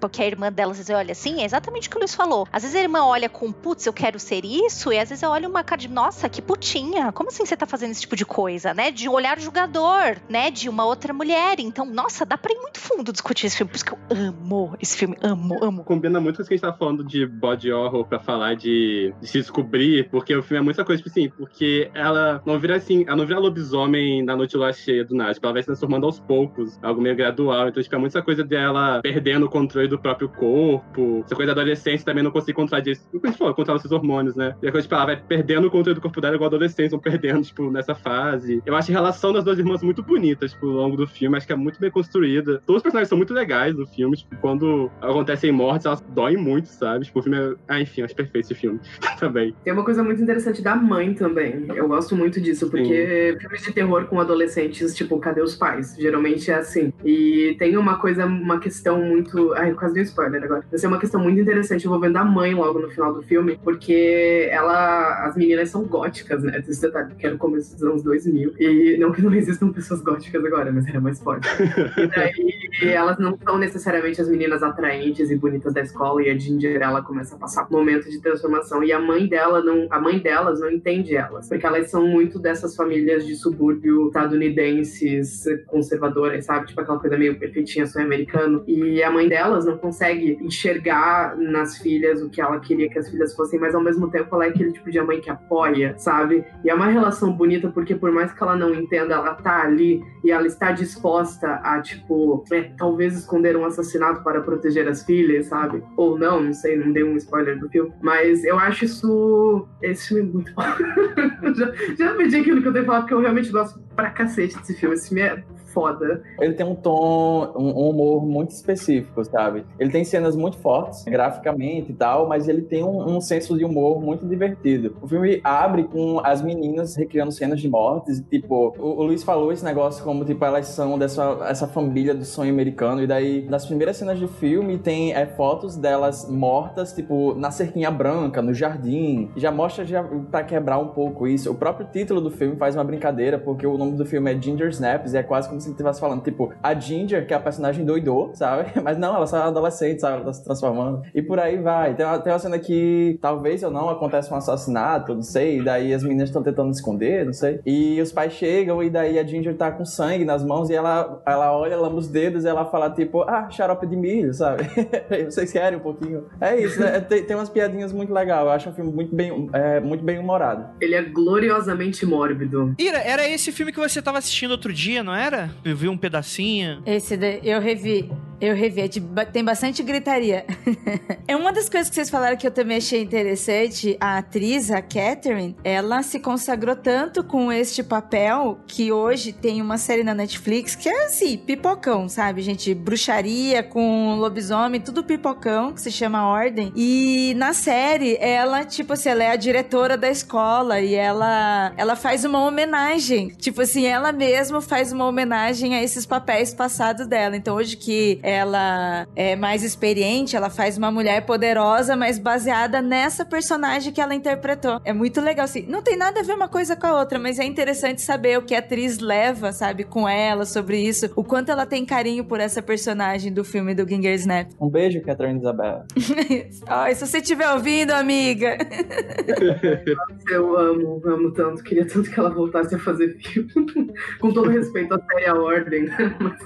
porque 0.00 0.22
a 0.22 0.26
irmã 0.26 0.52
dela 0.52 0.72
às 0.72 0.78
vezes 0.78 0.94
olha 0.94 1.12
assim, 1.12 1.40
é 1.40 1.44
exatamente 1.44 1.88
o 1.88 1.90
que 1.90 1.96
o 1.96 2.00
Luiz 2.00 2.14
falou. 2.14 2.46
Às 2.52 2.62
vezes 2.62 2.76
a 2.76 2.80
irmã 2.80 3.04
olha 3.04 3.28
com, 3.28 3.52
putz, 3.52 3.86
eu 3.86 3.92
quero 3.92 4.18
ser 4.18 4.44
isso, 4.44 4.92
e 4.92 4.98
às 4.98 5.08
vezes 5.08 5.22
eu 5.22 5.30
olho 5.30 5.48
uma 5.48 5.64
cara 5.64 5.80
de, 5.80 5.88
nossa, 5.88 6.28
que 6.28 6.40
putinha, 6.40 7.12
como 7.12 7.28
assim 7.28 7.44
você 7.44 7.56
tá 7.56 7.66
fazendo 7.66 7.90
esse 7.90 8.02
tipo 8.02 8.16
de 8.16 8.24
coisa, 8.24 8.74
né? 8.74 8.90
De 8.90 9.08
um 9.08 9.12
olhar 9.12 9.38
julgador, 9.38 10.16
né? 10.28 10.50
De 10.50 10.68
uma 10.68 10.84
outra 10.84 11.12
mulher. 11.12 11.58
Então, 11.58 11.84
nossa, 11.86 12.24
dá 12.24 12.36
pra 12.36 12.52
ir 12.52 12.58
muito 12.60 12.78
fundo 12.80 13.12
discutir 13.12 13.46
esse 13.46 13.56
filme, 13.56 13.70
por 13.70 13.76
isso 13.76 13.84
que 13.84 13.92
eu 13.92 13.98
amo 14.10 14.76
esse 14.80 14.96
filme, 14.96 15.16
amo, 15.22 15.62
amo. 15.62 15.84
Combina 15.84 16.20
muito 16.20 16.36
com 16.36 16.42
o 16.42 16.46
que 16.46 16.54
a 16.54 16.56
gente 16.56 16.64
tá 16.64 16.72
falando 16.72 17.04
de 17.04 17.26
body 17.26 17.72
horror 17.72 18.06
pra 18.06 18.18
falar 18.18 18.54
de, 18.54 19.14
de 19.20 19.26
se 19.26 19.38
descobrir, 19.38 20.08
porque 20.10 20.34
o 20.34 20.42
filme 20.42 20.60
é 20.60 20.64
muita 20.64 20.84
coisa, 20.84 21.02
tipo 21.02 21.10
assim, 21.10 21.28
porque 21.28 21.90
ela 21.94 22.42
não 22.44 22.58
vira 22.58 22.76
assim, 22.76 23.04
ela 23.06 23.16
não 23.16 23.26
vira 23.26 23.38
lobisomem 23.38 24.22
na 24.22 24.36
noite 24.36 24.56
lua 24.56 24.72
cheia 24.72 25.04
do 25.04 25.14
nada, 25.14 25.34
tipo, 25.34 25.46
ela 25.46 25.52
vai 25.52 25.62
se 25.62 25.66
transformando 25.66 26.06
aos 26.06 26.18
poucos, 26.18 26.78
algo 26.82 27.00
meio 27.00 27.16
gradual, 27.16 27.68
então, 27.68 27.82
tipo, 27.82 27.94
é 27.94 27.98
muita 27.98 28.22
coisa 28.22 28.44
dela 28.44 29.00
perdendo 29.02 29.46
o 29.46 29.48
controle 29.66 29.88
do 29.88 29.98
próprio 29.98 30.28
corpo. 30.28 31.22
Essa 31.24 31.34
coisa 31.34 31.54
da 31.54 31.60
adolescência 31.60 32.04
também 32.04 32.22
não 32.22 32.30
consegue 32.30 32.54
controlar 32.54 32.86
isso. 32.86 33.06
O 33.12 33.20
que 33.20 33.26
a 33.26 33.30
gente 33.30 33.38
falou, 33.38 33.54
controlar 33.54 33.80
seus 33.80 33.92
hormônios, 33.92 34.36
né? 34.36 34.54
E 34.62 34.68
a 34.68 34.72
coisa, 34.72 34.86
tipo, 34.86 34.94
ela 34.94 35.06
vai 35.06 35.16
perdendo 35.16 35.66
o 35.66 35.70
controle 35.70 35.94
do 35.94 36.00
corpo 36.00 36.20
dela 36.20 36.34
igual 36.34 36.48
adolescentes 36.48 36.92
vão 36.92 37.00
perdendo, 37.00 37.42
tipo, 37.42 37.70
nessa 37.70 37.94
fase. 37.94 38.62
Eu 38.64 38.74
acho 38.74 38.90
a 38.90 38.94
relação 38.94 39.32
das 39.32 39.44
duas 39.44 39.58
irmãs 39.58 39.82
muito 39.82 40.02
bonita, 40.02 40.46
tipo, 40.48 40.66
ao 40.66 40.72
longo 40.74 40.96
do 40.96 41.06
filme. 41.06 41.36
Acho 41.36 41.46
que 41.46 41.52
é 41.52 41.56
muito 41.56 41.80
bem 41.80 41.90
construída. 41.90 42.62
Todos 42.64 42.80
os 42.80 42.82
personagens 42.82 43.08
são 43.08 43.18
muito 43.18 43.34
legais 43.34 43.74
no 43.74 43.86
filme. 43.86 44.16
Tipo, 44.16 44.36
quando 44.36 44.90
acontecem 45.00 45.50
mortes, 45.50 45.86
elas 45.86 46.00
doem 46.00 46.36
muito, 46.36 46.68
sabe? 46.68 47.04
Tipo, 47.04 47.18
o 47.18 47.22
filme 47.22 47.38
é... 47.38 47.54
Ah, 47.68 47.80
enfim, 47.80 48.02
acho 48.02 48.14
perfeito 48.14 48.46
esse 48.46 48.54
filme 48.54 48.78
também. 49.18 49.54
Tem 49.64 49.72
uma 49.72 49.84
coisa 49.84 50.02
muito 50.02 50.22
interessante 50.22 50.62
da 50.62 50.76
mãe 50.76 51.14
também. 51.14 51.66
Eu 51.74 51.88
gosto 51.88 52.14
muito 52.14 52.40
disso, 52.40 52.70
porque 52.70 53.32
Sim. 53.32 53.40
filmes 53.40 53.62
de 53.62 53.72
terror 53.72 54.06
com 54.06 54.20
adolescentes, 54.20 54.94
tipo, 54.94 55.18
cadê 55.18 55.40
os 55.40 55.54
pais? 55.54 55.96
Geralmente 55.98 56.50
é 56.50 56.54
assim. 56.54 56.92
E 57.04 57.56
tem 57.58 57.76
uma 57.76 57.98
coisa, 57.98 58.26
uma 58.26 58.60
questão 58.60 59.02
muito. 59.02 59.54
Ai, 59.56 59.72
quase 59.74 59.94
dei 59.94 60.02
spoiler 60.02 60.42
agora. 60.44 60.64
Vai 60.70 60.78
ser 60.78 60.86
uma 60.86 60.98
questão 60.98 61.20
muito 61.20 61.40
interessante 61.40 61.86
envolvendo 61.86 62.16
a 62.16 62.24
mãe 62.24 62.54
logo 62.54 62.78
no 62.78 62.90
final 62.90 63.12
do 63.12 63.22
filme, 63.22 63.58
porque 63.62 64.48
ela. 64.50 65.26
As 65.26 65.36
meninas 65.36 65.70
são 65.70 65.84
góticas, 65.84 66.42
né? 66.42 66.62
Esse 66.66 66.82
detalhe, 66.82 67.14
que 67.14 67.26
era 67.26 67.34
o 67.34 67.38
começo 67.38 67.74
dos 67.74 67.82
anos 67.82 68.02
2000. 68.02 68.54
E 68.58 68.96
não 68.98 69.12
que 69.12 69.22
não 69.22 69.32
existam 69.34 69.70
pessoas 69.70 70.00
góticas 70.00 70.44
agora, 70.44 70.70
mas 70.72 70.86
era 70.86 71.00
mais 71.00 71.20
forte. 71.20 71.48
e 71.96 72.06
daí 72.06 72.88
elas 72.88 73.18
não 73.18 73.38
são 73.42 73.58
necessariamente 73.58 74.20
as 74.20 74.28
meninas 74.28 74.62
atraentes 74.62 75.30
e 75.30 75.36
bonitas 75.36 75.72
da 75.72 75.80
escola, 75.80 76.22
e 76.22 76.30
a 76.30 76.38
Ginger 76.38 76.80
ela 76.82 77.02
começa 77.02 77.34
a 77.34 77.38
passar 77.38 77.66
um 77.70 77.76
momento 77.76 78.08
de 78.10 78.20
transformação. 78.20 78.82
E 78.84 78.92
a 78.92 78.98
mãe 78.98 79.26
dela 79.26 79.62
não. 79.62 79.86
A 79.90 80.00
mãe 80.00 80.18
delas 80.18 80.60
não 80.60 80.70
entende 80.70 81.16
elas. 81.16 81.48
Porque 81.48 81.64
elas 81.64 81.90
são 81.90 82.06
muito 82.06 82.38
dessas 82.38 82.76
famílias 82.76 83.26
de 83.26 83.34
subúrbio 83.34 84.08
estadunidenses, 84.08 85.44
conservadoras, 85.66 86.44
sabe? 86.44 86.66
Tipo 86.66 86.80
aquela 86.80 86.98
coisa 86.98 87.16
meio 87.16 87.38
perfeitinha, 87.38 87.86
sonho 87.86 88.06
americano. 88.06 88.64
E 88.66 89.02
a 89.02 89.10
mãe 89.10 89.28
dela 89.28 89.45
delas, 89.46 89.64
não 89.64 89.78
consegue 89.78 90.38
enxergar 90.40 91.36
nas 91.36 91.78
filhas 91.78 92.20
o 92.22 92.28
que 92.28 92.40
ela 92.40 92.58
queria 92.58 92.88
que 92.88 92.98
as 92.98 93.08
filhas 93.08 93.34
fossem, 93.34 93.58
mas 93.58 93.74
ao 93.74 93.80
mesmo 93.80 94.10
tempo 94.10 94.34
ela 94.34 94.46
é 94.46 94.48
aquele 94.48 94.72
tipo 94.72 94.90
de 94.90 95.00
mãe 95.00 95.20
que 95.20 95.30
apoia, 95.30 95.94
sabe? 95.98 96.44
E 96.64 96.70
é 96.70 96.74
uma 96.74 96.86
relação 96.86 97.32
bonita 97.32 97.70
porque 97.70 97.94
por 97.94 98.10
mais 98.10 98.32
que 98.32 98.42
ela 98.42 98.56
não 98.56 98.74
entenda, 98.74 99.14
ela 99.14 99.34
tá 99.34 99.62
ali 99.62 100.02
e 100.24 100.30
ela 100.30 100.46
está 100.46 100.72
disposta 100.72 101.60
a, 101.62 101.80
tipo, 101.80 102.44
é, 102.52 102.62
talvez 102.76 103.16
esconder 103.16 103.56
um 103.56 103.64
assassinato 103.64 104.22
para 104.22 104.40
proteger 104.40 104.88
as 104.88 105.04
filhas, 105.04 105.46
sabe? 105.46 105.82
Ou 105.96 106.18
não, 106.18 106.42
não 106.42 106.52
sei, 106.52 106.76
não 106.76 106.92
dei 106.92 107.04
um 107.04 107.16
spoiler 107.16 107.58
do 107.58 107.68
filme. 107.68 107.92
Mas 108.02 108.44
eu 108.44 108.58
acho 108.58 108.84
isso. 108.84 109.68
Esse 109.80 110.08
filme 110.08 110.28
é 110.28 110.32
muito 110.32 110.52
bom. 110.54 111.54
já, 111.54 111.72
já 111.96 112.14
pedi 112.14 112.36
aquilo 112.36 112.60
que 112.60 112.68
eu 112.68 112.72
tenho 112.72 112.84
que 112.84 112.90
falar, 112.90 113.00
porque 113.00 113.14
eu 113.14 113.20
realmente 113.20 113.50
gosto 113.50 113.80
pra 113.94 114.10
cacete 114.10 114.58
desse 114.58 114.74
filme. 114.74 114.94
Esse 114.94 115.08
filme 115.08 115.22
é 115.22 115.44
foda. 115.76 116.22
Ele 116.40 116.54
tem 116.54 116.64
um 116.64 116.74
tom, 116.74 117.52
um 117.54 117.90
humor 117.90 118.24
muito 118.24 118.52
específico, 118.52 119.22
sabe? 119.26 119.66
Ele 119.78 119.90
tem 119.90 120.04
cenas 120.04 120.34
muito 120.34 120.56
fortes, 120.56 121.04
graficamente 121.04 121.92
e 121.92 121.94
tal, 121.94 122.26
mas 122.26 122.48
ele 122.48 122.62
tem 122.62 122.82
um, 122.82 123.16
um 123.16 123.20
senso 123.20 123.58
de 123.58 123.64
humor 123.64 124.00
muito 124.00 124.26
divertido. 124.26 124.96
O 125.02 125.06
filme 125.06 125.38
abre 125.44 125.84
com 125.84 126.18
as 126.24 126.40
meninas 126.40 126.96
recriando 126.96 127.30
cenas 127.30 127.60
de 127.60 127.68
mortes, 127.68 128.24
tipo, 128.30 128.74
o, 128.78 129.00
o 129.00 129.02
Luiz 129.02 129.22
falou 129.22 129.52
esse 129.52 129.62
negócio 129.62 130.02
como, 130.02 130.24
tipo, 130.24 130.42
elas 130.42 130.68
são 130.68 130.98
dessa 130.98 131.26
essa 131.46 131.66
família 131.66 132.14
do 132.14 132.24
sonho 132.24 132.50
americano, 132.50 133.02
e 133.02 133.06
daí, 133.06 133.46
nas 133.50 133.66
primeiras 133.66 133.98
cenas 133.98 134.18
do 134.18 134.28
filme, 134.28 134.78
tem 134.78 135.12
é, 135.12 135.26
fotos 135.26 135.76
delas 135.76 136.26
mortas, 136.30 136.94
tipo, 136.94 137.34
na 137.34 137.50
cerquinha 137.50 137.90
branca, 137.90 138.40
no 138.40 138.54
jardim. 138.54 139.30
Já 139.36 139.52
mostra 139.52 139.84
já 139.84 140.02
pra 140.30 140.42
quebrar 140.42 140.78
um 140.78 140.88
pouco 140.88 141.26
isso. 141.26 141.50
O 141.50 141.54
próprio 141.54 141.86
título 141.92 142.20
do 142.20 142.30
filme 142.30 142.56
faz 142.56 142.74
uma 142.74 142.84
brincadeira, 142.84 143.38
porque 143.38 143.66
o 143.66 143.76
nome 143.76 143.92
do 143.92 144.06
filme 144.06 144.32
é 144.32 144.40
Ginger 144.40 144.68
Snaps, 144.68 145.12
e 145.12 145.18
é 145.18 145.22
quase 145.22 145.48
como 145.48 145.60
se 145.66 145.72
estivesse 145.72 146.00
falando, 146.00 146.22
tipo, 146.22 146.52
a 146.62 146.74
Ginger, 146.74 147.26
que 147.26 147.34
é 147.34 147.36
a 147.36 147.40
personagem 147.40 147.84
doidou, 147.84 148.30
sabe? 148.34 148.70
Mas 148.82 148.98
não, 148.98 149.14
ela 149.14 149.26
só 149.26 149.38
é 149.38 149.42
adolescente, 149.42 150.00
sabe? 150.00 150.16
Ela 150.16 150.24
tá 150.24 150.32
se 150.32 150.44
transformando. 150.44 151.02
E 151.14 151.22
por 151.22 151.38
aí 151.38 151.58
vai. 151.58 151.94
Tem 151.94 152.06
uma, 152.06 152.18
tem 152.18 152.32
uma 152.32 152.38
cena 152.38 152.58
que 152.58 153.18
talvez 153.20 153.62
ou 153.62 153.70
não 153.70 153.88
acontece 153.88 154.32
um 154.32 154.36
assassinato, 154.36 155.14
não 155.14 155.22
sei, 155.22 155.60
e 155.60 155.64
daí 155.64 155.92
as 155.92 156.02
meninas 156.02 156.28
estão 156.28 156.42
tentando 156.42 156.70
esconder, 156.70 157.24
não 157.24 157.32
sei. 157.32 157.60
E 157.66 158.00
os 158.00 158.12
pais 158.12 158.32
chegam 158.32 158.82
e 158.82 158.90
daí 158.90 159.18
a 159.18 159.26
Ginger 159.26 159.56
tá 159.56 159.70
com 159.70 159.84
sangue 159.84 160.24
nas 160.24 160.44
mãos 160.44 160.70
e 160.70 160.74
ela, 160.74 161.22
ela 161.26 161.56
olha, 161.56 161.76
lama 161.76 161.96
os 161.96 162.08
dedos 162.08 162.44
e 162.44 162.48
ela 162.48 162.64
fala, 162.66 162.90
tipo, 162.90 163.22
ah, 163.22 163.48
xarope 163.50 163.86
de 163.86 163.96
milho, 163.96 164.32
sabe? 164.32 164.64
Vocês 165.24 165.52
querem 165.52 165.78
um 165.78 165.82
pouquinho? 165.82 166.24
É 166.40 166.56
isso, 166.56 166.80
né? 166.80 167.00
Tem, 167.00 167.24
tem 167.24 167.36
umas 167.36 167.48
piadinhas 167.48 167.92
muito 167.92 168.12
legais. 168.12 168.42
Eu 168.42 168.50
acho 168.50 168.68
um 168.70 168.72
filme 168.72 168.92
muito 168.92 169.14
bem, 169.14 169.48
é, 169.52 169.80
muito 169.80 170.04
bem 170.04 170.18
humorado. 170.18 170.66
Ele 170.80 170.94
é 170.94 171.02
gloriosamente 171.02 172.04
mórbido. 172.04 172.74
Ira, 172.78 172.98
era 172.98 173.28
esse 173.28 173.52
filme 173.52 173.72
que 173.72 173.78
você 173.78 174.02
tava 174.02 174.18
assistindo 174.18 174.50
outro 174.50 174.72
dia, 174.72 175.02
não 175.02 175.14
era? 175.14 175.50
Eu 175.64 175.76
vi 175.76 175.88
um 175.88 175.96
pedacinho. 175.96 176.82
Esse 176.86 177.16
daí, 177.16 177.40
eu 177.42 177.60
revi. 177.60 178.10
Eu 178.40 178.54
revi, 178.54 178.82
é 178.82 178.88
de 178.88 179.02
tem 179.32 179.42
bastante 179.42 179.82
gritaria. 179.82 180.44
é 181.26 181.34
uma 181.34 181.52
das 181.52 181.68
coisas 181.68 181.88
que 181.88 181.94
vocês 181.94 182.10
falaram 182.10 182.36
que 182.36 182.46
eu 182.46 182.50
também 182.50 182.76
achei 182.76 183.00
interessante. 183.02 183.96
A 184.00 184.18
atriz, 184.18 184.70
a 184.70 184.82
Catherine, 184.82 185.56
ela 185.64 186.02
se 186.02 186.20
consagrou 186.20 186.76
tanto 186.76 187.24
com 187.24 187.50
este 187.50 187.82
papel 187.82 188.58
que 188.66 188.92
hoje 188.92 189.32
tem 189.32 189.62
uma 189.62 189.78
série 189.78 190.04
na 190.04 190.14
Netflix 190.14 190.74
que 190.74 190.88
é 190.88 191.06
assim, 191.06 191.38
pipocão, 191.38 192.08
sabe, 192.08 192.42
gente? 192.42 192.74
Bruxaria 192.74 193.62
com 193.62 194.16
lobisomem, 194.16 194.80
tudo 194.80 195.02
pipocão, 195.02 195.72
que 195.72 195.80
se 195.80 195.90
chama 195.90 196.28
Ordem. 196.28 196.72
E 196.76 197.34
na 197.36 197.52
série, 197.52 198.16
ela, 198.20 198.64
tipo 198.64 198.92
assim, 198.92 199.08
ela 199.08 199.24
é 199.24 199.30
a 199.30 199.36
diretora 199.36 199.96
da 199.96 200.10
escola 200.10 200.80
e 200.80 200.94
ela, 200.94 201.72
ela 201.76 201.96
faz 201.96 202.24
uma 202.24 202.44
homenagem. 202.44 203.28
Tipo 203.28 203.62
assim, 203.62 203.86
ela 203.86 204.12
mesma 204.12 204.60
faz 204.60 204.92
uma 204.92 205.06
homenagem 205.06 205.74
a 205.74 205.82
esses 205.82 206.04
papéis 206.04 206.52
passados 206.52 207.06
dela. 207.06 207.36
Então, 207.36 207.56
hoje 207.56 207.76
que 207.76 208.20
ela 208.26 209.06
é 209.14 209.36
mais 209.36 209.62
experiente, 209.62 210.34
ela 210.34 210.50
faz 210.50 210.76
uma 210.76 210.90
mulher 210.90 211.24
poderosa, 211.24 211.94
mas 211.94 212.18
baseada 212.18 212.82
nessa 212.82 213.24
personagem 213.24 213.92
que 213.92 214.00
ela 214.00 214.16
interpretou. 214.16 214.80
É 214.84 214.92
muito 214.92 215.20
legal, 215.20 215.44
assim. 215.44 215.64
Não 215.68 215.80
tem 215.80 215.96
nada 215.96 216.18
a 216.18 216.22
ver 216.24 216.34
uma 216.34 216.48
coisa 216.48 216.74
com 216.74 216.88
a 216.88 216.98
outra, 216.98 217.20
mas 217.20 217.38
é 217.38 217.44
interessante 217.44 218.02
saber 218.02 218.36
o 218.36 218.42
que 218.42 218.52
a 218.52 218.58
atriz 218.58 218.98
leva, 218.98 219.52
sabe, 219.52 219.84
com 219.84 220.08
ela 220.08 220.44
sobre 220.44 220.80
isso. 220.80 221.08
O 221.14 221.22
quanto 221.22 221.52
ela 221.52 221.64
tem 221.64 221.86
carinho 221.86 222.24
por 222.24 222.40
essa 222.40 222.60
personagem 222.60 223.32
do 223.32 223.44
filme 223.44 223.76
do 223.76 223.88
Ginger 223.88 224.14
Snap. 224.14 224.50
Um 224.60 224.68
beijo, 224.68 225.00
Catherine 225.02 225.38
Isabella. 225.38 225.86
Ai, 226.66 226.96
se 226.96 227.06
você 227.06 227.18
estiver 227.18 227.48
ouvindo, 227.52 227.92
amiga. 227.92 228.58
Eu 230.32 230.58
amo, 230.58 231.00
amo 231.04 231.30
tanto. 231.32 231.62
Queria 231.62 231.86
tanto 231.86 232.10
que 232.10 232.18
ela 232.18 232.30
voltasse 232.30 232.74
a 232.74 232.78
fazer 232.80 233.16
filme. 233.18 233.94
Com 234.18 234.32
todo 234.32 234.50
respeito 234.50 234.92
à 234.94 235.00
série 235.00 235.26
A 235.26 235.34
Ordem. 235.34 235.88
Mas, 236.18 236.40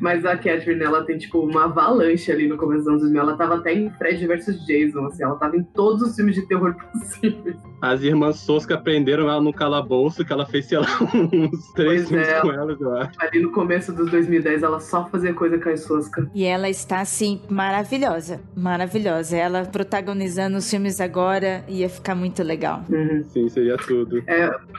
mas 0.00 0.24
a 0.24 0.36
Catherine, 0.36 0.82
ela 0.82 1.04
tem, 1.04 1.18
tipo, 1.18 1.40
uma 1.40 1.64
avalanche 1.64 2.30
ali 2.30 2.48
no 2.48 2.56
começo 2.56 2.80
dos 2.80 2.88
anos 2.88 3.00
2000. 3.02 3.20
Ela 3.22 3.36
tava 3.36 3.56
até 3.56 3.72
em 3.72 3.90
Fred 3.90 4.26
vs 4.26 4.66
Jason, 4.66 5.06
assim. 5.06 5.22
Ela 5.22 5.36
tava 5.36 5.56
em 5.56 5.62
todos 5.62 6.02
os 6.02 6.16
filmes 6.16 6.34
de 6.34 6.42
terror 6.46 6.74
possíveis. 6.92 7.56
As 7.80 8.02
irmãs 8.02 8.36
Sosca 8.36 8.78
prenderam 8.78 9.28
ela 9.28 9.40
no 9.40 9.52
calabouço, 9.52 10.24
que 10.24 10.32
ela 10.32 10.46
fez, 10.46 10.66
sei 10.66 10.78
lá, 10.78 10.86
uns 11.12 11.72
três 11.72 12.02
Pois 12.02 12.08
filmes 12.08 12.28
é. 12.28 12.40
com 12.40 12.52
elas, 12.52 12.80
eu 12.80 12.96
acho. 12.96 13.10
Ali 13.18 13.40
no 13.42 13.50
começo 13.50 13.92
dos 13.92 14.10
2010, 14.10 14.62
ela 14.62 14.80
só 14.80 15.06
fazia 15.06 15.34
coisa 15.34 15.58
com 15.58 15.68
a 15.68 15.76
Sosca. 15.76 16.30
E 16.34 16.44
ela 16.44 16.68
está, 16.68 17.00
assim, 17.00 17.40
maravilhosa. 17.48 18.40
Maravilhosa. 18.56 19.36
Ela 19.36 19.64
protagonizando 19.64 20.56
os 20.58 20.70
filmes 20.70 21.00
agora 21.00 21.64
ia 21.68 21.88
ficar 21.88 22.14
muito 22.14 22.42
legal. 22.42 22.84
Uhum. 22.88 23.24
Sim, 23.24 23.48
seria 23.48 23.76
tudo. 23.76 24.22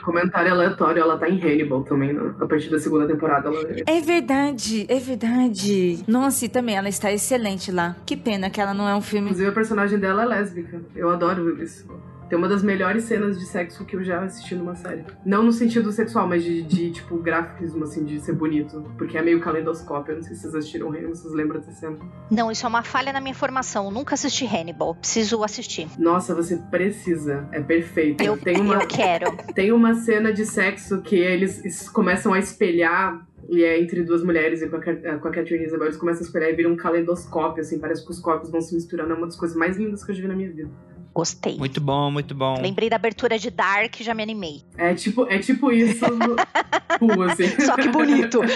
Comentário 0.04 0.52
aleatório, 0.52 1.02
ela 1.02 1.18
tá 1.18 1.30
em 1.30 1.42
Hannibal 1.42 1.84
também, 1.84 2.14
né? 2.14 2.34
A 2.40 2.46
partir 2.46 2.70
da 2.70 2.80
segunda 2.80 3.08
temporada, 3.08 3.50
ela 3.50 3.60
É 3.86 4.02
verdade, 4.02 4.86
é 4.90 5.00
verdade. 5.04 6.04
Nossa, 6.08 6.46
e 6.46 6.50
também 6.50 6.76
ela 6.76 6.90
está 6.90 7.12
excelente 7.12 7.72
lá. 7.72 7.96
Que 8.06 8.16
pena 8.18 8.50
que 8.50 8.60
ela 8.60 8.74
não 8.74 8.88
é 8.88 8.96
um 8.96 9.02
filme. 9.02 9.28
Inclusive, 9.28 9.50
a 9.50 9.54
personagem 9.54 10.00
dela 10.00 10.24
é 10.24 10.26
lésbica. 10.26 10.82
Eu 10.96 11.10
adoro 11.10 11.62
isso. 11.62 11.86
Tem 12.30 12.38
uma 12.40 12.48
das 12.48 12.64
melhores 12.64 13.04
cenas 13.04 13.38
de 13.38 13.46
sexo 13.46 13.86
que 13.86 13.96
eu 13.96 14.04
já 14.04 14.24
assisti 14.24 14.56
numa 14.56 14.74
série. 14.76 15.04
Não 15.24 15.44
no 15.44 15.52
sentido 15.52 15.92
sexual, 15.92 16.28
mas 16.28 16.44
de, 16.44 16.64
de, 16.64 16.90
tipo, 16.90 17.18
grafismo, 17.18 17.84
assim, 17.84 18.04
de 18.06 18.20
ser 18.22 18.34
bonito. 18.34 18.84
Porque 18.98 19.18
é 19.18 19.22
meio 19.22 19.40
calendoscópio. 19.40 20.14
Eu 20.14 20.16
não 20.16 20.24
sei 20.24 20.34
se 20.36 20.42
vocês 20.42 20.56
assistiram 20.56 20.88
o 20.88 20.90
Reino, 20.90 21.10
vocês 21.10 21.32
lembram 21.32 21.60
dessa 21.60 21.74
cena. 21.74 21.98
Não, 22.32 22.50
isso 22.50 22.66
é 22.66 22.70
uma 22.70 22.82
falha 22.82 23.14
na 23.14 23.22
minha 23.22 23.36
formação. 23.36 23.86
Eu 23.86 23.92
nunca 23.92 24.16
assisti 24.16 24.46
Hannibal. 24.48 24.96
Preciso 24.96 25.44
assistir. 25.44 25.88
Nossa, 26.00 26.34
você 26.34 26.58
precisa. 26.58 27.48
É 27.52 27.60
perfeito. 27.60 28.24
Eu, 28.24 28.36
tem, 28.38 28.60
uma, 28.60 28.76
eu 28.76 28.88
quero. 28.88 29.38
tem 29.54 29.72
uma 29.72 29.94
cena 29.94 30.34
de 30.34 30.46
sexo 30.46 31.02
que 31.02 31.16
eles 31.18 31.64
es- 31.64 31.88
começam 31.90 32.34
a 32.34 32.40
espelhar. 32.40 33.28
E 33.50 33.64
é 33.64 33.80
entre 33.80 34.04
duas 34.04 34.24
mulheres 34.24 34.62
e 34.62 34.70
com 34.70 34.78
a, 34.78 34.80
a 34.80 35.20
Catherine 35.20 35.66
Isabel, 35.66 35.88
eles 35.88 35.98
começam 35.98 36.24
a 36.24 36.26
espelhar 36.26 36.50
e 36.50 36.56
viram 36.56 36.72
um 36.72 36.78
calendoscópio, 36.78 37.62
assim, 37.62 37.80
parece 37.80 38.06
que 38.06 38.12
os 38.12 38.20
corpos 38.20 38.50
vão 38.50 38.62
se 38.62 38.74
misturando. 38.74 39.14
É 39.14 39.16
uma 39.16 39.28
das 39.28 39.36
coisas 39.36 39.58
mais 39.58 39.78
lindas 39.78 40.04
que 40.04 40.12
eu 40.12 40.16
já 40.16 40.22
vi 40.22 40.28
na 40.28 40.36
minha 40.36 40.52
vida. 40.52 40.70
Gostei. 41.14 41.58
Muito 41.58 41.80
bom, 41.80 42.10
muito 42.10 42.34
bom. 42.34 42.60
Lembrei 42.60 42.90
da 42.90 42.96
abertura 42.96 43.38
de 43.38 43.52
Dark 43.52 44.00
e 44.00 44.04
já 44.04 44.14
me 44.16 44.24
animei. 44.24 44.64
É 44.78 44.94
tipo, 44.96 45.28
é 45.30 45.38
tipo 45.38 45.72
isso 45.72 46.06
no 46.12 46.36
full, 46.98 47.24
assim. 47.24 47.48
Só 47.62 47.76
que 47.76 47.88
bonito. 47.90 48.42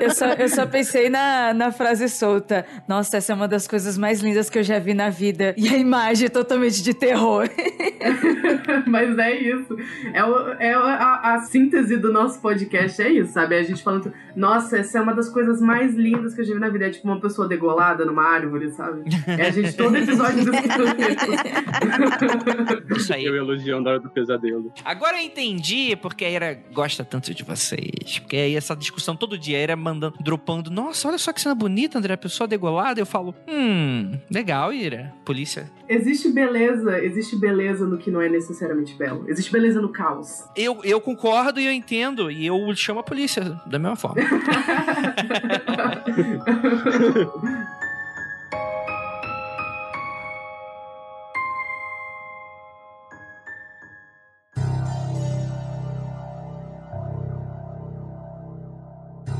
Eu 0.00 0.10
só, 0.10 0.26
eu 0.34 0.48
só 0.48 0.66
pensei 0.66 1.08
na, 1.08 1.54
na 1.54 1.72
frase 1.72 2.06
solta. 2.08 2.66
Nossa, 2.86 3.16
essa 3.16 3.32
é 3.32 3.34
uma 3.34 3.48
das 3.48 3.66
coisas 3.66 3.96
mais 3.96 4.20
lindas 4.20 4.50
que 4.50 4.58
eu 4.58 4.62
já 4.62 4.78
vi 4.78 4.92
na 4.92 5.08
vida. 5.08 5.54
E 5.56 5.68
a 5.70 5.78
imagem 5.78 6.28
totalmente 6.28 6.82
de 6.82 6.92
terror. 6.92 7.48
Mas 8.86 9.16
é 9.18 9.34
isso. 9.40 9.74
É, 10.12 10.22
o- 10.22 10.48
é 10.60 10.74
a, 10.74 11.34
a 11.34 11.38
síntese 11.40 11.96
do 11.96 12.12
nosso 12.12 12.40
podcast, 12.40 13.00
é 13.00 13.10
isso, 13.10 13.32
sabe? 13.32 13.56
A 13.56 13.62
gente 13.62 13.82
falando, 13.82 14.12
nossa, 14.36 14.76
essa 14.78 14.98
é 14.98 15.00
uma 15.00 15.14
das 15.14 15.30
coisas 15.30 15.60
mais 15.62 15.94
lindas 15.94 16.34
que 16.34 16.42
eu 16.42 16.44
já 16.44 16.52
vi 16.54 16.60
na 16.60 16.68
vida. 16.68 16.86
É 16.86 16.90
tipo 16.90 17.08
uma 17.08 17.18
pessoa 17.20 17.48
degolada 17.48 18.04
numa 18.04 18.22
árvore, 18.24 18.70
sabe? 18.72 19.02
É 19.26 19.46
a 19.46 19.50
gente 19.50 19.72
todo 19.74 19.96
episódio 19.96 20.44
isso. 22.96 23.12
Aí. 23.12 23.24
Eu 23.24 23.36
elogiando 23.36 23.88
a 23.88 23.92
hora 23.92 24.00
do 24.00 24.10
pesadelo. 24.10 24.72
Agora 24.84 25.16
eu 25.16 25.24
entendi 25.24 25.96
porque 25.96 26.24
a 26.24 26.30
Ira 26.30 26.58
gosta 26.72 27.04
tanto 27.04 27.34
de 27.34 27.42
vocês. 27.42 28.18
Porque 28.18 28.36
aí 28.36 28.56
essa 28.56 28.74
discussão 28.74 29.16
todo 29.16 29.38
dia, 29.38 29.58
a 29.58 29.62
Ira 29.62 29.76
mandando, 29.76 30.16
dropando. 30.20 30.70
Nossa, 30.70 31.08
olha 31.08 31.18
só 31.18 31.32
que 31.32 31.40
cena 31.40 31.54
bonita, 31.54 31.98
André. 31.98 32.14
A 32.14 32.18
pessoa 32.18 32.46
degolada. 32.46 33.00
Eu 33.00 33.06
falo, 33.06 33.34
hum, 33.48 34.12
legal, 34.30 34.72
Ira. 34.72 35.12
Polícia. 35.24 35.70
Existe 35.88 36.30
beleza, 36.30 36.98
existe 36.98 37.36
beleza 37.36 37.86
no 37.86 37.96
que 37.96 38.10
não 38.10 38.20
é 38.20 38.28
necessariamente 38.28 38.94
belo. 38.94 39.24
Existe 39.28 39.52
beleza 39.52 39.80
no 39.80 39.90
caos. 39.90 40.44
Eu, 40.56 40.80
eu 40.82 41.00
concordo 41.00 41.60
e 41.60 41.66
eu 41.66 41.72
entendo. 41.72 42.30
E 42.30 42.46
eu 42.46 42.74
chamo 42.74 43.00
a 43.00 43.04
polícia 43.04 43.42
da 43.66 43.78
mesma 43.78 43.96
forma. 43.96 44.22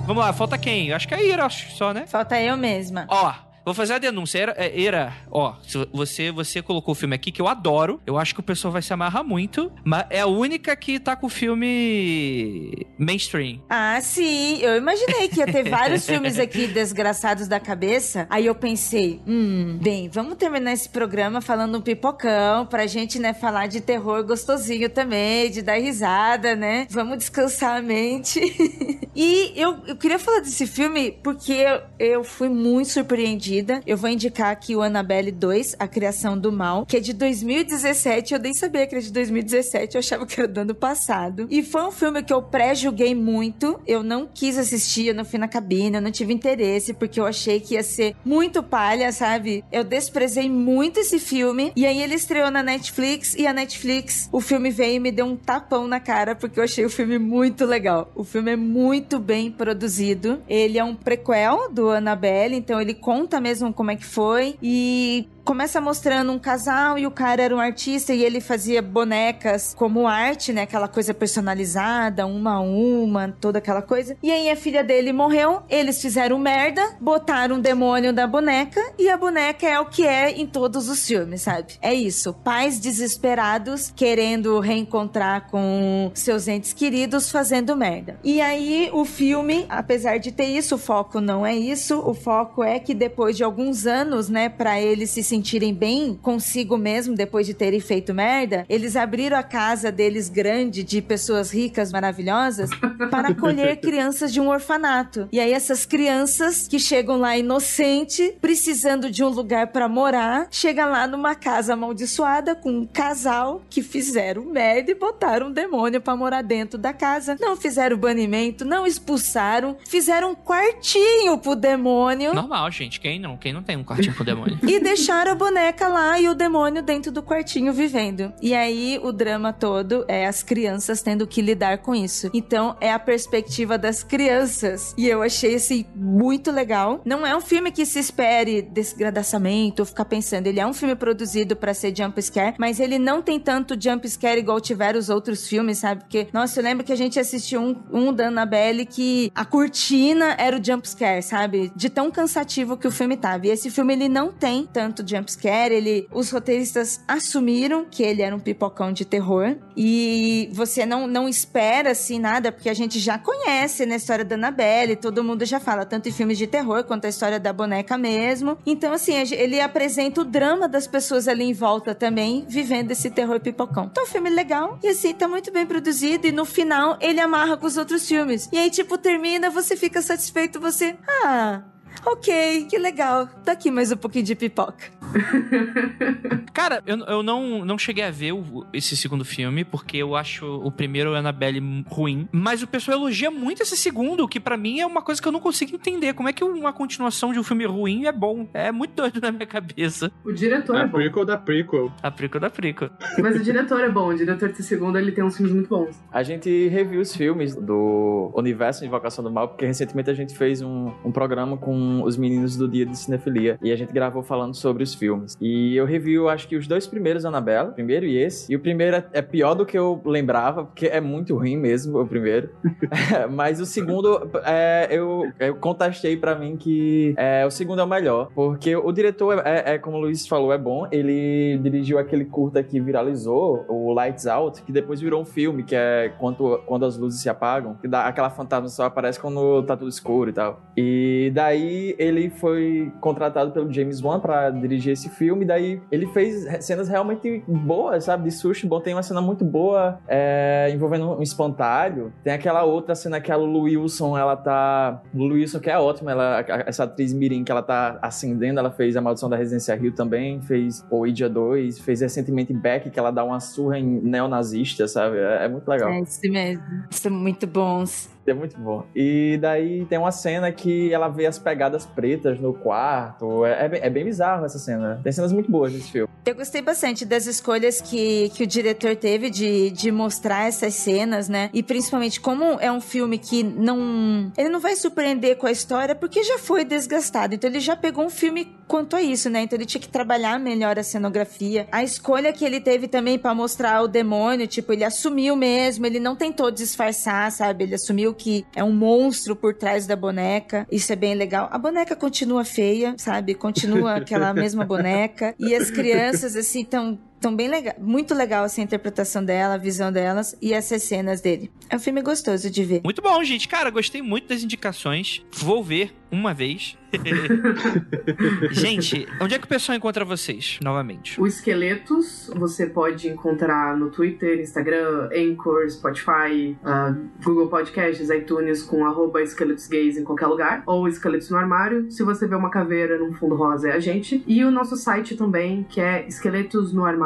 Vamos 0.06 0.22
lá, 0.24 0.32
falta 0.32 0.56
quem? 0.56 0.92
Acho 0.92 1.08
que 1.08 1.14
é 1.14 1.16
a 1.16 1.22
Ira, 1.22 1.44
acho 1.46 1.68
só, 1.72 1.92
né? 1.92 2.04
Falta 2.06 2.40
eu 2.40 2.56
mesma. 2.56 3.06
Ó, 3.08 3.34
vou 3.64 3.74
fazer 3.74 3.94
a 3.94 3.98
denúncia. 3.98 4.38
Era, 4.38 4.54
é, 4.56 4.80
era, 4.84 5.12
ó, 5.28 5.54
se 5.66 5.84
você, 5.92 6.30
você 6.30 6.62
colocou 6.62 6.92
o 6.92 6.94
filme 6.94 7.16
aqui 7.16 7.32
que 7.32 7.42
eu 7.42 7.48
adoro. 7.48 8.00
Eu 8.06 8.16
acho 8.16 8.32
que 8.32 8.38
o 8.38 8.42
pessoal 8.42 8.70
vai 8.70 8.82
se 8.82 8.92
amarrar 8.92 9.24
muito. 9.24 9.72
Mas 9.84 10.06
é 10.08 10.20
a 10.20 10.26
única 10.28 10.76
que 10.76 11.00
tá 11.00 11.16
com 11.16 11.26
o 11.26 11.28
filme 11.28 12.86
mainstream. 12.96 13.60
Ah, 13.68 13.98
sim. 14.00 14.60
Eu 14.60 14.76
imaginei 14.76 15.28
que 15.28 15.40
ia 15.40 15.46
ter 15.46 15.68
vários 15.68 16.06
filmes 16.06 16.38
aqui 16.38 16.68
desgraçados 16.68 17.48
da 17.48 17.58
cabeça. 17.58 18.28
Aí 18.30 18.46
eu 18.46 18.54
pensei, 18.54 19.20
hum, 19.26 19.76
bem, 19.82 20.08
vamos 20.08 20.36
terminar 20.36 20.72
esse 20.72 20.88
programa 20.88 21.40
falando 21.40 21.78
um 21.78 21.82
pipocão 21.82 22.64
pra 22.64 22.86
gente, 22.86 23.18
né, 23.18 23.34
falar 23.34 23.66
de 23.66 23.80
terror 23.80 24.22
gostosinho 24.24 24.88
também, 24.88 25.50
de 25.50 25.62
dar 25.62 25.80
risada, 25.80 26.54
né? 26.54 26.86
Vamos 26.90 27.18
descansar 27.18 27.78
a 27.78 27.82
mente. 27.82 28.40
e 29.16 29.52
eu, 29.56 29.78
eu 29.86 29.96
queria 29.96 30.18
falar 30.18 30.40
desse 30.40 30.66
filme 30.66 31.10
porque 31.22 31.52
eu, 31.52 31.80
eu 31.98 32.24
fui 32.24 32.50
muito 32.50 32.90
surpreendida. 32.90 33.80
Eu 33.86 33.96
vou 33.96 34.10
indicar 34.10 34.50
aqui 34.50 34.76
o 34.76 34.82
Annabelle 34.82 35.32
2, 35.32 35.76
A 35.78 35.88
Criação 35.88 36.38
do 36.38 36.52
Mal, 36.52 36.84
que 36.84 36.98
é 36.98 37.00
de 37.00 37.14
2017. 37.14 38.34
Eu 38.34 38.40
nem 38.40 38.52
sabia 38.52 38.86
que 38.86 38.94
era 38.94 39.02
de 39.02 39.10
2017, 39.10 39.94
eu 39.94 40.00
achava 40.00 40.26
que 40.26 40.38
era 40.38 40.46
do 40.46 40.60
ano 40.60 40.74
passado. 40.74 41.46
E 41.50 41.62
foi 41.62 41.82
um 41.84 41.90
filme 41.90 42.22
que 42.22 42.32
eu 42.32 42.42
pré-julguei 42.42 43.14
muito. 43.14 43.80
Eu 43.86 44.02
não 44.02 44.28
quis 44.32 44.58
assistir, 44.58 45.06
eu 45.06 45.14
não 45.14 45.24
fui 45.24 45.38
na 45.38 45.48
cabine, 45.48 45.96
eu 45.96 46.02
não 46.02 46.10
tive 46.10 46.34
interesse, 46.34 46.92
porque 46.92 47.18
eu 47.18 47.24
achei 47.24 47.58
que 47.58 47.74
ia 47.74 47.82
ser 47.82 48.14
muito 48.22 48.62
palha, 48.62 49.10
sabe? 49.12 49.64
Eu 49.72 49.82
desprezei 49.82 50.50
muito 50.50 51.00
esse 51.00 51.18
filme. 51.18 51.72
E 51.74 51.86
aí 51.86 52.02
ele 52.02 52.14
estreou 52.14 52.50
na 52.50 52.62
Netflix 52.62 53.34
e 53.34 53.46
a 53.46 53.52
Netflix, 53.54 54.28
o 54.30 54.42
filme 54.42 54.70
veio 54.70 54.96
e 54.96 55.00
me 55.00 55.10
deu 55.10 55.24
um 55.24 55.36
tapão 55.36 55.88
na 55.88 56.00
cara, 56.00 56.34
porque 56.34 56.60
eu 56.60 56.64
achei 56.64 56.84
o 56.84 56.90
filme 56.90 57.18
muito 57.18 57.64
legal. 57.64 58.12
O 58.14 58.22
filme 58.22 58.52
é 58.52 58.56
muito 58.56 59.05
bem 59.18 59.50
produzido. 59.50 60.42
Ele 60.48 60.78
é 60.78 60.84
um 60.84 60.94
prequel 60.94 61.70
do 61.70 61.90
Annabelle, 61.90 62.56
então 62.56 62.80
ele 62.80 62.94
conta 62.94 63.40
mesmo 63.40 63.72
como 63.72 63.90
é 63.90 63.96
que 63.96 64.04
foi. 64.04 64.56
E 64.62 65.28
começa 65.46 65.80
mostrando 65.80 66.32
um 66.32 66.40
casal 66.40 66.98
e 66.98 67.06
o 67.06 67.10
cara 67.10 67.40
era 67.40 67.54
um 67.54 67.60
artista 67.60 68.12
e 68.12 68.24
ele 68.24 68.40
fazia 68.40 68.82
bonecas 68.82 69.72
como 69.72 70.08
arte, 70.08 70.52
né? 70.52 70.62
Aquela 70.62 70.88
coisa 70.88 71.14
personalizada, 71.14 72.26
uma 72.26 72.54
a 72.54 72.60
uma, 72.60 73.28
toda 73.40 73.58
aquela 73.58 73.80
coisa. 73.80 74.16
E 74.20 74.32
aí 74.32 74.50
a 74.50 74.56
filha 74.56 74.82
dele 74.82 75.12
morreu, 75.12 75.62
eles 75.70 76.02
fizeram 76.02 76.36
merda, 76.36 76.96
botaram 77.00 77.56
um 77.56 77.60
demônio 77.60 78.12
da 78.12 78.26
boneca 78.26 78.80
e 78.98 79.08
a 79.08 79.16
boneca 79.16 79.68
é 79.68 79.78
o 79.78 79.86
que 79.86 80.04
é 80.04 80.32
em 80.32 80.48
todos 80.48 80.88
os 80.88 81.06
filmes, 81.06 81.42
sabe? 81.42 81.74
É 81.80 81.94
isso, 81.94 82.34
pais 82.34 82.80
desesperados 82.80 83.92
querendo 83.94 84.58
reencontrar 84.58 85.48
com 85.48 86.10
seus 86.12 86.48
entes 86.48 86.72
queridos 86.72 87.30
fazendo 87.30 87.76
merda. 87.76 88.18
E 88.24 88.40
aí 88.40 88.90
o 88.92 89.04
filme, 89.04 89.64
apesar 89.68 90.18
de 90.18 90.32
ter 90.32 90.46
isso, 90.46 90.74
o 90.74 90.78
foco 90.78 91.20
não 91.20 91.46
é 91.46 91.54
isso, 91.54 92.00
o 92.00 92.14
foco 92.14 92.64
é 92.64 92.80
que 92.80 92.92
depois 92.92 93.36
de 93.36 93.44
alguns 93.44 93.86
anos, 93.86 94.28
né, 94.28 94.48
para 94.48 94.80
eles 94.80 95.10
se 95.10 95.35
sentirem 95.36 95.74
bem 95.74 96.14
consigo 96.14 96.78
mesmo 96.78 97.14
depois 97.14 97.46
de 97.46 97.52
terem 97.52 97.78
feito 97.78 98.14
merda, 98.14 98.64
eles 98.70 98.96
abriram 98.96 99.36
a 99.36 99.42
casa 99.42 99.92
deles 99.92 100.30
grande 100.30 100.82
de 100.82 101.02
pessoas 101.02 101.50
ricas, 101.50 101.92
maravilhosas, 101.92 102.70
para 103.10 103.28
acolher 103.28 103.76
crianças 103.76 104.32
de 104.32 104.40
um 104.40 104.48
orfanato. 104.48 105.28
E 105.30 105.38
aí 105.38 105.52
essas 105.52 105.84
crianças 105.84 106.66
que 106.66 106.78
chegam 106.78 107.18
lá 107.18 107.36
inocente, 107.36 108.34
precisando 108.40 109.10
de 109.10 109.22
um 109.22 109.28
lugar 109.28 109.66
para 109.66 109.88
morar, 109.88 110.48
chega 110.50 110.86
lá 110.86 111.06
numa 111.06 111.34
casa 111.34 111.74
amaldiçoada 111.74 112.54
com 112.54 112.70
um 112.70 112.86
casal 112.86 113.62
que 113.68 113.82
fizeram 113.82 114.46
merda 114.46 114.90
e 114.90 114.94
botaram 114.94 115.48
um 115.48 115.52
demônio 115.52 116.00
para 116.00 116.16
morar 116.16 116.42
dentro 116.42 116.78
da 116.78 116.94
casa. 116.94 117.36
Não 117.38 117.56
fizeram 117.56 117.98
banimento, 117.98 118.64
não 118.64 118.86
expulsaram, 118.86 119.76
fizeram 119.86 120.30
um 120.30 120.34
quartinho 120.34 121.36
pro 121.36 121.54
demônio. 121.54 122.32
Normal, 122.32 122.70
gente. 122.70 122.98
Quem 122.98 123.20
não? 123.20 123.36
Quem 123.36 123.52
não 123.52 123.62
tem 123.62 123.76
um 123.76 123.84
quartinho 123.84 124.14
pro 124.14 124.24
demônio? 124.24 124.58
e 124.62 124.80
deixaram 124.80 125.25
a 125.32 125.34
boneca 125.34 125.88
lá 125.88 126.18
e 126.20 126.28
o 126.28 126.34
demônio 126.34 126.82
dentro 126.82 127.10
do 127.10 127.22
quartinho 127.22 127.72
vivendo. 127.72 128.32
E 128.40 128.54
aí 128.54 128.98
o 129.02 129.12
drama 129.12 129.52
todo 129.52 130.04
é 130.08 130.26
as 130.26 130.42
crianças 130.42 131.02
tendo 131.02 131.26
que 131.26 131.42
lidar 131.42 131.78
com 131.78 131.94
isso. 131.94 132.30
Então 132.32 132.76
é 132.80 132.92
a 132.92 132.98
perspectiva 132.98 133.78
das 133.78 134.02
crianças. 134.02 134.94
E 134.96 135.08
eu 135.08 135.22
achei 135.22 135.54
assim 135.54 135.86
muito 135.94 136.50
legal. 136.50 137.00
Não 137.04 137.26
é 137.26 137.36
um 137.36 137.40
filme 137.40 137.70
que 137.70 137.86
se 137.86 137.98
espere 137.98 138.62
desgradaçamento 138.62 139.84
ficar 139.84 140.04
pensando. 140.04 140.46
Ele 140.46 140.60
é 140.60 140.66
um 140.66 140.74
filme 140.74 140.94
produzido 140.94 141.56
para 141.56 141.72
ser 141.74 141.96
jump 141.96 142.20
scare, 142.22 142.56
mas 142.58 142.80
ele 142.80 142.98
não 142.98 143.22
tem 143.22 143.40
tanto 143.40 143.80
jump 143.80 144.08
scare 144.08 144.40
igual 144.40 144.60
tiveram 144.60 144.98
os 144.98 145.08
outros 145.08 145.46
filmes, 145.48 145.78
sabe? 145.78 146.02
Porque, 146.02 146.28
nossa, 146.32 146.60
eu 146.60 146.64
lembro 146.64 146.84
que 146.84 146.92
a 146.92 146.96
gente 146.96 147.18
assistiu 147.18 147.60
um, 147.60 147.76
um 147.92 148.12
da 148.12 148.28
Annabelle 148.28 148.84
que 148.86 149.32
a 149.34 149.44
cortina 149.44 150.34
era 150.38 150.58
o 150.58 150.64
jump 150.64 150.88
scare, 150.88 151.22
sabe? 151.22 151.72
De 151.74 151.88
tão 151.88 152.10
cansativo 152.10 152.76
que 152.76 152.86
o 152.86 152.90
filme 152.90 153.16
tava. 153.16 153.46
E 153.46 153.50
esse 153.50 153.70
filme 153.70 153.94
ele 153.94 154.08
não 154.08 154.32
tem 154.32 154.66
tanto 154.66 155.04
jumpscare, 155.16 155.74
ele, 155.74 156.08
os 156.12 156.30
roteiristas 156.30 157.00
assumiram 157.06 157.84
que 157.84 158.02
ele 158.02 158.22
era 158.22 158.34
um 158.34 158.40
pipocão 158.40 158.92
de 158.92 159.04
terror 159.04 159.56
e 159.76 160.50
você 160.52 160.86
não, 160.86 161.06
não 161.06 161.28
espera 161.28 161.90
assim 161.90 162.18
nada, 162.18 162.52
porque 162.52 162.68
a 162.68 162.74
gente 162.74 162.98
já 162.98 163.18
conhece 163.18 163.86
né, 163.86 163.96
história 163.96 164.24
da 164.24 164.34
Annabelle, 164.34 164.96
todo 164.96 165.24
mundo 165.24 165.44
já 165.44 165.60
fala, 165.60 165.84
tanto 165.84 166.08
em 166.08 166.12
filmes 166.12 166.38
de 166.38 166.46
terror 166.46 166.84
quanto 166.84 167.06
a 167.06 167.08
história 167.08 167.38
da 167.38 167.52
boneca 167.52 167.98
mesmo. 167.98 168.58
Então, 168.64 168.92
assim, 168.92 169.14
ele 169.14 169.60
apresenta 169.60 170.20
o 170.20 170.24
drama 170.24 170.68
das 170.68 170.86
pessoas 170.86 171.28
ali 171.28 171.44
em 171.44 171.52
volta 171.52 171.94
também, 171.94 172.44
vivendo 172.48 172.90
esse 172.90 173.10
terror 173.10 173.40
pipocão. 173.40 173.88
Então, 173.90 174.04
é 174.04 174.06
um 174.06 174.10
filme 174.10 174.30
legal 174.30 174.78
e 174.82 174.88
assim, 174.88 175.14
tá 175.14 175.28
muito 175.28 175.52
bem 175.52 175.66
produzido 175.66 176.26
e 176.26 176.32
no 176.32 176.44
final 176.44 176.96
ele 177.00 177.20
amarra 177.20 177.56
com 177.56 177.66
os 177.66 177.76
outros 177.76 178.06
filmes. 178.06 178.48
E 178.52 178.58
aí, 178.58 178.70
tipo, 178.70 178.96
termina, 178.98 179.50
você 179.50 179.76
fica 179.76 180.00
satisfeito, 180.02 180.60
você, 180.60 180.96
ah, 181.24 181.62
ok, 182.04 182.66
que 182.68 182.78
legal. 182.78 183.26
Tá 183.44 183.52
aqui 183.52 183.70
mais 183.70 183.90
um 183.92 183.96
pouquinho 183.96 184.24
de 184.24 184.34
pipoca. 184.34 184.84
Cara, 186.52 186.82
eu, 186.86 186.98
eu 186.98 187.22
não, 187.22 187.64
não 187.64 187.78
cheguei 187.78 188.04
a 188.04 188.10
ver 188.10 188.32
o, 188.32 188.66
esse 188.72 188.96
segundo 188.96 189.24
filme, 189.24 189.64
porque 189.64 189.98
eu 189.98 190.16
acho 190.16 190.46
o 190.46 190.70
primeiro 190.70 191.14
Annabelle 191.14 191.84
ruim. 191.88 192.28
Mas 192.32 192.62
o 192.62 192.66
pessoal 192.66 192.98
elogia 192.98 193.30
muito 193.30 193.62
esse 193.62 193.76
segundo, 193.76 194.26
que 194.26 194.40
para 194.40 194.56
mim 194.56 194.80
é 194.80 194.86
uma 194.86 195.02
coisa 195.02 195.20
que 195.20 195.28
eu 195.28 195.32
não 195.32 195.40
consigo 195.40 195.74
entender. 195.74 196.14
Como 196.14 196.28
é 196.28 196.32
que 196.32 196.42
uma 196.42 196.72
continuação 196.72 197.32
de 197.32 197.38
um 197.38 197.42
filme 197.42 197.66
ruim 197.66 198.06
é 198.06 198.12
bom? 198.12 198.48
É 198.52 198.72
muito 198.72 198.94
doido 198.96 199.20
na 199.20 199.30
minha 199.30 199.46
cabeça. 199.46 200.10
O 200.24 200.32
diretor 200.32 200.76
a 200.76 200.80
é 200.80 200.86
bom. 200.86 200.92
prequel 200.92 201.24
da 201.24 201.36
prequel. 201.36 201.92
A 202.02 202.10
prequel 202.10 202.40
da 202.40 202.50
prequel. 202.50 202.90
Mas 203.18 203.36
o 203.36 203.42
diretor 203.42 203.80
é 203.80 203.88
bom. 203.88 204.08
O 204.08 204.14
diretor 204.14 204.48
desse 204.48 204.62
segundo, 204.62 204.98
ele 204.98 205.12
tem 205.12 205.24
uns 205.24 205.36
filmes 205.36 205.54
muito 205.54 205.68
bons. 205.68 205.96
A 206.10 206.22
gente 206.22 206.68
reviu 206.68 207.00
os 207.00 207.14
filmes 207.14 207.54
do 207.54 208.32
Universo 208.34 208.80
de 208.80 208.86
Invocação 208.86 209.22
do 209.22 209.30
Mal, 209.30 209.48
porque 209.48 209.66
recentemente 209.66 210.10
a 210.10 210.14
gente 210.14 210.36
fez 210.36 210.62
um, 210.62 210.92
um 211.04 211.12
programa 211.12 211.56
com 211.56 211.74
os 212.02 212.16
meninos 212.16 212.56
do 212.56 212.68
Dia 212.68 212.86
de 212.86 212.96
Cinefilia. 212.96 213.58
E 213.62 213.72
a 213.72 213.76
gente 213.76 213.92
gravou 213.92 214.22
falando 214.22 214.54
sobre 214.54 214.82
os 214.82 214.94
filmes. 214.94 215.36
E 215.40 215.76
eu 215.76 215.84
review, 215.84 216.28
acho 216.28 216.48
que 216.48 216.56
os 216.56 216.66
dois 216.66 216.86
primeiros 216.86 217.24
Annabelle, 217.24 217.70
o 217.70 217.72
primeiro 217.72 218.06
e 218.06 218.16
esse. 218.16 218.52
E 218.52 218.56
o 218.56 218.60
primeiro 218.60 218.96
é, 218.96 219.04
é 219.12 219.22
pior 219.22 219.54
do 219.54 219.66
que 219.66 219.76
eu 219.76 220.00
lembrava, 220.04 220.64
porque 220.64 220.86
é 220.86 221.00
muito 221.00 221.36
ruim 221.36 221.56
mesmo, 221.56 222.00
o 222.00 222.06
primeiro. 222.06 222.50
Mas 223.30 223.60
o 223.60 223.66
segundo, 223.66 224.30
é, 224.44 224.88
eu, 224.90 225.30
eu 225.38 225.56
contestei 225.56 226.16
para 226.16 226.34
mim 226.34 226.56
que 226.56 227.14
é, 227.16 227.44
o 227.46 227.50
segundo 227.50 227.80
é 227.80 227.84
o 227.84 227.88
melhor. 227.88 228.30
Porque 228.34 228.74
o 228.76 228.92
diretor, 228.92 229.42
é, 229.44 229.74
é, 229.74 229.78
como 229.78 229.96
o 229.96 230.00
Luiz 230.00 230.26
falou, 230.26 230.52
é 230.52 230.58
bom. 230.58 230.86
Ele 230.90 231.58
dirigiu 231.62 231.98
aquele 231.98 232.24
curta 232.24 232.62
que 232.62 232.80
viralizou, 232.80 233.64
o 233.68 233.92
Lights 233.92 234.26
Out, 234.26 234.62
que 234.62 234.72
depois 234.72 235.00
virou 235.00 235.20
um 235.20 235.24
filme, 235.24 235.62
que 235.62 235.74
é 235.74 236.12
quando, 236.18 236.58
quando 236.66 236.84
as 236.84 236.96
luzes 236.96 237.20
se 237.20 237.28
apagam, 237.28 237.74
que 237.74 237.88
dá 237.88 238.06
aquela 238.06 238.30
fantasma 238.30 238.68
só 238.68 238.84
aparece 238.84 239.20
quando 239.20 239.62
tá 239.62 239.76
tudo 239.76 239.88
escuro 239.88 240.30
e 240.30 240.32
tal. 240.32 240.60
E 240.76 241.30
daí 241.34 241.75
ele 241.98 242.30
foi 242.30 242.92
contratado 243.00 243.50
pelo 243.50 243.72
James 243.72 244.02
Wan 244.02 244.20
para 244.20 244.50
dirigir 244.50 244.92
esse 244.92 245.08
filme, 245.10 245.44
daí 245.44 245.80
ele 245.90 246.06
fez 246.08 246.46
cenas 246.64 246.88
realmente 246.88 247.42
boas, 247.46 248.04
sabe? 248.04 248.24
De 248.24 248.30
susto 248.30 248.66
bom. 248.66 248.80
Tem 248.80 248.94
uma 248.94 249.02
cena 249.02 249.20
muito 249.20 249.44
boa 249.44 249.98
é, 250.08 250.70
envolvendo 250.72 251.18
um 251.18 251.22
espantalho. 251.22 252.12
Tem 252.22 252.32
aquela 252.32 252.64
outra 252.64 252.94
cena 252.94 253.20
que 253.20 253.30
a 253.30 253.36
Lulu 253.36 253.62
Wilson, 253.62 254.16
ela 254.16 254.36
tá. 254.36 255.02
Lulu 255.14 255.34
Wilson, 255.34 255.60
que 255.60 255.70
é 255.70 255.78
ótima, 255.78 256.10
ela, 256.12 256.44
essa 256.66 256.84
atriz 256.84 257.12
Mirim, 257.12 257.44
que 257.44 257.52
ela 257.52 257.62
tá 257.62 257.98
acendendo, 258.02 258.58
ela 258.58 258.70
fez 258.70 258.96
A 258.96 259.00
Maldição 259.00 259.28
da 259.28 259.36
Residência 259.36 259.74
Rio 259.74 259.92
também, 259.92 260.40
fez 260.42 260.84
Ouija 260.90 261.28
2, 261.28 261.78
fez 261.80 262.00
recentemente 262.00 262.52
Beck, 262.52 262.90
que 262.90 262.98
ela 262.98 263.10
dá 263.10 263.24
uma 263.24 263.40
surra 263.40 263.78
em 263.78 263.84
neonazista, 263.84 264.88
sabe? 264.88 265.18
É, 265.18 265.44
é 265.44 265.48
muito 265.48 265.68
legal. 265.68 265.90
É 265.90 266.00
isso 266.00 266.20
mesmo. 266.30 266.64
São 266.90 267.12
muito 267.12 267.46
bons. 267.46 268.15
É 268.26 268.34
muito 268.34 268.58
bom. 268.58 268.84
E 268.94 269.38
daí 269.40 269.84
tem 269.86 269.98
uma 269.98 270.10
cena 270.10 270.50
que 270.50 270.92
ela 270.92 271.08
vê 271.08 271.26
as 271.26 271.38
pegadas 271.38 271.86
pretas 271.86 272.40
no 272.40 272.52
quarto. 272.52 273.44
É, 273.44 273.66
é, 273.66 273.86
é, 273.86 273.90
bem 273.90 274.04
bizarro 274.04 274.44
essa 274.44 274.58
cena. 274.58 275.00
Tem 275.02 275.12
cenas 275.12 275.32
muito 275.32 275.50
boas 275.50 275.72
nesse 275.72 275.92
filme. 275.92 276.08
Eu 276.24 276.34
gostei 276.34 276.60
bastante 276.60 277.04
das 277.04 277.26
escolhas 277.26 277.80
que, 277.80 278.30
que 278.30 278.42
o 278.42 278.46
diretor 278.46 278.96
teve 278.96 279.30
de, 279.30 279.70
de 279.70 279.92
mostrar 279.92 280.48
essas 280.48 280.74
cenas, 280.74 281.28
né? 281.28 281.50
E 281.52 281.62
principalmente 281.62 282.20
como 282.20 282.58
é 282.60 282.70
um 282.70 282.80
filme 282.80 283.16
que 283.16 283.44
não. 283.44 284.32
Ele 284.36 284.48
não 284.48 284.58
vai 284.58 284.74
surpreender 284.74 285.36
com 285.36 285.46
a 285.46 285.52
história 285.52 285.94
porque 285.94 286.24
já 286.24 286.38
foi 286.38 286.64
desgastado. 286.64 287.34
Então 287.34 287.48
ele 287.48 287.60
já 287.60 287.76
pegou 287.76 288.04
um 288.04 288.10
filme 288.10 288.56
quanto 288.66 288.96
a 288.96 289.02
isso, 289.02 289.30
né? 289.30 289.42
Então 289.42 289.56
ele 289.56 289.66
tinha 289.66 289.80
que 289.80 289.88
trabalhar 289.88 290.40
melhor 290.40 290.78
a 290.78 290.82
cenografia. 290.82 291.68
A 291.70 291.84
escolha 291.84 292.32
que 292.32 292.44
ele 292.44 292.60
teve 292.60 292.88
também 292.88 293.18
para 293.18 293.34
mostrar 293.34 293.82
o 293.82 293.88
demônio, 293.88 294.48
tipo, 294.48 294.72
ele 294.72 294.82
assumiu 294.82 295.36
mesmo, 295.36 295.86
ele 295.86 296.00
não 296.00 296.16
tentou 296.16 296.50
disfarçar, 296.50 297.30
sabe? 297.30 297.64
Ele 297.64 297.74
assumiu 297.76 298.15
que 298.16 298.44
é 298.54 298.64
um 298.64 298.72
monstro 298.72 299.36
por 299.36 299.54
trás 299.54 299.86
da 299.86 299.94
boneca. 299.94 300.66
Isso 300.70 300.92
é 300.92 300.96
bem 300.96 301.14
legal. 301.14 301.48
A 301.52 301.58
boneca 301.58 301.94
continua 301.94 302.44
feia, 302.44 302.94
sabe? 302.98 303.34
Continua 303.34 303.96
aquela 304.02 304.32
mesma 304.34 304.64
boneca. 304.64 305.34
E 305.38 305.54
as 305.54 305.70
crianças, 305.70 306.34
assim, 306.34 306.62
estão 306.62 306.98
então, 307.18 307.34
bem 307.34 307.48
legal, 307.48 307.74
muito 307.78 308.14
legal 308.14 308.44
assim, 308.44 308.60
a 308.60 308.64
interpretação 308.64 309.24
dela, 309.24 309.54
a 309.54 309.58
visão 309.58 309.90
delas 309.90 310.36
e 310.40 310.52
essas 310.52 310.82
cenas 310.82 311.20
dele. 311.20 311.50
É 311.68 311.76
um 311.76 311.80
filme 311.80 312.02
gostoso 312.02 312.50
de 312.50 312.62
ver. 312.62 312.82
Muito 312.84 313.02
bom, 313.02 313.22
gente. 313.24 313.48
Cara, 313.48 313.70
gostei 313.70 314.02
muito 314.02 314.28
das 314.28 314.42
indicações. 314.42 315.24
Vou 315.32 315.64
ver 315.64 315.92
uma 316.12 316.32
vez. 316.32 316.78
gente, 318.52 319.08
onde 319.20 319.34
é 319.34 319.38
que 319.38 319.44
o 319.44 319.48
pessoal 319.48 319.76
encontra 319.76 320.04
vocês, 320.04 320.58
novamente? 320.62 321.20
O 321.20 321.26
Esqueletos 321.26 322.30
você 322.36 322.66
pode 322.66 323.08
encontrar 323.08 323.76
no 323.76 323.90
Twitter, 323.90 324.38
Instagram, 324.38 325.10
Anchor, 325.12 325.68
Spotify, 325.68 326.56
uh, 326.62 326.96
Google 327.24 327.48
Podcasts, 327.48 328.08
iTunes 328.08 328.62
com 328.62 328.86
arroba 328.86 329.20
Esqueletos 329.20 329.66
Gays 329.66 329.98
em 329.98 330.04
qualquer 330.04 330.26
lugar. 330.28 330.62
Ou 330.64 330.86
Esqueletos 330.86 331.28
no 331.28 331.36
Armário. 331.36 331.90
Se 331.90 332.04
você 332.04 332.26
vê 332.26 332.36
uma 332.36 332.50
caveira 332.50 332.98
num 332.98 333.12
fundo 333.12 333.34
rosa, 333.34 333.70
é 333.70 333.72
a 333.72 333.80
gente. 333.80 334.22
E 334.26 334.44
o 334.44 334.50
nosso 334.50 334.76
site 334.76 335.16
também, 335.16 335.66
que 335.68 335.80
é 335.80 336.06
esqueletosnoarmário.com. 336.06 337.05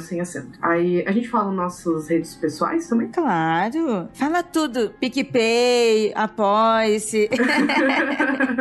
sem 0.00 0.20
acento. 0.20 0.58
Aí 0.62 1.04
a 1.06 1.12
gente 1.12 1.28
fala 1.28 1.50
nossas 1.52 2.08
redes 2.08 2.34
pessoais 2.34 2.88
também? 2.88 3.08
Claro. 3.08 4.08
Fala 4.14 4.42
tudo. 4.42 4.90
PicPay, 5.00 6.12
Apoie-se. 6.14 7.28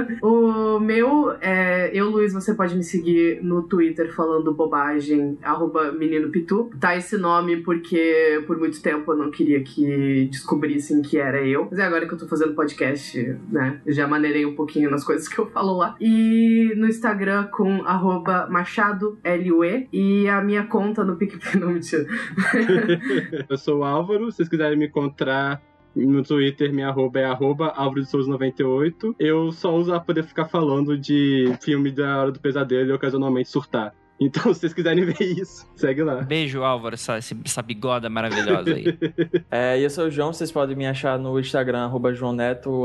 o 0.22 0.80
meu, 0.80 1.32
é, 1.42 1.92
eu, 1.94 2.10
Luiz, 2.10 2.34
você 2.34 2.54
pode 2.54 2.76
me 2.76 2.84
seguir 2.84 3.44
no 3.44 3.64
Twitter 3.64 4.14
falando 4.14 4.54
bobagem, 4.54 5.38
arroba 5.42 5.92
menino 5.92 6.30
pitu. 6.30 6.70
Tá 6.80 6.96
esse 6.96 7.18
nome 7.18 7.58
porque 7.58 8.44
por 8.48 8.58
muito 8.58 8.82
tempo 8.82 9.12
eu 9.12 9.18
não 9.18 9.32
queria 9.32 9.64
que 9.64 10.28
descobrissem 10.32 11.02
que 11.02 11.18
era 11.18 11.46
eu. 11.46 11.68
Mas 11.70 11.80
é 11.80 11.84
agora 11.84 12.08
que 12.08 12.14
eu 12.14 12.18
tô 12.18 12.28
fazendo 12.28 12.54
podcast, 12.54 13.20
né? 13.50 13.82
Já 13.88 14.08
maneirei 14.08 14.46
um 14.46 14.56
pouquinho 14.56 14.90
nas 14.90 15.04
coisas 15.04 15.28
que 15.28 15.40
eu 15.40 15.46
falo 15.48 15.78
lá. 15.78 15.96
E 16.00 16.74
no 16.76 16.88
Instagram 16.88 17.48
com 17.52 17.84
arroba 17.86 18.48
machado, 18.50 19.18
L-U-E. 19.24 19.88
E 19.92 20.28
a 20.28 20.42
minha 20.42 20.64
conta 20.64 21.04
no 21.04 21.16
PicPay, 21.16 21.62
eu 23.50 23.58
sou 23.58 23.80
o 23.80 23.84
Álvaro, 23.84 24.32
se 24.32 24.38
vocês 24.38 24.50
quiserem 24.50 24.78
me 24.78 24.88
encontrar 24.88 25.62
no 25.96 26.24
Twitter, 26.24 26.74
minha 26.74 26.90
arroba 26.90 27.20
é 27.20 27.26
arroba 27.26 27.74
Álvaro 27.76 28.02
de 28.02 28.10
Souza 28.10 28.30
98. 28.30 29.16
Eu 29.18 29.52
só 29.52 29.74
uso 29.76 29.92
pra 29.92 30.00
poder 30.00 30.24
ficar 30.24 30.46
falando 30.46 30.98
de 30.98 31.56
filme 31.62 31.92
da 31.92 32.22
Hora 32.22 32.32
do 32.32 32.40
Pesadelo 32.40 32.90
e 32.90 32.94
ocasionalmente 32.94 33.50
surtar. 33.50 33.94
Então, 34.20 34.44
se 34.54 34.62
vocês 34.62 34.74
quiserem 34.74 35.06
ver 35.06 35.22
isso, 35.22 35.70
segue 35.76 36.04
lá. 36.04 36.22
Beijo, 36.22 36.64
Álvaro, 36.64 36.96
essa, 36.96 37.18
essa 37.18 37.62
bigoda 37.62 38.10
maravilhosa 38.10 38.74
aí. 38.74 38.86
é, 39.52 39.80
e 39.80 39.84
eu 39.84 39.90
sou 39.90 40.06
o 40.06 40.12
João, 40.12 40.32
vocês 40.32 40.52
podem 40.52 40.76
me 40.76 40.88
achar 40.88 41.20
no 41.20 41.40
Instagram, 41.40 41.86
arroba 41.86 42.12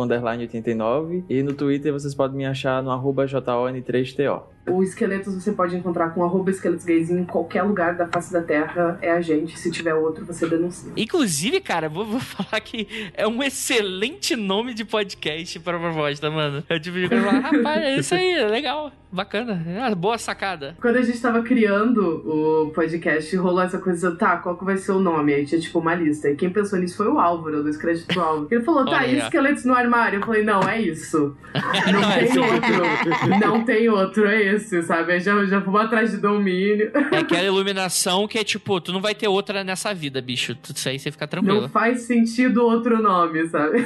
underline 0.03 0.43
89. 0.43 1.25
E 1.29 1.43
no 1.43 1.53
Twitter 1.55 1.93
vocês 1.93 2.15
podem 2.15 2.37
me 2.37 2.47
achar 2.47 2.83
no 2.83 2.91
arroba 2.91 3.27
JON3TO. 3.27 4.43
O 4.67 4.83
Esqueletos 4.83 5.35
você 5.35 5.53
pode 5.53 5.77
encontrar 5.77 6.11
com 6.11 6.23
arroba 6.23 6.51
esqueletos 6.51 6.85
gays 6.85 7.11
em 7.11 7.25
qualquer 7.25 7.63
lugar 7.63 7.95
da 7.95 8.07
face 8.07 8.33
da 8.33 8.43
Terra. 8.43 8.99
É 9.01 9.11
a 9.11 9.21
gente. 9.21 9.59
Se 9.59 9.71
tiver 9.71 9.95
outro, 9.95 10.25
você 10.25 10.47
denuncia. 10.47 10.93
Inclusive, 10.97 11.61
cara, 11.61 11.89
vou, 11.89 12.05
vou 12.05 12.21
falar 12.21 12.61
que 12.61 13.11
é 13.15 13.27
um 13.27 13.43
excelente 13.43 14.37
nome 14.37 14.75
de 14.75 14.85
podcast 14.85 15.59
pra 15.61 15.79
proposta, 15.79 16.31
mano. 16.31 16.63
Eu 16.69 16.81
tipo, 16.81 16.97
falar, 17.09 17.41
rapaz, 17.41 17.83
é 17.83 17.97
isso 17.97 18.15
aí, 18.15 18.33
é 18.33 18.47
legal, 18.47 18.93
bacana. 19.11 19.63
É 19.67 19.95
boa 19.95 20.19
sacada. 20.19 20.77
Quando 20.81 20.97
a 20.97 21.03
gente 21.03 21.21
tava 21.21 21.43
criando 21.43 22.01
o 22.01 22.71
podcast, 22.71 23.35
rolou 23.37 23.63
essa 23.63 23.79
coisa, 23.79 24.15
tá, 24.15 24.37
qual 24.37 24.57
que 24.57 24.65
vai 24.65 24.77
ser 24.77 24.93
o 24.93 25.01
nome? 25.01 25.35
Aí 25.35 25.47
tinha 25.47 25.61
tipo 25.61 25.79
uma 25.79 25.95
lista. 25.95 26.29
E 26.31 26.37
quem 26.37 26.51
pensou 26.51 26.79
nisso 26.79 26.97
foi 26.97 27.09
o 27.09 27.19
Álvaro, 27.19 27.63
do 27.63 27.69
Esqueletos 27.69 28.05
do 28.05 28.21
Álvaro. 28.21 28.49
Ele 28.51 28.63
falou, 28.63 28.85
tá, 28.85 29.07
e 29.07 29.19
esqueletos 29.19 29.65
no 29.65 29.75
armário? 29.75 30.21
Eu 30.21 30.27
falei, 30.27 30.45
não, 30.45 30.61
é 30.63 30.81
isso. 30.81 31.37
Não, 31.91 32.01
não 32.01 32.11
tem 32.11 32.37
é 32.37 32.53
outro. 32.53 33.39
Não 33.41 33.65
tem 33.65 33.89
outro, 33.89 34.27
é 34.27 34.43
esse 34.43 34.50
esse, 34.55 34.83
sabe? 34.83 35.13
Aí 35.13 35.21
já, 35.21 35.45
já 35.47 35.61
fomos 35.61 35.81
atrás 35.81 36.11
de 36.11 36.19
domínio. 36.19 36.91
É 37.13 37.19
aquela 37.19 37.43
iluminação 37.45 38.27
que 38.27 38.39
é 38.39 38.45
tipo, 38.45 38.81
tu 38.81 38.93
não 38.93 39.01
vai 39.01 39.15
ter 39.15 39.29
outra 39.29 39.65
nessa 39.65 39.95
vida, 39.95 40.21
bicho. 40.21 40.57
Isso 40.75 40.89
aí 40.89 40.99
você 40.99 41.11
fica 41.11 41.27
tranquilo. 41.27 41.63
Não 41.63 41.69
faz 41.69 42.03
sentido 42.03 42.63
outro 42.63 43.03
nome, 43.03 43.49
sabe? 43.49 43.85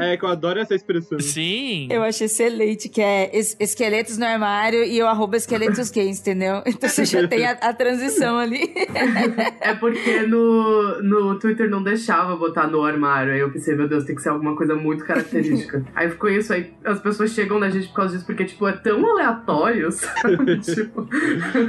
É, 0.00 0.16
que 0.16 0.24
eu 0.24 0.28
adoro 0.28 0.58
essa 0.58 0.74
expressão. 0.74 1.18
Sim. 1.20 1.88
Eu 1.90 2.02
acho 2.02 2.24
excelente, 2.24 2.88
que 2.88 3.00
é 3.00 3.30
es 3.36 3.56
esqueletos 3.60 4.16
no 4.16 4.24
armário 4.24 4.82
e 4.82 4.98
eu 4.98 5.06
arroba 5.06 5.36
esqueletos 5.36 5.90
gays, 5.90 6.20
entendeu? 6.20 6.62
Então 6.80 6.88
você 6.88 7.04
já 7.04 7.26
tem 7.28 7.44
a, 7.44 7.52
a 7.52 7.74
transição 7.74 8.38
ali. 8.38 8.72
É 9.60 9.74
porque 9.74 10.22
no, 10.22 11.02
no 11.02 11.38
Twitter 11.38 11.68
não 11.68 11.82
deixava 11.82 12.36
botar 12.36 12.66
no 12.66 12.82
armário. 12.82 13.32
Aí 13.32 13.40
eu 13.40 13.50
pensei, 13.50 13.74
meu 13.74 13.88
Deus, 13.88 14.04
tem 14.04 14.14
que 14.14 14.22
ser 14.22 14.30
alguma 14.30 14.56
coisa 14.56 14.74
muito 14.74 15.04
característica. 15.04 15.84
aí 15.94 16.08
ficou 16.10 16.30
isso, 16.30 16.52
aí 16.52 16.72
as 16.84 17.00
pessoas 17.00 17.30
chegam 17.32 17.58
na 17.58 17.68
gente 17.68 17.88
por 17.88 17.94
causa 17.94 18.14
disso, 18.14 18.26
porque, 18.26 18.44
tipo, 18.44 18.66
é 18.66 18.72
tão 18.72 19.04
aleatório, 19.10 19.29
sabe? 19.92 20.58
tipo, 20.60 21.08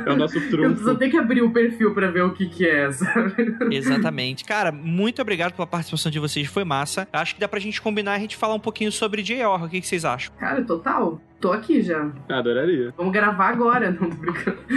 é 0.05 0.11
o 0.11 0.15
nosso 0.15 0.39
trunfo. 0.49 0.89
Eu 0.89 0.95
tenho 0.95 1.11
que 1.11 1.17
abrir 1.17 1.41
o 1.41 1.51
perfil 1.51 1.93
pra 1.93 2.09
ver 2.09 2.23
o 2.23 2.33
que 2.33 2.47
que 2.47 2.67
é, 2.67 2.91
sabe? 2.91 3.57
Exatamente. 3.71 4.43
Cara, 4.43 4.71
muito 4.71 5.21
obrigado 5.21 5.53
pela 5.53 5.67
participação 5.67 6.11
de 6.11 6.19
vocês, 6.19 6.47
foi 6.47 6.63
massa. 6.63 7.07
Acho 7.11 7.35
que 7.35 7.41
dá 7.41 7.47
pra 7.47 7.59
gente 7.59 7.81
combinar 7.81 8.13
a 8.13 8.19
gente 8.19 8.35
falar 8.35 8.55
um 8.55 8.59
pouquinho 8.59 8.91
sobre 8.91 9.21
J.R. 9.21 9.65
O 9.65 9.69
que, 9.69 9.81
que 9.81 9.88
vocês 9.88 10.05
acham? 10.05 10.33
Cara, 10.38 10.63
total. 10.63 11.21
Tô 11.41 11.51
aqui 11.51 11.81
já. 11.81 12.11
Adoraria. 12.30 12.93
Vamos 12.95 13.11
gravar 13.11 13.49
agora, 13.49 13.89
não 13.89 14.11
tô 14.11 14.15
brincando. 14.15 14.59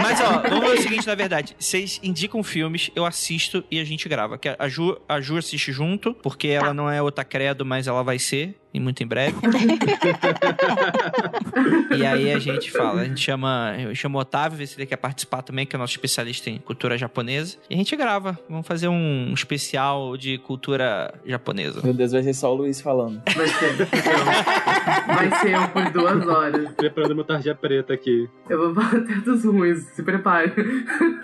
Mas 0.00 0.20
ó, 0.20 0.42
vamos 0.48 0.70
ver 0.70 0.78
o 0.78 0.82
seguinte, 0.82 1.06
na 1.06 1.16
verdade. 1.16 1.56
Vocês 1.58 1.98
indicam 2.00 2.40
filmes, 2.44 2.92
eu 2.94 3.04
assisto 3.04 3.64
e 3.68 3.80
a 3.80 3.84
gente 3.84 4.08
grava. 4.08 4.38
Que 4.38 4.54
a 4.56 4.68
Ju, 4.68 4.96
a 5.08 5.20
Ju 5.20 5.36
assiste 5.36 5.72
junto, 5.72 6.14
porque 6.14 6.46
ela 6.46 6.72
não 6.72 6.88
é 6.88 7.02
outra 7.02 7.24
credo, 7.24 7.66
mas 7.66 7.88
ela 7.88 8.04
vai 8.04 8.20
ser 8.20 8.54
e 8.72 8.78
muito 8.78 9.02
em 9.02 9.06
breve. 9.06 9.36
e 11.96 12.06
aí 12.06 12.32
a 12.32 12.38
gente 12.38 12.70
fala, 12.70 13.02
a 13.02 13.04
gente 13.04 13.20
chama, 13.20 13.74
eu 13.78 13.94
chamo 13.94 14.16
o 14.16 14.20
Otávio, 14.20 14.58
ver 14.58 14.66
se 14.66 14.78
ele 14.78 14.86
quer 14.86 14.96
participar 14.96 15.42
também, 15.42 15.66
que 15.66 15.74
é 15.74 15.78
nosso 15.78 15.92
especialista 15.92 16.48
em 16.48 16.58
cultura 16.58 16.96
japonesa. 16.96 17.56
E 17.68 17.74
a 17.74 17.76
gente 17.76 17.94
grava. 17.96 18.38
Vamos 18.48 18.66
fazer 18.66 18.88
um 18.88 19.32
especial 19.34 20.16
de 20.16 20.38
cultura 20.38 21.12
japonesa. 21.26 21.80
Meu 21.82 21.92
Deus, 21.92 22.12
vai 22.12 22.22
ser 22.22 22.34
só 22.34 22.52
o 22.52 22.56
Luiz 22.56 22.80
falando. 22.80 23.20
Vai 23.34 23.48
ser. 23.48 23.88
Vai 25.06 25.30
ser 25.40 25.54
eu 25.54 25.68
por 25.68 25.90
duas 25.90 26.26
horas. 26.26 26.72
Preparando 26.74 27.14
meu 27.14 27.24
tarja 27.24 27.54
preta 27.54 27.92
aqui. 27.92 28.28
Eu 28.48 28.58
vou 28.58 28.74
falar 28.74 29.02
até 29.02 29.14
dos 29.16 29.44
ruins, 29.44 29.82
se 29.94 30.02
prepare. 30.02 30.52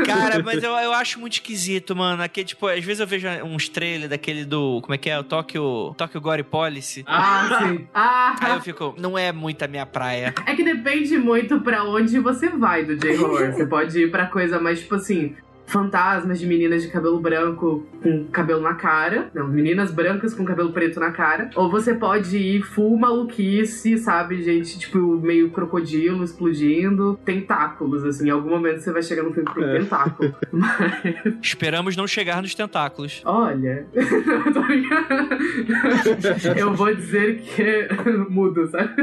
Cara, 0.05 0.43
mas 0.43 0.63
eu, 0.63 0.73
eu 0.73 0.93
acho 0.93 1.21
muito 1.21 1.35
esquisito, 1.35 1.95
mano. 1.95 2.23
Aqui, 2.23 2.45
tipo, 2.45 2.67
às 2.67 2.85
vezes 2.85 3.01
eu 3.01 3.07
vejo 3.07 3.29
uns 3.45 3.69
trailers 3.69 4.11
daquele 4.11 4.45
do. 4.45 4.81
Como 4.83 4.95
é 4.95 4.99
que 4.99 5.11
é? 5.11 5.19
O 5.19 5.25
Tokyo, 5.25 5.95
Tokyo 5.97 6.21
Gore 6.21 6.43
Policy. 6.43 7.05
Ah, 7.07 7.61
sim. 7.63 7.87
Ah, 7.95 8.37
Aí 8.41 8.53
eu 8.53 8.61
fico, 8.61 8.95
não 8.99 9.17
é 9.17 9.33
muito 9.33 9.63
a 9.63 9.69
minha 9.69 9.87
praia. 9.87 10.35
É 10.47 10.55
que 10.55 10.63
depende 10.63 11.17
muito 11.19 11.61
pra 11.61 11.85
onde 11.85 12.19
você 12.21 12.49
vai 12.49 12.85
do 12.85 12.97
J-Horror. 12.97 13.53
Você 13.53 13.67
pode 13.67 13.99
ir 13.99 14.11
pra 14.11 14.27
coisa 14.27 14.59
mais, 14.61 14.81
tipo 14.81 14.95
assim, 14.95 15.35
fantasmas 15.67 16.39
de 16.39 16.47
meninas 16.47 16.83
de 16.83 16.89
cabelo 16.89 17.19
branco 17.21 17.87
com 18.03 18.25
cabelo 18.27 18.61
na 18.61 18.75
cara. 18.75 19.31
Não, 19.35 19.49
meninas 19.49 19.91
brancas 19.91 20.35
com 20.35 20.45
cabelo 20.45 20.73
preto 20.73 21.01
na 21.01 21.11
cara. 21.11 21.51
Ou 21.55 21.71
você 21.71 21.95
pode 21.95 22.37
ir 22.37 22.61
full 22.63 22.95
maluquice, 22.97 23.97
sabe? 23.99 24.43
Gente, 24.43 24.79
tipo, 24.79 24.99
meio 24.99 25.51
crocodilo 25.51 26.25
explodindo. 26.25 27.19
Tentáculos, 27.25 28.05
assim. 28.05 28.29
Em 28.29 28.31
algum 28.31 28.51
momento 28.51 28.81
você 28.81 28.93
vai 28.93 29.03
chegar 29.03 29.25
no 29.25 29.33
filme 29.33 29.49
com 29.53 29.61
é. 29.61 29.79
tentáculo. 29.79 30.35
Mas... 30.53 31.35
Esperamos 31.43 31.97
não 31.97 32.07
chegar 32.07 32.41
nos 32.41 32.55
tentáculos. 32.55 33.23
Olha. 33.25 33.87
Eu 36.57 36.75
vou 36.75 36.95
dizer 36.95 37.41
que 37.41 37.89
mudo, 38.31 38.69
sabe? 38.69 38.95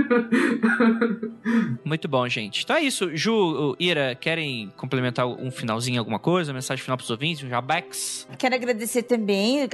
Muito 1.83 2.07
bom, 2.07 2.27
gente. 2.27 2.63
Então 2.63 2.75
é 2.75 2.81
isso. 2.81 3.15
Ju, 3.15 3.75
Ira, 3.79 4.15
querem 4.15 4.71
complementar 4.77 5.27
um 5.27 5.51
finalzinho, 5.51 5.99
alguma 5.99 6.19
coisa? 6.19 6.52
Mensagem 6.53 6.83
final 6.83 6.97
pros 6.97 7.09
ouvintes, 7.09 7.43
um 7.43 7.49
jabex. 7.49 8.27
Quero 8.37 8.55
agradecer 8.55 9.03
também 9.03 9.67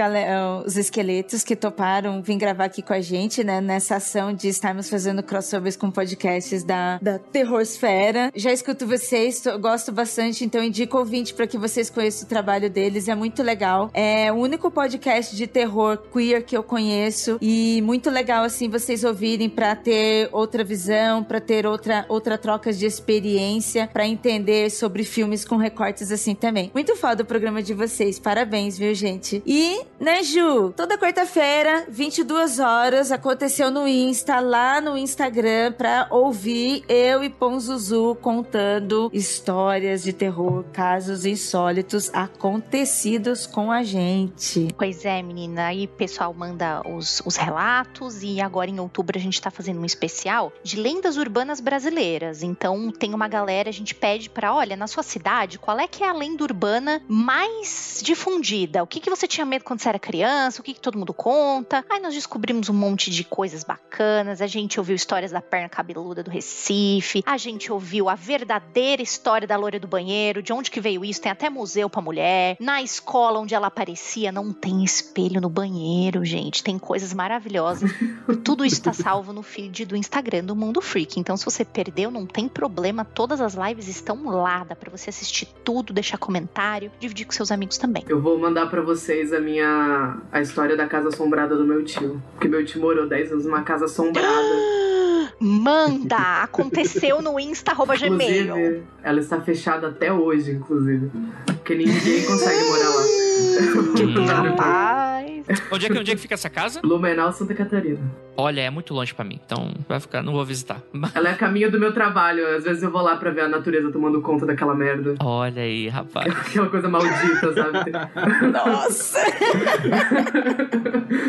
os 0.65 0.77
esqueletos 0.77 1.43
que 1.43 1.55
toparam 1.55 2.21
vir 2.21 2.37
gravar 2.37 2.65
aqui 2.65 2.81
com 2.81 2.93
a 2.93 3.01
gente, 3.01 3.43
né, 3.43 3.61
nessa 3.61 3.97
ação 3.97 4.33
de 4.33 4.47
estarmos 4.47 4.89
fazendo 4.89 5.21
crossovers 5.21 5.75
com 5.75 5.91
podcasts 5.91 6.63
da, 6.63 6.97
da 6.99 7.19
Terrorsfera. 7.19 8.31
Já 8.35 8.51
escuto 8.51 8.87
vocês, 8.87 9.41
tô, 9.41 9.57
gosto 9.59 9.91
bastante, 9.91 10.45
então 10.45 10.63
indico 10.63 10.97
ouvinte 10.97 11.33
para 11.33 11.47
que 11.47 11.57
vocês 11.57 11.89
conheçam 11.89 12.25
o 12.25 12.29
trabalho 12.29 12.69
deles, 12.69 13.07
é 13.07 13.15
muito 13.15 13.43
legal. 13.43 13.89
É 13.93 14.31
o 14.31 14.35
único 14.35 14.71
podcast 14.71 15.35
de 15.35 15.47
terror 15.47 15.97
queer 16.11 16.43
que 16.43 16.55
eu 16.55 16.63
conheço 16.63 17.37
e 17.41 17.81
muito 17.83 18.09
legal 18.09 18.43
assim 18.43 18.69
vocês 18.69 19.03
ouvirem 19.03 19.49
para 19.49 19.75
ter 19.75 20.29
outra 20.31 20.63
visão, 20.63 21.23
para 21.23 21.39
ter 21.39 21.65
outra 21.65 22.05
outra 22.07 22.37
troca 22.37 22.71
de 22.71 22.85
experiência, 22.85 23.87
para 23.87 24.07
entender 24.07 24.69
sobre 24.69 25.03
filmes 25.03 25.45
com 25.45 25.57
recortes 25.57 26.11
assim 26.11 26.35
também. 26.35 26.68
Muito 26.73 26.95
foda 26.95 27.23
o 27.23 27.25
programa 27.25 27.63
de 27.63 27.73
vocês. 27.73 28.19
Parabéns, 28.19 28.77
viu, 28.77 28.93
gente? 28.93 29.41
E, 29.45 29.81
né, 29.99 30.21
Ju? 30.23 30.71
Toda 30.75 30.97
quarta-feira, 30.97 31.85
22 31.89 32.59
horas, 32.59 33.11
aconteceu 33.11 33.71
no 33.71 33.87
Insta, 33.87 34.39
lá 34.39 34.79
no 34.79 34.97
Instagram, 34.97 35.71
pra 35.73 36.07
ouvir 36.11 36.83
eu 36.87 37.23
e 37.23 37.29
Ponzuzu 37.29 38.15
contando 38.21 39.09
histórias 39.11 40.03
de 40.03 40.13
terror, 40.13 40.63
casos 40.71 41.25
insólitos 41.25 42.11
acontecidos 42.13 43.47
com 43.47 43.71
a 43.71 43.83
gente. 43.83 44.67
Pois 44.77 45.05
é, 45.05 45.21
menina. 45.23 45.67
Aí 45.67 45.85
o 45.85 45.89
pessoal 45.89 46.33
manda 46.33 46.81
os, 46.87 47.21
os 47.25 47.35
relatos 47.35 48.21
e 48.21 48.39
agora 48.39 48.69
em 48.69 48.79
outubro 48.79 49.17
a 49.17 49.21
gente 49.21 49.41
tá 49.41 49.49
fazendo 49.49 49.79
um 49.79 49.85
especial 49.85 50.53
de 50.63 50.79
lendas 50.79 51.17
urbanas 51.17 51.59
brasileiras. 51.59 52.43
Então 52.43 52.91
tem 52.91 53.13
uma 53.13 53.27
galera, 53.27 53.69
a 53.69 53.73
gente 53.73 53.95
pede 53.95 54.29
pra, 54.29 54.53
olha, 54.53 54.75
na 54.75 54.87
sua 54.87 55.03
cidade, 55.03 55.57
qual 55.57 55.79
é 55.79 55.87
que 55.87 56.03
é 56.03 56.09
a 56.09 56.13
lenda 56.13 56.43
urbana 56.43 56.58
mais 57.07 58.01
difundida? 58.03 58.83
O 58.83 58.87
que, 58.87 58.99
que 58.99 59.09
você 59.09 59.27
tinha 59.27 59.45
medo 59.45 59.63
quando 59.63 59.79
você 59.79 59.89
era 59.89 59.99
criança? 59.99 60.61
O 60.61 60.63
que, 60.63 60.73
que 60.73 60.79
todo 60.79 60.97
mundo 60.97 61.13
conta? 61.13 61.85
Aí 61.89 61.99
nós 61.99 62.13
descobrimos 62.13 62.69
um 62.69 62.73
monte 62.73 63.09
de 63.09 63.23
coisas 63.23 63.63
bacanas. 63.63 64.41
A 64.41 64.47
gente 64.47 64.79
ouviu 64.79 64.95
histórias 64.95 65.31
da 65.31 65.41
perna 65.41 65.69
cabeluda 65.69 66.23
do 66.23 66.29
Recife. 66.31 67.23
A 67.25 67.37
gente 67.37 67.71
ouviu 67.71 68.09
a 68.09 68.15
verdadeira 68.15 69.01
história 69.01 69.47
da 69.47 69.55
loira 69.55 69.79
do 69.79 69.87
banheiro, 69.87 70.41
de 70.41 70.51
onde 70.51 70.71
que 70.71 70.81
veio 70.81 71.03
isso. 71.05 71.21
Tem 71.21 71.31
até 71.31 71.49
museu 71.49 71.89
pra 71.89 72.01
mulher. 72.01 72.57
Na 72.59 72.81
escola 72.81 73.39
onde 73.39 73.55
ela 73.55 73.67
aparecia, 73.67 74.31
não 74.31 74.51
tem 74.51 74.83
espelho 74.83 75.41
no 75.41 75.49
banheiro, 75.49 76.23
gente. 76.25 76.63
Tem 76.63 76.77
coisas 76.77 77.13
maravilhosas. 77.13 77.91
Tudo 78.43 78.65
isso 78.65 78.81
tá 78.81 78.93
salvo 78.93 79.33
no 79.33 79.43
feed 79.43 79.85
do 79.85 79.95
Instagram 79.95 80.43
do 80.43 80.55
Mundo 80.55 80.81
Freak. 80.81 81.19
Então, 81.19 81.37
se 81.37 81.45
você 81.45 81.63
perdeu, 81.63 82.11
não 82.11 82.25
tem 82.25 82.47
problema. 82.47 83.05
Todas 83.05 83.41
as 83.41 83.55
lives 83.55 83.87
estão 83.87 84.25
lá. 84.25 84.63
Dá 84.63 84.75
pra 84.75 84.91
você 84.91 85.09
assistir 85.09 85.47
tudo, 85.63 85.93
deixar 85.93 86.17
comentário, 86.49 86.91
dividir 86.99 87.25
com 87.25 87.31
seus 87.31 87.51
amigos 87.51 87.77
também. 87.77 88.03
Eu 88.07 88.19
vou 88.19 88.37
mandar 88.37 88.69
pra 88.69 88.81
vocês 88.81 89.31
a 89.31 89.39
minha. 89.39 90.17
a 90.31 90.41
história 90.41 90.75
da 90.75 90.87
casa 90.87 91.09
assombrada 91.09 91.55
do 91.55 91.65
meu 91.65 91.83
tio. 91.83 92.21
Porque 92.33 92.47
meu 92.47 92.65
tio 92.65 92.81
morou 92.81 93.07
10 93.07 93.31
anos 93.31 93.45
numa 93.45 93.61
casa 93.61 93.85
assombrada. 93.85 94.27
Manda! 95.39 96.43
Aconteceu 96.43 97.21
no 97.21 97.39
Insta, 97.39 97.71
arroba 97.71 97.95
Gmail. 97.95 98.43
Inclusive, 98.43 98.83
ela 99.01 99.19
está 99.19 99.39
fechada 99.39 99.87
até 99.87 100.11
hoje, 100.11 100.51
inclusive. 100.51 101.09
Porque 101.45 101.75
ninguém 101.75 102.25
consegue 102.25 102.63
morar 102.65 102.89
lá. 102.89 103.03
Rapaz. 104.49 105.29
Onde 105.71 105.85
é, 105.85 105.89
que, 105.89 105.97
onde 105.97 106.11
é 106.11 106.15
que 106.15 106.21
fica 106.21 106.35
essa 106.35 106.49
casa? 106.49 106.81
Blumenau, 106.81 107.31
Santa 107.31 107.55
Catarina. 107.55 107.99
Olha, 108.37 108.61
é 108.61 108.69
muito 108.69 108.93
longe 108.93 109.13
pra 109.13 109.25
mim, 109.25 109.39
então 109.43 109.73
vai 109.87 109.99
ficar, 109.99 110.21
não 110.21 110.31
vou 110.31 110.45
visitar. 110.45 110.81
Ela 111.15 111.29
é 111.29 111.31
a 111.33 111.35
caminho 111.35 111.71
do 111.71 111.79
meu 111.79 111.91
trabalho. 111.91 112.55
Às 112.55 112.63
vezes 112.63 112.83
eu 112.83 112.91
vou 112.91 113.01
lá 113.01 113.15
pra 113.15 113.31
ver 113.31 113.41
a 113.41 113.47
natureza 113.47 113.91
tomando 113.91 114.21
conta 114.21 114.45
daquela 114.45 114.75
merda. 114.75 115.15
Olha 115.19 115.61
aí, 115.61 115.87
rapaz. 115.87 116.33
Aquela 116.47 116.69
coisa 116.69 116.89
maldita, 116.89 117.53
sabe? 117.53 117.91
Nossa! 118.51 119.19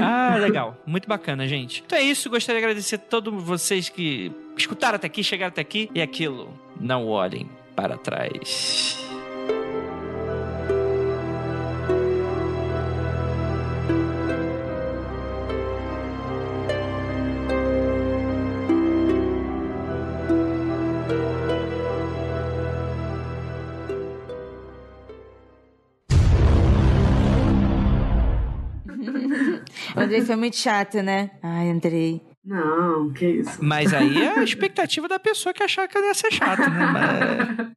Ah, 0.03 0.37
legal. 0.37 0.77
Muito 0.87 1.09
bacana, 1.09 1.47
gente. 1.47 1.82
Então 1.85 1.99
é 1.99 2.03
isso. 2.03 2.28
Gostaria 2.31 2.61
de 2.61 2.65
agradecer 2.66 2.97
a 2.97 2.99
todos 2.99 3.43
vocês 3.43 3.89
que 3.89 4.32
escutaram 4.57 4.97
até 4.97 5.07
aqui, 5.07 5.23
chegaram 5.23 5.49
até 5.49 5.61
aqui. 5.61 5.91
E 5.95 6.01
aquilo, 6.01 6.53
não 6.78 7.07
olhem 7.07 7.49
para 7.74 7.97
trás. 7.97 9.10
O 29.96 30.00
Andrei 30.00 30.22
foi 30.22 30.36
muito 30.36 30.56
chato, 30.56 31.02
né? 31.02 31.30
Ai, 31.42 31.70
Andrei. 31.70 32.22
Não, 32.44 33.10
que 33.12 33.26
isso. 33.26 33.58
Mas 33.62 33.92
aí 33.92 34.22
é 34.22 34.38
a 34.38 34.42
expectativa 34.42 35.06
da 35.06 35.18
pessoa 35.18 35.52
que 35.52 35.62
achar 35.62 35.86
que 35.86 35.98
ia 35.98 36.14
ser 36.14 36.32
chato, 36.32 36.60
né? 36.70 36.86
Mas- 36.92 37.70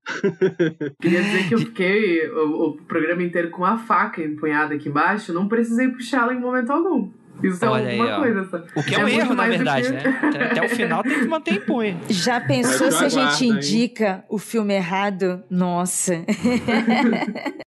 Queria 1.02 1.22
dizer 1.22 1.48
que 1.50 1.54
eu 1.56 1.60
fiquei 1.60 2.28
o, 2.30 2.68
o 2.70 2.78
programa 2.86 3.22
inteiro 3.24 3.50
com 3.50 3.66
a 3.66 3.78
faca 3.78 4.22
empunhada 4.24 4.74
aqui 4.76 4.88
embaixo. 4.90 5.34
Não 5.34 5.48
precisei 5.50 5.90
puxá-la 5.90 6.34
em 6.34 6.40
momento 6.40 6.72
algum. 6.72 7.10
Isso 7.42 7.66
Olha 7.66 7.84
é 7.84 7.92
aí, 7.94 8.00
alguma 8.00 8.18
ó. 8.18 8.22
coisa, 8.22 8.44
sabe? 8.50 8.68
O 8.76 8.84
que 8.84 8.94
é, 8.94 8.98
um 9.00 9.02
muito 9.02 9.20
erro, 9.20 9.34
na 9.34 9.48
verdade, 9.48 9.88
que- 9.88 9.94
né? 9.94 10.20
Até, 10.52 10.66
o 10.66 10.70
final 10.70 11.02
tem 11.04 11.20
que 11.20 11.26
manter 11.28 11.56
em 11.56 11.60
punho. 11.62 12.00
Já 12.08 12.40
pensou 12.40 12.92
se 12.92 13.04
a 13.04 13.08
eu 13.08 13.10
gente 13.10 13.46
hein? 13.46 13.52
indica 13.54 14.24
o 14.30 14.38
filme 14.38 14.74
errado? 14.76 15.44
Nossa. 15.50 16.24